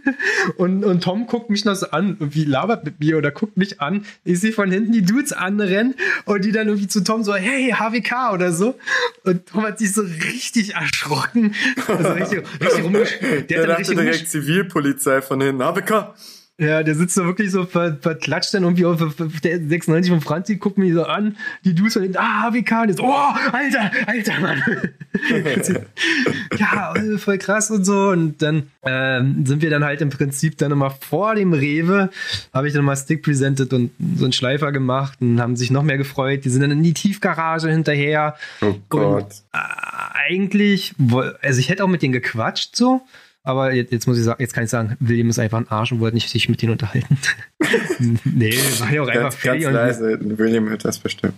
Und, 0.58 0.84
und 0.84 1.04
Tom 1.04 1.26
guckt 1.28 1.50
mich 1.50 1.66
noch 1.66 1.76
so 1.76 1.90
an, 1.90 2.18
irgendwie 2.20 2.46
labert 2.46 2.86
mit 2.86 3.00
mir 3.00 3.18
oder 3.18 3.32
guckt 3.32 3.58
mich 3.58 3.82
an. 3.82 4.06
Ich 4.24 4.40
sehe 4.40 4.52
von 4.52 4.72
hinten 4.72 4.92
die 4.92 5.02
Dudes 5.02 5.34
anrennen 5.34 5.96
und 6.26 6.46
die 6.46 6.52
dann 6.52 6.68
irgendwie 6.68 6.88
zu 6.88 7.04
Tom 7.04 7.24
so, 7.24 7.34
hey, 7.34 7.72
HWK 7.72 8.34
oder 8.34 8.52
so. 8.52 8.76
Und 9.24 9.48
Tom 9.48 9.64
hat 9.64 9.80
sich 9.80 9.94
so 9.94 10.02
richtig 10.02 10.76
erschrocken. 10.76 11.56
Also 11.88 12.10
richtig, 12.10 12.44
richtig 12.62 12.84
rumgesch 12.84 13.10
Der, 13.22 13.42
Der 13.42 13.68
dachte 13.68 13.96
direkt 13.96 14.30
Zivilpolizei 14.30 15.22
von 15.22 15.42
hinten. 15.42 15.62
ABK! 15.62 16.14
Ja, 16.58 16.84
der 16.84 16.96
sitzt 16.96 17.18
da 17.18 17.26
wirklich 17.26 17.52
so 17.52 17.66
ver, 17.66 17.98
verklatscht 18.00 18.54
dann 18.54 18.64
irgendwie 18.64 18.86
auf, 18.86 19.02
auf 19.02 19.42
der 19.42 19.60
96 19.60 20.10
von 20.10 20.22
Franzi, 20.22 20.56
guckt 20.56 20.78
mich 20.78 20.94
so 20.94 21.04
an, 21.04 21.36
die 21.66 21.76
Dudes 21.76 21.94
von 21.94 22.16
ah, 22.16 22.50
HWK, 22.50 22.82
und 22.82 22.90
jetzt, 22.90 23.02
oh, 23.02 23.12
Alter, 23.52 23.92
Alter, 24.08 24.40
Mann. 24.40 24.64
ja, 26.58 26.96
äh, 26.96 27.18
voll 27.18 27.38
krass 27.40 27.72
und 27.72 27.84
so. 27.84 28.10
Und 28.10 28.42
dann 28.42 28.70
ähm, 28.84 29.46
sind 29.46 29.62
wir 29.62 29.70
dann 29.70 29.84
halt 29.84 30.02
im 30.02 30.10
Prinzip 30.10 30.58
dann 30.58 30.72
immer 30.72 30.92
vor 30.92 31.36
dem 31.36 31.52
Rewe, 31.52 32.10
habe 32.54 32.68
ich 32.68 32.74
dann 32.74 32.86
mal 32.86 32.96
Stick 32.96 33.22
presented 33.22 33.74
und 33.74 33.92
so 34.16 34.24
einen 34.24 34.34
Schleifer 34.34 34.72
gemacht 34.72 35.20
und 35.22 35.42
haben 35.42 35.58
sich 35.58 35.72
noch 35.72 35.84
mehr 35.84 35.98
gefreut. 35.98 36.46
Die 36.46 36.50
sind 36.50 36.62
dann 36.62 36.72
in 36.72 36.84
die 36.84 36.94
Tiefgarage 36.94 37.70
hinterher. 37.70 38.36
Oh 38.62 38.76
Gott. 38.88 39.42
Äh, 39.52 39.58
eigentlich, 40.30 40.94
also 41.42 41.60
ich 41.60 41.68
hätte 41.68 41.84
auch 41.84 41.90
mit 41.90 42.02
denen 42.02 42.14
gequatscht 42.14 42.78
so, 42.78 43.02
aber 43.46 43.74
jetzt, 43.74 43.92
jetzt 43.92 44.08
muss 44.08 44.18
ich 44.18 44.24
sagen, 44.24 44.42
jetzt 44.42 44.54
kann 44.54 44.64
ich 44.64 44.72
sagen, 44.72 44.98
William 45.00 45.30
ist 45.30 45.38
einfach 45.38 45.60
ein 45.60 45.68
Arsch 45.68 45.92
und 45.92 46.00
wollte 46.00 46.16
nicht 46.16 46.30
sich 46.30 46.50
mit 46.50 46.64
denen 46.64 46.72
unterhalten. 46.72 47.18
nee, 48.24 48.52
war 48.80 48.92
ja 48.92 49.04
auch 49.04 49.08
einfach 49.08 49.22
Ganz, 49.22 49.36
fertig 49.36 49.64
ganz 49.64 49.76
leise. 49.76 50.20
William 50.22 50.68
hört 50.68 50.84
das 50.84 50.98
bestimmt. 50.98 51.36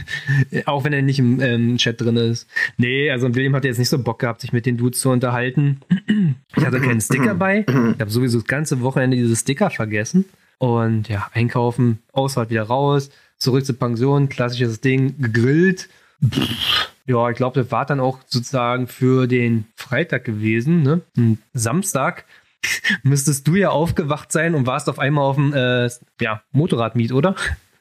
auch 0.66 0.84
wenn 0.84 0.92
er 0.92 1.02
nicht 1.02 1.18
im 1.18 1.40
ähm, 1.40 1.76
Chat 1.76 2.00
drin 2.00 2.16
ist. 2.16 2.48
Nee, 2.76 3.10
also 3.10 3.34
William 3.34 3.56
hatte 3.56 3.66
jetzt 3.66 3.78
nicht 3.78 3.88
so 3.88 3.98
Bock 3.98 4.20
gehabt, 4.20 4.42
sich 4.42 4.52
mit 4.52 4.64
den 4.64 4.76
Dudes 4.76 5.00
zu 5.00 5.10
unterhalten. 5.10 5.80
Ich 6.56 6.66
hatte 6.66 6.80
keinen 6.80 7.00
Sticker 7.00 7.34
bei. 7.34 7.60
Ich 7.60 8.00
habe 8.00 8.10
sowieso 8.10 8.38
das 8.38 8.46
ganze 8.46 8.80
Wochenende 8.80 9.16
diese 9.16 9.36
Sticker 9.36 9.70
vergessen. 9.70 10.24
Und 10.58 11.08
ja, 11.08 11.30
einkaufen, 11.32 12.00
Ausfahrt 12.12 12.50
wieder 12.50 12.64
raus, 12.64 13.10
zurück 13.38 13.64
zur 13.64 13.78
Pension, 13.78 14.28
klassisches 14.28 14.80
Ding, 14.80 15.14
gegrillt. 15.18 15.88
Pff, 16.28 16.90
Ja, 17.10 17.28
ich 17.28 17.36
glaube, 17.36 17.60
das 17.60 17.72
war 17.72 17.84
dann 17.86 17.98
auch 17.98 18.20
sozusagen 18.26 18.86
für 18.86 19.26
den 19.26 19.66
Freitag 19.74 20.22
gewesen. 20.24 20.82
Ne? 20.82 21.00
Und 21.16 21.38
Samstag 21.52 22.24
müsstest 23.02 23.48
du 23.48 23.56
ja 23.56 23.70
aufgewacht 23.70 24.30
sein 24.30 24.54
und 24.54 24.66
warst 24.66 24.88
auf 24.88 25.00
einmal 25.00 25.24
auf 25.24 25.34
dem 25.34 25.52
äh, 25.52 25.90
ja, 26.20 26.42
Motorradmiet, 26.52 27.10
oder? 27.10 27.34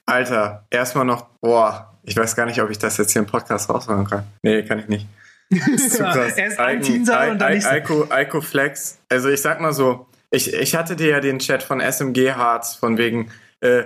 Alter, 0.07 0.65
erstmal 0.71 1.05
noch, 1.05 1.27
boah, 1.41 1.93
ich 2.01 2.17
weiß 2.17 2.35
gar 2.35 2.47
nicht, 2.47 2.59
ob 2.59 2.71
ich 2.71 2.79
das 2.79 2.97
jetzt 2.97 3.11
hier 3.13 3.21
im 3.21 3.27
Podcast 3.27 3.69
rausmachen 3.69 4.05
kann. 4.05 4.23
Nee, 4.41 4.63
kann 4.63 4.79
ich 4.79 4.87
nicht. 4.87 5.05
Krass. 5.53 6.37
Erst 6.37 6.59
Eigen- 6.59 6.81
anteasern 6.81 7.29
und 7.29 7.39
dann 7.39 7.53
nicht. 7.53 7.67
Eiko, 7.67 8.07
Eiko 8.09 8.41
Flex. 8.41 8.97
Also 9.09 9.29
ich 9.29 9.43
sag 9.43 9.61
mal 9.61 9.73
so, 9.73 10.07
ich, 10.31 10.51
ich 10.55 10.75
hatte 10.75 10.95
dir 10.95 11.09
ja 11.09 11.19
den 11.19 11.37
Chat 11.37 11.61
von 11.61 11.81
SMG 11.81 12.31
Harz 12.31 12.73
von 12.73 12.97
wegen 12.97 13.29
äh, 13.61 13.83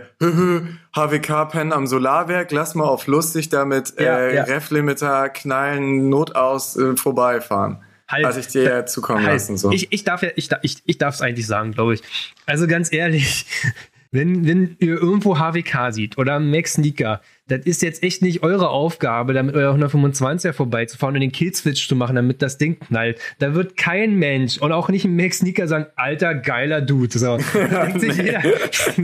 HWK-Pen 0.95 1.74
am 1.74 1.88
Solarwerk, 1.88 2.51
lass 2.51 2.76
mal 2.76 2.86
auf 2.86 3.07
lustig 3.07 3.49
damit 3.49 3.93
Ja, 3.99 4.19
äh, 4.19 4.36
ja. 4.36 4.43
Ref-Limiter 4.43 5.30
knallen, 5.30 6.09
Not 6.09 6.36
aus, 6.36 6.78
äh, 6.78 6.95
vorbeifahren. 6.95 7.84
Halt. 8.07 8.26
Hatte 8.26 8.39
ich 8.39 8.47
dir 8.47 8.63
ja 8.63 8.86
zukommen 8.86 9.26
Halt, 9.26 9.34
lassen. 9.34 9.57
So. 9.57 9.71
Ich, 9.71 9.91
ich 9.91 10.03
darf 10.03 10.21
ja, 10.21 10.30
ich, 10.36 10.49
ich, 10.61 10.84
ich 10.86 10.97
darf 10.97 11.15
es 11.15 11.21
eigentlich 11.21 11.47
sagen, 11.47 11.71
glaube 11.71 11.95
ich. 11.95 12.03
Also 12.45 12.67
ganz 12.67 12.93
ehrlich, 12.93 13.45
wenn, 14.11 14.45
wenn 14.45 14.76
ihr 14.80 15.01
irgendwo 15.01 15.39
HWK 15.39 15.91
sieht 15.91 16.17
oder 16.17 16.39
Max 16.39 16.74
Sneaker, 16.74 17.21
das 17.48 17.66
ist 17.66 17.82
jetzt 17.82 18.04
echt 18.04 18.22
nicht 18.22 18.41
eure 18.41 18.70
Aufgabe, 18.70 19.34
damit 19.34 19.56
euer 19.56 19.74
125er 19.76 20.54
vorbeizufahren 20.54 21.16
und 21.16 21.22
den 21.22 21.32
Killswitch 21.32 21.88
zu 21.88 21.96
machen, 21.96 22.16
damit 22.16 22.41
das 22.41 22.58
Ding 22.58 22.80
knallt. 22.80 23.20
Da 23.39 23.54
wird 23.54 23.76
kein 23.76 24.16
Mensch 24.16 24.58
und 24.58 24.72
auch 24.72 24.88
nicht 24.88 25.04
ein 25.04 25.16
Max 25.16 25.39
Sneaker 25.39 25.68
sagen, 25.68 25.88
alter, 25.96 26.36
geiler 26.36 26.82
Dude. 26.82 27.18
So, 27.18 27.38
denkt 27.54 28.00
sich 28.00 28.16
jeder 28.16 28.41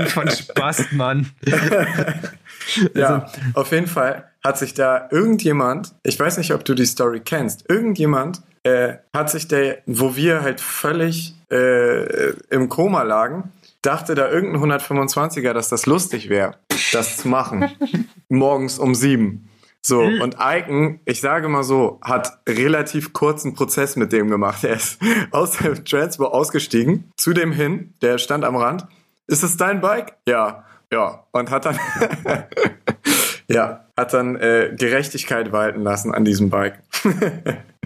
von 0.08 0.30
Spaß, 0.30 0.94
Mann. 0.94 1.28
ja, 2.94 3.28
also, 3.28 3.40
auf 3.56 3.72
jeden 3.72 3.88
Fall 3.88 4.26
hat 4.44 4.58
sich 4.58 4.74
da 4.74 5.10
irgendjemand, 5.12 5.94
ich 6.04 6.18
weiß 6.18 6.38
nicht, 6.38 6.54
ob 6.54 6.64
du 6.64 6.76
die 6.76 6.86
Story 6.86 7.20
kennst, 7.20 7.70
irgendjemand 7.70 8.42
äh, 8.64 8.96
hat 9.14 9.30
sich 9.30 9.48
der, 9.48 9.80
wo 9.86 10.16
wir 10.16 10.42
halt 10.42 10.62
völlig 10.62 11.36
äh, 11.52 12.32
im 12.50 12.70
Koma 12.70 13.04
lagen, 13.04 13.52
dachte 13.82 14.16
da 14.16 14.30
irgendein 14.30 14.80
125er, 14.80 15.54
dass 15.54 15.70
das 15.70 15.86
lustig 15.86 16.30
wäre, 16.30 16.56
das 16.92 17.18
zu 17.18 17.28
machen. 17.28 17.72
Morgens 18.30 18.80
um 18.80 18.96
sieben. 18.96 19.50
So, 19.82 20.02
und 20.02 20.36
Icon, 20.40 21.00
ich 21.06 21.22
sage 21.22 21.48
mal 21.48 21.64
so, 21.64 22.00
hat 22.02 22.40
relativ 22.48 23.14
kurzen 23.14 23.54
Prozess 23.54 23.96
mit 23.96 24.12
dem 24.12 24.30
gemacht. 24.30 24.64
Er 24.64 24.76
ist 24.76 25.00
aus 25.32 25.58
dem 25.58 25.86
Transport 25.86 26.34
ausgestiegen, 26.34 27.12
zu 27.16 27.32
dem 27.32 27.54
hin, 27.54 27.94
der 28.02 28.18
stand 28.18 28.44
am 28.44 28.58
Rand. 28.58 28.86
Ist 29.28 29.44
es 29.44 29.56
dein 29.56 29.80
Bike? 29.80 30.18
Ja, 30.28 30.66
ja. 30.92 31.24
Und 31.32 31.50
hat 31.50 31.66
dann, 31.66 31.80
ja, 33.48 33.86
hat 33.96 34.14
dann 34.14 34.36
äh, 34.36 34.76
Gerechtigkeit 34.78 35.54
walten 35.54 35.82
lassen 35.82 36.14
an 36.14 36.26
diesem 36.26 36.50
Bike. 36.50 36.80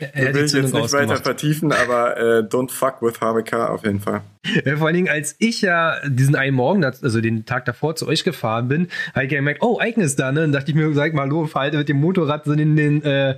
Er 0.00 0.34
will 0.34 0.44
ich 0.44 0.52
jetzt 0.52 0.74
nicht 0.74 0.92
weiter 0.92 1.16
vertiefen, 1.16 1.72
aber 1.72 2.16
äh, 2.16 2.42
don't 2.42 2.70
fuck 2.70 3.02
with 3.02 3.20
HBK 3.20 3.70
auf 3.70 3.84
jeden 3.84 4.00
Fall. 4.00 4.22
Ja, 4.64 4.76
vor 4.76 4.86
allen 4.86 4.96
Dingen, 4.96 5.08
als 5.08 5.36
ich 5.38 5.60
ja 5.60 5.96
diesen 6.06 6.34
einen 6.34 6.56
Morgen, 6.56 6.82
also 6.84 7.20
den 7.20 7.44
Tag 7.44 7.66
davor 7.66 7.94
zu 7.96 8.06
euch 8.08 8.24
gefahren 8.24 8.68
bin, 8.68 8.88
habe 9.14 9.24
ich 9.24 9.30
gemerkt, 9.30 9.62
oh, 9.62 9.78
Eigen 9.78 10.00
ist 10.00 10.18
da, 10.18 10.32
ne? 10.32 10.40
Dann 10.40 10.52
dachte 10.52 10.70
ich 10.70 10.74
mir, 10.74 10.92
sag 10.94 11.12
mal, 11.12 11.22
hallo, 11.22 11.46
verhalte 11.46 11.76
mit 11.76 11.88
dem 11.88 12.00
Motorrad 12.00 12.46
so 12.46 12.52
in 12.52 12.76
den 12.76 13.02
äh, 13.02 13.32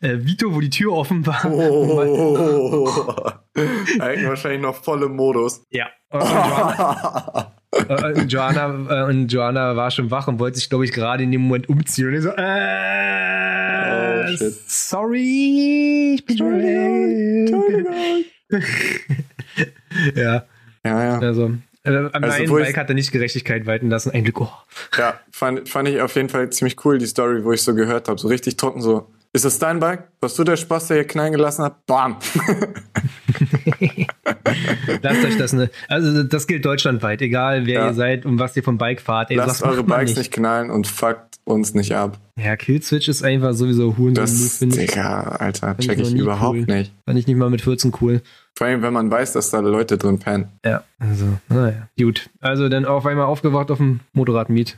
äh, 0.00 0.18
Vito, 0.18 0.54
wo 0.54 0.60
die 0.60 0.70
Tür 0.70 0.92
offen 0.92 1.24
war. 1.26 1.44
Oh, 1.44 2.90
Eigen 4.00 4.28
wahrscheinlich 4.28 4.60
noch 4.60 4.74
voll 4.74 5.02
im 5.04 5.16
Modus. 5.16 5.62
Ja. 5.70 5.86
und 7.70 8.32
Joanna, 8.32 9.04
äh, 9.04 9.08
und 9.08 9.28
Joanna 9.28 9.76
war 9.76 9.90
schon 9.90 10.10
wach 10.10 10.28
und 10.28 10.38
wollte 10.40 10.58
sich, 10.58 10.68
glaube 10.68 10.84
ich, 10.84 10.92
gerade 10.92 11.22
in 11.22 11.30
dem 11.30 11.42
Moment 11.42 11.68
umziehen. 11.68 12.08
Und 12.08 12.14
ich 12.14 12.22
so, 12.22 12.30
äh, 12.30 13.89
oh, 14.24 14.36
shit. 14.36 14.54
sorry, 14.66 16.14
ich 16.14 16.24
bin 16.24 16.38
Entschuldigung, 16.38 18.24
ja. 20.14 20.46
Ja, 20.84 21.04
ja. 21.04 21.18
Also, 21.18 21.52
äh, 21.84 21.90
am 21.90 22.10
also, 22.24 22.36
einen 22.36 22.50
Bike 22.50 22.76
hat 22.76 22.88
er 22.88 22.94
nicht 22.94 23.12
Gerechtigkeit 23.12 23.66
walten 23.66 23.90
lassen. 23.90 24.10
Ein 24.10 24.24
Glück. 24.24 24.40
Oh. 24.40 24.52
Ja, 24.96 25.20
fand, 25.30 25.68
fand 25.68 25.88
ich 25.88 26.00
auf 26.00 26.14
jeden 26.16 26.28
Fall 26.28 26.50
ziemlich 26.50 26.84
cool, 26.84 26.98
die 26.98 27.06
Story, 27.06 27.44
wo 27.44 27.52
ich 27.52 27.62
so 27.62 27.74
gehört 27.74 28.08
habe. 28.08 28.18
So 28.18 28.28
richtig 28.28 28.56
trocken, 28.56 28.80
so. 28.80 29.08
Ist 29.32 29.44
das 29.44 29.60
dein 29.60 29.78
Bike? 29.78 30.08
Was 30.20 30.34
du 30.34 30.42
der 30.42 30.56
Spaß, 30.56 30.88
der 30.88 30.96
hier 30.98 31.06
knallen 31.06 31.32
gelassen 31.32 31.64
hat? 31.64 31.86
Bam! 31.86 32.16
Lasst 35.02 35.24
euch 35.24 35.38
das 35.38 35.52
ne. 35.52 35.70
Also 35.86 36.24
das 36.24 36.48
gilt 36.48 36.64
deutschlandweit, 36.64 37.22
egal 37.22 37.64
wer 37.64 37.74
ja. 37.80 37.86
ihr 37.88 37.94
seid 37.94 38.26
und 38.26 38.40
was 38.40 38.56
ihr 38.56 38.64
vom 38.64 38.76
Bike 38.76 39.00
fahrt. 39.00 39.30
Ey, 39.30 39.36
Lasst 39.36 39.62
eure 39.62 39.84
Bikes 39.84 40.10
nicht. 40.10 40.18
nicht. 40.18 40.32
knallen 40.32 40.70
und 40.70 40.88
fuckt 40.88 41.38
uns 41.44 41.74
nicht 41.74 41.94
ab. 41.94 42.18
Ja, 42.36 42.56
Killswitch 42.56 43.06
ist 43.08 43.22
einfach 43.22 43.52
sowieso 43.52 43.96
Huren. 43.96 44.14
Das, 44.14 44.58
Digga, 44.58 45.22
Alter, 45.22 45.76
check 45.78 46.00
ich, 46.00 46.12
ich 46.12 46.20
überhaupt 46.20 46.58
cool. 46.58 46.64
nicht. 46.66 46.92
Fand 47.06 47.18
ich 47.18 47.28
nicht 47.28 47.36
mal 47.36 47.50
mit 47.50 47.60
14 47.60 47.92
cool. 48.00 48.22
Vor 48.56 48.66
allem, 48.66 48.82
wenn 48.82 48.92
man 48.92 49.12
weiß, 49.12 49.34
dass 49.34 49.50
da 49.50 49.60
Leute 49.60 49.96
drin 49.96 50.18
pennen. 50.18 50.48
Ja, 50.64 50.82
also, 50.98 51.38
naja. 51.48 51.88
Gut. 51.96 52.30
Also 52.40 52.68
dann 52.68 52.84
auf 52.84 53.06
einmal 53.06 53.26
aufgewacht 53.26 53.70
auf 53.70 53.78
dem 53.78 54.00
Motorradmiet. 54.12 54.76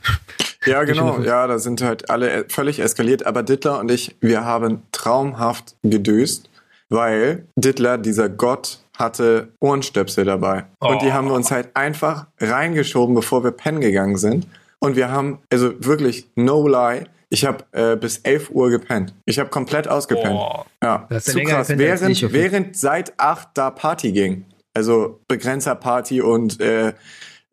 Ja, 0.65 0.83
genau. 0.83 1.19
Ja, 1.19 1.47
da 1.47 1.59
sind 1.59 1.81
halt 1.81 2.09
alle 2.09 2.45
völlig 2.49 2.79
eskaliert. 2.79 3.25
Aber 3.25 3.43
Dittler 3.43 3.79
und 3.79 3.91
ich, 3.91 4.15
wir 4.21 4.45
haben 4.45 4.83
traumhaft 4.91 5.75
gedöst, 5.83 6.49
weil 6.89 7.47
Dittler, 7.55 7.97
dieser 7.97 8.29
Gott, 8.29 8.79
hatte 8.97 9.49
Ohrenstöpsel 9.59 10.25
dabei. 10.25 10.65
Oh. 10.79 10.89
Und 10.89 11.01
die 11.01 11.13
haben 11.13 11.27
wir 11.27 11.33
uns 11.33 11.51
halt 11.51 11.75
einfach 11.75 12.27
reingeschoben, 12.39 13.15
bevor 13.15 13.43
wir 13.43 13.51
pennen 13.51 13.81
gegangen 13.81 14.17
sind. 14.17 14.47
Und 14.79 14.95
wir 14.95 15.09
haben, 15.09 15.39
also 15.51 15.73
wirklich, 15.79 16.27
no 16.35 16.67
lie, 16.67 17.05
ich 17.29 17.45
habe 17.45 17.63
äh, 17.71 17.95
bis 17.95 18.17
11 18.19 18.51
Uhr 18.51 18.69
gepennt. 18.69 19.15
Ich 19.25 19.39
habe 19.39 19.49
komplett 19.49 19.87
ausgepennt. 19.87 20.35
Oh. 20.35 20.65
Ja, 20.83 21.07
das 21.09 21.25
zu 21.25 21.41
krass. 21.41 21.69
Während, 21.69 22.31
während 22.31 22.77
seit 22.77 23.19
8 23.19 23.49
da 23.55 23.71
Party 23.71 24.11
ging. 24.11 24.45
Also 24.75 25.19
Begrenzer-Party 25.27 26.21
und 26.21 26.59
äh, 26.59 26.93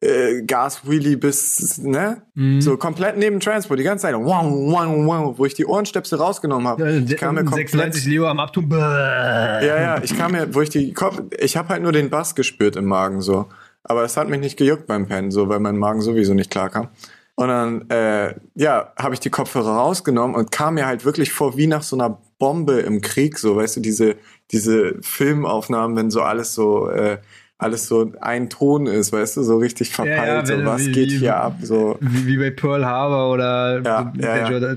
äh, 0.01 0.43
Gas-Wheelie 0.43 1.17
bis, 1.17 1.79
ne? 1.79 2.23
Mhm. 2.35 2.61
So 2.61 2.77
komplett 2.77 3.19
neben 3.19 3.41
Transport, 3.41 3.79
die 3.79 3.85
ganze 3.85 4.03
Zeit. 4.03 4.15
Wow, 4.15 4.45
wow, 4.45 5.07
wow, 5.07 5.39
wo 5.39 5.45
ich 5.45 5.55
die 5.55 5.67
Ohrenstöpsel 5.67 6.19
rausgenommen 6.19 6.67
habe. 6.67 7.05
Ich 7.07 7.17
kam 7.17 7.35
mir 7.35 7.45
komplett, 7.45 7.69
96 7.69 8.07
Leo 8.07 8.27
am 8.27 8.41
Abtun. 8.41 8.69
Ja, 8.71 9.61
ja, 9.61 10.03
ich 10.03 10.17
kam 10.17 10.33
mir, 10.33 10.55
wo 10.55 10.63
ich 10.63 10.71
die 10.71 10.93
Kopf, 10.93 11.23
ich 11.39 11.57
habe 11.57 11.69
halt 11.69 11.83
nur 11.83 11.93
den 11.93 12.11
Bass 12.11 12.35
gespürt 12.35 12.77
im 12.77 12.87
Magen 12.87 13.21
so. 13.21 13.47
Aber 13.83 14.05
es 14.05 14.17
hat 14.17 14.29
mich 14.29 14.41
nicht 14.41 14.59
gejuckt 14.59 14.87
beim 14.87 15.07
Pennen, 15.07 15.31
so, 15.31 15.49
weil 15.49 15.61
mein 15.61 15.77
Magen 15.77 16.01
sowieso 16.01 16.35
nicht 16.35 16.51
klar 16.51 16.71
kam. 16.71 16.89
Und 17.35 17.49
dann, 17.49 17.89
äh, 17.89 18.35
ja, 18.55 18.93
habe 18.99 19.15
ich 19.15 19.21
die 19.21 19.31
Kopfhörer 19.31 19.77
rausgenommen 19.77 20.37
und 20.37 20.51
kam 20.51 20.75
mir 20.75 20.87
halt 20.87 21.07
wirklich 21.07 21.33
vor 21.33 21.57
wie 21.57 21.67
nach 21.67 21.83
so 21.83 21.97
einer 21.97 22.21
Bombe 22.39 22.81
im 22.81 23.01
Krieg, 23.01 23.39
so, 23.39 23.57
weißt 23.57 23.77
du, 23.77 23.81
diese, 23.81 24.17
diese 24.51 24.97
Filmaufnahmen, 25.01 25.97
wenn 25.97 26.11
so 26.11 26.21
alles 26.21 26.55
so, 26.55 26.91
äh, 26.91 27.19
alles 27.61 27.87
so 27.87 28.13
ein 28.21 28.49
Ton 28.49 28.87
ist, 28.87 29.13
weißt 29.13 29.37
du, 29.37 29.43
so 29.43 29.59
richtig 29.59 29.91
verpeilt, 29.91 30.17
ja, 30.17 30.35
ja, 30.35 30.47
so 30.47 30.65
was 30.65 30.87
wie, 30.87 30.93
geht 30.93 31.11
hier 31.11 31.37
ab, 31.37 31.57
so. 31.63 31.99
Wie, 32.01 32.27
wie, 32.27 32.37
bei 32.39 32.51
Pearl 32.51 32.85
Harbor 32.85 33.33
oder 33.33 33.83
ja, 33.83 34.13
ja. 34.17 34.77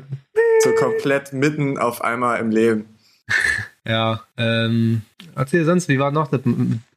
so 0.59 0.71
komplett 0.73 1.33
mitten 1.33 1.77
auf 1.77 2.03
einmal 2.03 2.39
im 2.39 2.51
Leben. 2.51 2.85
Ja, 3.85 4.21
ähm, 4.37 5.01
erzähl 5.35 5.65
sonst, 5.65 5.89
wie 5.89 5.99
war 5.99 6.09
noch 6.09 6.29
das 6.29 6.39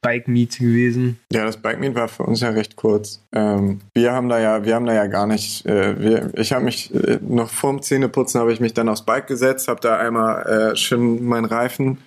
Bike 0.02 0.28
Meet 0.28 0.58
gewesen? 0.58 1.18
Ja, 1.32 1.44
das 1.44 1.56
Bike 1.56 1.80
Meet 1.80 1.96
war 1.96 2.06
für 2.06 2.22
uns 2.22 2.40
ja 2.40 2.50
recht 2.50 2.76
kurz. 2.76 3.20
Ähm, 3.32 3.80
wir 3.92 4.12
haben 4.12 4.28
da 4.28 4.38
ja, 4.38 4.64
wir 4.64 4.76
haben 4.76 4.86
da 4.86 4.94
ja 4.94 5.08
gar 5.08 5.26
nicht, 5.26 5.66
äh, 5.66 6.00
wir, 6.00 6.30
ich 6.34 6.52
habe 6.52 6.64
mich 6.64 6.94
äh, 6.94 7.18
noch 7.28 7.50
vorm 7.50 7.82
Zähneputzen 7.82 8.40
habe 8.40 8.52
ich 8.52 8.60
mich 8.60 8.72
dann 8.72 8.88
aufs 8.88 9.02
Bike 9.02 9.26
gesetzt, 9.26 9.66
habe 9.66 9.80
da 9.80 9.96
einmal 9.96 10.46
äh, 10.46 10.76
schön 10.76 11.24
meinen 11.24 11.46
Reifen 11.46 11.98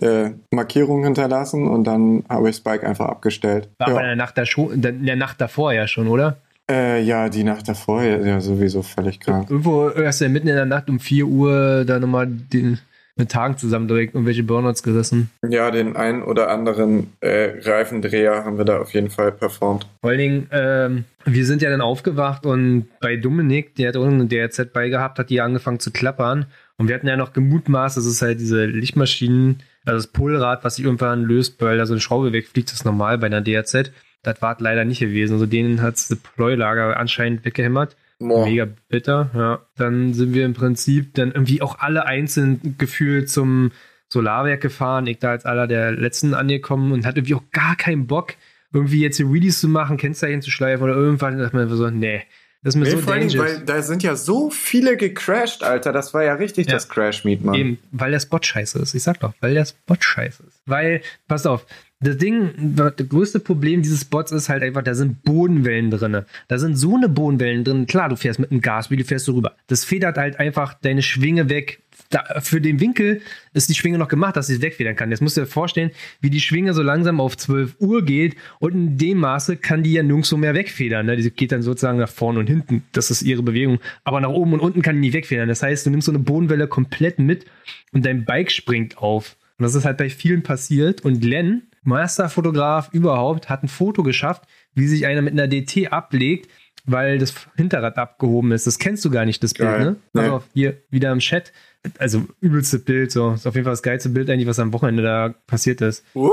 äh, 0.00 0.30
Markierung 0.50 1.04
hinterlassen 1.04 1.68
und 1.68 1.84
dann 1.84 2.24
habe 2.28 2.48
ich 2.48 2.56
das 2.56 2.64
Bike 2.64 2.84
einfach 2.84 3.06
abgestellt. 3.06 3.68
War 3.78 3.88
ja. 3.88 3.94
aber 3.94 4.02
in 4.02 4.06
der 4.08 4.16
Nacht, 4.16 4.38
in 4.38 5.06
der 5.06 5.16
Nacht 5.16 5.40
davor 5.40 5.72
ja 5.72 5.86
schon, 5.86 6.08
oder? 6.08 6.36
Äh, 6.70 7.02
ja, 7.02 7.28
die 7.28 7.44
Nacht 7.44 7.68
davor 7.68 8.02
ja 8.02 8.40
sowieso 8.40 8.82
völlig 8.82 9.20
krank. 9.20 9.50
Irgendwo 9.50 9.90
hast 9.94 10.20
du 10.20 10.24
ja 10.24 10.30
mitten 10.30 10.48
in 10.48 10.56
der 10.56 10.64
Nacht 10.64 10.88
um 10.88 10.98
4 10.98 11.26
Uhr 11.26 11.84
da 11.84 11.98
nochmal 11.98 12.26
den 12.26 12.78
mit 13.16 13.30
Tagen 13.30 13.56
zusammen 13.56 13.86
direkt 13.86 14.14
irgendwelche 14.14 14.42
Burnouts 14.42 14.82
gerissen. 14.82 15.30
Ja, 15.48 15.70
den 15.70 15.94
einen 15.94 16.22
oder 16.22 16.50
anderen 16.50 17.12
äh, 17.20 17.60
Reifendreher 17.60 18.44
haben 18.44 18.58
wir 18.58 18.64
da 18.64 18.80
auf 18.80 18.92
jeden 18.92 19.10
Fall 19.10 19.30
performt. 19.30 19.86
Vor 20.00 20.10
allen 20.10 20.18
Dingen, 20.18 20.48
ähm, 20.50 21.04
wir 21.24 21.46
sind 21.46 21.62
ja 21.62 21.70
dann 21.70 21.80
aufgewacht 21.80 22.44
und 22.44 22.88
bei 23.00 23.16
Dominik, 23.16 23.76
der 23.76 23.88
hat 23.88 23.94
irgendeine 23.94 24.26
DRZ 24.26 24.72
beigehabt, 24.72 25.18
hat 25.18 25.30
die 25.30 25.40
angefangen 25.40 25.78
zu 25.78 25.92
klappern. 25.92 26.46
Und 26.76 26.88
wir 26.88 26.94
hatten 26.94 27.06
ja 27.06 27.16
noch 27.16 27.32
gemutmaßt, 27.32 27.96
dass 27.96 28.04
es 28.04 28.20
halt 28.20 28.40
diese 28.40 28.66
Lichtmaschinen, 28.66 29.62
also 29.84 29.98
das 29.98 30.08
Pullrad, 30.08 30.64
was 30.64 30.76
sich 30.76 30.84
irgendwann 30.84 31.22
löst, 31.22 31.60
weil 31.60 31.78
da 31.78 31.86
so 31.86 31.92
eine 31.92 32.00
Schraube 32.00 32.32
wegfliegt, 32.32 32.70
das 32.70 32.78
ist 32.78 32.84
normal 32.84 33.18
bei 33.18 33.26
einer 33.26 33.40
DRZ. 33.40 33.92
Das 34.22 34.42
war 34.42 34.56
leider 34.58 34.84
nicht 34.84 35.00
gewesen. 35.00 35.34
Also 35.34 35.46
denen 35.46 35.82
hat 35.82 35.94
das 35.94 36.08
Deploy-Lager 36.08 36.96
anscheinend 36.96 37.44
weggehämmert. 37.44 37.96
Boah. 38.18 38.46
Mega 38.46 38.66
bitter, 38.88 39.30
ja. 39.34 39.60
Dann 39.76 40.14
sind 40.14 40.34
wir 40.34 40.44
im 40.46 40.54
Prinzip 40.54 41.14
dann 41.14 41.32
irgendwie 41.32 41.62
auch 41.62 41.78
alle 41.78 42.06
einzeln 42.06 42.76
gefühlt 42.78 43.28
zum 43.28 43.70
Solarwerk 44.08 44.60
gefahren. 44.60 45.06
Ich 45.06 45.18
da 45.18 45.30
als 45.30 45.44
aller 45.44 45.66
der 45.66 45.92
Letzten 45.92 46.34
angekommen 46.34 46.92
und 46.92 47.06
hatte 47.06 47.18
irgendwie 47.18 47.34
auch 47.34 47.50
gar 47.52 47.76
keinen 47.76 48.06
Bock, 48.06 48.34
irgendwie 48.72 49.00
jetzt 49.00 49.16
hier 49.18 49.32
Wheelies 49.32 49.60
zu 49.60 49.68
machen, 49.68 49.96
Kennzeichen 49.96 50.42
zu 50.42 50.50
schleifen 50.50 50.84
oder 50.84 50.94
irgendwas. 50.94 51.34
Da 51.34 51.42
dachte 51.42 51.56
man 51.56 51.68
so, 51.68 51.90
nee, 51.90 52.22
das 52.64 52.74
ist 52.74 52.78
mir 52.78 52.86
nee, 52.86 52.90
so 52.92 52.98
vor 52.98 53.12
allem, 53.12 53.38
weil 53.38 53.60
da 53.60 53.82
sind 53.82 54.02
ja 54.02 54.16
so 54.16 54.48
viele 54.48 54.96
gecrashed, 54.96 55.62
Alter. 55.62 55.92
Das 55.92 56.14
war 56.14 56.24
ja 56.24 56.32
richtig 56.32 56.66
ja. 56.66 56.72
das 56.72 56.88
Crash-Meet, 56.88 57.44
Mann. 57.44 57.54
Eben, 57.54 57.78
weil 57.92 58.10
der 58.10 58.20
Spot 58.20 58.38
scheiße 58.40 58.78
ist. 58.78 58.94
Ich 58.94 59.02
sag 59.02 59.20
doch, 59.20 59.34
weil 59.40 59.52
der 59.52 59.66
Spot 59.66 59.96
scheiße 60.00 60.42
ist. 60.48 60.62
Weil, 60.64 61.02
pass 61.28 61.44
auf, 61.44 61.66
das 62.00 62.16
Ding, 62.16 62.74
das 62.74 62.94
größte 63.06 63.38
Problem 63.38 63.82
dieses 63.82 64.00
Spots 64.00 64.32
ist 64.32 64.48
halt 64.48 64.62
einfach, 64.62 64.82
da 64.82 64.94
sind 64.94 65.22
Bodenwellen 65.24 65.90
drin. 65.90 66.22
Da 66.48 66.58
sind 66.58 66.76
so 66.76 66.96
eine 66.96 67.10
Bodenwellen 67.10 67.64
drin. 67.64 67.86
Klar, 67.86 68.08
du 68.08 68.16
fährst 68.16 68.38
mit 68.40 68.50
einem 68.50 68.62
Gas, 68.62 68.90
wie 68.90 68.96
du 68.96 69.04
fährst 69.04 69.28
du 69.28 69.32
rüber. 69.32 69.52
Das 69.66 69.84
federt 69.84 70.16
halt 70.16 70.40
einfach 70.40 70.72
deine 70.72 71.02
Schwinge 71.02 71.50
weg. 71.50 71.82
Da, 72.10 72.40
für 72.40 72.60
den 72.60 72.80
Winkel 72.80 73.22
ist 73.54 73.68
die 73.68 73.74
Schwinge 73.74 73.98
noch 73.98 74.08
gemacht, 74.08 74.36
dass 74.36 74.46
sie 74.46 74.54
es 74.54 74.62
wegfedern 74.62 74.96
kann. 74.96 75.10
Jetzt 75.10 75.20
musst 75.20 75.36
du 75.36 75.40
dir 75.40 75.46
vorstellen, 75.46 75.90
wie 76.20 76.30
die 76.30 76.40
Schwinge 76.40 76.74
so 76.74 76.82
langsam 76.82 77.20
auf 77.20 77.36
12 77.36 77.76
Uhr 77.80 78.04
geht 78.04 78.36
und 78.58 78.72
in 78.72 78.98
dem 78.98 79.18
Maße 79.18 79.56
kann 79.56 79.82
die 79.82 79.92
ja 79.92 80.02
nirgendwo 80.02 80.36
mehr 80.36 80.54
wegfedern. 80.54 81.06
Ne? 81.06 81.16
Die 81.16 81.30
geht 81.30 81.52
dann 81.52 81.62
sozusagen 81.62 81.98
nach 81.98 82.08
vorne 82.08 82.40
und 82.40 82.46
hinten. 82.46 82.84
Das 82.92 83.10
ist 83.10 83.22
ihre 83.22 83.42
Bewegung. 83.42 83.80
Aber 84.04 84.20
nach 84.20 84.28
oben 84.28 84.52
und 84.52 84.60
unten 84.60 84.82
kann 84.82 84.96
die 84.96 85.00
nicht 85.00 85.14
wegfedern. 85.14 85.48
Das 85.48 85.62
heißt, 85.62 85.86
du 85.86 85.90
nimmst 85.90 86.06
so 86.06 86.12
eine 86.12 86.20
Bodenwelle 86.20 86.68
komplett 86.68 87.18
mit 87.18 87.46
und 87.92 88.04
dein 88.04 88.24
Bike 88.24 88.50
springt 88.50 88.98
auf. 88.98 89.36
Und 89.58 89.64
das 89.64 89.74
ist 89.74 89.84
halt 89.84 89.98
bei 89.98 90.10
vielen 90.10 90.42
passiert. 90.42 91.02
Und 91.02 91.24
Len 91.24 91.62
Masterfotograf 91.84 92.92
überhaupt, 92.92 93.48
hat 93.48 93.62
ein 93.62 93.68
Foto 93.68 94.02
geschafft, 94.02 94.44
wie 94.74 94.86
sich 94.86 95.06
einer 95.06 95.22
mit 95.22 95.34
einer 95.34 95.48
DT 95.48 95.92
ablegt, 95.92 96.50
weil 96.84 97.18
das 97.18 97.34
Hinterrad 97.56 97.96
abgehoben 97.98 98.52
ist. 98.52 98.66
Das 98.66 98.78
kennst 98.78 99.04
du 99.04 99.10
gar 99.10 99.24
nicht, 99.24 99.42
das 99.42 99.54
Bild, 99.54 99.68
Geil. 99.68 99.84
ne? 99.84 99.96
Nee. 100.12 100.20
Also 100.20 100.42
hier 100.52 100.76
wieder 100.90 101.10
im 101.12 101.18
Chat. 101.20 101.52
Also 101.98 102.24
übelste 102.40 102.78
Bild, 102.78 103.10
so. 103.12 103.32
Ist 103.32 103.46
auf 103.46 103.54
jeden 103.54 103.64
Fall 103.64 103.72
das 103.72 103.82
geilste 103.82 104.08
Bild 104.08 104.30
eigentlich, 104.30 104.46
was 104.48 104.58
am 104.58 104.72
Wochenende 104.72 105.02
da 105.02 105.34
passiert 105.46 105.80
ist. 105.82 106.04
Uh, 106.14 106.30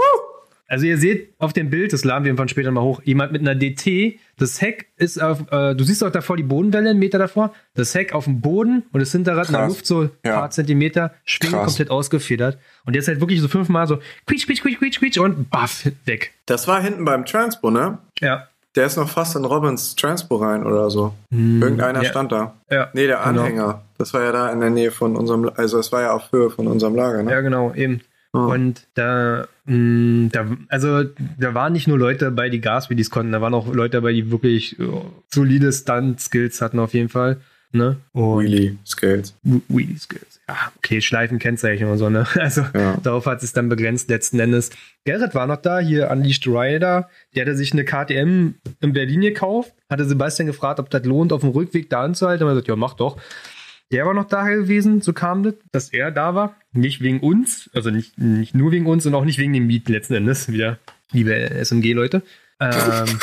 Also 0.67 0.85
ihr 0.85 0.97
seht 0.97 1.33
auf 1.37 1.51
dem 1.51 1.69
Bild, 1.69 1.91
das 1.91 2.05
laden 2.05 2.23
wir 2.23 2.29
irgendwann 2.29 2.47
später 2.47 2.71
mal 2.71 2.79
hoch, 2.81 3.01
jemand 3.03 3.33
mit 3.33 3.41
einer 3.41 3.55
DT, 3.55 4.17
das 4.37 4.61
Heck 4.61 4.87
ist 4.95 5.21
auf, 5.21 5.51
äh, 5.51 5.75
du 5.75 5.83
siehst 5.83 6.01
auch 6.01 6.11
davor 6.11 6.37
die 6.37 6.43
Bodenwelle, 6.43 6.91
einen 6.91 6.99
Meter 6.99 7.17
davor, 7.19 7.53
das 7.73 7.93
Heck 7.93 8.13
auf 8.13 8.23
dem 8.23 8.39
Boden 8.39 8.83
und 8.93 9.01
das 9.01 9.11
Hinterrad 9.11 9.47
in 9.47 9.51
der 9.51 9.61
Krass. 9.63 9.69
Luft 9.73 9.85
so 9.85 10.01
ein 10.03 10.11
Ja. 10.25 10.39
paar 10.39 10.49
Zentimeter, 10.51 11.13
schwingen 11.25 11.55
Krass. 11.55 11.65
komplett 11.65 11.89
ausgefedert. 11.91 12.57
Und 12.85 12.95
jetzt 12.95 13.09
halt 13.09 13.19
wirklich 13.19 13.41
so 13.41 13.49
fünfmal 13.49 13.85
so 13.85 13.99
quietsch, 14.25 14.45
quietsch, 14.47 14.61
quietsch, 14.61 14.77
quietsch, 14.79 14.99
quietsch 14.99 15.17
und 15.17 15.49
baff, 15.49 15.85
weg. 16.05 16.31
das 16.45 16.69
war 16.69 16.81
hinten 16.81 17.03
beim 17.03 17.25
Transpo, 17.25 17.69
ne? 17.69 17.97
Ja. 18.21 18.47
Der 18.75 18.85
ist 18.85 18.95
noch 18.95 19.09
fast 19.09 19.35
in 19.35 19.43
Robins 19.43 19.95
Transpo 19.95 20.37
rein 20.37 20.65
oder 20.65 20.89
so. 20.89 21.13
Irgendeiner 21.29 21.99
Hm, 21.99 22.05
ja. 22.05 22.09
stand 22.09 22.31
da. 22.31 22.53
Ja, 22.69 22.89
Nee, 22.93 23.07
der 23.07 23.17
genau. 23.25 23.41
Anhänger. 23.41 23.81
Das 23.97 24.13
war 24.13 24.21
ja 24.23 24.31
da 24.31 24.49
in 24.49 24.61
der 24.61 24.69
Nähe 24.69 24.91
von 24.91 25.15
unserem, 25.17 25.49
also 25.55 25.77
es 25.77 25.91
war 25.91 26.01
ja 26.01 26.13
auf 26.13 26.31
Höhe 26.31 26.49
von 26.49 26.67
unserem 26.67 26.95
Lager, 26.95 27.21
ne? 27.23 27.31
Ja, 27.31 27.41
genau, 27.41 27.73
eben. 27.73 28.01
Oh. 28.33 28.39
Und 28.39 28.87
da, 28.93 29.45
mh, 29.65 30.29
da, 30.31 30.45
also 30.69 31.03
da 31.37 31.53
waren 31.53 31.73
nicht 31.73 31.89
nur 31.89 31.99
Leute 31.99 32.25
dabei, 32.25 32.47
die 32.49 32.61
Gas, 32.61 32.89
wie 32.89 32.95
die 32.95 33.01
es 33.01 33.09
konnten, 33.09 33.33
da 33.33 33.41
waren 33.41 33.53
auch 33.53 33.67
Leute 33.73 33.97
dabei, 33.97 34.13
die 34.13 34.31
wirklich 34.31 34.79
äh, 34.79 34.85
solide 35.27 35.71
Stunt-Skills 35.73 36.61
hatten 36.61 36.79
auf 36.79 36.93
jeden 36.93 37.09
Fall. 37.09 37.41
Ne? 37.73 37.97
Wheelie 38.13 38.77
Scales. 38.85 39.33
Wheelie 39.43 39.97
Skills. 39.97 40.39
Ja, 40.49 40.71
okay, 40.77 40.99
Schleifenkennzeichen 41.01 41.87
und 41.87 41.97
so, 41.97 42.09
ne? 42.09 42.27
Also 42.35 42.65
Ja. 42.73 42.97
darauf 43.01 43.25
hat 43.25 43.41
es 43.43 43.53
dann 43.53 43.69
begrenzt 43.69 44.09
letzten 44.09 44.39
Endes. 44.39 44.71
Gerrit 45.05 45.33
war 45.35 45.47
noch 45.47 45.61
da, 45.61 45.79
hier 45.79 46.09
Unleashed 46.11 46.45
Rider. 46.47 47.09
Der 47.35 47.45
hatte 47.45 47.55
sich 47.55 47.71
eine 47.71 47.85
KTM 47.85 48.55
in 48.81 48.93
Berlin 48.93 49.21
gekauft, 49.21 49.71
hatte 49.89 50.05
Sebastian 50.05 50.47
gefragt, 50.47 50.79
ob 50.79 50.89
das 50.89 51.05
lohnt, 51.05 51.31
auf 51.31 51.41
dem 51.41 51.51
Rückweg 51.51 51.89
da 51.89 52.03
anzuhalten. 52.03 52.43
Und 52.43 52.49
er 52.49 52.51
hat 52.51 52.55
gesagt, 52.65 52.67
ja, 52.67 52.75
mach 52.75 52.95
doch. 52.95 53.17
Der 53.91 54.05
war 54.05 54.13
noch 54.13 54.27
da 54.27 54.47
gewesen, 54.47 55.01
so 55.01 55.11
kam 55.13 55.43
das, 55.43 55.53
dass 55.71 55.89
er 55.93 56.11
da 56.11 56.33
war. 56.35 56.55
Nicht 56.73 57.01
wegen 57.01 57.19
uns, 57.19 57.69
also 57.73 57.89
nicht, 57.89 58.17
nicht 58.17 58.55
nur 58.55 58.71
wegen 58.71 58.85
uns 58.85 59.05
und 59.05 59.13
auch 59.15 59.25
nicht 59.25 59.37
wegen 59.37 59.53
dem 59.53 59.67
Miet 59.67 59.89
letzten 59.89 60.13
Endes, 60.13 60.49
wieder, 60.51 60.77
liebe 61.11 61.33
SMG-Leute. 61.63 62.21
Ähm, 62.61 63.05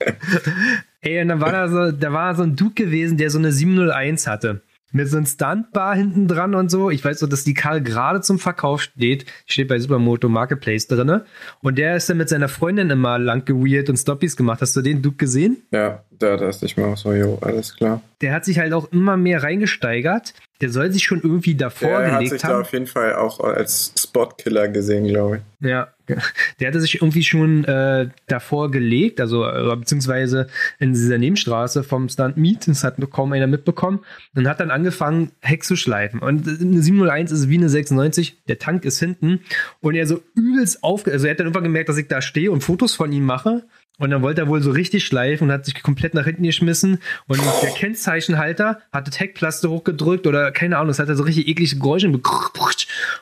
Ey, 1.06 1.22
und 1.22 1.28
dann 1.28 1.40
war 1.40 1.52
da 1.52 1.68
so, 1.68 1.92
da 1.92 2.12
war 2.12 2.34
so 2.34 2.42
ein 2.42 2.56
Dude 2.56 2.74
gewesen, 2.74 3.16
der 3.16 3.30
so 3.30 3.38
eine 3.38 3.52
701 3.52 4.26
hatte. 4.26 4.62
Mit 4.92 5.08
so 5.08 5.16
einem 5.16 5.26
Stuntbar 5.26 5.94
hinten 5.96 6.26
dran 6.28 6.54
und 6.54 6.70
so. 6.70 6.90
Ich 6.90 7.04
weiß 7.04 7.18
so, 7.18 7.26
dass 7.26 7.44
die 7.44 7.54
Karl 7.54 7.82
gerade 7.82 8.20
zum 8.22 8.38
Verkauf 8.38 8.80
steht. 8.82 9.26
Steht 9.44 9.68
bei 9.68 9.78
Supermoto 9.78 10.28
Marketplace 10.28 10.86
drinne. 10.86 11.24
Und 11.60 11.76
der 11.76 11.96
ist 11.96 12.08
dann 12.08 12.16
mit 12.16 12.28
seiner 12.28 12.48
Freundin 12.48 12.88
immer 12.90 13.18
lang 13.18 13.44
geweird 13.44 13.90
und 13.90 13.96
Stoppies 13.96 14.36
gemacht. 14.36 14.60
Hast 14.62 14.74
du 14.76 14.82
den 14.82 15.02
Dude 15.02 15.16
gesehen? 15.16 15.58
Ja, 15.72 16.04
da 16.12 16.36
dachte 16.36 16.64
ich 16.64 16.76
mir 16.76 16.86
auch 16.86 16.96
so, 16.96 17.12
jo, 17.12 17.36
alles 17.42 17.74
klar. 17.76 18.00
Der 18.22 18.32
hat 18.32 18.44
sich 18.44 18.58
halt 18.58 18.72
auch 18.72 18.90
immer 18.92 19.16
mehr 19.16 19.42
reingesteigert. 19.42 20.34
Der 20.60 20.70
soll 20.70 20.90
sich 20.92 21.02
schon 21.02 21.20
irgendwie 21.20 21.56
davor 21.56 21.98
Der 22.00 22.12
hat 22.12 22.20
sich 22.20 22.28
gelegt 22.30 22.44
da 22.44 22.48
haben. 22.48 22.60
auf 22.62 22.72
jeden 22.72 22.86
Fall 22.86 23.14
auch 23.16 23.40
als 23.40 23.92
Spotkiller 23.98 24.68
gesehen, 24.68 25.06
glaube 25.08 25.42
ich. 25.60 25.68
Ja, 25.68 25.88
der 26.60 26.68
hatte 26.68 26.80
sich 26.80 26.96
irgendwie 26.96 27.22
schon 27.22 27.64
äh, 27.64 28.08
davor 28.26 28.70
gelegt, 28.70 29.20
also 29.20 29.46
äh, 29.46 29.76
beziehungsweise 29.76 30.46
in 30.78 30.92
dieser 30.92 31.18
Nebenstraße 31.18 31.82
vom 31.82 32.08
Stunt 32.08 32.36
Meet, 32.36 32.68
das 32.68 32.84
hat 32.84 32.96
kaum 33.10 33.32
einer 33.32 33.46
mitbekommen, 33.46 34.00
und 34.34 34.48
hat 34.48 34.60
dann 34.60 34.70
angefangen, 34.70 35.32
Heck 35.40 35.64
zu 35.64 35.76
schleifen. 35.76 36.20
Und 36.20 36.46
eine 36.46 36.82
701 36.82 37.32
ist 37.32 37.48
wie 37.48 37.58
eine 37.58 37.68
96, 37.68 38.44
der 38.48 38.58
Tank 38.58 38.84
ist 38.84 38.98
hinten 38.98 39.40
und 39.80 39.94
er 39.94 40.06
so 40.06 40.22
übelst 40.34 40.82
aufge... 40.82 41.12
Also 41.12 41.26
er 41.26 41.32
hat 41.32 41.40
dann 41.40 41.46
irgendwann 41.46 41.64
gemerkt, 41.64 41.88
dass 41.88 41.98
ich 41.98 42.08
da 42.08 42.20
stehe 42.22 42.50
und 42.50 42.62
Fotos 42.62 42.94
von 42.94 43.12
ihm 43.12 43.24
mache. 43.24 43.64
Und 43.98 44.10
dann 44.10 44.20
wollte 44.20 44.42
er 44.42 44.48
wohl 44.48 44.60
so 44.62 44.70
richtig 44.72 45.06
schleifen 45.06 45.48
und 45.48 45.52
hat 45.54 45.64
sich 45.64 45.82
komplett 45.82 46.12
nach 46.12 46.24
hinten 46.24 46.42
geschmissen. 46.42 46.98
Und 47.28 47.40
der 47.62 47.70
Kennzeichenhalter 47.70 48.80
hat 48.92 49.06
das 49.08 49.18
Heckplaste 49.18 49.70
hochgedrückt 49.70 50.26
oder 50.26 50.50
keine 50.52 50.76
Ahnung, 50.76 50.88
das 50.88 50.98
hat 50.98 51.08
er 51.08 51.16
so 51.16 51.22
richtig 51.22 51.48
eklige 51.48 51.76
Geräusche. 51.76 52.08
Und 52.08 52.22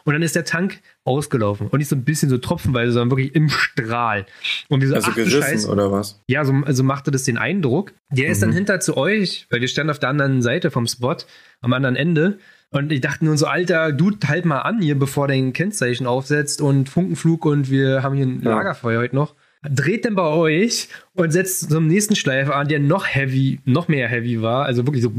dann 0.07 0.23
ist 0.23 0.35
der 0.35 0.45
Tank 0.45 0.81
ausgelaufen. 1.05 1.69
Und 1.69 1.79
nicht 1.79 1.89
so 1.89 1.97
ein 1.97 2.05
bisschen 2.05 2.29
so 2.29 2.39
tropfenweise, 2.39 2.93
sondern 2.93 3.17
wirklich 3.17 3.35
im 3.35 3.49
Strahl. 3.51 4.27
Und 4.69 4.81
wir 4.81 4.89
so, 4.89 4.95
Also 4.95 5.09
ach 5.11 5.15
du 5.15 5.21
gerissen 5.25 5.43
Scheiße. 5.43 5.69
oder 5.69 5.93
was? 5.93 6.21
Ja, 6.29 6.45
so 6.45 6.53
also 6.65 6.83
machte 6.83 7.11
das 7.11 7.25
den 7.25 7.39
Eindruck. 7.39 7.93
Der 8.11 8.29
ist 8.29 8.43
dann 8.43 8.51
Mhm. 8.51 8.55
hinter 8.55 8.81
zu 8.81 8.97
euch, 8.97 9.47
weil 9.51 9.61
wir 9.61 9.69
standen 9.69 9.91
auf 9.91 9.99
der 9.99 10.09
anderen 10.09 10.43
Seite 10.43 10.71
vom 10.71 10.87
Spot, 10.87 11.17
am 11.61 11.73
anderen 11.73 11.97
Ende. 11.97 12.39
Und 12.71 12.91
ich 12.91 13.01
dachte 13.01 13.25
nur 13.25 13.37
so, 13.39 13.47
Alter, 13.47 13.93
Dude, 13.93 14.27
halt 14.27 14.45
mal 14.45 14.61
an 14.63 14.81
hier, 14.83 14.99
bevor 14.99 15.29
dein 15.29 15.53
Kennzeichen 15.53 16.07
aufsetzt 16.09 16.61
und 16.61 16.89
Funkenflug 16.89 17.45
und 17.47 17.71
wir 17.71 18.03
haben 18.03 18.17
hier 18.17 18.27
ein 18.27 18.43
Ja. 18.43 18.51
Lagerfeuer 18.51 19.01
heute 19.01 19.15
noch. 19.15 19.35
Dreht 19.69 20.05
dann 20.05 20.15
bei 20.15 20.29
euch 20.29 20.89
und 21.15 21.33
setzt 21.33 21.71
so 21.71 21.79
einen 21.79 21.87
nächsten 21.87 22.17
Schleifer 22.17 22.57
an, 22.57 22.69
der 22.69 22.81
noch 22.81 23.07
heavy, 23.07 23.61
noch 23.65 23.89
mehr 23.89 24.09
heavy 24.09 24.43
war. 24.43 24.67
Also 24.67 24.87
wirklich 24.87 25.03
so 25.03 25.13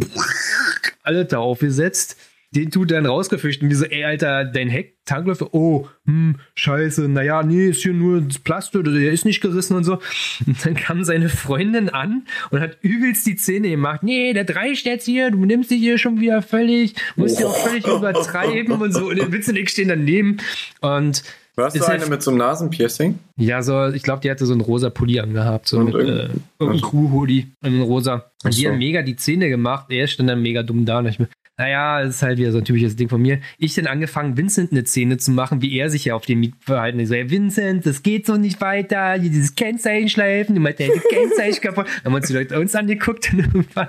Alter 1.03 1.39
aufgesetzt. 1.39 2.17
Den 2.55 2.71
tut 2.71 2.91
dann 2.91 3.05
rausgefischt 3.05 3.61
und 3.61 3.69
die 3.69 3.75
so, 3.75 3.83
ey, 3.83 4.05
Alter, 4.05 4.45
dein 4.45 4.69
Heck, 4.69 4.95
Tankläufer, 5.03 5.53
oh, 5.53 5.89
hm, 6.05 6.37
scheiße, 6.55 7.09
naja, 7.09 7.43
nee, 7.43 7.67
ist 7.67 7.81
hier 7.81 7.91
nur 7.91 8.21
das 8.21 8.39
Plastik, 8.39 8.85
der 8.85 9.11
ist 9.11 9.25
nicht 9.25 9.41
gerissen 9.41 9.75
und 9.75 9.83
so. 9.83 9.99
Und 10.47 10.65
dann 10.65 10.75
kam 10.75 11.03
seine 11.03 11.27
Freundin 11.27 11.89
an 11.89 12.25
und 12.51 12.61
hat 12.61 12.77
übelst 12.81 13.27
die 13.27 13.35
Zähne 13.35 13.69
gemacht. 13.69 14.03
Nee, 14.03 14.31
der 14.31 14.45
Dreisch 14.45 14.85
jetzt 14.85 15.05
hier, 15.05 15.31
du 15.31 15.43
nimmst 15.43 15.69
dich 15.69 15.79
hier 15.79 15.97
schon 15.97 16.21
wieder 16.21 16.41
völlig, 16.41 16.95
musst 17.17 17.41
ja 17.41 17.47
auch 17.47 17.57
völlig 17.57 17.85
übertreiben 17.87 18.71
und 18.81 18.93
so. 18.93 19.09
Und 19.09 19.17
der 19.17 19.31
Witz 19.33 19.49
und 19.49 19.57
ich 19.57 19.69
stehen 19.69 19.89
daneben 19.89 20.37
und 20.79 21.23
Warst 21.55 21.75
du 21.75 21.79
Ist 21.79 21.85
eine 21.89 21.99
halt- 22.01 22.09
mit 22.09 22.21
so 22.23 22.31
einem 22.31 22.39
Nasenpiercing? 22.39 23.17
ja, 23.37 23.61
so, 23.61 23.87
ich 23.87 24.03
glaube, 24.03 24.21
die 24.21 24.29
hatte 24.29 24.45
so 24.45 24.51
einen 24.53 24.61
rosa 24.61 24.89
Pulli 24.89 25.19
angehabt, 25.19 25.67
so 25.67 25.79
Und 25.79 25.93
mit 25.93 26.07
äh, 26.07 26.29
Crew-Hoodie, 26.59 27.47
in 27.63 27.81
rosa. 27.81 28.31
Und 28.43 28.55
die 28.57 28.63
so. 28.63 28.69
haben 28.69 28.77
mega 28.77 29.01
die 29.01 29.15
Zähne 29.15 29.47
gemacht, 29.49 29.85
er 29.89 30.07
stand 30.07 30.29
dann 30.29 30.41
mega 30.41 30.63
dumm 30.63 30.85
da. 30.85 30.99
Und 30.99 31.05
ich 31.07 31.19
mir, 31.19 31.29
naja, 31.57 32.03
das 32.03 32.15
ist 32.15 32.21
halt 32.21 32.37
wieder 32.37 32.51
so 32.51 32.57
ein 32.57 32.65
typisches 32.65 32.97
Ding 32.97 33.07
von 33.07 33.21
mir. 33.21 33.39
Ich 33.57 33.73
dann 33.75 33.87
angefangen, 33.87 34.35
Vincent 34.35 34.73
eine 34.73 34.85
Szene 34.85 35.17
zu 35.17 35.31
machen, 35.31 35.61
wie 35.61 35.77
er 35.77 35.89
sich 35.89 36.03
ja 36.05 36.15
auf 36.15 36.25
den 36.25 36.41
Miet 36.41 36.55
verhalten. 36.59 36.99
Ich 36.99 37.07
so, 37.07 37.15
ja, 37.15 37.29
Vincent, 37.29 37.85
das 37.85 38.03
geht 38.03 38.25
so 38.25 38.35
nicht 38.35 38.59
weiter, 38.59 39.17
dieses 39.19 39.55
Kennzeichen 39.55 40.09
schleifen, 40.09 40.55
du 40.55 40.61
meinst, 40.61 40.81
das 40.81 40.89
Kennzeichen 41.09 41.61
kaputt. 41.61 41.85
Dann 42.03 42.11
haben 42.11 42.15
uns 42.15 42.27
die 42.27 42.33
Leute 42.33 42.59
uns 42.59 42.75
angeguckt 42.75 43.29
und 43.33 43.39
irgendwann. 43.39 43.87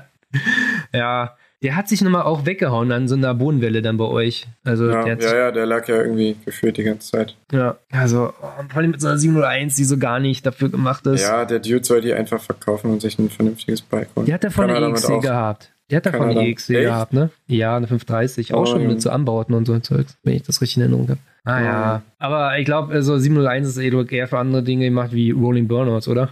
Ja, 0.93 1.37
der 1.63 1.75
hat 1.77 1.89
sich 1.89 2.03
nochmal 2.03 2.23
auch 2.23 2.45
weggehauen 2.47 2.93
an 2.93 3.09
so 3.09 3.15
einer 3.15 3.35
Bodenwelle 3.35 3.81
dann 3.83 3.97
bei 3.97 4.05
euch. 4.05 4.47
Also, 4.65 4.89
Ja, 4.91 5.03
der 5.05 5.19
ja, 5.19 5.37
ja, 5.37 5.51
der 5.53 5.67
lag 5.67 5.89
ja 5.89 5.97
irgendwie 6.03 6.37
gefühlt 6.45 6.77
die 6.77 6.85
ganze 6.85 7.11
Zeit. 7.11 7.37
ja, 7.53 7.77
also 7.91 8.33
oh, 8.43 8.63
vor 8.69 8.79
allem 8.79 8.91
mit 8.91 9.01
so 9.01 9.09
einer 9.09 9.19
701, 9.19 9.75
die 9.77 9.85
so 9.85 9.97
gar 9.99 10.21
nicht 10.21 10.45
dafür 10.45 10.69
gemacht 10.69 11.07
ist. 11.07 11.23
Ja, 11.23 11.45
der 11.45 11.59
Dude 11.61 11.85
soll 11.85 12.01
die 12.03 12.13
einfach 12.15 12.41
verkaufen 12.43 12.91
und 12.93 13.01
sich 13.01 13.19
ein 13.19 13.31
vernünftiges 13.31 13.81
Bike 13.83 14.09
holen. 14.15 14.27
Die 14.27 14.35
hat 14.35 14.43
von 14.43 14.53
Kann 14.53 14.67
der 14.69 14.77
er 14.77 14.81
damit 14.81 14.99
EXC 14.99 15.21
gehabt. 15.23 15.73
Die 15.91 15.97
hat 15.97 16.03
Kann 16.05 16.15
von 16.15 16.27
der 16.29 16.35
dann- 16.37 16.45
EXC 16.47 16.69
gehabt, 16.83 17.13
ne? 17.13 17.31
Ja, 17.47 17.77
eine 17.77 17.87
530. 17.87 18.53
Auch 18.55 18.63
Oh, 18.63 18.67
schon 18.67 18.87
mit 18.87 19.01
so 19.01 19.09
Anbauten 19.11 19.55
und 19.55 19.67
so 19.67 19.73
ein 19.73 19.83
Zeugs, 19.83 20.17
wenn 20.25 20.35
ich 20.35 20.43
das 20.43 20.61
richtig 20.61 20.77
in 20.79 20.83
Erinnerung 20.83 21.09
habe. 21.09 21.21
Ah 21.45 21.59
Oh. 21.61 21.65
ja. 21.65 22.03
Aber 22.19 22.59
ich 22.59 22.65
glaube, 22.65 22.93
also 22.93 23.17
701 23.19 23.69
ist 23.69 23.79
eh 23.79 23.89
eher 24.17 24.27
für 24.27 24.39
andere 24.39 24.63
Dinge 24.65 24.85
gemacht 24.87 25.13
wie 25.13 25.31
Rolling 25.31 25.69
Burnouts, 25.69 26.09
oder? 26.09 26.29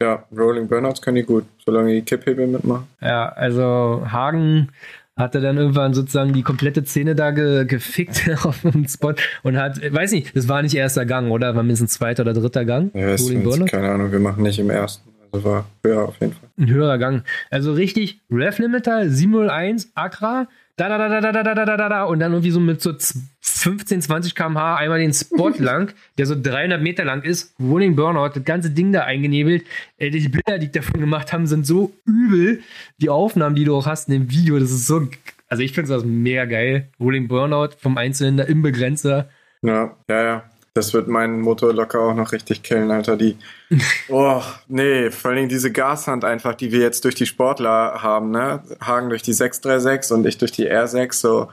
Ja, 0.00 0.24
Rolling 0.36 0.68
Burnouts 0.68 1.02
können 1.02 1.16
die 1.16 1.24
gut, 1.24 1.44
solange 1.64 1.92
die 1.92 2.02
Kipphebel 2.02 2.46
mitmachen. 2.46 2.86
Ja, 3.00 3.30
also 3.30 4.04
Hagen 4.10 4.68
hatte 5.16 5.40
dann 5.40 5.56
irgendwann 5.56 5.92
sozusagen 5.92 6.32
die 6.32 6.42
komplette 6.42 6.84
Szene 6.84 7.16
da 7.16 7.32
ge 7.32 7.64
gefickt 7.64 8.30
auf 8.44 8.60
dem 8.62 8.86
Spot 8.86 9.14
und 9.42 9.56
hat, 9.56 9.80
weiß 9.92 10.12
nicht, 10.12 10.36
das 10.36 10.48
war 10.48 10.62
nicht 10.62 10.74
erster 10.74 11.04
Gang, 11.04 11.30
oder? 11.30 11.56
War 11.56 11.64
mindestens 11.64 11.94
zweiter 11.94 12.22
oder 12.22 12.32
dritter 12.32 12.64
Gang. 12.64 12.90
Ja, 12.94 13.10
ist, 13.10 13.28
keine 13.70 13.90
Ahnung, 13.90 14.12
wir 14.12 14.20
machen 14.20 14.42
nicht 14.44 14.58
im 14.60 14.70
ersten. 14.70 15.08
Also 15.32 15.44
war 15.44 15.66
höher 15.82 16.08
auf 16.08 16.20
jeden 16.20 16.32
Fall. 16.32 16.48
Ein 16.56 16.70
höherer 16.70 16.98
Gang. 16.98 17.24
Also 17.50 17.72
richtig 17.72 18.20
Rev 18.30 18.62
Limiter 18.62 19.10
701 19.10 19.90
Accra, 19.94 20.46
da 20.78 20.88
da 20.88 20.96
da 21.08 21.20
da 21.20 21.32
da 21.32 21.42
da 21.54 21.64
da 21.64 21.76
da 21.76 21.88
da 21.88 22.04
und 22.04 22.20
dann 22.20 22.32
irgendwie 22.32 22.50
so 22.50 22.60
mit 22.60 22.80
so 22.80 22.92
z- 22.94 23.16
15, 23.40 24.02
20 24.02 24.34
km/h 24.34 24.76
einmal 24.76 24.98
den 25.00 25.12
Spot 25.12 25.50
lang, 25.58 25.92
der 26.16 26.26
so 26.26 26.34
300 26.40 26.80
Meter 26.80 27.04
lang 27.04 27.22
ist, 27.22 27.54
Rolling 27.60 27.96
Burnout, 27.96 28.30
das 28.34 28.44
ganze 28.44 28.70
Ding 28.70 28.92
da 28.92 29.02
eingenebelt. 29.04 29.64
Ey, 29.98 30.10
die 30.10 30.28
Bilder, 30.28 30.58
die 30.58 30.66
ich 30.66 30.72
davon 30.72 31.00
gemacht 31.00 31.32
haben, 31.32 31.46
sind 31.46 31.66
so 31.66 31.92
übel. 32.06 32.62
Die 32.98 33.10
Aufnahmen, 33.10 33.56
die 33.56 33.64
du 33.64 33.76
auch 33.76 33.86
hast 33.86 34.08
in 34.08 34.14
dem 34.14 34.30
Video, 34.30 34.58
das 34.58 34.70
ist 34.70 34.86
so, 34.86 35.08
also 35.48 35.62
ich 35.62 35.72
finde 35.72 35.92
das 35.92 36.04
mega 36.04 36.44
geil. 36.44 36.88
Rolling 37.00 37.26
Burnout 37.28 37.70
vom 37.80 37.98
Einzylinder 37.98 38.46
im 38.48 38.62
Begrenzer. 38.62 39.28
Ja, 39.62 39.96
ja, 40.08 40.22
ja. 40.22 40.44
Das 40.78 40.94
wird 40.94 41.08
meinen 41.08 41.40
Motor 41.40 41.74
locker 41.74 42.00
auch 42.00 42.14
noch 42.14 42.30
richtig 42.30 42.62
killen, 42.62 42.90
Alter. 42.92 43.16
Die. 43.16 43.36
Oh, 44.08 44.40
nee, 44.68 45.10
vor 45.10 45.34
Dingen 45.34 45.48
diese 45.48 45.70
Gashand 45.70 46.24
einfach, 46.24 46.54
die 46.54 46.72
wir 46.72 46.80
jetzt 46.80 47.04
durch 47.04 47.14
die 47.14 47.26
Sportler 47.26 48.02
haben, 48.02 48.30
ne? 48.30 48.62
Hagen 48.80 49.10
durch 49.10 49.22
die 49.22 49.32
636 49.34 50.12
und 50.12 50.26
ich 50.26 50.38
durch 50.38 50.52
die 50.52 50.70
R6, 50.70 51.12
so. 51.12 51.48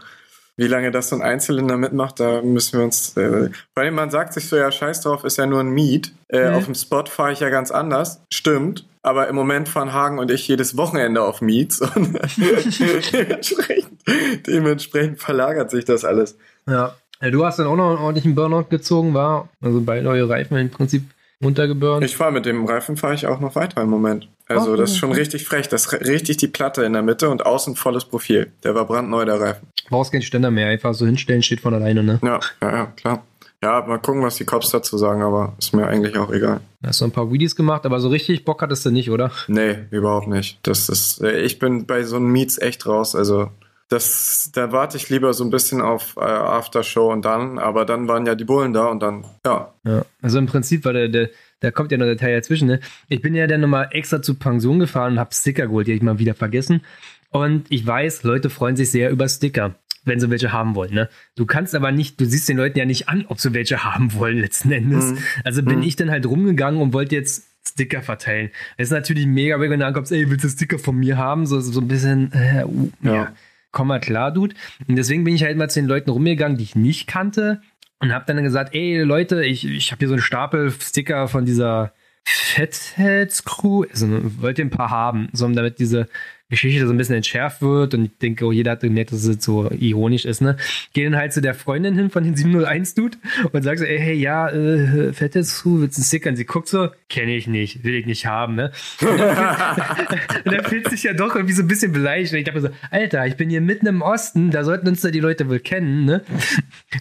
Wie 0.57 0.67
lange 0.67 0.89
das 0.91 1.09
so 1.09 1.17
ein 1.17 1.21
Einzylinder 1.21 1.75
mitmacht, 1.75 2.19
da 2.21 2.41
müssen 2.41 2.77
wir 2.79 2.85
uns. 2.85 3.17
Äh, 3.17 3.49
vor 3.73 3.83
allem, 3.83 3.95
man 3.95 4.09
sagt 4.09 4.33
sich 4.33 4.47
so, 4.47 4.55
ja, 4.55 4.71
scheiß 4.71 5.01
drauf, 5.01 5.25
ist 5.25 5.37
ja 5.37 5.45
nur 5.45 5.59
ein 5.59 5.69
Miet. 5.69 6.13
Äh, 6.29 6.51
Mhm. 6.51 6.55
Auf 6.55 6.65
dem 6.65 6.75
Spot 6.75 7.03
fahre 7.05 7.33
ich 7.33 7.41
ja 7.41 7.49
ganz 7.49 7.71
anders. 7.71 8.21
Stimmt. 8.31 8.85
Aber 9.01 9.27
im 9.27 9.35
Moment 9.35 9.67
fahren 9.67 9.91
Hagen 9.91 10.17
und 10.17 10.31
ich 10.31 10.47
jedes 10.47 10.77
Wochenende 10.77 11.23
auf 11.23 11.41
Meets 11.41 11.81
und 11.81 12.17
dementsprechend, 13.11 14.01
dementsprechend 14.47 15.19
verlagert 15.19 15.71
sich 15.71 15.83
das 15.83 16.05
alles. 16.05 16.37
Ja. 16.67 16.95
Du 17.31 17.45
hast 17.45 17.59
dann 17.59 17.67
auch 17.67 17.75
noch 17.75 17.89
einen 17.89 17.99
ordentlichen 17.99 18.35
Burnout 18.35 18.65
gezogen, 18.69 19.13
war? 19.13 19.49
Also 19.61 19.81
beide 19.81 20.07
eure 20.09 20.29
Reifen 20.29 20.57
im 20.57 20.69
Prinzip 20.69 21.03
runtergeburnt. 21.43 22.03
Ich 22.03 22.15
fahre 22.15 22.31
mit 22.31 22.45
dem 22.45 22.65
Reifen 22.65 22.97
fahre 22.97 23.13
ich 23.13 23.27
auch 23.27 23.39
noch 23.39 23.55
weiter 23.55 23.81
im 23.81 23.89
Moment. 23.89 24.27
Also 24.47 24.73
Oh, 24.73 24.75
das 24.75 24.91
ist 24.91 24.97
schon 24.97 25.11
richtig 25.11 25.45
frech. 25.45 25.67
Das 25.69 25.85
ist 25.87 25.93
richtig 25.93 26.37
die 26.37 26.47
Platte 26.47 26.83
in 26.83 26.93
der 26.93 27.01
Mitte 27.01 27.29
und 27.29 27.45
außen 27.45 27.75
volles 27.75 28.05
Profil. 28.05 28.51
Der 28.63 28.75
war 28.75 28.85
brandneu, 28.85 29.25
der 29.25 29.39
Reifen. 29.39 29.67
Brauchst 29.89 30.11
keinen 30.11 30.21
Ständer 30.21 30.51
mehr, 30.51 30.67
einfach 30.67 30.93
so 30.93 31.05
hinstellen, 31.05 31.43
steht 31.43 31.61
von 31.61 31.73
alleine, 31.73 32.03
ne? 32.03 32.19
Ja, 32.23 32.39
ja, 32.61 32.71
ja, 32.71 32.85
klar. 32.95 33.23
Ja, 33.63 33.83
mal 33.87 33.97
gucken, 33.97 34.21
was 34.21 34.35
die 34.35 34.45
Cops 34.45 34.69
dazu 34.69 34.97
sagen, 34.97 35.23
aber 35.23 35.53
ist 35.57 35.73
mir 35.73 35.87
eigentlich 35.87 36.17
auch 36.17 36.31
egal. 36.31 36.59
Hast 36.85 37.01
du 37.01 37.05
ein 37.05 37.11
paar 37.11 37.31
Wheelies 37.31 37.55
gemacht, 37.55 37.85
aber 37.85 37.99
so 37.99 38.09
richtig 38.09 38.45
Bock 38.45 38.61
hattest 38.61 38.85
du 38.85 38.91
nicht, 38.91 39.09
oder? 39.09 39.31
Nee, 39.47 39.77
überhaupt 39.89 40.27
nicht. 40.27 40.59
Das 40.63 40.87
ist, 40.89 41.21
äh, 41.21 41.39
ich 41.41 41.57
bin 41.57 41.87
bei 41.87 42.03
so 42.03 42.17
einem 42.17 42.31
Meets 42.31 42.59
echt 42.59 42.85
raus. 42.85 43.15
Also 43.15 43.49
das, 43.89 44.49
da 44.53 44.71
warte 44.71 44.97
ich 44.97 45.09
lieber 45.09 45.33
so 45.33 45.43
ein 45.43 45.51
bisschen 45.51 45.79
auf 45.81 46.15
äh, 46.17 46.21
Aftershow 46.21 47.11
und 47.11 47.23
dann, 47.23 47.59
aber 47.59 47.85
dann 47.85 48.07
waren 48.07 48.25
ja 48.25 48.33
die 48.35 48.43
Bullen 48.45 48.73
da 48.73 48.87
und 48.87 49.01
dann, 49.01 49.25
ja. 49.45 49.73
Ja. 49.83 50.05
Also 50.21 50.39
im 50.39 50.47
Prinzip 50.47 50.85
war 50.85 50.93
der, 50.93 51.07
der, 51.07 51.29
da 51.59 51.71
kommt 51.71 51.91
ja 51.91 51.97
noch 51.97 52.05
der 52.05 52.17
Teil 52.17 52.35
dazwischen, 52.35 52.67
ne? 52.67 52.79
Ich 53.09 53.21
bin 53.21 53.35
ja 53.35 53.45
dann 53.47 53.61
nochmal 53.61 53.89
extra 53.91 54.21
zur 54.21 54.39
Pension 54.39 54.79
gefahren 54.79 55.13
und 55.13 55.19
hab 55.19 55.33
Sticker 55.33 55.67
geholt, 55.67 55.87
die 55.87 55.91
hab 55.91 55.97
ich 55.97 56.03
mal 56.03 56.19
wieder 56.19 56.33
vergessen. 56.33 56.81
Und 57.29 57.65
ich 57.69 57.85
weiß, 57.85 58.23
Leute 58.23 58.49
freuen 58.49 58.75
sich 58.75 58.89
sehr 58.91 59.11
über 59.11 59.27
Sticker, 59.29 59.75
wenn 60.03 60.19
sie 60.19 60.29
welche 60.31 60.51
haben 60.51 60.73
wollen, 60.75 60.93
ne? 60.93 61.09
Du 61.35 61.45
kannst 61.45 61.75
aber 61.75 61.91
nicht, 61.91 62.19
du 62.19 62.25
siehst 62.25 62.49
den 62.49 62.57
Leuten 62.57 62.79
ja 62.79 62.85
nicht 62.85 63.07
an, 63.07 63.25
ob 63.27 63.39
sie 63.39 63.53
welche 63.53 63.83
haben 63.83 64.13
wollen, 64.13 64.39
letzten 64.39 64.71
Endes. 64.71 65.11
Mhm. 65.11 65.17
Also 65.43 65.61
bin 65.63 65.79
Mhm. 65.79 65.83
ich 65.83 65.95
dann 65.95 66.09
halt 66.11 66.25
rumgegangen 66.25 66.81
und 66.81 66.93
wollte 66.93 67.15
jetzt 67.15 67.45
Sticker 67.67 68.01
verteilen. 68.03 68.51
Das 68.77 68.87
ist 68.87 68.91
natürlich 68.91 69.25
mega, 69.25 69.59
wenn 69.59 69.79
du 69.79 69.85
ankommst, 69.85 70.11
ey, 70.11 70.29
willst 70.29 70.43
du 70.45 70.49
Sticker 70.49 70.77
von 70.79 70.95
mir 70.97 71.17
haben? 71.17 71.45
So, 71.47 71.59
so 71.59 71.81
ein 71.81 71.87
bisschen, 71.87 72.31
äh, 72.33 72.63
uh, 72.63 72.89
ja. 73.01 73.13
Ja. 73.13 73.33
Komm 73.75 73.89
mal 73.89 73.99
klar, 73.99 74.31
Dude. 74.31 74.55
Und 74.87 74.95
deswegen 74.95 75.25
bin 75.25 75.35
ich 75.35 75.43
halt 75.43 75.57
mal 75.57 75.69
zu 75.69 75.81
den 75.81 75.89
Leuten 75.89 76.09
rumgegangen, 76.09 76.57
die 76.57 76.63
ich 76.63 76.77
nicht 76.77 77.07
kannte 77.07 77.61
und 77.99 78.13
habe 78.13 78.23
dann 78.25 78.41
gesagt, 78.41 78.73
ey 78.73 79.01
Leute, 79.01 79.43
ich, 79.43 79.65
ich 79.65 79.91
habe 79.91 79.99
hier 79.99 80.07
so 80.07 80.13
einen 80.13 80.23
Stapel 80.23 80.71
Sticker 80.71 81.27
von 81.27 81.43
dieser 81.43 81.93
Fatheads 82.23 83.43
Crew. 83.43 83.83
Also 83.91 84.07
wollt 84.41 84.59
ihr 84.59 84.65
ein 84.65 84.69
paar 84.69 84.91
haben, 84.91 85.27
so 85.33 85.45
damit 85.49 85.79
diese 85.79 86.07
Geschichte 86.49 86.85
so 86.85 86.93
ein 86.93 86.97
bisschen 86.97 87.15
entschärft 87.15 87.63
wird 87.63 87.95
und 87.95 88.05
ich 88.05 88.17
denke, 88.19 88.45
oh, 88.45 88.51
jeder 88.51 88.71
hat 88.71 88.81
gemerkt, 88.81 89.11
dass 89.11 89.23
es 89.23 89.43
so 89.43 89.69
ironisch 89.71 90.25
ist, 90.25 90.41
ne? 90.41 90.57
Geh 90.93 91.03
dann 91.03 91.15
halt 91.15 91.33
zu 91.33 91.41
der 91.41 91.55
Freundin 91.55 91.95
hin 91.95 92.11
von 92.11 92.23
den 92.23 92.35
701-Dude 92.35 93.17
und 93.51 93.63
sag 93.63 93.79
so, 93.79 93.83
ey, 93.83 93.97
hey, 93.97 94.13
ja, 94.13 94.49
äh, 94.49 95.11
Fatheads 95.11 95.63
Crew, 95.63 95.81
willst 95.81 95.97
du 95.97 96.01
einen 96.01 96.05
Sticker? 96.05 96.29
Und 96.29 96.35
sie 96.35 96.45
guckt 96.45 96.67
so, 96.67 96.89
kenne 97.09 97.35
ich 97.35 97.47
nicht, 97.47 97.83
will 97.83 97.95
ich 97.95 98.05
nicht 98.05 98.27
haben, 98.27 98.53
ne? 98.53 98.71
Und 99.01 100.53
dann 100.53 100.65
fühlt 100.65 100.87
sich 100.89 101.01
ja 101.03 101.13
doch 101.13 101.35
irgendwie 101.35 101.55
so 101.55 101.63
ein 101.63 101.67
bisschen 101.67 101.91
beleidigt. 101.91 102.31
Und 102.31 102.39
ich 102.39 102.45
dachte 102.45 102.61
so, 102.61 102.69
Alter, 102.91 103.25
ich 103.25 103.37
bin 103.37 103.49
hier 103.49 103.61
mitten 103.61 103.87
im 103.87 104.03
Osten, 104.03 104.51
da 104.51 104.63
sollten 104.63 104.87
uns 104.87 105.01
da 105.01 105.09
die 105.09 105.19
Leute 105.19 105.49
wohl 105.49 105.59
kennen, 105.59 106.05
ne? 106.05 106.23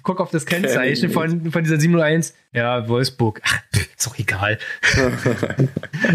Guck 0.02 0.20
auf 0.20 0.30
das 0.30 0.46
Kennzeichen 0.46 1.10
von, 1.10 1.50
von 1.50 1.62
dieser 1.62 1.78
701. 1.78 2.34
Ja, 2.52 2.88
Wolfsburg. 2.88 3.42
Ach, 3.44 3.62
ist 3.72 4.06
doch 4.06 4.18
egal. 4.18 4.58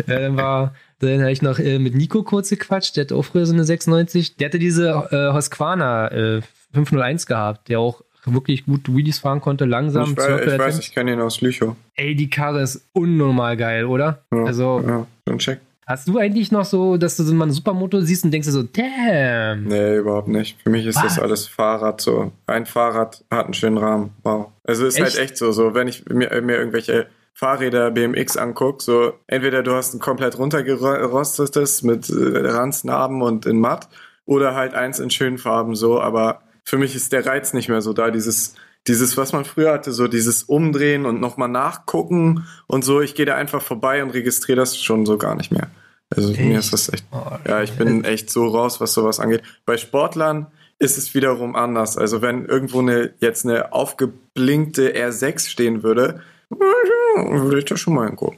ja, 0.07 0.19
dann 0.19 0.37
war, 0.37 0.73
dann 0.99 1.21
habe 1.21 1.31
ich 1.31 1.41
noch 1.41 1.59
äh, 1.59 1.79
mit 1.79 1.95
Nico 1.95 2.23
kurz 2.23 2.49
gequatscht, 2.49 2.95
der 2.97 3.05
hatte 3.05 3.15
auch 3.15 3.23
früher 3.23 3.45
so 3.45 3.53
eine 3.53 3.63
96. 3.63 4.35
Der 4.37 4.47
hatte 4.47 4.59
diese 4.59 4.89
äh, 5.11 5.33
Husqvarna 5.33 6.11
äh, 6.11 6.41
501 6.73 7.25
gehabt, 7.25 7.69
der 7.69 7.79
auch 7.79 8.01
wirklich 8.25 8.65
gut 8.65 8.93
Wheelies 8.93 9.19
fahren 9.19 9.41
konnte, 9.41 9.65
langsam. 9.65 10.11
Ich, 10.11 10.17
weiß, 10.17 10.53
ich 10.53 10.59
weiß, 10.59 10.79
ich 10.79 10.93
kenne 10.93 11.13
ihn 11.13 11.21
aus 11.21 11.41
Lüchow. 11.41 11.75
Ey, 11.95 12.15
die 12.15 12.29
Karre 12.29 12.61
ist 12.61 12.85
unnormal 12.93 13.57
geil, 13.57 13.85
oder? 13.85 14.23
Ja, 14.31 14.43
Also, 14.43 14.83
ja, 14.85 15.07
schon 15.27 15.39
check. 15.39 15.59
Hast 15.87 16.07
du 16.07 16.19
eigentlich 16.19 16.51
noch 16.51 16.65
so, 16.65 16.97
dass 16.97 17.17
du 17.17 17.23
so 17.23 17.33
mal 17.33 17.47
ein 17.47 17.51
Supermoto 17.51 17.99
siehst 18.01 18.23
und 18.23 18.29
denkst 18.29 18.45
dir 18.47 18.51
so, 18.51 18.61
damn. 18.61 19.63
Nee, 19.63 19.95
überhaupt 19.97 20.27
nicht. 20.27 20.61
Für 20.61 20.69
mich 20.69 20.85
ist 20.85 20.97
das 20.97 21.17
Was? 21.17 21.19
alles 21.19 21.47
Fahrrad 21.47 21.99
so. 21.99 22.31
Ein 22.45 22.67
Fahrrad 22.67 23.23
hat 23.31 23.45
einen 23.45 23.55
schönen 23.55 23.79
Rahmen. 23.79 24.11
Wow. 24.21 24.49
Also 24.63 24.85
ist 24.85 24.99
Echt? 24.99 25.05
halt 25.05 25.17
echt 25.17 25.37
so, 25.37 25.51
so 25.51 25.73
wenn 25.73 25.87
ich 25.87 26.05
mir, 26.05 26.29
mir 26.43 26.57
irgendwelche 26.57 27.07
Fahrräder 27.39 27.89
BMX 27.91 28.35
anguck, 28.35 28.81
so 28.81 29.13
entweder 29.27 29.63
du 29.63 29.71
hast 29.71 29.93
ein 29.93 29.99
komplett 29.99 30.37
runtergerostetes 30.37 31.83
mit 31.83 32.09
äh, 32.09 32.37
Ranznarben 32.49 33.21
und 33.21 33.45
in 33.45 33.61
matt 33.61 33.87
oder 34.25 34.55
halt 34.55 34.73
eins 34.73 34.99
in 34.99 35.09
schönen 35.09 35.37
Farben 35.37 35.73
so, 35.73 36.01
aber 36.01 36.41
für 36.65 36.77
mich 36.77 36.95
ist 36.95 37.13
der 37.13 37.25
Reiz 37.25 37.53
nicht 37.53 37.69
mehr 37.69 37.81
so 37.81 37.93
da, 37.93 38.11
dieses 38.11 38.55
dieses, 38.87 39.15
was 39.15 39.31
man 39.31 39.45
früher 39.45 39.71
hatte, 39.71 39.93
so 39.93 40.09
dieses 40.09 40.43
Umdrehen 40.43 41.05
und 41.05 41.21
nochmal 41.21 41.47
nachgucken 41.47 42.45
und 42.67 42.83
so, 42.83 42.99
ich 42.99 43.15
gehe 43.15 43.25
da 43.25 43.35
einfach 43.35 43.61
vorbei 43.61 44.03
und 44.03 44.09
registriere 44.09 44.57
das 44.57 44.77
schon 44.77 45.05
so 45.05 45.17
gar 45.17 45.35
nicht 45.35 45.51
mehr. 45.51 45.69
Also 46.13 46.31
mir 46.31 46.57
Echt? 46.57 46.59
ist 46.59 46.73
das 46.73 46.89
echt 46.89 47.05
ja, 47.47 47.61
ich 47.61 47.71
bin 47.73 48.03
echt 48.03 48.29
so 48.31 48.47
raus, 48.47 48.81
was 48.81 48.93
sowas 48.93 49.21
angeht. 49.21 49.43
Bei 49.65 49.77
Sportlern 49.77 50.47
ist 50.77 50.97
es 50.97 51.13
wiederum 51.13 51.55
anders. 51.55 51.97
Also 51.97 52.21
wenn 52.21 52.45
irgendwo 52.45 52.79
eine 52.79 53.13
jetzt 53.19 53.45
eine 53.45 53.71
aufgeblinkte 53.71 54.93
R6 54.93 55.47
stehen 55.47 55.83
würde, 55.83 56.21
würde 56.49 57.59
ich 57.59 57.65
da 57.65 57.77
schon 57.77 57.93
mal 57.95 58.07
hingucken. 58.07 58.37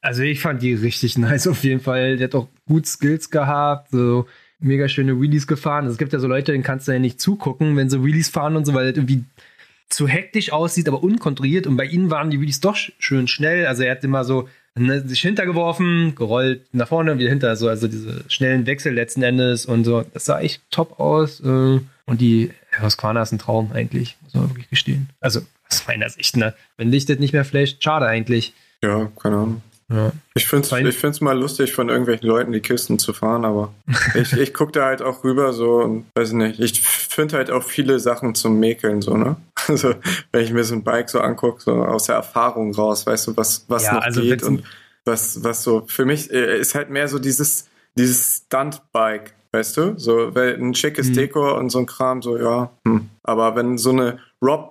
Also 0.00 0.22
ich 0.22 0.40
fand 0.40 0.62
die 0.62 0.74
richtig 0.74 1.18
nice 1.18 1.46
auf 1.46 1.62
jeden 1.64 1.80
Fall. 1.80 2.16
Der 2.16 2.28
hat 2.28 2.34
auch 2.34 2.48
gut 2.66 2.86
Skills 2.86 3.30
gehabt, 3.30 3.90
so 3.90 4.26
mega 4.60 4.88
schöne 4.88 5.20
Wheelies 5.20 5.46
gefahren. 5.46 5.84
Also 5.84 5.92
es 5.92 5.98
gibt 5.98 6.12
ja 6.12 6.18
so 6.18 6.26
Leute, 6.26 6.52
denen 6.52 6.64
kannst 6.64 6.88
du 6.88 6.92
ja 6.92 6.98
nicht 6.98 7.20
zugucken, 7.20 7.76
wenn 7.76 7.88
sie 7.90 8.02
Wheelies 8.04 8.28
fahren 8.28 8.56
und 8.56 8.64
so, 8.64 8.74
weil 8.74 8.88
das 8.88 8.96
irgendwie 8.96 9.24
zu 9.88 10.06
hektisch 10.08 10.52
aussieht, 10.52 10.88
aber 10.88 11.02
unkontrolliert. 11.02 11.66
Und 11.66 11.76
bei 11.76 11.84
ihnen 11.86 12.10
waren 12.10 12.30
die 12.30 12.40
Wheelies 12.40 12.60
doch 12.60 12.74
sch- 12.76 12.92
schön 12.98 13.28
schnell. 13.28 13.66
Also 13.66 13.84
er 13.84 13.92
hat 13.92 14.04
immer 14.04 14.24
so 14.24 14.48
ne, 14.74 15.00
sich 15.06 15.20
hintergeworfen, 15.20 16.14
gerollt 16.14 16.62
nach 16.72 16.88
vorne 16.88 17.12
und 17.12 17.18
wieder 17.18 17.30
hinter. 17.30 17.54
So, 17.56 17.68
also 17.68 17.86
diese 17.88 18.24
schnellen 18.28 18.66
Wechsel 18.66 18.92
letzten 18.92 19.22
Endes 19.22 19.64
und 19.64 19.84
so. 19.84 20.04
Das 20.12 20.24
sah 20.24 20.40
echt 20.40 20.60
top 20.70 20.98
aus. 21.00 21.40
äh, 21.40 21.44
Und 22.06 22.20
die 22.20 22.50
Husqvarna 22.82 23.22
ist 23.22 23.32
ein 23.32 23.38
Traum 23.38 23.70
eigentlich, 23.72 24.16
muss 24.24 24.34
man 24.34 24.50
wirklich 24.50 24.68
gestehen. 24.68 25.08
Also 25.20 25.40
aus 25.70 25.86
meiner 25.86 26.08
Sicht, 26.08 26.36
ne? 26.36 26.54
Wenn 26.76 26.92
das 26.92 27.08
nicht 27.08 27.32
mehr 27.32 27.44
flasht, 27.44 27.82
schade 27.82 28.06
eigentlich. 28.06 28.54
Ja, 28.82 29.10
keine 29.20 29.36
Ahnung. 29.36 29.62
Ja. 29.90 30.12
Ich 30.34 30.46
finde 30.46 30.68
es 30.68 30.72
ich 30.72 30.98
find's 30.98 31.22
mal 31.22 31.38
lustig, 31.38 31.72
von 31.72 31.88
irgendwelchen 31.88 32.28
Leuten 32.28 32.52
die 32.52 32.60
Kisten 32.60 32.98
zu 32.98 33.14
fahren, 33.14 33.46
aber 33.46 33.72
ich, 34.14 34.34
ich 34.34 34.52
gucke 34.52 34.72
da 34.72 34.84
halt 34.84 35.00
auch 35.00 35.24
rüber 35.24 35.52
so 35.54 35.76
und 35.76 36.04
weiß 36.14 36.32
nicht, 36.32 36.60
ich 36.60 36.82
finde 36.82 37.36
halt 37.36 37.50
auch 37.50 37.62
viele 37.62 37.98
Sachen 37.98 38.34
zum 38.34 38.58
Mäkeln 38.60 39.02
so, 39.02 39.16
ne? 39.16 39.36
Also, 39.66 39.94
wenn 40.32 40.44
ich 40.44 40.52
mir 40.52 40.64
so 40.64 40.74
ein 40.74 40.82
Bike 40.82 41.10
so 41.10 41.20
angucke, 41.20 41.60
so 41.60 41.72
aus 41.84 42.04
der 42.04 42.14
Erfahrung 42.14 42.74
raus, 42.74 43.06
weißt 43.06 43.28
du, 43.28 43.36
was, 43.36 43.64
was 43.68 43.84
Ja, 43.84 43.94
noch 43.94 44.02
also 44.02 44.22
geht 44.22 44.42
und 44.42 44.62
was, 45.04 45.42
was 45.42 45.62
so, 45.62 45.84
für 45.86 46.04
mich 46.04 46.30
äh, 46.30 46.58
ist 46.58 46.74
halt 46.74 46.88
mehr 46.90 47.08
so 47.08 47.18
dieses, 47.18 47.66
dieses 47.96 48.44
Stunt-Bike, 48.46 49.34
weißt 49.52 49.76
du? 49.76 49.98
So, 49.98 50.34
weil 50.34 50.54
ein 50.54 50.74
schickes 50.74 51.08
Mhm. 51.08 51.14
Dekor 51.14 51.56
und 51.56 51.70
so 51.70 51.80
ein 51.80 51.86
Kram, 51.86 52.22
so, 52.22 52.38
ja, 52.38 52.70
hm. 52.86 53.08
Aber 53.24 53.56
wenn 53.56 53.76
so 53.76 53.90
eine 53.90 54.18
Rob 54.40 54.70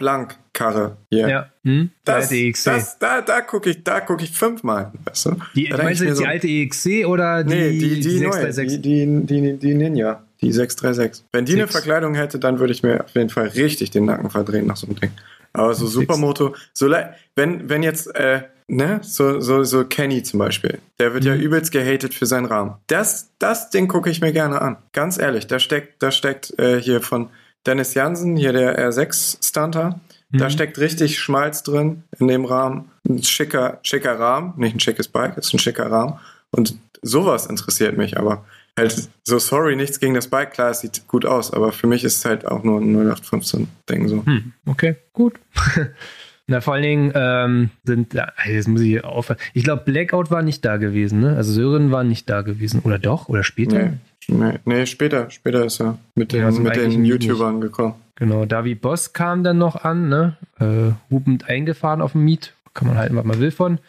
Blanc-Karre 0.58 0.98
hier, 1.10 1.28
Ja, 1.30 1.50
hm? 1.64 1.90
Die 1.90 1.92
das, 2.06 2.24
alte 2.24 2.36
EXC. 2.36 2.66
das, 2.66 3.00
da, 3.00 3.22
da 3.22 3.42
gucke 3.42 3.70
ich, 3.70 3.84
da 3.84 4.00
gucke 4.02 4.24
ich 4.24 4.32
fünfmal, 4.32 4.92
weißt 5.06 5.26
du? 5.28 5.36
die, 5.56 5.70
Da 5.70 5.78
meinst 5.78 6.02
du 6.02 6.06
jetzt 6.06 6.18
die 6.20 6.24
so, 6.24 6.28
alte 6.30 6.48
EXC 6.48 7.06
oder 7.08 7.44
die, 7.44 7.50
Nee, 7.56 7.70
die, 7.72 8.00
die, 8.00 8.20
neue, 8.20 8.34
636? 8.52 8.82
die, 8.82 9.06
die, 9.06 9.42
die, 9.42 9.58
die 9.58 9.74
Ninja, 9.74 10.24
die 10.42 10.52
636. 10.52 11.26
Wenn 11.32 11.46
die 11.46 11.54
eine 11.54 11.64
Six. 11.64 11.72
Verkleidung 11.74 12.16
hätte, 12.16 12.40
dann 12.40 12.60
würde 12.60 12.74
ich 12.74 12.84
mir 12.84 13.04
auf 13.04 13.14
jeden 13.16 13.30
Fall 13.30 13.48
richtig 13.50 13.92
den 13.92 14.06
Nacken 14.06 14.30
verdrehen 14.30 14.68
nach 14.68 14.78
so 14.78 14.88
einem 14.88 15.00
Ding. 15.00 15.12
Aber 15.54 15.74
so 15.74 15.86
Six. 15.88 15.94
Supermoto, 15.94 16.56
so 16.74 16.90
wenn, 17.36 17.70
wenn 17.70 17.82
jetzt, 17.84 18.14
äh, 18.16 18.44
ne, 18.68 19.00
so, 19.02 19.40
so, 19.40 19.64
so 19.64 19.86
Kenny 19.86 20.22
zum 20.24 20.40
Beispiel, 20.40 20.78
der 21.00 21.14
wird 21.14 21.24
ja 21.24 21.34
Mhm. 21.36 21.42
übelst 21.42 21.72
gehatet 21.72 22.14
für 22.14 22.26
seinen 22.26 22.46
Rahmen. 22.46 22.76
Das, 22.88 23.30
das 23.40 23.70
Ding 23.70 23.88
gucke 23.88 24.10
ich 24.10 24.22
mir 24.22 24.34
gerne 24.34 24.62
an. 24.62 24.78
Ganz 24.94 25.18
ehrlich, 25.18 25.48
da 25.48 25.58
steckt, 25.60 26.02
da 26.04 26.12
steckt 26.12 26.58
äh, 26.60 26.80
hier 26.80 27.02
von 27.02 27.30
Dennis 27.66 27.96
Jansen, 27.96 28.36
hier 28.38 28.54
der 28.54 28.78
R6-Stunter, 28.92 30.00
da 30.32 30.46
Mhm. 30.46 30.50
steckt 30.50 30.78
richtig 30.80 31.20
Schmalz 31.20 31.64
drin 31.64 32.04
in 32.20 32.28
dem 32.28 32.46
Rahmen. 32.46 32.92
Ein 33.08 33.24
schicker, 33.24 33.80
schicker 33.84 34.20
Rahmen, 34.20 34.54
nicht 34.58 34.76
ein 34.76 34.80
schickes 34.80 35.08
Bike, 35.08 35.38
ist 35.38 35.54
ein 35.54 35.60
schicker 35.60 35.90
Rahmen. 35.90 36.20
Und 36.52 36.76
sowas 37.02 37.46
interessiert 37.46 37.98
mich, 37.98 38.18
aber 38.18 38.46
halt 38.78 39.10
so 39.24 39.40
sorry, 39.40 39.76
nichts 39.76 40.00
gegen 40.00 40.14
das 40.14 40.28
Bike, 40.28 40.52
klar, 40.54 40.70
es 40.72 40.82
sieht 40.82 41.08
gut 41.08 41.26
aus, 41.26 41.52
aber 41.52 41.72
für 41.72 41.88
mich 41.88 42.04
ist 42.04 42.18
es 42.18 42.26
halt 42.26 42.46
auch 42.46 42.64
nur 42.64 42.80
ein 42.80 42.94
0815-Ding 42.96 44.08
so. 44.08 44.26
Hm, 44.26 44.54
okay, 44.66 44.96
gut. 45.14 45.34
Na, 46.50 46.62
vor 46.62 46.76
allen 46.76 46.84
Dingen 46.84 47.12
ähm, 47.14 47.70
sind, 47.84 48.14
ja, 48.14 48.32
jetzt 48.46 48.70
muss 48.70 48.80
ich 48.82 49.04
aufhören. 49.04 49.38
Ich 49.54 49.66
glaube, 49.66 49.84
Blackout 49.84 50.32
war 50.32 50.42
nicht 50.42 50.64
da 50.64 50.78
gewesen, 50.78 51.20
ne? 51.20 51.36
Also 51.36 51.52
Sören 51.52 51.92
war 51.92 52.06
nicht 52.06 52.30
da 52.30 52.42
gewesen. 52.42 52.80
Oder 52.86 53.00
doch? 53.00 53.28
Oder 53.28 53.44
später? 53.44 53.78
Nee, 53.80 53.92
nee, 54.28 54.60
nee, 54.66 54.86
später, 54.86 55.30
später 55.30 55.66
ist 55.66 55.80
er 55.80 55.98
mit 56.16 56.34
den, 56.34 56.42
Ja, 56.42 56.52
sind 56.52 56.64
mit 56.64 56.76
den 56.76 57.02
nicht. 57.02 57.10
YouTubern 57.10 57.62
gekommen. 57.62 57.96
Genau, 58.16 58.46
David 58.46 58.82
Boss 58.82 59.14
kam 59.14 59.44
dann 59.44 59.58
noch 59.58 59.84
an, 59.84 60.10
ne? 60.10 60.38
Äh, 60.60 60.92
hupend 61.12 61.48
eingefahren 61.48 62.02
auf 62.02 62.14
dem 62.14 62.26
Miet. 62.26 62.54
Kann 62.74 62.88
man 62.88 62.98
halten, 62.98 63.16
was 63.16 63.26
man 63.26 63.40
will 63.40 63.52
von. 63.52 63.80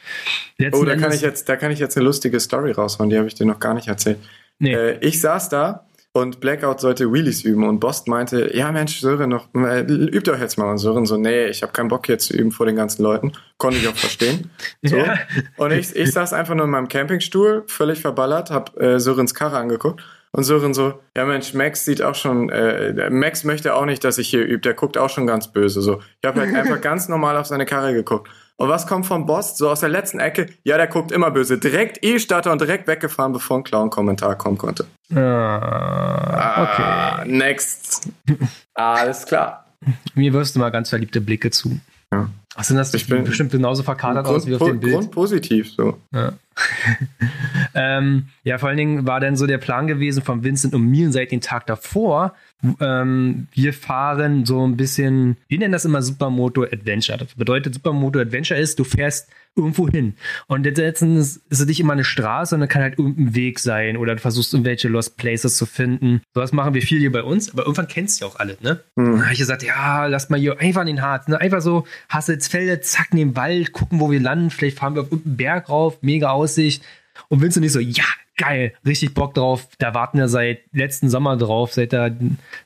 Letzten 0.57 0.81
Oh, 0.81 0.85
da 0.85 0.97
kann 0.97 1.13
ich 1.13 1.21
jetzt, 1.21 1.49
da 1.49 1.57
kann 1.57 1.71
ich 1.71 1.79
jetzt 1.79 1.97
eine 1.97 2.07
lustige 2.07 2.41
Story 2.41 2.73
raushauen, 2.73 3.11
die 3.11 3.19
habe 3.19 3.27
ich 3.27 3.35
dir 3.35 3.47
noch 3.47 3.61
gar 3.61 3.75
nicht 3.75 3.89
erzählt. 3.89 4.19
Nee. 4.59 4.73
Äh, 4.75 4.99
ich 5.01 5.21
saß 5.21 5.51
da 5.51 5.85
und 6.13 6.41
Blackout 6.41 6.81
sollte 6.81 7.13
Wheelies 7.13 7.43
üben 7.43 7.65
und 7.69 7.81
Bost 7.81 8.09
meinte, 8.09 8.55
ja 8.57 8.73
Mensch, 8.73 9.01
Sören, 9.01 9.31
noch, 9.31 9.49
äh, 9.55 9.81
übt 9.81 10.31
doch 10.31 10.39
jetzt 10.39 10.57
mal. 10.57 10.71
Und 10.71 10.79
Sören 10.79 11.07
so, 11.07 11.17
nee, 11.17 11.47
ich 11.47 11.63
habe 11.63 11.73
keinen 11.73 11.89
Bock 11.89 12.07
hier 12.07 12.19
zu 12.19 12.35
üben 12.35 12.51
vor 12.51 12.67
den 12.67 12.77
ganzen 12.77 13.03
Leuten. 13.03 13.33
Konnte 13.59 13.79
ich 13.79 13.89
auch 13.89 13.97
verstehen. 13.97 14.51
So. 14.83 14.97
Ja. 14.97 15.19
Und 15.57 15.73
ich, 15.73 15.95
ich 15.97 16.13
saß 16.13 16.33
einfach 16.33 16.55
nur 16.55 16.65
in 16.65 16.71
meinem 16.71 16.89
Campingstuhl, 16.89 17.65
völlig 17.67 18.01
verballert, 18.01 18.51
hab 18.51 18.81
äh, 18.81 19.01
Sörens 19.01 19.35
Karre 19.35 19.57
angeguckt 19.59 20.03
Und 20.33 20.45
Sören 20.45 20.75
so, 20.75 21.01
ja 21.17 21.25
Mensch, 21.25 21.55
Max 21.55 21.85
sieht 21.85 22.03
auch 22.03 22.15
schon, 22.15 22.51
äh, 22.51 23.11
Max 23.11 23.45
möchte 23.45 23.75
auch 23.75 23.87
nicht, 23.87 24.05
dass 24.05 24.19
ich 24.19 24.29
hier 24.29 24.45
übe, 24.45 24.61
der 24.61 24.75
guckt 24.75 24.99
auch 24.99 25.11
schon 25.11 25.27
ganz 25.27 25.49
böse. 25.49 25.81
So, 25.81 26.01
ich 26.21 26.29
habe 26.29 26.41
halt 26.41 26.55
einfach 26.55 26.81
ganz 26.83 27.09
normal 27.09 27.37
auf 27.37 27.47
seine 27.47 27.67
Karre 27.67 27.95
geguckt. 27.95 28.29
Und 28.57 28.69
was 28.69 28.89
kommt 28.89 29.07
vom 29.07 29.25
Boss? 29.25 29.57
So 29.57 29.71
aus 29.71 29.81
der 29.81 29.89
letzten 29.89 30.19
Ecke, 30.19 30.47
ja, 30.65 30.77
der 30.77 30.89
guckt 30.89 31.13
immer 31.13 31.31
böse. 31.31 31.59
Direkt 31.59 32.05
E-Starter 32.05 32.51
und 32.51 32.61
direkt 32.61 32.89
weggefahren, 32.89 33.33
bevor 33.33 33.59
ein 33.59 33.63
Clown-Kommentar 33.63 34.37
kommen 34.37 34.59
konnte. 34.59 34.85
Ah, 35.15 36.63
okay. 36.63 36.83
Ah, 36.83 37.25
next. 37.25 38.09
Alles 38.75 39.25
klar. 39.27 39.65
Mir 40.15 40.33
wirst 40.33 40.57
du 40.57 40.59
mal 40.59 40.71
ganz 40.71 40.89
verliebte 40.89 41.21
Blicke 41.21 41.51
zu. 41.51 41.79
Ja. 42.13 42.31
Ach, 42.55 42.65
sind 42.65 42.77
das 42.77 42.93
Ich 42.95 43.07
bin- 43.07 43.25
bestimmt 43.25 43.53
genauso 43.53 43.83
verkadert 43.83 44.27
aus 44.27 44.47
wie 44.47 44.55
auf 44.55 44.65
dem 44.65 44.81
Bild? 44.81 44.95
Grundpositiv, 44.95 45.71
so. 45.73 45.99
Ja. 46.13 46.33
ähm, 47.75 48.29
ja, 48.43 48.59
vor 48.59 48.69
allen 48.69 48.79
Dingen 48.79 49.07
war 49.07 49.21
dann 49.21 49.37
so 49.37 49.47
der 49.47 49.59
Plan 49.59 49.87
gewesen 49.87 50.23
von 50.23 50.43
Vincent 50.43 50.75
und 50.75 50.83
mir 50.83 51.13
seit 51.13 51.31
dem 51.31 51.41
Tag 51.41 51.67
davor. 51.67 52.35
Ähm, 52.81 53.47
wir 53.53 53.73
fahren 53.73 54.45
so 54.45 54.67
ein 54.67 54.77
bisschen, 54.77 55.37
wir 55.47 55.59
nennen 55.59 55.73
das 55.73 55.85
immer 55.85 56.03
Supermoto 56.03 56.65
Adventure. 56.65 57.19
Das 57.19 57.35
bedeutet, 57.35 57.75
Supermoto 57.75 58.19
Adventure 58.19 58.59
ist, 58.59 58.79
du 58.79 58.85
fährst 58.85 59.29
irgendwo 59.55 59.89
hin. 59.89 60.15
Und 60.47 60.67
jetzt 60.67 60.79
letztens 60.79 61.37
ist 61.49 61.61
es 61.61 61.67
nicht 61.67 61.81
immer 61.81 61.93
eine 61.93 62.05
Straße, 62.05 62.51
sondern 62.51 62.69
kann 62.69 62.83
halt 62.83 62.99
irgendein 62.99 63.35
Weg 63.35 63.59
sein 63.59 63.97
oder 63.97 64.15
du 64.15 64.21
versuchst 64.21 64.55
irgendwelche 64.55 64.89
Lost 64.89 65.17
Places 65.17 65.57
zu 65.57 65.67
finden. 65.67 66.23
So 66.35 66.41
was 66.41 66.53
machen 66.53 66.75
wir 66.75 66.83
viel 66.83 67.01
hier 67.01 67.13
bei 67.13 67.23
uns, 67.23 67.53
aber 67.53 67.63
irgendwann 67.63 67.89
kennst 67.89 68.21
du 68.21 68.25
ja 68.25 68.31
auch 68.31 68.39
alle, 68.39 68.57
ne? 68.61 68.81
Hm. 68.97 69.13
Dann 69.13 69.23
habe 69.23 69.33
ich 69.33 69.39
gesagt, 69.39 69.63
ja, 69.63 70.07
lass 70.07 70.31
mal 70.31 70.39
hier 70.39 70.61
einfach 70.61 70.83
in 70.83 70.89
den 70.89 71.03
Harz, 71.03 71.29
ne? 71.29 71.41
Einfach 71.41 71.61
so 71.61 71.87
Hasselsfelde, 72.09 72.81
zack, 72.81 73.09
in 73.13 73.19
den 73.19 73.37
Wald, 73.37 73.73
gucken, 73.73 74.01
wo 74.01 74.11
wir 74.11 74.21
landen. 74.21 74.51
Vielleicht 74.51 74.79
fahren 74.79 74.95
wir 74.95 75.03
auf 75.03 75.13
irgendeinen 75.13 75.37
Berg 75.37 75.69
rauf, 75.69 75.99
mega 76.03 76.31
Aussicht. 76.31 76.85
Und 77.29 77.41
Vincent 77.41 77.65
nicht 77.65 77.73
so, 77.73 77.81
ja, 77.81 78.05
geil, 78.39 78.73
richtig 78.87 79.13
Bock 79.13 79.35
drauf. 79.35 79.69
Da 79.79 79.95
warten 79.95 80.19
wir 80.19 80.29
seit 80.29 80.61
letzten 80.73 81.11
Sommer 81.11 81.37
drauf, 81.37 81.75
seit 81.75 81.93
er 81.93 82.17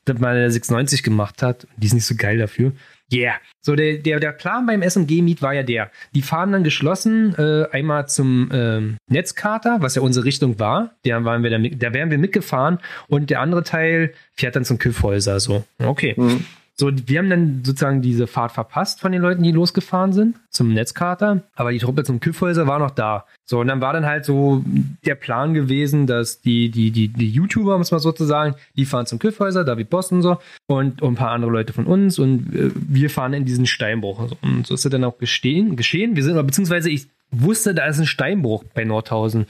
das 0.05 0.19
mal 0.19 0.37
der 0.37 0.51
690 0.51 1.03
gemacht 1.03 1.43
hat. 1.43 1.67
Die 1.77 1.87
ist 1.87 1.95
nicht 1.95 2.07
so 2.07 2.15
geil 2.15 2.39
dafür. 2.39 2.73
Yeah. 3.13 3.35
So, 3.61 3.77
der, 3.77 3.99
der, 3.99 4.21
der 4.21 4.33
Plan 4.33 4.67
beim 4.67 4.83
SMG-Meet 4.83 5.43
war 5.43 5.53
ja 5.53 5.63
der. 5.63 5.91
Die 6.15 6.23
fahren 6.23 6.53
dann 6.53 6.65
geschlossen 6.65 7.35
äh, 7.37 7.67
einmal 7.71 8.09
zum 8.09 8.49
ähm, 8.53 8.97
Netzkater, 9.09 9.79
was 9.81 9.95
ja 9.95 10.03
unsere 10.03 10.25
Richtung 10.25 10.59
war. 10.59 10.93
Der 11.05 11.23
waren 11.25 11.43
wir 11.43 11.51
da, 11.51 11.59
mit, 11.59 11.83
da 11.83 11.93
wären 11.93 12.11
wir 12.11 12.19
mitgefahren. 12.19 12.79
Und 13.09 13.29
der 13.31 13.41
andere 13.41 13.65
Teil 13.65 14.15
fährt 14.33 14.57
dann 14.57 14.65
zum 14.65 14.79
Kiffhäuser. 14.79 15.41
So, 15.41 15.65
okay. 15.79 16.15
Hm. 16.17 16.45
So, 16.75 16.91
wir 17.07 17.19
haben 17.19 17.29
dann 17.29 17.63
sozusagen 17.65 18.01
diese 18.01 18.27
Fahrt 18.27 18.53
verpasst 18.53 19.01
von 19.01 19.13
den 19.13 19.21
Leuten, 19.21 19.43
die 19.43 19.53
losgefahren 19.53 20.13
sind 20.13 20.37
zum 20.49 20.73
Netzkater, 20.73 21.43
aber 21.55 21.71
die 21.71 21.79
Truppe 21.79 22.03
zum 22.03 22.19
Kiffhäuser 22.19 22.67
war 22.67 22.79
noch 22.79 22.91
da. 22.91 23.27
So, 23.45 23.61
und 23.61 23.69
dann 23.69 23.83
war 23.83 23.93
dann 23.93 24.07
halt 24.07 24.25
so 24.25 24.65
der 25.05 25.15
Plan 25.15 25.53
gewesen, 25.53 26.07
dass 26.07 26.41
die, 26.41 26.71
die, 26.71 26.91
die, 26.91 27.09
die 27.09 27.29
YouTuber, 27.29 27.77
muss 27.77 27.91
man 27.91 28.01
sozusagen, 28.01 28.55
die 28.75 28.87
fahren 28.87 29.05
zum 29.05 29.19
Kiffhäuser, 29.19 29.65
David 29.65 29.91
Boss 29.91 30.11
und 30.13 30.23
so, 30.23 30.39
und, 30.67 31.03
und 31.03 31.13
ein 31.13 31.17
paar 31.17 31.33
andere 31.33 31.51
Leute 31.51 31.75
von 31.75 31.87
uns 31.87 32.19
und 32.19 32.55
äh, 32.55 32.71
wir 32.75 33.11
fahren 33.11 33.35
in 33.35 33.45
diesen 33.45 33.67
Steinbruch. 33.67 34.31
Und 34.41 34.67
so, 34.67 34.75
ist 34.75 34.87
es 34.87 34.91
dann 34.91 35.05
auch 35.05 35.19
gestehen, 35.19 35.77
geschehen. 35.77 36.17
Wir 36.17 36.25
sind, 36.25 36.35
beziehungsweise 36.47 36.89
ich 36.89 37.07
wusste, 37.31 37.75
da 37.75 37.87
ist 37.87 37.99
ein 37.99 38.07
Steinbruch 38.07 38.65
bei 38.75 38.85
Nordhausen. 38.85 39.47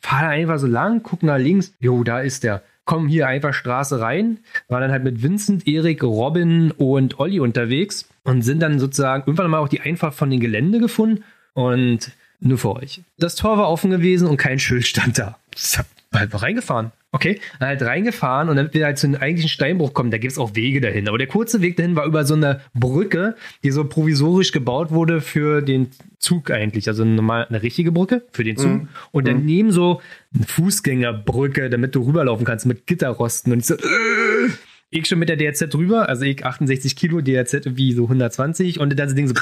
Fahre 0.00 0.28
einfach 0.28 0.58
so 0.58 0.66
lang, 0.66 1.02
guck 1.02 1.22
nach 1.22 1.38
links, 1.38 1.72
jo, 1.78 2.02
da 2.04 2.20
ist 2.20 2.42
der 2.42 2.62
kommen 2.84 3.08
hier 3.08 3.26
einfach 3.26 3.54
Straße 3.54 4.00
rein, 4.00 4.38
war 4.68 4.80
dann 4.80 4.92
halt 4.92 5.04
mit 5.04 5.22
Vincent, 5.22 5.66
Erik, 5.66 6.02
Robin 6.02 6.70
und 6.72 7.18
Olli 7.18 7.40
unterwegs 7.40 8.08
und 8.24 8.42
sind 8.42 8.60
dann 8.60 8.78
sozusagen 8.78 9.24
irgendwann 9.26 9.50
mal 9.50 9.58
auch 9.58 9.68
die 9.68 9.80
Einfahrt 9.80 10.14
von 10.14 10.30
dem 10.30 10.40
Gelände 10.40 10.78
gefunden 10.78 11.24
und 11.54 12.12
nur 12.40 12.58
für 12.58 12.76
euch. 12.76 13.02
Das 13.18 13.36
Tor 13.36 13.56
war 13.58 13.70
offen 13.70 13.90
gewesen 13.90 14.28
und 14.28 14.36
kein 14.36 14.58
Schild 14.58 14.86
stand 14.86 15.18
da. 15.18 15.38
Ich 15.54 15.78
hab 15.78 15.86
halt 16.12 16.42
reingefahren. 16.42 16.92
Okay, 17.14 17.40
dann 17.60 17.68
halt 17.68 17.82
reingefahren 17.82 18.48
und 18.48 18.56
damit 18.56 18.74
wir 18.74 18.84
halt 18.84 18.98
zu 18.98 19.06
einem 19.06 19.14
eigentlichen 19.14 19.48
Steinbruch 19.48 19.94
kommen, 19.94 20.10
da 20.10 20.18
gibt 20.18 20.32
es 20.32 20.38
auch 20.38 20.56
Wege 20.56 20.80
dahin. 20.80 21.06
Aber 21.06 21.16
der 21.16 21.28
kurze 21.28 21.60
Weg 21.60 21.76
dahin 21.76 21.94
war 21.94 22.06
über 22.06 22.24
so 22.24 22.34
eine 22.34 22.60
Brücke, 22.74 23.36
die 23.62 23.70
so 23.70 23.84
provisorisch 23.84 24.50
gebaut 24.50 24.90
wurde 24.90 25.20
für 25.20 25.62
den 25.62 25.90
Zug 26.18 26.50
eigentlich. 26.50 26.88
Also 26.88 27.04
normal 27.04 27.46
eine 27.48 27.62
richtige 27.62 27.92
Brücke 27.92 28.24
für 28.32 28.42
den 28.42 28.56
Zug. 28.56 28.72
Mhm. 28.72 28.88
Und 29.12 29.28
daneben 29.28 29.70
so 29.70 30.00
eine 30.34 30.44
Fußgängerbrücke, 30.44 31.70
damit 31.70 31.94
du 31.94 32.04
rüberlaufen 32.04 32.44
kannst 32.44 32.66
mit 32.66 32.84
Gitterrosten. 32.88 33.52
Und 33.52 33.60
ich 33.60 33.66
so, 33.66 33.74
äh, 33.74 34.48
ich 34.90 35.06
schon 35.06 35.20
mit 35.20 35.28
der 35.28 35.36
DRZ 35.36 35.72
drüber, 35.72 36.08
also 36.08 36.24
ich 36.24 36.44
68 36.44 36.96
Kilo, 36.96 37.20
DRZ 37.20 37.76
wie 37.76 37.92
so 37.92 38.04
120 38.04 38.80
und 38.80 38.90
das 38.90 38.96
ganze 38.96 39.14
Ding 39.14 39.28
so 39.28 39.34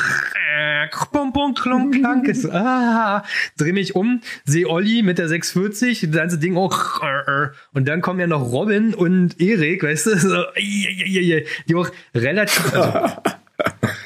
bum, 1.12 1.32
bum, 1.32 1.54
klonk, 1.54 1.94
klank. 1.94 2.34
So, 2.34 2.50
ah, 2.50 3.24
dreh 3.56 3.72
mich 3.72 3.94
um, 3.94 4.20
sehe 4.44 4.68
Olli 4.68 5.02
mit 5.02 5.18
der 5.18 5.28
640, 5.28 6.00
das 6.02 6.10
ganze 6.10 6.38
Ding 6.38 6.56
auch 6.56 7.00
und 7.72 7.88
dann 7.88 8.00
kommen 8.00 8.20
ja 8.20 8.26
noch 8.26 8.52
Robin 8.52 8.94
und 8.94 9.40
Erik, 9.40 9.82
weißt 9.82 10.06
du, 10.06 10.18
so, 10.18 10.44
die 10.56 11.74
auch 11.74 11.90
relativ, 12.14 12.74
also, 12.74 13.16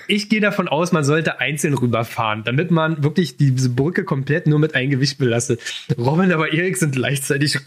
ich 0.08 0.28
gehe 0.28 0.40
davon 0.40 0.68
aus, 0.68 0.92
man 0.92 1.04
sollte 1.04 1.40
einzeln 1.40 1.74
rüberfahren, 1.74 2.44
damit 2.44 2.70
man 2.70 3.02
wirklich 3.02 3.36
diese 3.36 3.70
Brücke 3.70 4.04
komplett 4.04 4.46
nur 4.46 4.58
mit 4.58 4.74
einem 4.74 4.90
Gewicht 4.90 5.18
belastet. 5.18 5.60
Robin 5.98 6.32
aber 6.32 6.52
Erik 6.52 6.76
sind 6.76 6.94
gleichzeitig 6.94 7.58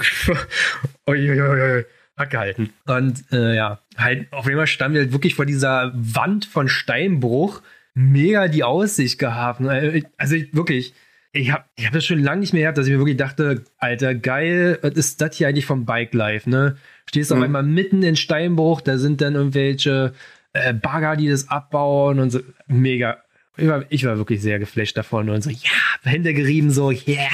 abgehalten. 2.16 2.72
Und 2.86 3.24
äh, 3.32 3.56
ja, 3.56 3.80
halt 3.98 4.32
auf 4.32 4.46
jeden 4.46 4.58
Fall 4.58 4.68
standen 4.68 4.96
wir 4.96 5.02
halt 5.04 5.14
wirklich 5.14 5.36
vor 5.36 5.46
dieser 5.46 5.92
Wand 5.96 6.46
von 6.46 6.68
Steinbruch. 6.68 7.62
Mega 7.94 8.48
die 8.48 8.64
Aussicht 8.64 9.20
gehabt. 9.20 9.60
ne? 9.60 10.04
Also 10.18 10.36
ich, 10.36 10.54
wirklich, 10.54 10.94
ich 11.32 11.52
habe 11.52 11.66
ich 11.76 11.86
hab 11.86 11.94
das 11.94 12.06
schon 12.06 12.20
lange 12.20 12.42
nicht 12.42 12.54
mehr 12.54 12.64
gehabt, 12.64 12.78
dass 12.78 12.88
ich 12.88 12.94
mir 12.94 13.00
wirklich 13.00 13.18
dachte, 13.18 13.64
Alter, 13.78 14.16
geil, 14.16 14.80
was 14.82 14.94
ist 14.94 15.22
das 15.22 15.36
hier 15.36 15.48
eigentlich 15.48 15.66
vom 15.66 15.86
Bike 15.86 16.14
Life, 16.14 16.50
ne? 16.50 16.78
Stehst 17.08 17.32
auf 17.32 17.38
Mhm. 17.38 17.44
einmal 17.46 17.64
mitten 17.64 18.04
in 18.04 18.16
Steinbruch, 18.16 18.82
da 18.82 18.98
sind 18.98 19.22
dann 19.22 19.36
irgendwelche 19.36 20.14
äh, 20.54 20.74
Bagger, 20.74 21.16
die 21.16 21.30
das 21.30 21.50
abbauen 21.50 22.20
und 22.20 22.30
so. 22.32 22.40
Mega. 22.68 23.18
Ich 23.60 23.68
war, 23.68 23.86
ich 23.90 24.06
war 24.06 24.18
wirklich 24.18 24.42
sehr 24.42 24.60
geflasht 24.60 24.98
davon 24.98 25.30
und 25.30 25.42
so, 25.42 25.50
ja, 25.50 25.70
Hände 26.04 26.34
gerieben, 26.34 26.72
so, 26.72 26.92
yeah. 26.92 27.30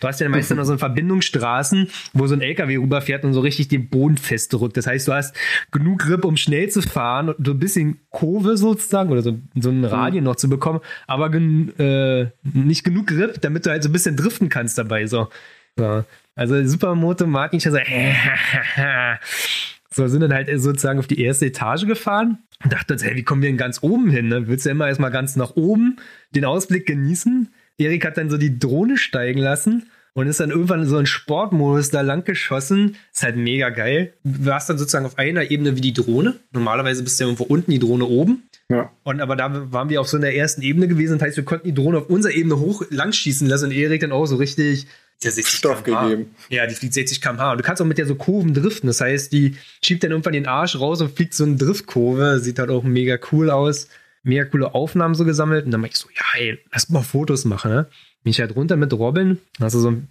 Du 0.00 0.08
hast 0.08 0.20
ja 0.20 0.28
meistens 0.28 0.56
noch 0.56 0.64
so 0.64 0.72
eine 0.72 0.78
Verbindungsstraßen, 0.78 1.88
wo 2.12 2.26
so 2.26 2.34
ein 2.34 2.40
LKW 2.40 2.76
rüberfährt 2.76 3.24
und 3.24 3.32
so 3.32 3.40
richtig 3.40 3.68
den 3.68 3.88
Boden 3.88 4.16
festdrückt. 4.16 4.76
Das 4.76 4.86
heißt, 4.86 5.08
du 5.08 5.12
hast 5.12 5.36
genug 5.70 6.00
Grip, 6.00 6.24
um 6.24 6.36
schnell 6.36 6.68
zu 6.68 6.82
fahren 6.82 7.30
und 7.30 7.46
so 7.46 7.52
ein 7.52 7.58
bisschen 7.58 8.00
Kurve 8.10 8.56
sozusagen 8.56 9.10
oder 9.10 9.22
so, 9.22 9.38
so 9.54 9.70
einen 9.70 9.84
Radien 9.84 10.24
noch 10.24 10.36
zu 10.36 10.48
bekommen, 10.48 10.80
aber 11.06 11.30
gen, 11.30 11.76
äh, 11.78 12.30
nicht 12.42 12.84
genug 12.84 13.08
Grip, 13.08 13.40
damit 13.40 13.66
du 13.66 13.70
halt 13.70 13.82
so 13.82 13.88
ein 13.88 13.92
bisschen 13.92 14.16
driften 14.16 14.48
kannst 14.48 14.78
dabei, 14.78 15.06
so. 15.06 15.28
so. 15.76 16.04
Also 16.34 16.64
Supermoto 16.64 17.26
Martin 17.26 17.60
schon 17.60 17.72
so, 17.72 17.78
so 19.92 20.06
sind 20.08 20.20
dann 20.20 20.34
halt 20.34 20.48
sozusagen 20.60 20.98
auf 20.98 21.06
die 21.06 21.20
erste 21.20 21.46
Etage 21.46 21.86
gefahren 21.86 22.38
und 22.62 22.72
dachte 22.72 22.94
uns, 22.94 23.04
hey, 23.04 23.16
wie 23.16 23.22
kommen 23.22 23.42
wir 23.42 23.48
denn 23.48 23.56
ganz 23.56 23.82
oben 23.82 24.10
hin? 24.10 24.28
Ne? 24.28 24.48
Willst 24.48 24.66
du 24.66 24.70
immer 24.70 24.88
erstmal 24.88 25.10
ganz 25.10 25.36
nach 25.36 25.56
oben 25.56 25.96
den 26.34 26.44
Ausblick 26.44 26.86
genießen? 26.86 27.48
Erik 27.78 28.04
hat 28.04 28.16
dann 28.16 28.30
so 28.30 28.36
die 28.36 28.58
Drohne 28.58 28.98
steigen 28.98 29.40
lassen 29.40 29.84
und 30.14 30.26
ist 30.26 30.40
dann 30.40 30.50
irgendwann 30.50 30.84
so 30.84 30.98
in 30.98 31.06
Sportmodus 31.06 31.90
da 31.90 32.00
lang 32.00 32.24
geschossen. 32.24 32.96
Ist 33.12 33.22
halt 33.22 33.36
mega 33.36 33.70
geil. 33.70 34.14
Du 34.24 34.46
warst 34.46 34.68
dann 34.68 34.78
sozusagen 34.78 35.06
auf 35.06 35.16
einer 35.16 35.50
Ebene 35.50 35.76
wie 35.76 35.80
die 35.80 35.92
Drohne. 35.92 36.34
Normalerweise 36.52 37.04
bist 37.04 37.18
du 37.18 37.24
ja 37.24 37.28
irgendwo 37.28 37.44
unten, 37.44 37.70
die 37.70 37.78
Drohne 37.78 38.04
oben. 38.04 38.42
Ja. 38.68 38.90
Und 39.04 39.20
aber 39.20 39.36
da 39.36 39.72
waren 39.72 39.88
wir 39.88 40.00
auf 40.00 40.08
so 40.08 40.16
einer 40.16 40.32
ersten 40.32 40.62
Ebene 40.62 40.88
gewesen. 40.88 41.18
Das 41.18 41.28
heißt, 41.28 41.36
wir 41.36 41.44
konnten 41.44 41.68
die 41.68 41.74
Drohne 41.74 41.98
auf 41.98 42.10
unserer 42.10 42.34
Ebene 42.34 42.58
hoch 42.58 42.82
lang 42.90 43.12
schießen 43.12 43.48
lassen 43.48 43.66
und 43.66 43.72
Erik 43.72 44.00
dann 44.00 44.12
auch 44.12 44.26
so 44.26 44.36
richtig 44.36 44.88
der 45.22 45.32
60 45.32 45.54
Stoff 45.56 45.82
gegeben. 45.82 46.34
Ja, 46.48 46.66
die 46.66 46.74
fliegt 46.74 46.94
60 46.94 47.20
km/h. 47.20 47.52
Und 47.52 47.58
du 47.58 47.64
kannst 47.64 47.82
auch 47.82 47.86
mit 47.86 47.98
der 47.98 48.06
so 48.06 48.14
Kurven 48.14 48.54
driften. 48.54 48.86
Das 48.86 49.00
heißt, 49.00 49.32
die 49.32 49.56
schiebt 49.82 50.04
dann 50.04 50.12
irgendwann 50.12 50.32
den 50.32 50.46
Arsch 50.46 50.78
raus 50.78 51.00
und 51.00 51.14
fliegt 51.16 51.34
so 51.34 51.44
eine 51.44 51.56
Driftkurve. 51.56 52.38
Sieht 52.40 52.58
halt 52.58 52.70
auch 52.70 52.84
mega 52.84 53.18
cool 53.32 53.50
aus. 53.50 53.88
Mega 54.22 54.44
coole 54.44 54.74
Aufnahmen 54.74 55.14
so 55.14 55.24
gesammelt. 55.24 55.64
Und 55.64 55.70
dann 55.72 55.80
mach 55.80 55.88
ich 55.88 55.96
so, 55.96 56.08
ja, 56.14 56.40
ey, 56.40 56.58
lass 56.72 56.88
mal 56.90 57.02
Fotos 57.02 57.44
machen, 57.44 57.70
ne? 57.72 57.86
Bin 58.22 58.30
ich 58.30 58.40
halt 58.40 58.54
runter 58.54 58.76
mit 58.76 58.92
Robin. 58.92 59.38
Dann 59.58 59.64
hast 59.66 59.74
du 59.74 59.80
so 59.80 59.88
eine 59.88 60.02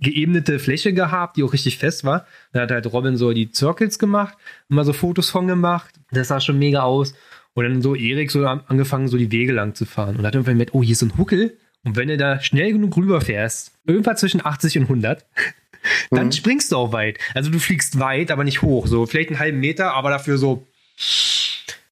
geebnete 0.00 0.58
Fläche 0.58 0.92
gehabt, 0.92 1.36
die 1.36 1.42
auch 1.42 1.52
richtig 1.52 1.78
fest 1.78 2.04
war. 2.04 2.26
Dann 2.52 2.62
hat 2.62 2.70
halt 2.70 2.86
Robin 2.92 3.16
so 3.16 3.32
die 3.32 3.50
Circles 3.52 3.98
gemacht 3.98 4.36
und 4.68 4.76
mal 4.76 4.84
so 4.84 4.92
Fotos 4.92 5.30
von 5.30 5.46
gemacht. 5.46 5.94
Das 6.10 6.28
sah 6.28 6.40
schon 6.40 6.58
mega 6.58 6.82
aus. 6.82 7.14
Und 7.54 7.64
dann 7.64 7.82
so 7.82 7.94
Erik 7.94 8.30
so 8.30 8.46
an- 8.46 8.62
angefangen, 8.66 9.08
so 9.08 9.16
die 9.16 9.32
Wege 9.32 9.52
lang 9.52 9.74
zu 9.74 9.84
fahren. 9.86 10.16
Und 10.16 10.26
hat 10.26 10.34
irgendwann 10.34 10.58
mit, 10.58 10.74
oh, 10.74 10.82
hier 10.82 10.92
ist 10.92 10.98
so 10.98 11.06
ein 11.06 11.16
Huckel. 11.18 11.56
Und 11.86 11.96
wenn 11.96 12.08
du 12.08 12.16
da 12.18 12.40
schnell 12.40 12.72
genug 12.72 12.96
rüberfährst, 12.96 13.72
irgendwann 13.86 14.16
zwischen 14.18 14.44
80 14.44 14.76
und 14.78 14.84
100, 14.84 15.24
dann 16.10 16.26
Mhm. 16.26 16.32
springst 16.32 16.72
du 16.72 16.76
auch 16.76 16.92
weit. 16.92 17.18
Also 17.32 17.50
du 17.50 17.58
fliegst 17.58 17.98
weit, 18.00 18.30
aber 18.30 18.44
nicht 18.44 18.60
hoch. 18.60 18.86
So 18.88 19.06
vielleicht 19.06 19.30
einen 19.30 19.38
halben 19.38 19.60
Meter, 19.60 19.94
aber 19.94 20.10
dafür 20.10 20.36
so 20.36 20.66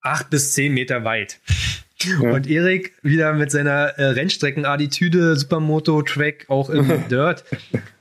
acht 0.02 0.28
bis 0.30 0.52
zehn 0.52 0.74
Meter 0.74 1.04
weit. 1.04 1.38
Ja. 2.02 2.18
Und 2.18 2.46
Erik 2.46 2.92
wieder 3.02 3.32
mit 3.32 3.50
seiner 3.50 3.96
äh, 3.98 4.04
Rennstrecken-Attitüde, 4.06 5.36
Supermoto-Track, 5.36 6.46
auch 6.48 6.68
im 6.68 7.08
Dirt, 7.08 7.44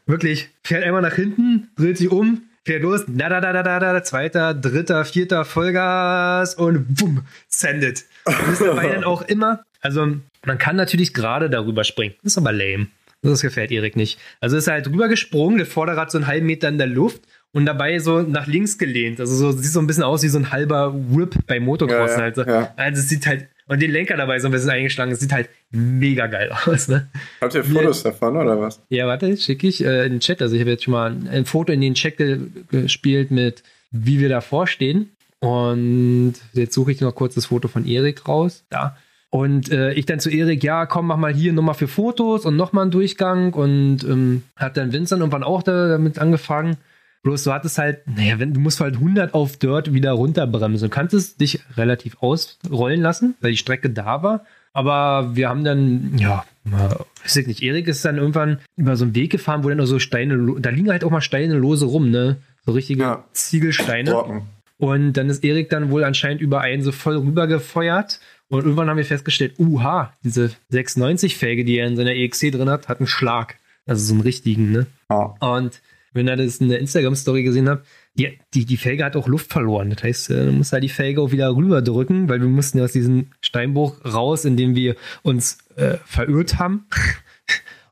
wirklich 0.06 0.50
fährt 0.64 0.84
einmal 0.84 1.02
nach 1.02 1.14
hinten, 1.14 1.70
dreht 1.78 1.98
sich 1.98 2.10
um, 2.10 2.42
fährt 2.66 2.84
los, 2.84 3.04
da 3.08 3.30
da 3.30 3.42
da 3.42 3.54
da 3.54 3.64
da 3.64 3.80
da, 3.80 4.04
zweiter, 4.04 4.54
dritter, 4.54 5.06
vierter 5.06 5.46
Vollgas 5.46 6.56
und 6.56 6.96
bumm, 6.96 7.26
sendet. 7.48 8.06
Ist 8.52 8.62
dabei 8.62 8.88
dann 8.88 9.04
auch 9.04 9.22
immer, 9.24 9.64
also 9.82 10.08
man 10.46 10.58
kann 10.58 10.76
natürlich 10.76 11.14
gerade 11.14 11.50
darüber 11.50 11.84
springen, 11.84 12.16
das 12.24 12.34
ist 12.34 12.38
aber 12.38 12.52
lame. 12.52 12.88
Das 13.22 13.42
gefällt 13.42 13.72
Erik 13.72 13.96
nicht. 13.96 14.20
Also 14.42 14.58
ist 14.58 14.68
er 14.68 14.74
halt 14.74 14.86
drüber 14.86 15.08
gesprungen, 15.08 15.58
der 15.58 15.66
Vorderrad 15.66 16.12
so 16.12 16.18
einen 16.18 16.28
halben 16.28 16.46
Meter 16.46 16.68
in 16.68 16.78
der 16.78 16.88
Luft 16.88 17.22
und 17.54 17.66
dabei 17.66 18.00
so 18.00 18.22
nach 18.22 18.48
links 18.48 18.78
gelehnt. 18.78 19.20
Also 19.22 19.34
so 19.36 19.52
sieht 19.54 19.72
so 19.72 19.80
ein 19.80 19.88
bisschen 19.88 20.04
aus 20.04 20.24
wie 20.24 20.28
so 20.28 20.40
ein 20.40 20.52
halber 20.52 20.94
Whip 20.94 21.36
bei 21.48 21.62
Motocross 21.62 22.18
Ja, 22.18 22.28
ja, 22.28 22.36
halt. 22.38 22.72
Also 22.78 23.00
es 23.00 23.08
sieht 23.08 23.26
halt, 23.26 23.48
und 23.68 23.82
den 23.82 23.92
Lenker 23.92 24.18
dabei 24.18 24.40
so 24.40 24.48
ein 24.48 24.52
bisschen 24.52 24.70
eingeschlagen. 24.70 25.12
Es 25.12 25.20
sieht 25.20 25.32
halt 25.32 25.50
mega 25.72 26.28
geil 26.28 26.52
aus, 26.66 26.88
ne? 26.88 27.08
Habt 27.42 27.56
ihr 27.56 27.64
Fotos 27.64 28.04
davon 28.04 28.38
oder 28.38 28.60
was? 28.60 28.82
Ja, 28.90 29.08
warte, 29.08 29.36
schicke 29.38 29.68
ich 29.68 29.84
äh, 29.84 30.06
in 30.06 30.14
den 30.14 30.20
Chat. 30.20 30.42
Also 30.42 30.56
ich 30.56 30.62
habe 30.62 30.72
jetzt 30.72 30.84
schon 30.84 30.94
mal 30.94 31.12
ein, 31.12 31.28
ein 31.28 31.46
Foto 31.46 31.72
in 31.72 31.82
den 31.82 31.94
Chat 31.94 32.18
ge 32.18 32.40
gespielt 32.70 33.32
mit, 33.32 33.64
wie 33.92 34.20
wir 34.20 34.30
davor 34.30 34.68
stehen. 34.68 35.12
Und 35.40 36.36
jetzt 36.54 36.74
suche 36.74 36.92
ich 36.92 37.02
noch 37.02 37.16
kurz 37.16 37.36
das 37.36 37.48
Foto 37.48 37.68
von 37.68 37.86
Erik 37.86 38.28
raus. 38.28 38.64
Da. 38.70 38.98
Und 39.30 39.72
äh, 39.72 39.94
ich 39.94 40.06
dann 40.06 40.20
zu 40.20 40.30
Erik, 40.30 40.64
ja, 40.64 40.86
komm, 40.86 41.08
mach 41.08 41.18
mal 41.18 41.34
hier 41.34 41.54
nochmal 41.54 41.76
für 41.76 41.88
Fotos 41.88 42.46
und 42.46 42.56
nochmal 42.56 42.84
einen 42.84 42.92
Durchgang. 42.92 43.54
Und 43.54 44.04
ähm, 44.04 44.44
hat 44.56 44.78
dann 44.78 44.94
Vincent 44.94 45.22
irgendwann 45.22 45.44
auch 45.44 45.64
da, 45.64 45.88
damit 45.88 46.20
angefangen. 46.20 46.78
Bloß 47.24 47.44
du 47.46 47.54
hattest 47.54 47.78
halt, 47.78 48.06
naja, 48.06 48.38
wenn, 48.40 48.54
du 48.54 48.60
musst 48.60 48.82
halt 48.82 48.96
100 48.96 49.34
auf 49.34 49.58
Dirt 49.58 49.94
wieder 49.94 50.12
runterbremsen. 50.12 50.90
Du 50.90 50.94
kanntest 50.94 51.40
dich 51.40 51.62
relativ 51.78 52.18
ausrollen 52.22 53.02
lassen, 53.02 53.36
weil 53.40 53.52
die 53.52 53.58
Strecke 53.58 53.90
da 53.90 54.24
war. 54.24 54.46
Aber 54.74 55.36
wir 55.36 55.50
haben 55.50 55.64
dann, 55.64 56.18
ja, 56.18 56.44
mal, 56.64 57.06
weiß 57.24 57.38
ich 57.38 57.48
nicht, 57.48 57.64
Erik 57.64 57.88
ist 57.88 58.04
dann 58.04 58.18
irgendwann 58.18 58.60
über 58.76 58.96
so 58.98 59.06
einen 59.06 59.16
Weg 59.16 59.32
gefahren, 59.32 59.64
wo 59.64 59.70
dann 59.70 59.78
nur 59.78 59.88
so 59.88 60.00
Steine, 60.00 60.56
da 60.60 60.70
liegen 60.70 60.90
halt 60.90 61.04
auch 61.04 61.12
mal 61.12 61.22
Steine 61.22 61.54
lose 61.56 61.86
rum, 61.86 62.10
ne? 62.10 62.38
So 62.66 62.74
richtige 62.74 63.02
Ja. 63.02 63.24
Ziegelsteine. 63.34 64.12
Brocken. 64.12 64.42
Und 64.78 65.14
dann 65.14 65.30
ist 65.30 65.44
Erik 65.44 65.70
dann 65.70 65.92
wohl 65.92 66.04
anscheinend 66.04 66.42
über 66.42 66.62
einen 66.62 66.82
so 66.84 66.92
voll 66.92 67.18
rübergefeuert. 67.18 68.20
Und 68.50 68.64
irgendwann 68.64 68.90
haben 68.90 68.98
wir 68.98 69.06
festgestellt, 69.06 69.54
uha, 69.60 70.12
diese 70.24 70.52
690-Felge, 70.72 71.64
die 71.64 71.78
er 71.78 71.88
in 71.88 71.96
seiner 71.96 72.12
EXC 72.12 72.52
drin 72.52 72.70
hat, 72.70 72.90
hat 72.90 73.00
einen 73.00 73.08
Schlag. 73.08 73.58
Also 73.86 74.04
so 74.04 74.14
einen 74.14 74.22
richtigen, 74.22 74.72
ne? 74.72 74.88
Ja. 75.10 75.36
Und 75.40 75.82
wenn 76.14 76.28
ihr 76.28 76.36
das 76.36 76.58
in 76.58 76.70
der 76.70 76.80
Instagram-Story 76.80 77.44
gesehen 77.44 77.70
habt, 77.70 77.86
die, 78.16 78.38
die, 78.54 78.66
die 78.66 78.78
Felge 78.78 79.04
hat 79.04 79.16
auch 79.16 79.28
Luft 79.28 79.52
verloren. 79.52 79.90
Das 79.90 80.04
heißt, 80.04 80.30
äh, 80.30 80.46
du 80.46 80.52
musst 80.52 80.72
halt 80.72 80.84
die 80.84 80.90
Felge 80.90 81.22
auch 81.22 81.32
wieder 81.32 81.56
rüberdrücken, 81.56 82.30
weil 82.30 82.42
wir 82.42 82.48
mussten 82.48 82.78
ja 82.78 82.84
aus 82.84 82.92
diesem 82.92 83.28
Steinbruch 83.42 84.04
raus, 84.06 84.46
in 84.46 84.56
dem 84.56 84.76
wir 84.76 84.96
uns 85.24 85.58
äh, 85.76 85.98
verirrt 86.06 86.60
haben. 86.60 86.86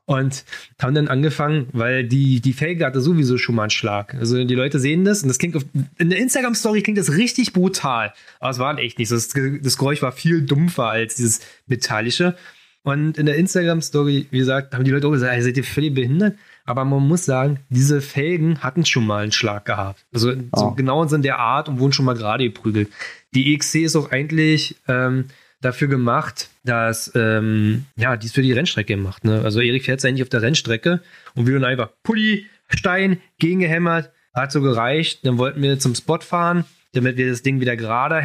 Und 0.04 0.44
haben 0.80 0.94
dann 0.96 1.06
angefangen, 1.06 1.68
weil 1.72 2.04
die, 2.04 2.40
die 2.40 2.52
Felge 2.52 2.84
hatte 2.84 3.00
sowieso 3.00 3.38
schon 3.38 3.54
mal 3.54 3.62
einen 3.62 3.70
Schlag. 3.70 4.14
Also 4.14 4.44
die 4.44 4.54
Leute 4.54 4.80
sehen 4.80 5.04
das 5.04 5.22
und 5.22 5.28
das 5.28 5.38
klingt 5.38 5.54
auf, 5.54 5.64
in 5.96 6.10
der 6.10 6.18
Instagram-Story 6.18 6.82
klingt 6.82 6.98
das 6.98 7.12
richtig 7.12 7.52
brutal. 7.52 8.12
Aber 8.40 8.50
es 8.50 8.58
war 8.58 8.76
echt 8.78 8.98
nicht 8.98 9.08
so. 9.08 9.14
Das, 9.14 9.28
das 9.28 9.78
Geräusch 9.78 10.02
war 10.02 10.10
viel 10.10 10.42
dumpfer 10.42 10.86
als 10.86 11.14
dieses 11.14 11.40
metallische. 11.68 12.36
Und 12.82 13.16
in 13.16 13.26
der 13.26 13.36
Instagram-Story, 13.36 14.26
wie 14.30 14.38
gesagt, 14.38 14.74
haben 14.74 14.84
die 14.84 14.90
Leute 14.90 15.06
auch 15.06 15.12
gesagt, 15.12 15.40
seid 15.40 15.56
ihr 15.56 15.64
völlig 15.64 15.94
behindert? 15.94 16.36
Aber 16.64 16.84
man 16.84 17.06
muss 17.06 17.24
sagen, 17.24 17.60
diese 17.68 18.00
Felgen 18.00 18.62
hatten 18.62 18.84
schon 18.84 19.06
mal 19.06 19.22
einen 19.22 19.32
Schlag 19.32 19.64
gehabt. 19.64 20.04
Also 20.12 20.32
so 20.32 20.66
Oh. 20.66 20.70
genau 20.72 21.02
in 21.04 21.22
der 21.22 21.38
Art 21.38 21.68
und 21.68 21.78
wurden 21.80 21.92
schon 21.92 22.04
mal 22.04 22.14
gerade 22.14 22.44
geprügelt. 22.44 22.88
Die 23.34 23.54
EXC 23.54 23.76
ist 23.82 23.96
auch 23.96 24.10
eigentlich 24.10 24.76
ähm, 24.88 25.26
dafür 25.60 25.88
gemacht, 25.88 26.50
dass, 26.64 27.10
ähm, 27.14 27.86
ja, 27.96 28.16
die 28.16 28.26
ist 28.26 28.34
für 28.34 28.42
die 28.42 28.52
Rennstrecke 28.52 28.94
gemacht. 28.94 29.24
Ne? 29.24 29.42
Also 29.42 29.60
Erik 29.60 29.84
fährt 29.84 30.04
eigentlich 30.04 30.22
auf 30.22 30.28
der 30.28 30.42
Rennstrecke 30.42 31.00
und 31.34 31.46
wir 31.46 31.54
dann 31.54 31.64
einfach 31.64 31.90
Pulli, 32.02 32.46
Stein, 32.68 33.20
gegengehämmert, 33.38 34.10
hat 34.34 34.52
so 34.52 34.60
gereicht. 34.60 35.26
Dann 35.26 35.38
wollten 35.38 35.62
wir 35.62 35.78
zum 35.78 35.94
Spot 35.94 36.18
fahren, 36.20 36.64
damit 36.92 37.16
wir 37.16 37.30
das 37.30 37.42
Ding 37.42 37.60
wieder 37.60 37.76
gerade 37.76 38.22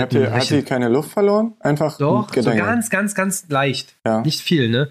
habt 0.00 0.14
ihr, 0.14 0.30
hat 0.32 0.50
die 0.50 0.62
keine 0.62 0.88
Luft 0.88 1.10
verloren? 1.10 1.54
Einfach 1.60 1.98
Doch, 1.98 2.32
so 2.34 2.50
ganz, 2.50 2.90
ganz, 2.90 3.14
ganz 3.14 3.48
leicht. 3.48 3.94
Ja. 4.06 4.20
Nicht 4.22 4.40
viel, 4.40 4.68
ne? 4.68 4.88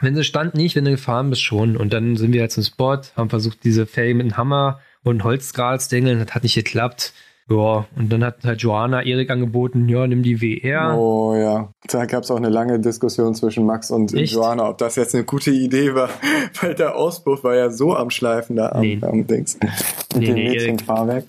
Wenn 0.00 0.14
sie 0.14 0.24
stand 0.24 0.54
nicht, 0.54 0.76
wenn 0.76 0.84
du 0.84 0.90
gefahren 0.90 1.30
bist 1.30 1.42
schon. 1.42 1.76
Und 1.76 1.92
dann 1.92 2.16
sind 2.16 2.32
wir 2.32 2.42
halt 2.42 2.52
zum 2.52 2.62
Spot, 2.62 2.98
haben 3.16 3.30
versucht, 3.30 3.64
diese 3.64 3.86
Felgen 3.86 4.18
mit 4.18 4.26
einem 4.26 4.36
Hammer 4.36 4.80
und 5.02 5.24
Holzgral 5.24 5.80
zu 5.80 5.88
dengeln. 5.90 6.18
Das 6.24 6.34
hat 6.34 6.42
nicht 6.42 6.54
geklappt. 6.54 7.12
Ja, 7.48 7.86
und 7.94 8.12
dann 8.12 8.24
hat 8.24 8.38
halt 8.44 8.60
Joanna 8.60 9.02
Erik 9.04 9.30
angeboten, 9.30 9.88
ja, 9.88 10.04
nimm 10.08 10.24
die 10.24 10.40
WR. 10.42 10.98
Oh 10.98 11.32
ja, 11.36 11.70
da 11.86 12.04
gab 12.04 12.24
es 12.24 12.30
auch 12.32 12.36
eine 12.38 12.48
lange 12.48 12.80
Diskussion 12.80 13.36
zwischen 13.36 13.64
Max 13.64 13.92
und 13.92 14.12
Echt? 14.14 14.32
Joanna, 14.34 14.68
ob 14.68 14.78
das 14.78 14.96
jetzt 14.96 15.14
eine 15.14 15.22
gute 15.22 15.52
Idee 15.52 15.94
war, 15.94 16.10
weil 16.60 16.74
der 16.74 16.96
Auspuff 16.96 17.44
war 17.44 17.54
ja 17.54 17.70
so 17.70 17.94
am 17.94 18.10
Schleifen 18.10 18.56
da 18.56 18.70
am, 18.70 18.80
Nee. 18.80 18.98
am 19.00 19.28
Dings. 19.28 19.58
Mit 19.62 19.70
Nee, 20.16 20.26
dem 20.26 20.34
nee. 20.34 20.48
Mädchenfahrwerk. 20.48 21.24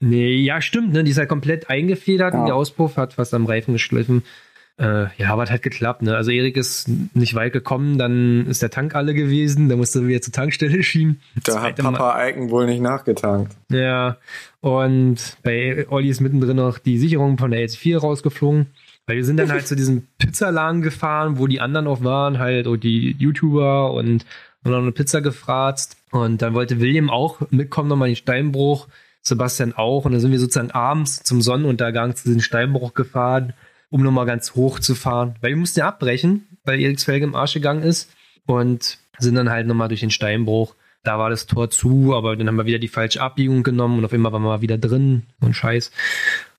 Nee, 0.00 0.36
ja, 0.36 0.62
stimmt, 0.62 0.94
ne? 0.94 1.04
Die 1.04 1.10
ist 1.10 1.18
halt 1.18 1.28
komplett 1.28 1.68
eingefedert 1.68 2.32
Ja. 2.32 2.40
und 2.40 2.46
der 2.46 2.54
Auspuff 2.54 2.96
hat 2.96 3.12
fast 3.12 3.34
am 3.34 3.44
Reifen 3.44 3.74
geschliffen. 3.74 4.22
Äh, 4.78 5.06
ja, 5.16 5.30
aber 5.30 5.42
es 5.42 5.50
hat 5.50 5.62
geklappt, 5.62 6.02
ne? 6.02 6.14
Also 6.16 6.30
Erik 6.30 6.56
ist 6.56 6.88
nicht 7.14 7.34
weit 7.34 7.52
gekommen, 7.52 7.98
dann 7.98 8.46
ist 8.46 8.62
der 8.62 8.70
Tank 8.70 8.94
alle 8.94 9.12
gewesen, 9.12 9.68
da 9.68 9.74
musste 9.76 10.00
er 10.00 10.06
wieder 10.06 10.22
zur 10.22 10.32
Tankstelle 10.32 10.82
schieben. 10.84 11.20
Da 11.44 11.54
hat 11.54 11.60
Zweite 11.60 11.82
Mal- 11.82 11.92
Papa 11.92 12.14
Eiken 12.14 12.50
wohl 12.50 12.66
nicht 12.66 12.80
nachgetankt. 12.80 13.56
Ja, 13.70 14.18
und 14.60 15.36
bei 15.42 15.86
Olli 15.90 16.08
ist 16.08 16.20
mittendrin 16.20 16.56
noch 16.56 16.78
die 16.78 16.98
Sicherung 16.98 17.38
von 17.38 17.50
der 17.50 17.68
S4 17.68 17.98
rausgeflogen. 17.98 18.66
Weil 19.06 19.16
wir 19.16 19.24
sind 19.24 19.38
dann 19.38 19.50
halt 19.50 19.66
zu 19.66 19.74
diesem 19.74 20.06
Pizzaladen 20.18 20.82
gefahren, 20.82 21.38
wo 21.38 21.46
die 21.46 21.60
anderen 21.60 21.86
auch 21.86 22.04
waren, 22.04 22.38
halt, 22.38 22.66
und 22.66 22.84
die 22.84 23.16
YouTuber 23.18 23.94
und 23.94 24.26
haben 24.62 24.70
noch 24.72 24.78
eine 24.82 24.92
Pizza 24.92 25.22
gefratzt. 25.22 25.96
Und 26.10 26.42
dann 26.42 26.52
wollte 26.52 26.78
William 26.78 27.08
auch 27.08 27.40
mitkommen, 27.50 27.88
nochmal 27.88 28.08
in 28.08 28.12
den 28.12 28.18
Steinbruch, 28.18 28.86
Sebastian 29.22 29.72
auch. 29.72 30.04
Und 30.04 30.12
dann 30.12 30.20
sind 30.20 30.30
wir 30.30 30.38
sozusagen 30.38 30.72
abends 30.72 31.22
zum 31.22 31.40
Sonnenuntergang 31.40 32.14
zu 32.16 32.24
diesem 32.24 32.42
Steinbruch 32.42 32.92
gefahren, 32.92 33.54
um 33.90 34.02
nochmal 34.02 34.26
ganz 34.26 34.54
hoch 34.54 34.78
zu 34.78 34.94
fahren. 34.94 35.36
Weil 35.40 35.50
wir 35.50 35.56
mussten 35.56 35.80
ja 35.80 35.88
abbrechen, 35.88 36.46
weil 36.64 36.80
Eriks 36.80 37.04
Felge 37.04 37.24
im 37.24 37.34
Arsch 37.34 37.54
gegangen 37.54 37.82
ist. 37.82 38.10
Und 38.46 38.98
sind 39.18 39.34
dann 39.34 39.50
halt 39.50 39.66
nochmal 39.66 39.88
durch 39.88 40.00
den 40.00 40.10
Steinbruch. 40.10 40.74
Da 41.04 41.18
war 41.18 41.30
das 41.30 41.46
Tor 41.46 41.70
zu, 41.70 42.14
aber 42.14 42.36
dann 42.36 42.48
haben 42.48 42.56
wir 42.56 42.66
wieder 42.66 42.78
die 42.78 42.88
falsche 42.88 43.20
Abbiegung 43.20 43.62
genommen 43.62 43.98
und 43.98 44.04
auf 44.04 44.12
einmal 44.12 44.32
waren 44.32 44.42
wir 44.42 44.60
wieder 44.60 44.78
drin. 44.78 45.22
Ein 45.40 45.54
Scheiß. 45.54 45.90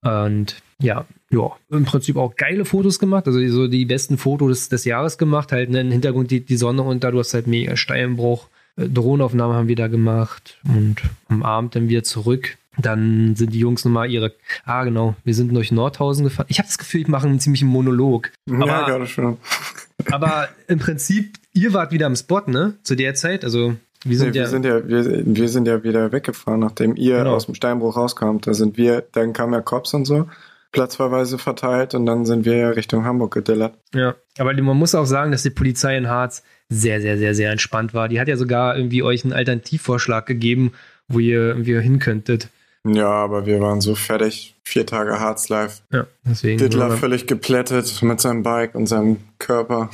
Und 0.02 0.56
ja, 0.82 1.06
ja, 1.30 1.52
im 1.70 1.86
Prinzip 1.86 2.16
auch 2.16 2.36
geile 2.36 2.66
Fotos 2.66 3.00
gemacht. 3.00 3.28
Also 3.28 3.46
so 3.50 3.68
die 3.68 3.86
besten 3.86 4.18
Fotos 4.18 4.50
des, 4.50 4.70
des 4.70 4.86
Jahres 4.86 5.18
gemacht. 5.18 5.52
Halt 5.52 5.70
ne, 5.70 5.82
im 5.82 5.92
Hintergrund 5.92 6.32
die, 6.32 6.46
die 6.46 6.58
Sonne 6.58 6.84
unter, 6.84 7.12
du 7.12 7.20
hast 7.20 7.34
halt 7.34 7.48
mega 7.48 7.76
Steinbruch. 7.76 8.48
Äh, 8.78 8.88
Drohnenaufnahmen 8.88 9.56
haben 9.56 9.68
wir 9.68 9.76
da 9.76 9.88
gemacht. 9.88 10.58
Und 10.64 10.98
am 11.28 11.44
Abend 11.44 11.76
dann 11.76 11.90
wieder 11.90 12.04
zurück. 12.04 12.58
Dann 12.82 13.36
sind 13.36 13.54
die 13.54 13.60
Jungs 13.60 13.84
nochmal 13.86 14.10
ihre. 14.10 14.34
Ah, 14.66 14.84
genau. 14.84 15.16
Wir 15.24 15.34
sind 15.34 15.54
durch 15.54 15.72
Nordhausen 15.72 16.24
gefahren. 16.24 16.46
Ich 16.50 16.60
habe 16.60 16.68
das 16.68 16.78
Gefühl, 16.78 17.02
ich 17.02 17.08
mache 17.08 17.28
einen 17.28 17.40
ziemlichen 17.40 17.68
Monolog. 17.68 18.32
ja, 18.48 18.56
Aber, 18.56 18.86
gerade 18.86 19.08
schon. 19.08 19.38
aber 20.12 20.48
im 20.68 20.80
Prinzip, 20.80 21.38
ihr 21.54 21.74
wart 21.74 21.92
wieder 21.92 22.06
am 22.06 22.16
Spot, 22.16 22.42
ne? 22.48 22.76
Zu 22.84 22.96
der 22.96 23.16
Zeit. 23.16 23.44
Also 23.44 23.76
wir 24.06 24.18
sind 24.18 24.32
Nee, 24.32 24.38
ja. 24.38 24.44
wir, 24.44 24.48
sind 24.50 24.66
ja 24.66 24.88
wir, 24.88 25.24
wir 25.26 25.50
sind 25.50 25.68
ja 25.68 25.84
wieder 25.84 26.12
weggefahren, 26.12 26.62
nachdem 26.62 26.96
ihr 26.96 27.18
Genau. 27.18 27.36
aus 27.36 27.48
dem 27.48 27.56
Steinbruch 27.56 27.98
rauskamt. 27.98 28.48
Da 28.48 28.54
sind 28.54 28.78
wir, 28.78 29.04
dann 29.12 29.34
kamen 29.34 29.54
ja 29.54 29.62
Cops 29.62 29.94
und 29.94 30.06
so, 30.06 30.28
platzverweise 30.72 31.38
verteilt 31.38 31.96
und 31.96 32.06
dann 32.06 32.26
sind 32.26 32.46
wir 32.46 32.56
ja 32.56 32.70
Richtung 32.70 33.04
Hamburg 33.04 33.34
gedillert. 33.34 33.74
Ja, 33.94 34.16
aber 34.38 34.54
man 34.62 34.78
muss 34.78 34.96
auch 34.96 35.06
sagen, 35.06 35.32
dass 35.32 35.44
die 35.44 35.50
Polizei 35.50 35.98
in 35.98 36.08
Harz 36.08 36.44
sehr, 36.70 37.02
sehr, 37.02 37.18
sehr, 37.18 37.34
sehr 37.36 37.52
entspannt 37.52 37.94
war. 37.94 38.08
Die 38.08 38.20
hat 38.22 38.28
ja 38.28 38.38
sogar 38.38 38.78
irgendwie 38.78 39.04
euch 39.04 39.24
einen 39.24 39.34
Alternativvorschlag 39.34 40.26
gegeben, 40.28 40.72
wo 41.08 41.20
ihr 41.20 41.40
irgendwie 41.48 41.80
hin 41.82 42.00
könntet. 42.00 42.50
Ja, 42.88 43.10
aber 43.10 43.46
wir 43.46 43.60
waren 43.60 43.82
so 43.82 43.96
fertig. 43.96 44.56
Vier 44.64 44.86
Tage 44.86 45.20
Harz 45.20 45.50
live. 45.50 45.82
Ja, 45.92 46.06
deswegen. 46.24 46.60
Dittler 46.60 46.92
völlig 46.92 47.28
geplättet 47.28 48.02
mit 48.02 48.22
seinem 48.22 48.44
Bike 48.44 48.76
und 48.76 48.88
seinem 48.88 49.18
Körper. 49.38 49.90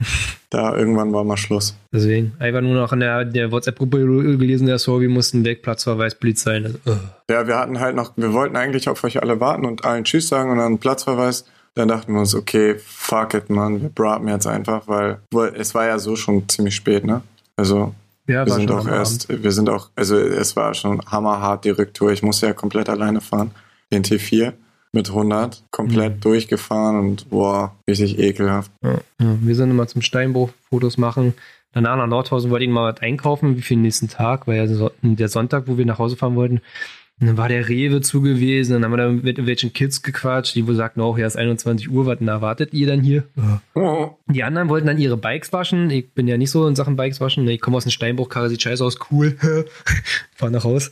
da 0.50 0.76
irgendwann 0.76 1.12
war 1.12 1.24
mal 1.24 1.36
Schluss. 1.36 1.76
Deswegen. 1.92 2.32
Einfach 2.38 2.60
nur 2.60 2.74
noch 2.74 2.92
in 2.92 3.00
der, 3.00 3.24
der 3.24 3.50
WhatsApp-Gruppe 3.50 3.98
gelesen, 3.98 4.66
der 4.66 4.78
so, 4.78 5.00
wir 5.00 5.08
mussten 5.08 5.44
weg, 5.44 5.62
Platzverweis, 5.62 6.14
Polizei. 6.14 6.60
Das, 6.60 6.72
uh. 6.86 6.98
Ja, 7.30 7.46
wir 7.46 7.56
hatten 7.56 7.80
halt 7.80 7.96
noch, 7.96 8.12
wir 8.16 8.32
wollten 8.32 8.56
eigentlich 8.56 8.88
auf 8.88 9.02
euch 9.04 9.20
alle 9.20 9.40
warten 9.40 9.64
und 9.64 9.84
allen 9.84 10.04
Tschüss 10.04 10.28
sagen 10.28 10.50
und 10.50 10.58
dann 10.58 10.78
Platzverweis. 10.78 11.44
Dann 11.74 11.88
dachten 11.88 12.12
wir 12.12 12.20
uns, 12.20 12.34
okay, 12.34 12.76
fuck 12.78 13.34
it, 13.34 13.50
man, 13.50 13.80
wir 13.80 13.88
braten 13.88 14.26
jetzt 14.28 14.46
einfach, 14.46 14.88
weil, 14.88 15.18
weil 15.30 15.54
es 15.54 15.74
war 15.74 15.86
ja 15.86 15.98
so 15.98 16.16
schon 16.16 16.48
ziemlich 16.48 16.74
spät, 16.74 17.04
ne? 17.04 17.22
Also 17.56 17.94
Ja, 18.28 18.44
wir 18.46 18.52
sind 18.52 18.70
auch 18.70 18.86
erst, 18.86 19.28
wir 19.42 19.52
sind 19.52 19.68
auch, 19.70 19.88
also 19.96 20.16
es 20.18 20.54
war 20.54 20.74
schon 20.74 21.00
hammerhart 21.06 21.64
die 21.64 21.70
Rücktour. 21.70 22.12
Ich 22.12 22.22
musste 22.22 22.46
ja 22.46 22.52
komplett 22.52 22.88
alleine 22.88 23.20
fahren, 23.20 23.50
den 23.92 24.04
T4 24.04 24.52
mit 24.92 25.08
100, 25.10 25.64
komplett 25.70 26.16
Mhm. 26.16 26.20
durchgefahren 26.20 26.98
und 26.98 27.30
boah, 27.30 27.74
richtig 27.88 28.18
ekelhaft. 28.18 28.70
Ja, 28.82 28.92
ja. 29.20 29.36
Wir 29.40 29.54
sind 29.54 29.70
immer 29.70 29.86
zum 29.86 30.02
Steinbruch 30.02 30.50
Fotos 30.70 30.98
machen. 30.98 31.34
Danach 31.72 31.96
nach 31.96 32.06
Nordhausen 32.06 32.50
wollte 32.50 32.64
ich 32.64 32.70
mal 32.70 32.92
was 32.92 33.00
einkaufen, 33.02 33.56
wie 33.56 33.62
für 33.62 33.74
den 33.74 33.82
nächsten 33.82 34.08
Tag, 34.08 34.46
weil 34.46 34.56
ja 34.56 34.66
so- 34.66 34.90
der 35.02 35.28
Sonntag, 35.28 35.64
wo 35.66 35.76
wir 35.78 35.84
nach 35.86 35.98
Hause 35.98 36.16
fahren 36.16 36.34
wollten. 36.36 36.60
Und 37.20 37.26
dann 37.26 37.36
war 37.36 37.48
der 37.48 37.68
Rewe 37.68 38.00
zu 38.00 38.20
gewesen, 38.22 38.74
dann 38.74 38.84
haben 38.84 38.92
wir 38.92 38.96
da 38.98 39.08
mit 39.08 39.24
irgendwelchen 39.26 39.72
Kids 39.72 40.02
gequatscht, 40.02 40.54
die 40.54 40.66
wohl 40.68 40.76
sagten 40.76 41.00
auch, 41.00 41.18
ja, 41.18 41.26
es 41.26 41.34
ist 41.34 41.40
21 41.40 41.90
Uhr, 41.90 42.06
was 42.06 42.18
denn 42.18 42.28
erwartet 42.28 42.72
ihr 42.72 42.86
dann 42.86 43.00
hier? 43.00 43.24
Oh, 43.74 44.10
Die 44.28 44.44
anderen 44.44 44.68
wollten 44.68 44.86
dann 44.86 44.98
ihre 44.98 45.16
Bikes 45.16 45.52
waschen. 45.52 45.90
Ich 45.90 46.12
bin 46.14 46.28
ja 46.28 46.36
nicht 46.36 46.52
so 46.52 46.68
in 46.68 46.76
Sachen 46.76 46.94
Bikes 46.94 47.20
waschen. 47.20 47.48
Ich 47.48 47.60
komme 47.60 47.76
aus 47.76 47.82
dem 47.84 47.90
Steinbruch, 47.90 48.28
Karre 48.28 48.48
sieht 48.50 48.62
scheiße 48.62 48.84
aus, 48.84 48.98
cool. 49.10 49.36
Fahr 50.36 50.50
nach 50.50 50.62
Haus. 50.64 50.90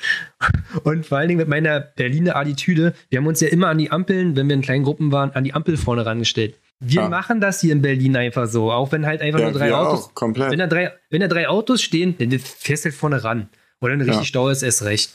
Und 0.82 1.06
vor 1.06 1.18
allen 1.18 1.28
Dingen 1.28 1.38
mit 1.38 1.48
meiner 1.48 1.78
Berliner 1.80 2.34
Attitüde, 2.36 2.94
wir 3.08 3.18
haben 3.20 3.26
uns 3.26 3.40
ja 3.40 3.48
immer 3.48 3.68
an 3.68 3.78
die 3.78 3.92
Ampeln, 3.92 4.34
wenn 4.34 4.48
wir 4.48 4.54
in 4.56 4.62
kleinen 4.62 4.84
Gruppen 4.84 5.12
waren, 5.12 5.30
an 5.30 5.44
die 5.44 5.54
Ampel 5.54 5.76
vorne 5.76 6.04
rangestellt. 6.06 6.56
Wir 6.80 7.02
Ja. 7.02 7.08
machen 7.08 7.40
das 7.40 7.60
hier 7.60 7.72
in 7.72 7.82
Berlin 7.82 8.16
einfach 8.16 8.46
so, 8.48 8.70
auch 8.72 8.90
wenn 8.92 9.06
halt 9.06 9.22
einfach 9.22 9.38
ja, 9.40 9.50
nur 9.50 9.58
drei 9.58 9.68
wir 9.68 9.78
Autos. 9.78 10.06
auch, 10.08 10.14
komplett. 10.14 10.50
Wenn 10.50 10.58
da 10.58 10.66
drei, 10.66 10.92
wenn 11.08 11.20
da 11.20 11.28
drei 11.28 11.48
Autos 11.48 11.80
stehen, 11.82 12.16
dann 12.18 12.30
fährst 12.38 12.84
du 12.84 12.88
halt 12.90 12.96
vorne 12.96 13.22
ran. 13.24 13.48
Oder 13.80 13.92
ein 13.92 14.00
richtig 14.00 14.16
Ja. 14.18 14.24
Stau 14.24 14.48
ist 14.48 14.62
erst 14.62 14.82
recht. 14.84 15.10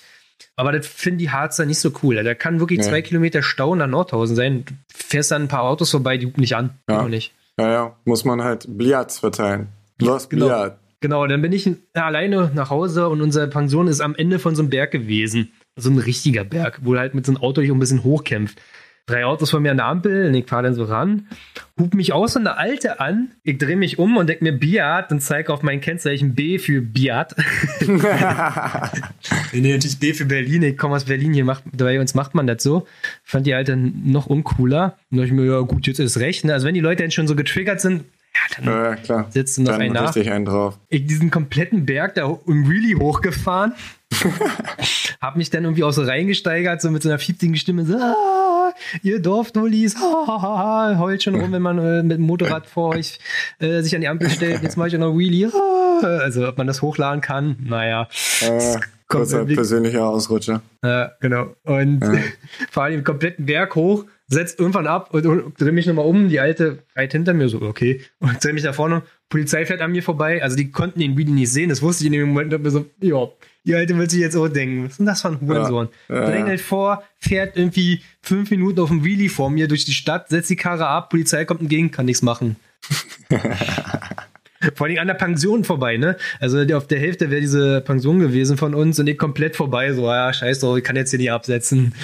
Aber 0.56 0.72
das 0.72 0.88
finden 0.88 1.20
die 1.20 1.30
Harzer 1.32 1.66
nicht 1.66 1.80
so 1.80 1.92
cool. 2.04 2.24
Da 2.24 2.34
kann 2.34 2.60
wirklich 2.60 2.80
Nee. 2.80 2.86
zwei 2.86 3.02
Kilometer 3.02 3.42
Stau 3.42 3.76
nach 3.76 3.88
Nordhausen 3.88 4.36
sein. 4.36 4.66
Du 4.66 4.74
fährst 4.94 5.32
dann 5.32 5.44
ein 5.44 5.48
paar 5.48 5.64
Autos 5.64 5.92
vorbei, 5.92 6.18
die 6.18 6.26
gucken 6.26 6.42
nicht 6.42 6.56
an. 6.56 6.72
Ja. 6.90 7.08
Nicht. 7.08 7.34
Ja, 7.60 7.72
ja, 7.72 7.96
muss 8.06 8.26
man 8.26 8.44
halt 8.44 8.66
Bliats 8.68 9.20
verteilen. 9.20 9.68
Was 10.00 10.30
genau. 10.30 10.48
Bliat? 10.48 10.78
Genau, 11.02 11.26
dann 11.26 11.42
bin 11.42 11.52
ich 11.52 11.70
alleine 11.94 12.52
nach 12.54 12.70
Hause 12.70 13.10
und 13.10 13.22
unsere 13.22 13.48
Pension 13.48 13.88
ist 13.88 14.02
am 14.02 14.14
Ende 14.16 14.38
von 14.40 14.56
so 14.56 14.62
einem 14.62 14.70
Berg 14.70 14.92
gewesen. 14.92 15.52
So 15.76 15.90
ein 15.90 15.98
richtiger 15.98 16.44
Berg, 16.44 16.80
wo 16.84 16.94
du 16.94 17.00
halt 17.00 17.16
mit 17.16 17.26
so 17.26 17.32
einem 17.32 17.42
Auto 17.42 17.62
dich 17.62 17.72
ein 17.72 17.80
bisschen 17.80 18.04
hochkämpft. 18.04 18.62
Drei 19.08 19.26
Autos 19.26 19.50
vor 19.50 19.60
mir 19.60 19.72
an 19.72 19.78
der 19.78 19.88
Ampel 19.88 20.28
und 20.28 20.34
ich 20.36 20.48
fahre 20.48 20.64
dann 20.64 20.74
so 20.76 20.84
ran, 20.84 21.28
hub 21.80 21.94
mich 21.94 22.14
auch 22.14 22.28
so 22.28 22.40
eine 22.40 22.58
alte 22.58 23.00
an, 23.00 23.32
ich 23.44 23.58
drehe 23.58 23.76
mich 23.76 24.00
um 24.00 24.16
und 24.18 24.28
denk 24.28 24.42
mir 24.42 24.54
Biat 24.54 25.12
und 25.12 25.20
zeige 25.22 25.52
auf 25.52 25.64
mein 25.64 25.82
Kennzeichen 25.82 26.36
B 26.36 26.60
für 26.60 26.82
Biat. 26.82 27.36
nee, 29.54 29.74
natürlich 29.74 30.00
B 30.00 30.14
für 30.14 30.26
Berlin, 30.26 30.64
ich 30.64 30.78
komme 30.78 30.96
aus 30.96 31.06
Berlin, 31.06 31.34
hier 31.34 31.46
macht, 31.46 31.64
bei 31.76 32.00
uns 32.00 32.14
macht 32.14 32.36
man 32.36 32.48
das 32.48 32.64
so. 32.64 32.88
Fand 33.24 33.46
die 33.48 33.54
Alte 33.54 33.76
noch 33.76 34.28
uncooler. 34.28 34.98
Und 35.12 35.18
dachte 35.18 35.28
ich 35.28 35.34
mir, 35.34 35.46
ja 35.46 35.60
gut, 35.62 35.88
jetzt 35.88 36.00
ist 36.00 36.18
recht. 36.18 36.46
Ne? 36.46 36.54
Also 36.54 36.68
wenn 36.68 36.74
die 36.74 36.80
Leute 36.80 37.04
dann 37.04 37.12
schon 37.12 37.28
so 37.28 37.36
getriggert 37.36 37.82
sind, 37.82 38.04
ja, 38.34 38.56
dann 38.64 38.66
Ja, 38.66 38.96
klar. 38.96 39.28
setzt 39.30 39.58
du 39.58 39.64
noch 39.64 39.72
Dann 39.72 39.82
einen 39.82 39.94
nach 39.94 40.16
einen 40.16 40.46
drauf. 40.46 40.80
ich 40.90 41.06
diesen 41.06 41.32
kompletten 41.32 41.86
Berg 41.86 42.16
da 42.16 42.38
im 42.48 42.70
Wheelie 42.70 42.98
hochgefahren. 42.98 43.74
hab 45.22 45.36
mich 45.36 45.50
dann 45.50 45.64
irgendwie 45.64 45.84
auch 45.84 45.92
so 45.92 46.04
reingesteigert, 46.04 46.82
so 46.82 46.92
mit 46.92 47.04
so 47.04 47.10
einer 47.10 47.20
fiepsigen 47.20 47.56
Stimme, 47.56 47.86
so, 47.86 47.96
ah, 47.98 48.16
ihr 49.04 49.22
Dorfdullis, 49.22 49.96
heult 50.00 51.24
schon 51.24 51.36
rum, 51.36 51.52
wenn 51.52 51.62
man 51.62 51.78
äh, 51.80 52.04
mit 52.04 52.18
dem 52.18 52.26
Motorrad 52.26 52.68
vor 52.68 52.90
euch 52.96 53.20
äh, 53.60 53.82
sich 53.82 53.94
an 53.96 54.02
die 54.02 54.08
Ampel 54.08 54.30
stellt, 54.30 54.64
jetzt 54.64 54.78
mache 54.78 54.90
ich 54.90 54.96
auch 54.96 55.00
noch 55.00 55.18
Wheelie. 55.18 55.52
Also, 56.02 56.48
ob 56.48 56.58
man 56.58 56.68
das 56.68 56.82
hochladen 56.82 57.22
kann, 57.22 57.58
naja. 57.64 58.08
Äh, 58.42 58.78
kurzer 59.08 59.46
persönlicher 59.46 60.06
Ausrutscher. 60.08 60.62
Ja, 60.84 61.12
genau. 61.20 61.56
Und 61.64 62.02
Ja. 62.02 62.14
fahre 62.72 62.92
den 62.92 63.04
kompletten 63.04 63.46
Berg 63.46 63.76
hoch, 63.76 64.06
setzt 64.32 64.60
irgendwann 64.60 64.88
ab 64.88 65.14
und, 65.14 65.26
und 65.26 65.62
drehe 65.62 65.72
mich 65.72 65.86
nochmal 65.86 66.06
um. 66.06 66.30
Die 66.30 66.40
alte 66.40 66.80
reiht 66.96 67.12
hinter 67.12 67.34
mir 67.34 67.50
so, 67.50 67.62
okay. 67.62 68.02
Und 68.20 68.44
drehe 68.44 68.54
mich 68.54 68.64
da 68.64 68.72
vorne. 68.74 69.04
Polizei 69.30 69.66
fährt 69.66 69.82
an 69.82 69.92
mir 69.92 70.02
vorbei. 70.02 70.42
Also 70.42 70.56
die 70.56 70.72
konnten 70.72 71.00
den 71.00 71.18
Video 71.18 71.34
nicht 71.34 71.52
sehen. 71.52 71.70
Das 71.70 71.82
wusste 71.82 72.04
ich 72.04 72.08
in 72.08 72.14
dem 72.14 72.30
Moment. 72.30 72.48
Und 72.48 72.60
hab 72.60 72.64
mir 72.64 72.72
so, 72.72 72.86
ja, 73.02 73.28
die 73.66 73.76
alte 73.76 73.98
wird 73.98 74.10
sich 74.10 74.22
jetzt 74.22 74.38
auch 74.38 74.48
denken. 74.48 74.86
Was 74.86 74.92
ist 74.92 75.00
denn 75.00 75.06
das 75.06 75.22
für 75.22 75.28
ein 75.30 75.42
Hurensohn? 75.42 75.90
Ja, 76.08 76.16
ja, 76.16 76.26
Drängelt 76.30 76.62
vor, 76.62 77.04
fährt 77.20 77.58
irgendwie 77.58 78.02
fünf 78.22 78.50
Minuten 78.52 78.80
auf 78.80 78.90
dem 78.90 79.04
Wheelie 79.04 79.30
vor 79.30 79.50
mir 79.50 79.68
durch 79.68 79.84
die 79.84 79.94
Stadt, 79.94 80.30
setzt 80.30 80.50
die 80.50 80.56
Karre 80.56 80.88
ab, 80.88 81.10
Polizei 81.10 81.44
kommt 81.46 81.62
entgegen, 81.62 81.92
kann 81.92 82.06
nichts 82.06 82.22
machen. 82.22 82.56
Vor 84.76 84.86
allem 84.86 85.00
an 85.00 85.08
der 85.08 85.16
Pension 85.16 85.64
vorbei, 85.64 85.98
ne? 85.98 86.18
Also 86.40 86.62
auf 86.76 86.86
der 86.86 87.00
Hälfte 87.00 87.32
wäre 87.32 87.42
diese 87.42 87.82
Pension 87.82 88.20
gewesen 88.20 88.58
von 88.58 88.76
uns 88.76 89.00
und 89.00 89.08
ich 89.08 89.18
komplett 89.18 89.56
vorbei. 89.56 89.92
So, 89.94 90.06
ja, 90.06 90.32
scheiß 90.32 90.60
drauf, 90.60 90.78
ich 90.78 90.84
kann 90.84 90.96
jetzt 90.96 91.10
hier 91.10 91.18
nicht 91.18 91.32
absetzen. 91.32 91.96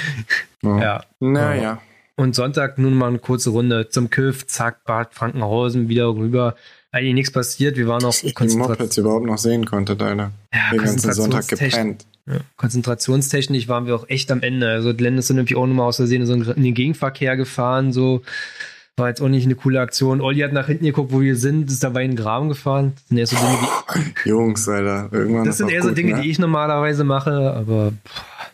Ja. 0.63 0.79
Ja. 0.79 1.03
Naja. 1.19 1.81
Und 2.19 2.33
Sonntag 2.33 2.79
nun 2.79 2.95
mal 2.95 3.09
eine 3.09 3.19
kurze 3.19 3.51
Runde 3.51 3.89
zum 3.89 4.09
Kiff, 4.09 4.47
zack, 4.47 4.83
Bad 4.85 5.13
Frankenhausen, 5.13 5.87
wieder 5.87 6.07
rüber. 6.07 6.55
Eigentlich 6.91 7.13
nichts 7.13 7.31
passiert. 7.31 7.77
Wir 7.77 7.87
waren 7.87 8.01
noch 8.01 8.09
Dass 8.09 8.23
ich 8.23 8.33
die 8.33 8.57
Mopeds 8.57 8.97
überhaupt 8.97 9.25
noch 9.25 9.37
sehen 9.37 9.65
konnte, 9.65 9.91
Alter. 9.91 10.31
ja, 10.51 10.59
Den 10.71 10.79
ganzen 10.79 11.13
Sonntag 11.13 11.47
gepennt. 11.47 12.07
ja, 12.25 12.39
konzentrationstechnisch 12.55 13.67
waren 13.67 13.85
wir 13.85 13.95
auch 13.95 14.09
echt 14.09 14.31
am 14.31 14.41
Ende. 14.41 14.67
Also 14.67 14.95
Glenn 14.95 15.19
ist 15.19 15.29
dann 15.29 15.37
irgendwie 15.37 15.55
auch 15.55 15.67
nochmal 15.67 15.87
aus 15.87 15.97
Versehen 15.97 16.25
so 16.25 16.33
in 16.33 16.63
den 16.63 16.73
Gegenverkehr 16.73 17.37
gefahren. 17.37 17.93
So 17.93 18.23
war 18.95 19.09
jetzt 19.09 19.21
auch 19.21 19.27
nicht 19.29 19.45
eine 19.45 19.53
coole 19.53 19.79
Aktion. 19.79 20.19
Olli 20.19 20.39
hat 20.39 20.53
nach 20.53 20.65
hinten 20.65 20.85
geguckt, 20.85 21.11
wo 21.11 21.21
wir 21.21 21.35
sind, 21.35 21.69
ist 21.69 21.83
dabei 21.83 22.03
in 22.03 22.11
den 22.11 22.17
Graben 22.17 22.49
gefahren. 22.49 22.93
Das 23.11 23.11
sind 23.11 23.19
eher 23.19 23.27
so 23.27 23.35
Dinge, 23.35 23.57
die, 24.23 24.29
Jungs, 24.29 24.67
Alter. 24.67 25.09
Irgendwann 25.11 25.45
das 25.45 25.57
sind 25.57 25.67
auch 25.67 25.71
eher 25.71 25.83
so 25.83 25.89
gut, 25.89 25.97
Dinge, 25.99 26.15
ne? 26.15 26.21
die 26.21 26.31
ich 26.31 26.39
normalerweise 26.39 27.03
mache, 27.03 27.53
aber 27.53 27.93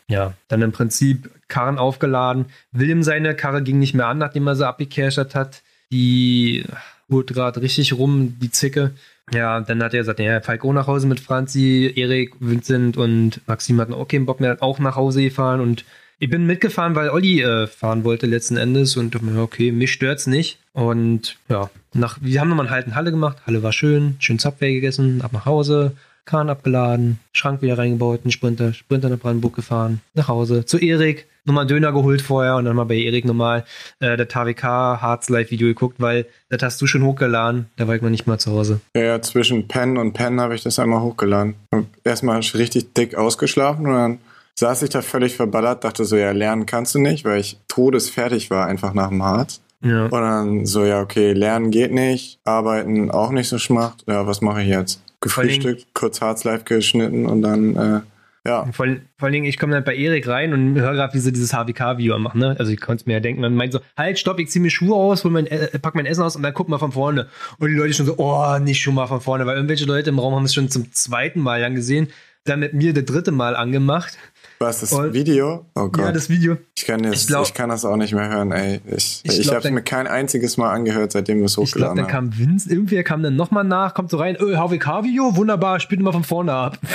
ja, 0.09 0.33
dann 0.49 0.61
im 0.61 0.73
Prinzip 0.73 1.29
Karren 1.53 1.77
aufgeladen. 1.77 2.47
William 2.71 3.03
seine 3.03 3.35
Karre 3.35 3.61
ging 3.61 3.77
nicht 3.77 3.93
mehr 3.93 4.07
an, 4.07 4.17
nachdem 4.17 4.47
er 4.47 4.55
sie 4.55 4.67
abgecasht 4.67 5.35
hat. 5.35 5.61
Die 5.91 6.65
holt 7.11 7.27
gerade 7.27 7.61
richtig 7.61 7.93
rum, 7.93 8.37
die 8.41 8.49
Zicke. 8.49 8.95
Ja, 9.31 9.61
dann 9.61 9.83
hat 9.83 9.93
er 9.93 9.99
gesagt, 9.99 10.19
ja, 10.19 10.41
Falk 10.41 10.65
auch 10.65 10.73
nach 10.73 10.87
Hause 10.87 11.05
mit 11.05 11.19
Franzi, 11.19 11.93
Erik, 11.95 12.33
Vincent 12.39 12.97
und 12.97 13.39
Maxim 13.45 13.79
hatten 13.79 13.93
auch 13.93 14.07
keinen 14.07 14.25
Bock 14.25 14.39
mehr, 14.39 14.57
auch 14.61 14.79
nach 14.79 14.95
Hause 14.95 15.21
gefahren 15.21 15.61
und 15.61 15.85
ich 16.17 16.29
bin 16.29 16.47
mitgefahren, 16.47 16.95
weil 16.95 17.09
Olli 17.09 17.41
äh, 17.41 17.67
fahren 17.67 18.03
wollte 18.03 18.25
letzten 18.25 18.57
Endes 18.57 18.97
und 18.97 19.15
okay, 19.37 19.71
mich 19.71 19.91
stört's 19.91 20.25
nicht. 20.25 20.57
Und 20.71 21.37
ja, 21.49 21.69
nach, 21.93 22.17
wir 22.21 22.39
haben 22.39 22.49
nochmal 22.49 22.65
einen 22.65 22.73
Halt 22.73 22.87
in 22.87 22.95
Halle 22.95 23.11
gemacht. 23.11 23.37
Halle 23.45 23.61
war 23.61 23.73
schön, 23.73 24.15
schön 24.19 24.39
Subway 24.39 24.73
gegessen, 24.73 25.21
ab 25.21 25.33
nach 25.33 25.45
Hause, 25.45 25.91
Kahn 26.25 26.49
abgeladen, 26.49 27.19
Schrank 27.33 27.61
wieder 27.61 27.77
reingebaut, 27.77 28.21
einen 28.23 28.31
Sprinter, 28.31 28.73
Sprinter 28.73 29.09
nach 29.09 29.19
Brandenburg 29.19 29.55
gefahren, 29.55 30.01
nach 30.13 30.29
Hause, 30.29 30.65
zu 30.65 30.77
Erik, 30.77 31.27
nochmal 31.45 31.63
einen 31.63 31.69
Döner 31.69 31.91
geholt 31.91 32.21
vorher 32.21 32.55
und 32.55 32.65
dann 32.65 32.75
mal 32.75 32.85
bei 32.85 32.95
Erik 32.95 33.25
nochmal 33.25 33.65
äh, 33.99 34.17
der 34.17 34.27
TWK 34.27 35.01
Hearts 35.01 35.29
Live 35.29 35.51
Video 35.51 35.67
geguckt, 35.67 35.97
weil 35.99 36.25
das 36.49 36.61
hast 36.63 36.81
du 36.81 36.87
schon 36.87 37.03
hochgeladen, 37.03 37.67
da 37.75 37.87
war 37.87 37.95
ich 37.95 38.01
noch 38.01 38.09
nicht 38.09 38.27
mal 38.27 38.37
zu 38.39 38.51
Hause. 38.51 38.79
Ja, 38.95 39.03
ja, 39.03 39.21
zwischen 39.21 39.67
Pen 39.67 39.97
und 39.97 40.13
Pen 40.13 40.39
habe 40.39 40.55
ich 40.55 40.63
das 40.63 40.79
einmal 40.79 41.01
hochgeladen. 41.01 41.55
Erstmal 42.03 42.39
richtig 42.39 42.93
dick 42.93 43.15
ausgeschlafen 43.15 43.87
und 43.87 43.93
dann 43.93 44.19
saß 44.55 44.83
ich 44.83 44.89
da 44.89 45.01
völlig 45.01 45.35
verballert, 45.35 45.83
dachte 45.83 46.05
so, 46.05 46.15
ja, 46.15 46.31
lernen 46.31 46.65
kannst 46.65 46.95
du 46.95 46.99
nicht, 46.99 47.25
weil 47.25 47.39
ich 47.39 47.57
todesfertig 47.67 48.49
war 48.49 48.67
einfach 48.67 48.93
nach 48.93 49.09
dem 49.09 49.23
Harz. 49.23 49.61
Ja. 49.81 50.05
Und 50.05 50.11
dann 50.11 50.65
so, 50.65 50.85
ja, 50.85 51.01
okay, 51.01 51.33
lernen 51.33 51.71
geht 51.71 51.91
nicht, 51.91 52.39
arbeiten 52.45 53.11
auch 53.11 53.31
nicht 53.31 53.49
so 53.49 53.57
schmacht. 53.57 54.05
Ja, 54.07 54.25
was 54.27 54.41
mache 54.41 54.61
ich 54.61 54.69
jetzt? 54.69 55.01
Gefrühstückt, 55.19 55.87
kurz 55.93 56.21
Harz 56.21 56.43
live 56.43 56.65
geschnitten 56.65 57.25
und 57.25 57.41
dann, 57.41 57.75
äh, 57.75 57.99
ja. 58.45 58.65
Vor, 58.71 58.85
allen- 58.85 59.07
vor 59.17 59.25
allen 59.27 59.33
Dingen, 59.33 59.45
ich 59.45 59.57
komme 59.57 59.73
dann 59.73 59.83
bei 59.83 59.95
Erik 59.95 60.27
rein 60.27 60.53
und 60.53 60.75
höre 60.79 60.93
gerade, 60.93 61.13
wie 61.13 61.19
sie 61.19 61.31
dieses 61.31 61.53
HWK-Video 61.53 62.17
machen, 62.19 62.39
ne? 62.39 62.55
Also 62.59 62.71
ich 62.71 62.81
konnte 62.81 63.01
es 63.01 63.05
mir 63.05 63.13
ja 63.13 63.19
denken. 63.19 63.41
Dann 63.41 63.55
meint 63.55 63.73
so, 63.73 63.79
halt, 63.97 64.19
stopp, 64.19 64.39
ich 64.39 64.49
ziehe 64.49 64.61
mir 64.61 64.69
Schuhe 64.69 64.95
aus, 64.95 65.23
hol 65.23 65.31
mein, 65.31 65.47
äh, 65.47 65.79
pack 65.79 65.95
mein 65.95 66.05
Essen 66.05 66.23
aus 66.23 66.35
und 66.35 66.43
dann 66.43 66.53
guck 66.53 66.69
mal 66.69 66.77
von 66.79 66.91
vorne. 66.91 67.27
Und 67.59 67.69
die 67.69 67.75
Leute 67.75 67.93
schon 67.93 68.05
so, 68.05 68.15
oh, 68.17 68.57
nicht 68.59 68.81
schon 68.81 68.95
mal 68.95 69.07
von 69.07 69.21
vorne, 69.21 69.45
weil 69.45 69.55
irgendwelche 69.55 69.85
Leute 69.85 70.09
im 70.09 70.19
Raum 70.19 70.35
haben 70.35 70.45
es 70.45 70.53
schon 70.53 70.69
zum 70.69 70.91
zweiten 70.93 71.39
Mal 71.39 71.61
lang 71.61 71.75
gesehen, 71.75 72.07
dann 72.45 72.59
mit 72.59 72.73
mir 72.73 72.93
das 72.93 73.05
dritte 73.05 73.31
Mal 73.31 73.55
angemacht. 73.55 74.17
Was, 74.59 74.81
das 74.81 74.91
Und- 74.93 75.13
Video? 75.13 75.65
Oh 75.75 75.87
Gott. 75.87 75.99
Ja, 76.05 76.11
das 76.11 76.29
Video. 76.29 76.57
ich, 76.77 76.85
kann 76.85 77.01
das, 77.03 77.13
ich 77.13 77.21
ich, 77.21 77.27
glaub- 77.27 77.53
kann 77.53 77.69
das 77.69 77.85
auch 77.85 77.95
nicht 77.97 78.13
mehr 78.13 78.29
hören, 78.29 78.51
ey. 78.51 78.81
Ich, 78.95 79.21
Ich 79.23 79.39
ich, 79.39 79.47
habe 79.47 79.57
es 79.57 79.63
dann- 79.63 79.73
mir 79.73 79.81
kein 79.81 80.07
einziges 80.07 80.57
Mal 80.57 80.69
angehört, 80.71 81.11
seitdem 81.13 81.39
wir 81.39 81.45
es 81.45 81.53
Ich 81.53 81.55
glaube, 81.55 81.69
hochgeladen 81.69 81.95
dann 81.97 82.05
haben. 82.13 82.29
kam 82.31 82.37
Vince, 82.37 82.69
irgendwer 82.69 83.03
kam 83.03 83.23
dann 83.23 83.35
nochmal 83.37 83.63
nach, 83.63 83.93
kommt 83.93 84.09
so 84.09 84.17
rein, 84.17 84.35
öh, 84.39 84.57
HWK-Video, 84.57 85.35
wunderbar, 85.37 85.79
spielt 85.79 86.01
mal 86.01 86.11
von 86.11 86.23
vorne 86.25 86.51
ab. 86.53 86.77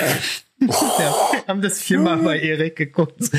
ja, 0.60 1.14
haben 1.46 1.62
das 1.62 1.80
viermal 1.80 2.18
bei 2.18 2.38
Erik 2.38 2.76
geguckt. 2.76 3.30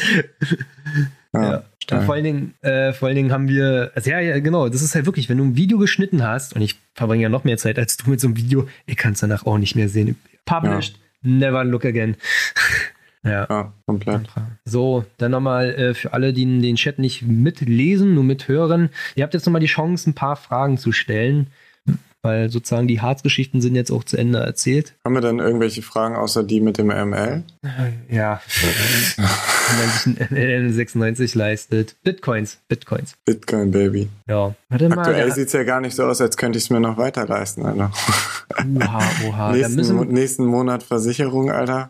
Ja, 1.34 1.52
Ja. 1.52 1.64
stark. 1.84 2.06
Vor 2.06 2.16
allen 2.16 2.24
Dingen, 2.24 2.54
äh, 2.62 2.92
vor 2.94 3.08
allen 3.08 3.16
Dingen 3.16 3.32
haben 3.32 3.48
wir, 3.48 3.92
also 3.96 4.10
ja, 4.10 4.20
ja, 4.20 4.40
genau, 4.40 4.68
das 4.70 4.82
ist 4.82 4.96
halt 4.96 5.06
wirklich, 5.06 5.30
wenn 5.30 5.38
du 5.38 5.44
ein 5.44 5.56
Video 5.56 5.78
geschnitten 5.78 6.24
hast, 6.24 6.56
und 6.56 6.62
ich 6.62 6.80
verbringe 6.96 7.24
ja 7.24 7.30
noch 7.30 7.44
mehr 7.44 7.58
Zeit 7.58 7.78
als 7.78 7.98
du 7.98 8.10
mit 8.10 8.20
so 8.20 8.28
einem 8.28 8.38
Video, 8.38 8.68
ich 8.86 8.98
kann 8.98 9.14
es 9.14 9.20
danach 9.20 9.46
auch 9.46 9.58
nicht 9.58 9.76
mehr 9.76 9.90
sehen. 9.90 10.16
Published, 10.46 10.96
never 11.22 11.64
look 11.64 11.86
again. 11.86 12.16
ja. 13.24 13.46
Ja, 13.50 13.74
komplett. 13.86 14.22
So, 14.66 15.06
dann 15.18 15.32
nochmal 15.32 15.70
äh, 15.76 15.94
für 15.94 16.14
alle, 16.14 16.34
die 16.34 16.46
den 16.62 16.76
Chat 16.78 16.98
nicht 17.00 17.22
mitlesen, 17.22 18.16
nur 18.16 18.24
mithören. 18.24 18.90
Ihr 19.16 19.24
habt 19.24 19.34
jetzt 19.34 19.46
nochmal 19.46 19.62
die 19.62 19.68
Chance, 19.68 20.10
ein 20.10 20.16
paar 20.16 20.36
Fragen 20.36 20.78
zu 20.78 20.92
stellen, 20.92 21.48
weil 22.22 22.50
sozusagen 22.50 22.88
die 22.88 23.02
Harzgeschichten 23.02 23.62
sind 23.62 23.76
jetzt 23.76 23.92
auch 23.92 24.04
zu 24.04 24.18
Ende 24.18 24.40
erzählt. 24.40 24.96
Haben 25.06 25.14
wir 25.16 25.22
dann 25.22 25.40
irgendwelche 25.40 25.82
Fragen 25.82 26.16
außer 26.16 26.44
die 26.44 26.62
mit 26.62 26.78
dem 26.78 26.88
ML? 26.88 27.44
Ja, 28.10 28.42
wenn 29.70 29.78
man 29.80 29.90
sich 29.90 30.96
ein 30.96 31.04
N96 31.04 31.38
leistet. 31.38 31.96
Bitcoins, 32.04 32.58
Bitcoins. 32.68 33.16
Bitcoin, 33.26 33.72
Baby. 33.72 34.10
Ja, 34.28 34.54
warte 34.70 34.90
mal. 34.90 35.00
Aktuell 35.00 35.26
der- 35.28 35.36
sieht's 35.36 35.54
ja 35.54 35.64
gar 35.64 35.82
nicht 35.82 35.96
so 35.96 36.04
aus, 36.06 36.22
als 36.22 36.38
könnte 36.38 36.58
ich 36.58 36.66
es 36.66 36.70
mir 36.70 36.80
noch 36.80 36.98
weiter 36.98 37.26
leisten, 37.28 37.66
Alter. 37.66 37.92
Oha, 38.80 39.02
oha. 39.28 39.52
Nächsten, 39.54 39.76
müssen, 39.76 40.08
nächsten 40.10 40.46
Monat 40.46 40.84
Versicherung, 40.84 41.52
Alter. 41.52 41.90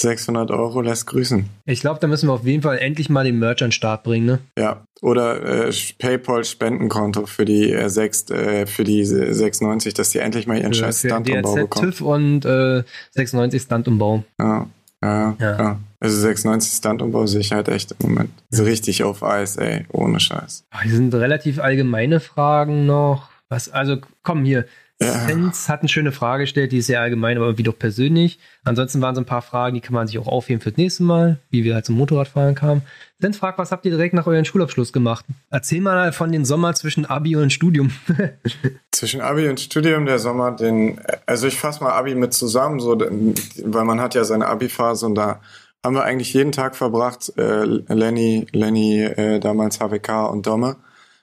600 0.00 0.50
Euro 0.50 0.80
lässt 0.80 1.06
grüßen. 1.06 1.48
ich 1.66 1.80
glaube, 1.80 1.98
da 2.00 2.06
müssen 2.06 2.28
wir 2.28 2.32
auf 2.34 2.44
jeden 2.44 2.62
Fall 2.62 2.78
endlich 2.78 3.08
mal 3.10 3.24
den 3.24 3.38
Merch 3.38 3.62
an 3.62 3.68
den 3.68 3.72
Start 3.72 4.04
bringen, 4.04 4.26
ne? 4.26 4.38
Ja. 4.58 4.84
Oder 5.00 5.66
äh, 5.68 5.72
PayPal 5.98 6.44
Spendenkonto 6.44 7.26
für 7.26 7.44
die 7.44 7.72
äh, 7.72 7.88
6, 7.88 8.30
äh, 8.30 8.66
für 8.66 8.84
die 8.84 9.04
690, 9.04 9.94
dass 9.94 10.10
die 10.10 10.18
endlich 10.18 10.46
mal 10.46 10.56
ihren 10.58 10.72
Für, 10.72 10.80
scheiß 10.80 11.00
für 11.02 11.08
Stuntumbau 11.08 11.54
DRZ, 11.54 11.62
bekommen. 11.62 11.90
TÜV 11.90 12.00
und 12.00 12.44
äh, 12.44 12.82
96 13.12 13.62
Standumbau. 13.62 14.24
Ja. 14.40 14.66
Ja, 15.02 15.36
Ja. 15.38 15.58
ja. 15.58 15.80
Also 16.00 16.16
690 16.20 16.76
Stuntumbau 16.78 17.26
sehe 17.26 17.40
ich 17.40 17.52
halt 17.52 17.68
echt 17.68 17.92
im 17.92 18.10
Moment 18.10 18.30
so 18.50 18.62
richtig 18.64 19.02
auf 19.04 19.22
Eis, 19.24 19.56
ey. 19.56 19.84
Ohne 19.92 20.20
Scheiß. 20.20 20.64
Ah, 20.70 20.82
Hier 20.82 20.92
sind 20.94 21.12
relativ 21.14 21.60
allgemeine 21.60 22.20
Fragen 22.20 22.86
noch. 22.86 23.28
Was, 23.48 23.68
also 23.68 23.96
komm 24.22 24.44
hier. 24.44 24.64
Sens 25.00 25.68
hat 25.68 25.80
eine 25.80 25.88
schöne 25.88 26.10
Frage 26.10 26.42
gestellt, 26.42 26.72
die 26.72 26.78
ist 26.78 26.86
sehr 26.86 27.00
allgemein, 27.00 27.36
aber 27.36 27.46
irgendwie 27.46 27.62
doch 27.62 27.78
persönlich. 27.78 28.40
Ansonsten 28.64 29.00
waren 29.00 29.14
so 29.14 29.20
ein 29.20 29.26
paar 29.26 29.42
Fragen, 29.42 29.74
die 29.74 29.80
kann 29.80 29.94
man 29.94 30.08
sich 30.08 30.18
auch 30.18 30.26
aufheben 30.26 30.60
fürs 30.60 30.76
nächste 30.76 31.04
Mal, 31.04 31.38
wie 31.50 31.62
wir 31.62 31.74
halt 31.74 31.86
zum 31.86 31.96
Motorradfahren 31.96 32.56
kamen. 32.56 32.82
Sens 33.20 33.36
fragt, 33.36 33.58
was 33.58 33.70
habt 33.70 33.84
ihr 33.84 33.92
direkt 33.92 34.14
nach 34.14 34.26
eurem 34.26 34.44
Schulabschluss 34.44 34.92
gemacht? 34.92 35.24
Erzähl 35.50 35.80
mal 35.80 36.12
von 36.12 36.32
den 36.32 36.44
Sommer 36.44 36.74
zwischen 36.74 37.06
Abi 37.06 37.36
und 37.36 37.52
Studium. 37.52 37.92
zwischen 38.90 39.20
Abi 39.20 39.48
und 39.48 39.60
Studium, 39.60 40.04
der 40.04 40.18
Sommer, 40.18 40.50
den, 40.50 41.00
also 41.26 41.46
ich 41.46 41.56
fasse 41.58 41.82
mal 41.84 41.92
Abi 41.92 42.16
mit 42.16 42.34
zusammen, 42.34 42.80
so, 42.80 42.98
weil 42.98 43.84
man 43.84 44.00
hat 44.00 44.16
ja 44.16 44.24
seine 44.24 44.46
Abi-Phase 44.46 45.06
und 45.06 45.14
da 45.14 45.40
haben 45.84 45.94
wir 45.94 46.02
eigentlich 46.02 46.34
jeden 46.34 46.50
Tag 46.50 46.74
verbracht, 46.74 47.32
äh, 47.36 47.64
Lenny, 47.64 48.46
Lenny, 48.52 49.02
äh, 49.02 49.38
damals 49.38 49.78
HWK 49.78 50.26
und 50.28 50.46
Domme, 50.46 50.76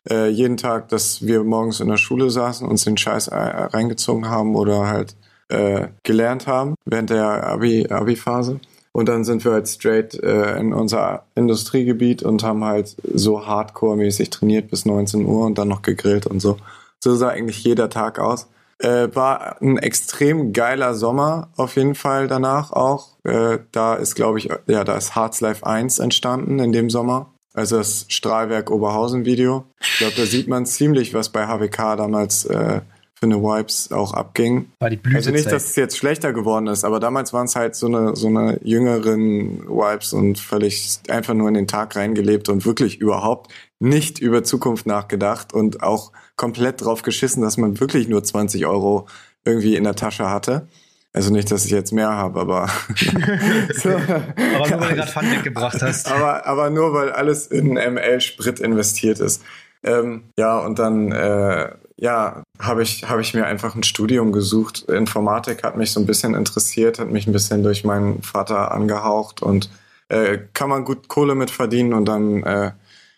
äh, 0.10 0.30
jeden 0.30 0.58
Tag, 0.58 0.90
dass 0.90 1.26
wir 1.26 1.44
morgens 1.44 1.80
in 1.80 1.88
der 1.88 1.98
Schule 1.98 2.30
saßen, 2.30 2.68
uns 2.68 2.84
den 2.84 2.98
Scheiß 2.98 3.30
äh, 3.30 3.36
reingezogen 3.36 4.30
haben 4.30 4.56
oder 4.56 4.88
halt 4.88 5.16
äh, 5.50 5.88
gelernt 6.04 6.48
haben 6.48 6.76
während 6.86 7.10
der 7.10 7.48
Abi, 7.48 7.88
Abi-Phase. 7.90 8.60
Und 8.92 9.10
dann 9.10 9.26
sind 9.26 9.44
wir 9.44 9.52
halt 9.52 9.68
straight 9.68 10.14
äh, 10.24 10.58
in 10.58 10.74
unser 10.74 11.26
Industriegebiet 11.36 12.24
und 12.24 12.44
haben 12.44 12.64
halt 12.64 12.96
so 13.14 13.46
hardcore-mäßig 13.46 14.30
trainiert 14.30 14.70
bis 14.70 14.86
19 14.86 15.26
Uhr 15.26 15.46
und 15.46 15.58
dann 15.58 15.68
noch 15.68 15.82
gegrillt 15.82 16.26
und 16.26 16.40
so. 16.40 16.58
So 17.04 17.14
sah 17.14 17.28
eigentlich 17.30 17.62
jeder 17.64 17.90
Tag 17.90 18.20
aus. 18.20 18.48
Äh, 18.80 19.10
war 19.14 19.62
ein 19.62 19.78
extrem 19.78 20.54
geiler 20.54 20.96
Sommer 20.96 21.50
auf 21.58 21.76
jeden 21.76 21.96
Fall 21.96 22.28
danach 22.28 22.72
auch. 22.72 23.18
Äh, 23.24 23.60
da 23.72 23.96
ist, 23.96 24.16
glaube 24.16 24.38
ich, 24.40 24.50
ja, 24.68 24.84
da 24.84 24.96
ist 24.96 25.16
Hearts 25.16 25.42
Life 25.42 25.66
1 25.66 26.00
entstanden 26.00 26.60
in 26.60 26.72
dem 26.72 26.90
Sommer. 26.90 27.35
Also 27.56 27.78
das 27.78 28.06
Strahlwerk 28.10 28.70
Oberhausen 28.70 29.26
Video. 29.26 29.66
Ich 29.80 29.98
glaube, 30.00 30.14
da 30.18 30.26
sieht 30.26 30.48
man 30.48 30.66
ziemlich, 30.66 31.14
was 31.14 31.30
bei 31.30 31.48
HWK 31.48 31.96
damals 31.96 32.46
äh, 32.46 32.82
für 33.18 33.26
eine 33.26 33.42
Vibes 33.42 33.94
auch 33.94 34.14
abging. 34.14 34.72
War 34.80 34.90
die 34.90 35.00
also 35.14 35.32
nicht, 35.32 35.50
dass 35.50 35.70
es 35.70 35.76
jetzt 35.78 35.98
schlechter 35.98 36.34
geworden 36.34 36.68
ist, 36.68 36.84
aber 36.84 37.00
damals 37.00 37.32
waren 37.32 37.46
es 37.46 37.56
halt 37.56 37.76
so 37.76 37.88
eine, 37.88 38.16
so 38.16 38.28
eine 38.28 38.60
jüngeren 38.62 39.66
Vibes 39.70 40.12
und 40.12 40.38
völlig 40.38 41.00
einfach 41.08 41.34
nur 41.34 41.48
in 41.48 41.54
den 41.54 41.68
Tag 41.68 41.96
reingelebt 41.96 42.50
und 42.50 42.66
wirklich 42.66 43.00
überhaupt 43.00 43.54
nicht 43.80 44.20
über 44.20 44.44
Zukunft 44.44 44.86
nachgedacht 44.86 45.54
und 45.54 45.82
auch 45.82 46.12
komplett 46.36 46.84
drauf 46.84 47.04
geschissen, 47.04 47.42
dass 47.42 47.56
man 47.56 47.80
wirklich 47.80 48.10
nur 48.10 48.22
20 48.22 48.66
Euro 48.66 49.08
irgendwie 49.46 49.78
in 49.78 49.86
der 49.86 49.96
Tasche 49.96 50.30
hatte. 50.30 50.68
Also 51.16 51.32
nicht, 51.32 51.50
dass 51.50 51.64
ich 51.64 51.72
jetzt 51.72 51.94
mehr 51.94 52.10
habe, 52.10 52.42
aber. 52.42 52.70
so. 53.74 53.90
Aber 53.90 54.70
nur, 54.70 54.82
weil 54.82 54.90
du 54.90 54.96
gerade 54.96 55.12
Pfand 55.12 55.32
weggebracht 55.32 55.82
hast. 55.82 56.12
Aber, 56.12 56.46
aber 56.46 56.70
nur, 56.70 56.94
weil 56.94 57.14
alles 57.14 57.48
in 57.48 57.76
ML-Sprit 57.76 58.60
investiert 58.60 59.22
ist. 59.22 59.42
Ähm, 59.82 60.26
ja, 60.38 60.60
und 60.60 60.78
dann 60.78 61.14
äh, 61.14 61.70
ja, 61.96 62.44
habe 62.60 62.84
ich, 62.84 63.10
hab 63.10 63.22
ich 63.22 63.34
mir 63.34 63.46
einfach 63.46 63.76
ein 63.76 63.84
Studium 63.84 64.34
gesucht. 64.34 64.90
Informatik 64.90 65.64
hat 65.64 65.78
mich 65.78 65.94
so 65.94 66.02
ein 66.02 66.06
bisschen 66.06 66.36
interessiert, 66.36 67.00
hat 67.00 67.10
mich 67.10 67.28
ein 67.28 67.34
bisschen 67.34 67.64
durch 67.64 67.86
meinen 67.86 68.22
Vater 68.22 68.74
angehaucht 68.74 69.42
und 69.42 69.70
äh, 70.10 70.40
kann 70.52 70.68
man 70.68 70.84
gut 70.84 71.08
Kohle 71.08 71.36
mit 71.36 71.50
verdienen 71.50 71.94
und 71.94 72.06
dann 72.10 72.44
äh, 72.44 72.72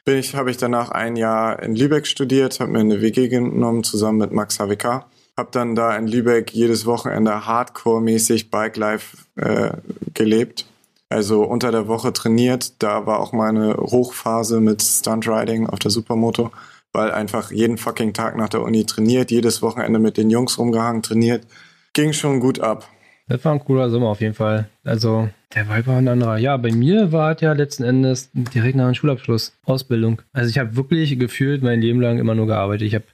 bin 0.06 0.18
ich, 0.18 0.36
habe 0.36 0.52
ich 0.52 0.57
danach 0.57 0.91
ein 0.91 1.15
Jahr 1.15 1.64
in 1.64 1.76
Lübeck 1.76 2.06
studiert, 2.06 2.60
habe 2.60 2.74
mir 2.74 2.80
eine 2.80 3.02
WG 3.02 3.28
genommen 3.28 3.84
zusammen 3.84 4.19
mit 4.19 4.34
Max 4.34 4.60
HWK. 4.60 5.06
Habe 5.38 5.49
dann 5.51 5.76
da 5.76 5.95
in 5.95 6.07
Lübeck 6.07 6.51
jedes 6.51 6.85
Wochenende 6.88 7.45
Hardcore-mäßig 7.45 8.49
Bike 8.49 8.76
Life 8.76 9.18
äh, 9.35 9.72
gelebt. 10.14 10.65
Also 11.09 11.43
unter 11.43 11.72
der 11.72 11.88
Woche 11.88 12.11
trainiert. 12.11 12.81
Da 12.81 13.05
war 13.05 13.19
auch 13.19 13.34
meine 13.34 13.76
Hochphase 13.77 14.59
mit 14.59 14.81
Stunt 14.81 15.27
Riding 15.27 15.68
auf 15.68 15.80
der 15.80 15.91
Supermoto, 15.91 16.51
weil 16.91 17.11
einfach 17.11 17.51
jeden 17.51 17.77
fucking 17.77 18.14
Tag 18.14 18.35
nach 18.35 18.49
der 18.49 18.61
Uni 18.61 18.85
trainiert, 18.85 19.31
jedes 19.31 19.61
Wochenende 19.61 19.99
mit 19.99 20.18
den 20.18 20.30
Jungs 20.30 20.57
rumgehangen, 20.57 21.03
trainiert. 21.03 21.45
Ging 21.93 22.14
schon 22.14 22.39
gut 22.39 22.59
ab. 22.59 22.88
Das 23.30 23.43
war 23.43 23.53
ein 23.53 23.59
cooler 23.59 23.89
Sommer 23.89 24.07
auf 24.07 24.22
jeden 24.22 24.34
Fall. 24.34 24.69
Also, 24.85 25.30
der 25.53 25.68
Vibe 25.68 25.88
war 25.88 25.97
ein 25.97 26.07
anderer. 26.07 26.38
Ja, 26.38 26.55
bei 26.57 26.72
mir 26.72 27.11
war 27.11 27.34
es 27.34 27.41
ja 27.41 27.51
letzten 27.53 27.84
Endes 27.84 28.30
direkt 28.34 28.77
nach 28.77 28.85
dem 28.85 28.95
Schulabschluss 28.95 29.53
Ausbildung. 29.65 30.22
Also, 30.31 30.49
ich 30.49 30.57
habe 30.57 30.76
wirklich 30.77 31.19
gefühlt 31.19 31.61
mein 31.61 31.81
Leben 31.81 32.01
lang 32.01 32.19
immer 32.19 32.35
nur 32.35 32.47
gearbeitet. 32.47 32.88
Ich 32.88 32.95
habe 32.95 33.05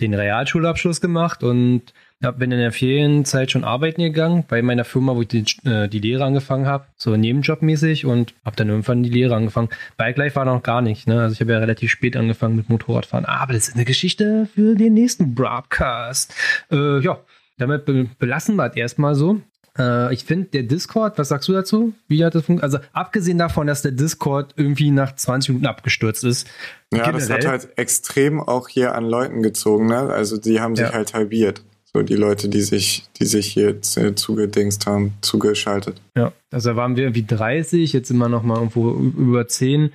den 0.00 0.14
Realschulabschluss 0.14 1.00
gemacht 1.00 1.42
und 1.42 1.92
bin 2.30 2.52
in 2.52 2.58
der 2.58 2.70
Ferienzeit 2.72 3.50
schon 3.50 3.64
arbeiten 3.64 4.00
gegangen 4.00 4.44
bei 4.46 4.62
meiner 4.62 4.84
Firma, 4.84 5.16
wo 5.16 5.22
ich 5.22 5.28
die, 5.28 5.44
äh, 5.64 5.88
die 5.88 5.98
Lehre 5.98 6.24
angefangen 6.24 6.66
habe, 6.66 6.84
so 6.96 7.16
nebenjobmäßig 7.16 8.06
und 8.06 8.34
habe 8.44 8.54
dann 8.54 8.68
irgendwann 8.68 9.02
die 9.02 9.10
Lehre 9.10 9.34
angefangen. 9.34 9.70
Bike 9.96 10.18
Life 10.18 10.36
war 10.36 10.44
noch 10.44 10.62
gar 10.62 10.82
nicht, 10.82 11.08
ne? 11.08 11.20
Also 11.20 11.34
ich 11.34 11.40
habe 11.40 11.52
ja 11.52 11.58
relativ 11.58 11.90
spät 11.90 12.16
angefangen 12.16 12.54
mit 12.54 12.68
Motorradfahren. 12.68 13.24
Aber 13.24 13.52
das 13.54 13.68
ist 13.68 13.74
eine 13.74 13.84
Geschichte 13.84 14.46
für 14.54 14.76
den 14.76 14.94
nächsten 14.94 15.34
Broadcast. 15.34 16.32
Äh, 16.70 17.00
ja, 17.00 17.18
damit 17.58 17.86
be 17.86 18.08
belassen 18.18 18.54
wir 18.56 18.66
es 18.66 18.76
erstmal 18.76 19.16
so. 19.16 19.40
Äh, 19.78 20.12
ich 20.12 20.24
finde, 20.24 20.48
der 20.48 20.64
Discord, 20.64 21.18
was 21.18 21.28
sagst 21.28 21.48
du 21.48 21.52
dazu? 21.52 21.94
Wie 22.08 22.24
hat 22.24 22.34
das 22.34 22.44
funktioniert? 22.44 22.82
Also, 22.82 22.90
abgesehen 22.92 23.38
davon, 23.38 23.66
dass 23.66 23.82
der 23.82 23.92
Discord 23.92 24.54
irgendwie 24.56 24.90
nach 24.90 25.14
20 25.14 25.50
Minuten 25.50 25.66
abgestürzt 25.66 26.24
ist. 26.24 26.46
Ja, 26.92 27.04
generell, 27.04 27.20
das 27.20 27.30
hat 27.30 27.46
halt 27.46 27.68
extrem 27.76 28.40
auch 28.40 28.68
hier 28.68 28.94
an 28.94 29.04
Leuten 29.04 29.42
gezogen, 29.42 29.86
ne? 29.86 29.98
Also, 29.98 30.36
die 30.36 30.60
haben 30.60 30.76
sich 30.76 30.86
ja. 30.86 30.92
halt 30.92 31.14
halbiert. 31.14 31.62
So 31.94 32.02
die 32.02 32.14
Leute, 32.14 32.48
die 32.48 32.62
sich, 32.62 33.04
die 33.20 33.26
sich 33.26 33.46
hier 33.46 33.82
zugedingst 33.82 34.86
haben, 34.86 35.12
zugeschaltet. 35.20 36.00
Ja, 36.16 36.32
also 36.50 36.70
da 36.70 36.76
waren 36.76 36.96
wir 36.96 37.04
irgendwie 37.04 37.26
30, 37.26 37.92
jetzt 37.92 38.08
sind 38.08 38.16
wir 38.16 38.30
nochmal 38.30 38.56
irgendwo 38.56 38.92
über 38.92 39.46
10. 39.46 39.92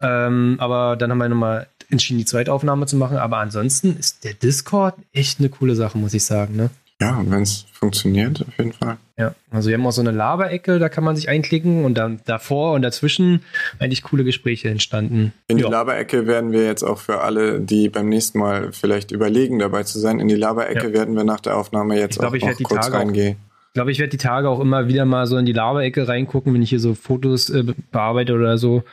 Ähm, 0.00 0.56
aber 0.58 0.96
dann 0.96 1.10
haben 1.10 1.18
wir 1.18 1.28
nochmal 1.28 1.66
entschieden, 1.90 2.18
die 2.18 2.24
zweite 2.24 2.52
Aufnahme 2.52 2.86
zu 2.86 2.96
machen. 2.96 3.16
Aber 3.16 3.38
ansonsten 3.38 3.96
ist 3.98 4.22
der 4.22 4.34
Discord 4.34 4.94
echt 5.12 5.40
eine 5.40 5.48
coole 5.48 5.74
Sache, 5.74 5.98
muss 5.98 6.14
ich 6.14 6.24
sagen, 6.24 6.54
ne? 6.54 6.70
Ja, 7.02 7.20
wenn 7.26 7.42
es 7.42 7.66
funktioniert, 7.72 8.44
auf 8.46 8.58
jeden 8.58 8.72
Fall. 8.72 8.96
Ja, 9.18 9.34
also 9.50 9.68
wir 9.68 9.76
haben 9.76 9.84
auch 9.86 9.92
so 9.92 10.00
eine 10.00 10.12
Laberecke, 10.12 10.78
da 10.78 10.88
kann 10.88 11.02
man 11.02 11.16
sich 11.16 11.28
einklicken 11.28 11.84
und 11.84 11.94
dann 11.94 12.20
davor 12.26 12.74
und 12.74 12.82
dazwischen 12.82 13.42
eigentlich 13.80 14.02
coole 14.02 14.22
Gespräche 14.22 14.68
entstanden. 14.68 15.32
In 15.48 15.56
die 15.56 15.64
ja. 15.64 15.68
Laberecke 15.68 16.26
werden 16.26 16.52
wir 16.52 16.64
jetzt 16.64 16.84
auch 16.84 16.98
für 16.98 17.22
alle, 17.22 17.60
die 17.60 17.88
beim 17.88 18.08
nächsten 18.08 18.38
Mal 18.38 18.72
vielleicht 18.72 19.10
überlegen, 19.10 19.58
dabei 19.58 19.82
zu 19.82 19.98
sein, 19.98 20.20
in 20.20 20.28
die 20.28 20.36
Laberecke 20.36 20.88
ja. 20.88 20.92
werden 20.92 21.16
wir 21.16 21.24
nach 21.24 21.40
der 21.40 21.56
Aufnahme 21.56 21.98
jetzt 21.98 22.20
glaub, 22.20 22.34
auch 22.34 22.38
noch 22.38 22.62
kurz 22.62 22.86
Tage 22.86 22.98
reingehen. 22.98 23.36
Ich 23.68 23.74
glaube, 23.74 23.90
ich 23.90 23.98
werde 23.98 24.10
die 24.10 24.18
Tage 24.18 24.48
auch 24.48 24.60
immer 24.60 24.86
wieder 24.86 25.04
mal 25.04 25.26
so 25.26 25.36
in 25.36 25.46
die 25.46 25.52
Laberecke 25.52 26.06
reingucken, 26.06 26.54
wenn 26.54 26.62
ich 26.62 26.70
hier 26.70 26.80
so 26.80 26.94
Fotos 26.94 27.50
äh, 27.50 27.64
bearbeite 27.90 28.34
oder 28.34 28.58
so 28.58 28.84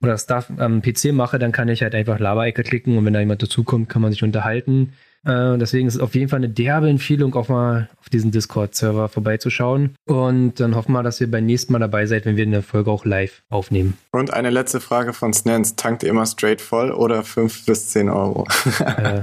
oder 0.00 0.16
Stuff 0.16 0.50
am 0.56 0.82
PC 0.82 1.12
mache, 1.12 1.38
dann 1.38 1.52
kann 1.52 1.68
ich 1.68 1.82
halt 1.82 1.94
einfach 1.94 2.18
Laberecke 2.18 2.62
klicken 2.62 2.96
und 2.98 3.04
wenn 3.04 3.12
da 3.12 3.20
jemand 3.20 3.42
dazukommt, 3.42 3.88
kann 3.88 4.02
man 4.02 4.10
sich 4.10 4.22
unterhalten. 4.22 4.94
Äh, 5.24 5.56
deswegen 5.58 5.86
ist 5.86 5.94
es 5.94 6.00
auf 6.00 6.14
jeden 6.14 6.28
Fall 6.28 6.38
eine 6.38 6.48
derbe 6.48 6.88
Empfehlung, 6.88 7.34
auch 7.34 7.48
mal 7.48 7.88
auf 8.00 8.08
diesen 8.08 8.30
Discord-Server 8.30 9.08
vorbeizuschauen. 9.08 9.94
Und 10.04 10.58
dann 10.58 10.74
hoffen 10.74 10.92
wir, 10.92 11.02
dass 11.02 11.20
ihr 11.20 11.30
beim 11.30 11.46
nächsten 11.46 11.72
Mal 11.72 11.78
dabei 11.78 12.06
seid, 12.06 12.26
wenn 12.26 12.36
wir 12.36 12.44
eine 12.44 12.62
Folge 12.62 12.90
auch 12.90 13.04
live 13.04 13.42
aufnehmen. 13.48 13.96
Und 14.10 14.32
eine 14.32 14.50
letzte 14.50 14.80
Frage 14.80 15.12
von 15.12 15.32
Snans. 15.32 15.76
Tankt 15.76 16.02
ihr 16.02 16.10
immer 16.10 16.26
straight 16.26 16.60
voll 16.60 16.90
oder 16.90 17.22
5 17.22 17.66
bis 17.66 17.90
10 17.90 18.08
Euro? 18.08 18.46
äh, 18.80 19.22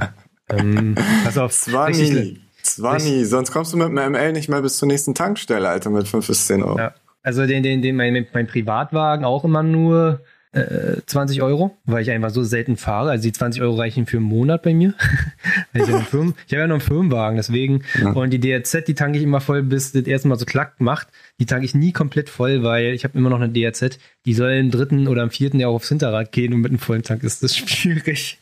ähm, 0.49 0.95
pass 1.23 1.37
auf. 1.37 1.51
Zwanni. 1.51 2.39
Zwanni. 2.63 3.25
Sonst 3.25 3.51
kommst 3.51 3.73
du 3.73 3.77
mit 3.77 3.87
dem 3.87 4.11
ML 4.11 4.31
nicht 4.31 4.49
mal 4.49 4.61
bis 4.61 4.77
zur 4.77 4.87
nächsten 4.87 5.15
Tankstelle, 5.15 5.67
Alter, 5.67 5.89
mit 5.89 6.07
5 6.07 6.27
bis 6.27 6.47
10 6.47 6.63
Euro. 6.63 6.77
Ja. 6.77 6.93
Also 7.21 7.45
den, 7.45 7.63
den, 7.63 7.81
den, 7.81 7.97
mein, 7.97 8.25
mein 8.33 8.47
Privatwagen 8.47 9.25
auch 9.25 9.43
immer 9.43 9.61
nur 9.61 10.21
20 10.51 11.37
äh, 11.37 11.41
Euro, 11.41 11.77
weil 11.85 12.01
ich 12.01 12.09
einfach 12.09 12.31
so 12.31 12.43
selten 12.43 12.75
fahre. 12.75 13.11
Also 13.11 13.23
die 13.23 13.31
20 13.31 13.61
Euro 13.61 13.75
reichen 13.75 14.07
für 14.07 14.17
einen 14.17 14.25
Monat 14.25 14.63
bei 14.63 14.73
mir. 14.73 14.95
ich 15.73 15.81
habe 15.81 16.33
ja, 16.47 16.59
ja 16.59 16.67
noch 16.67 16.75
einen 16.75 16.81
Firmenwagen, 16.81 17.37
deswegen. 17.37 17.83
Ja. 18.01 18.11
Und 18.11 18.31
die 18.31 18.39
DRZ, 18.39 18.87
die 18.87 18.95
tanke 18.95 19.19
ich 19.19 19.23
immer 19.23 19.41
voll, 19.41 19.61
bis 19.61 19.91
das 19.91 20.03
erste 20.03 20.27
Mal 20.27 20.39
so 20.39 20.45
klack 20.45 20.81
macht. 20.81 21.07
Die 21.39 21.45
tanke 21.45 21.65
ich 21.65 21.75
nie 21.75 21.91
komplett 21.91 22.29
voll, 22.29 22.63
weil 22.63 22.93
ich 22.93 23.03
habe 23.03 23.15
immer 23.17 23.29
noch 23.29 23.39
eine 23.39 23.49
DRZ. 23.49 23.99
Die 24.25 24.33
soll 24.33 24.53
im 24.53 24.71
dritten 24.71 25.07
oder 25.07 25.21
im 25.21 25.29
vierten 25.29 25.59
Jahr 25.59 25.69
aufs 25.69 25.89
Hinterrad 25.89 26.31
gehen 26.31 26.53
und 26.53 26.61
mit 26.61 26.71
einem 26.71 26.79
vollen 26.79 27.03
Tank 27.03 27.23
ist 27.23 27.43
das 27.43 27.55
schwierig. 27.57 28.39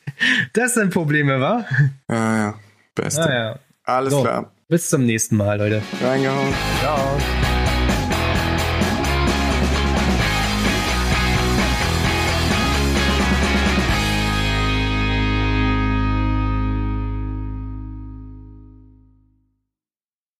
Das 0.53 0.75
sind 0.75 0.93
Probleme, 0.93 1.41
wa? 1.41 1.65
Ja, 2.09 2.37
ja. 2.37 2.59
Beste. 2.95 3.29
Ah, 3.29 3.33
ja. 3.33 3.59
Alles 3.83 4.13
so, 4.13 4.21
klar. 4.21 4.51
Bis 4.69 4.89
zum 4.89 5.05
nächsten 5.05 5.35
Mal, 5.35 5.57
Leute. 5.57 5.81
Reingehauen. 6.01 6.53
Ciao. 6.79 7.56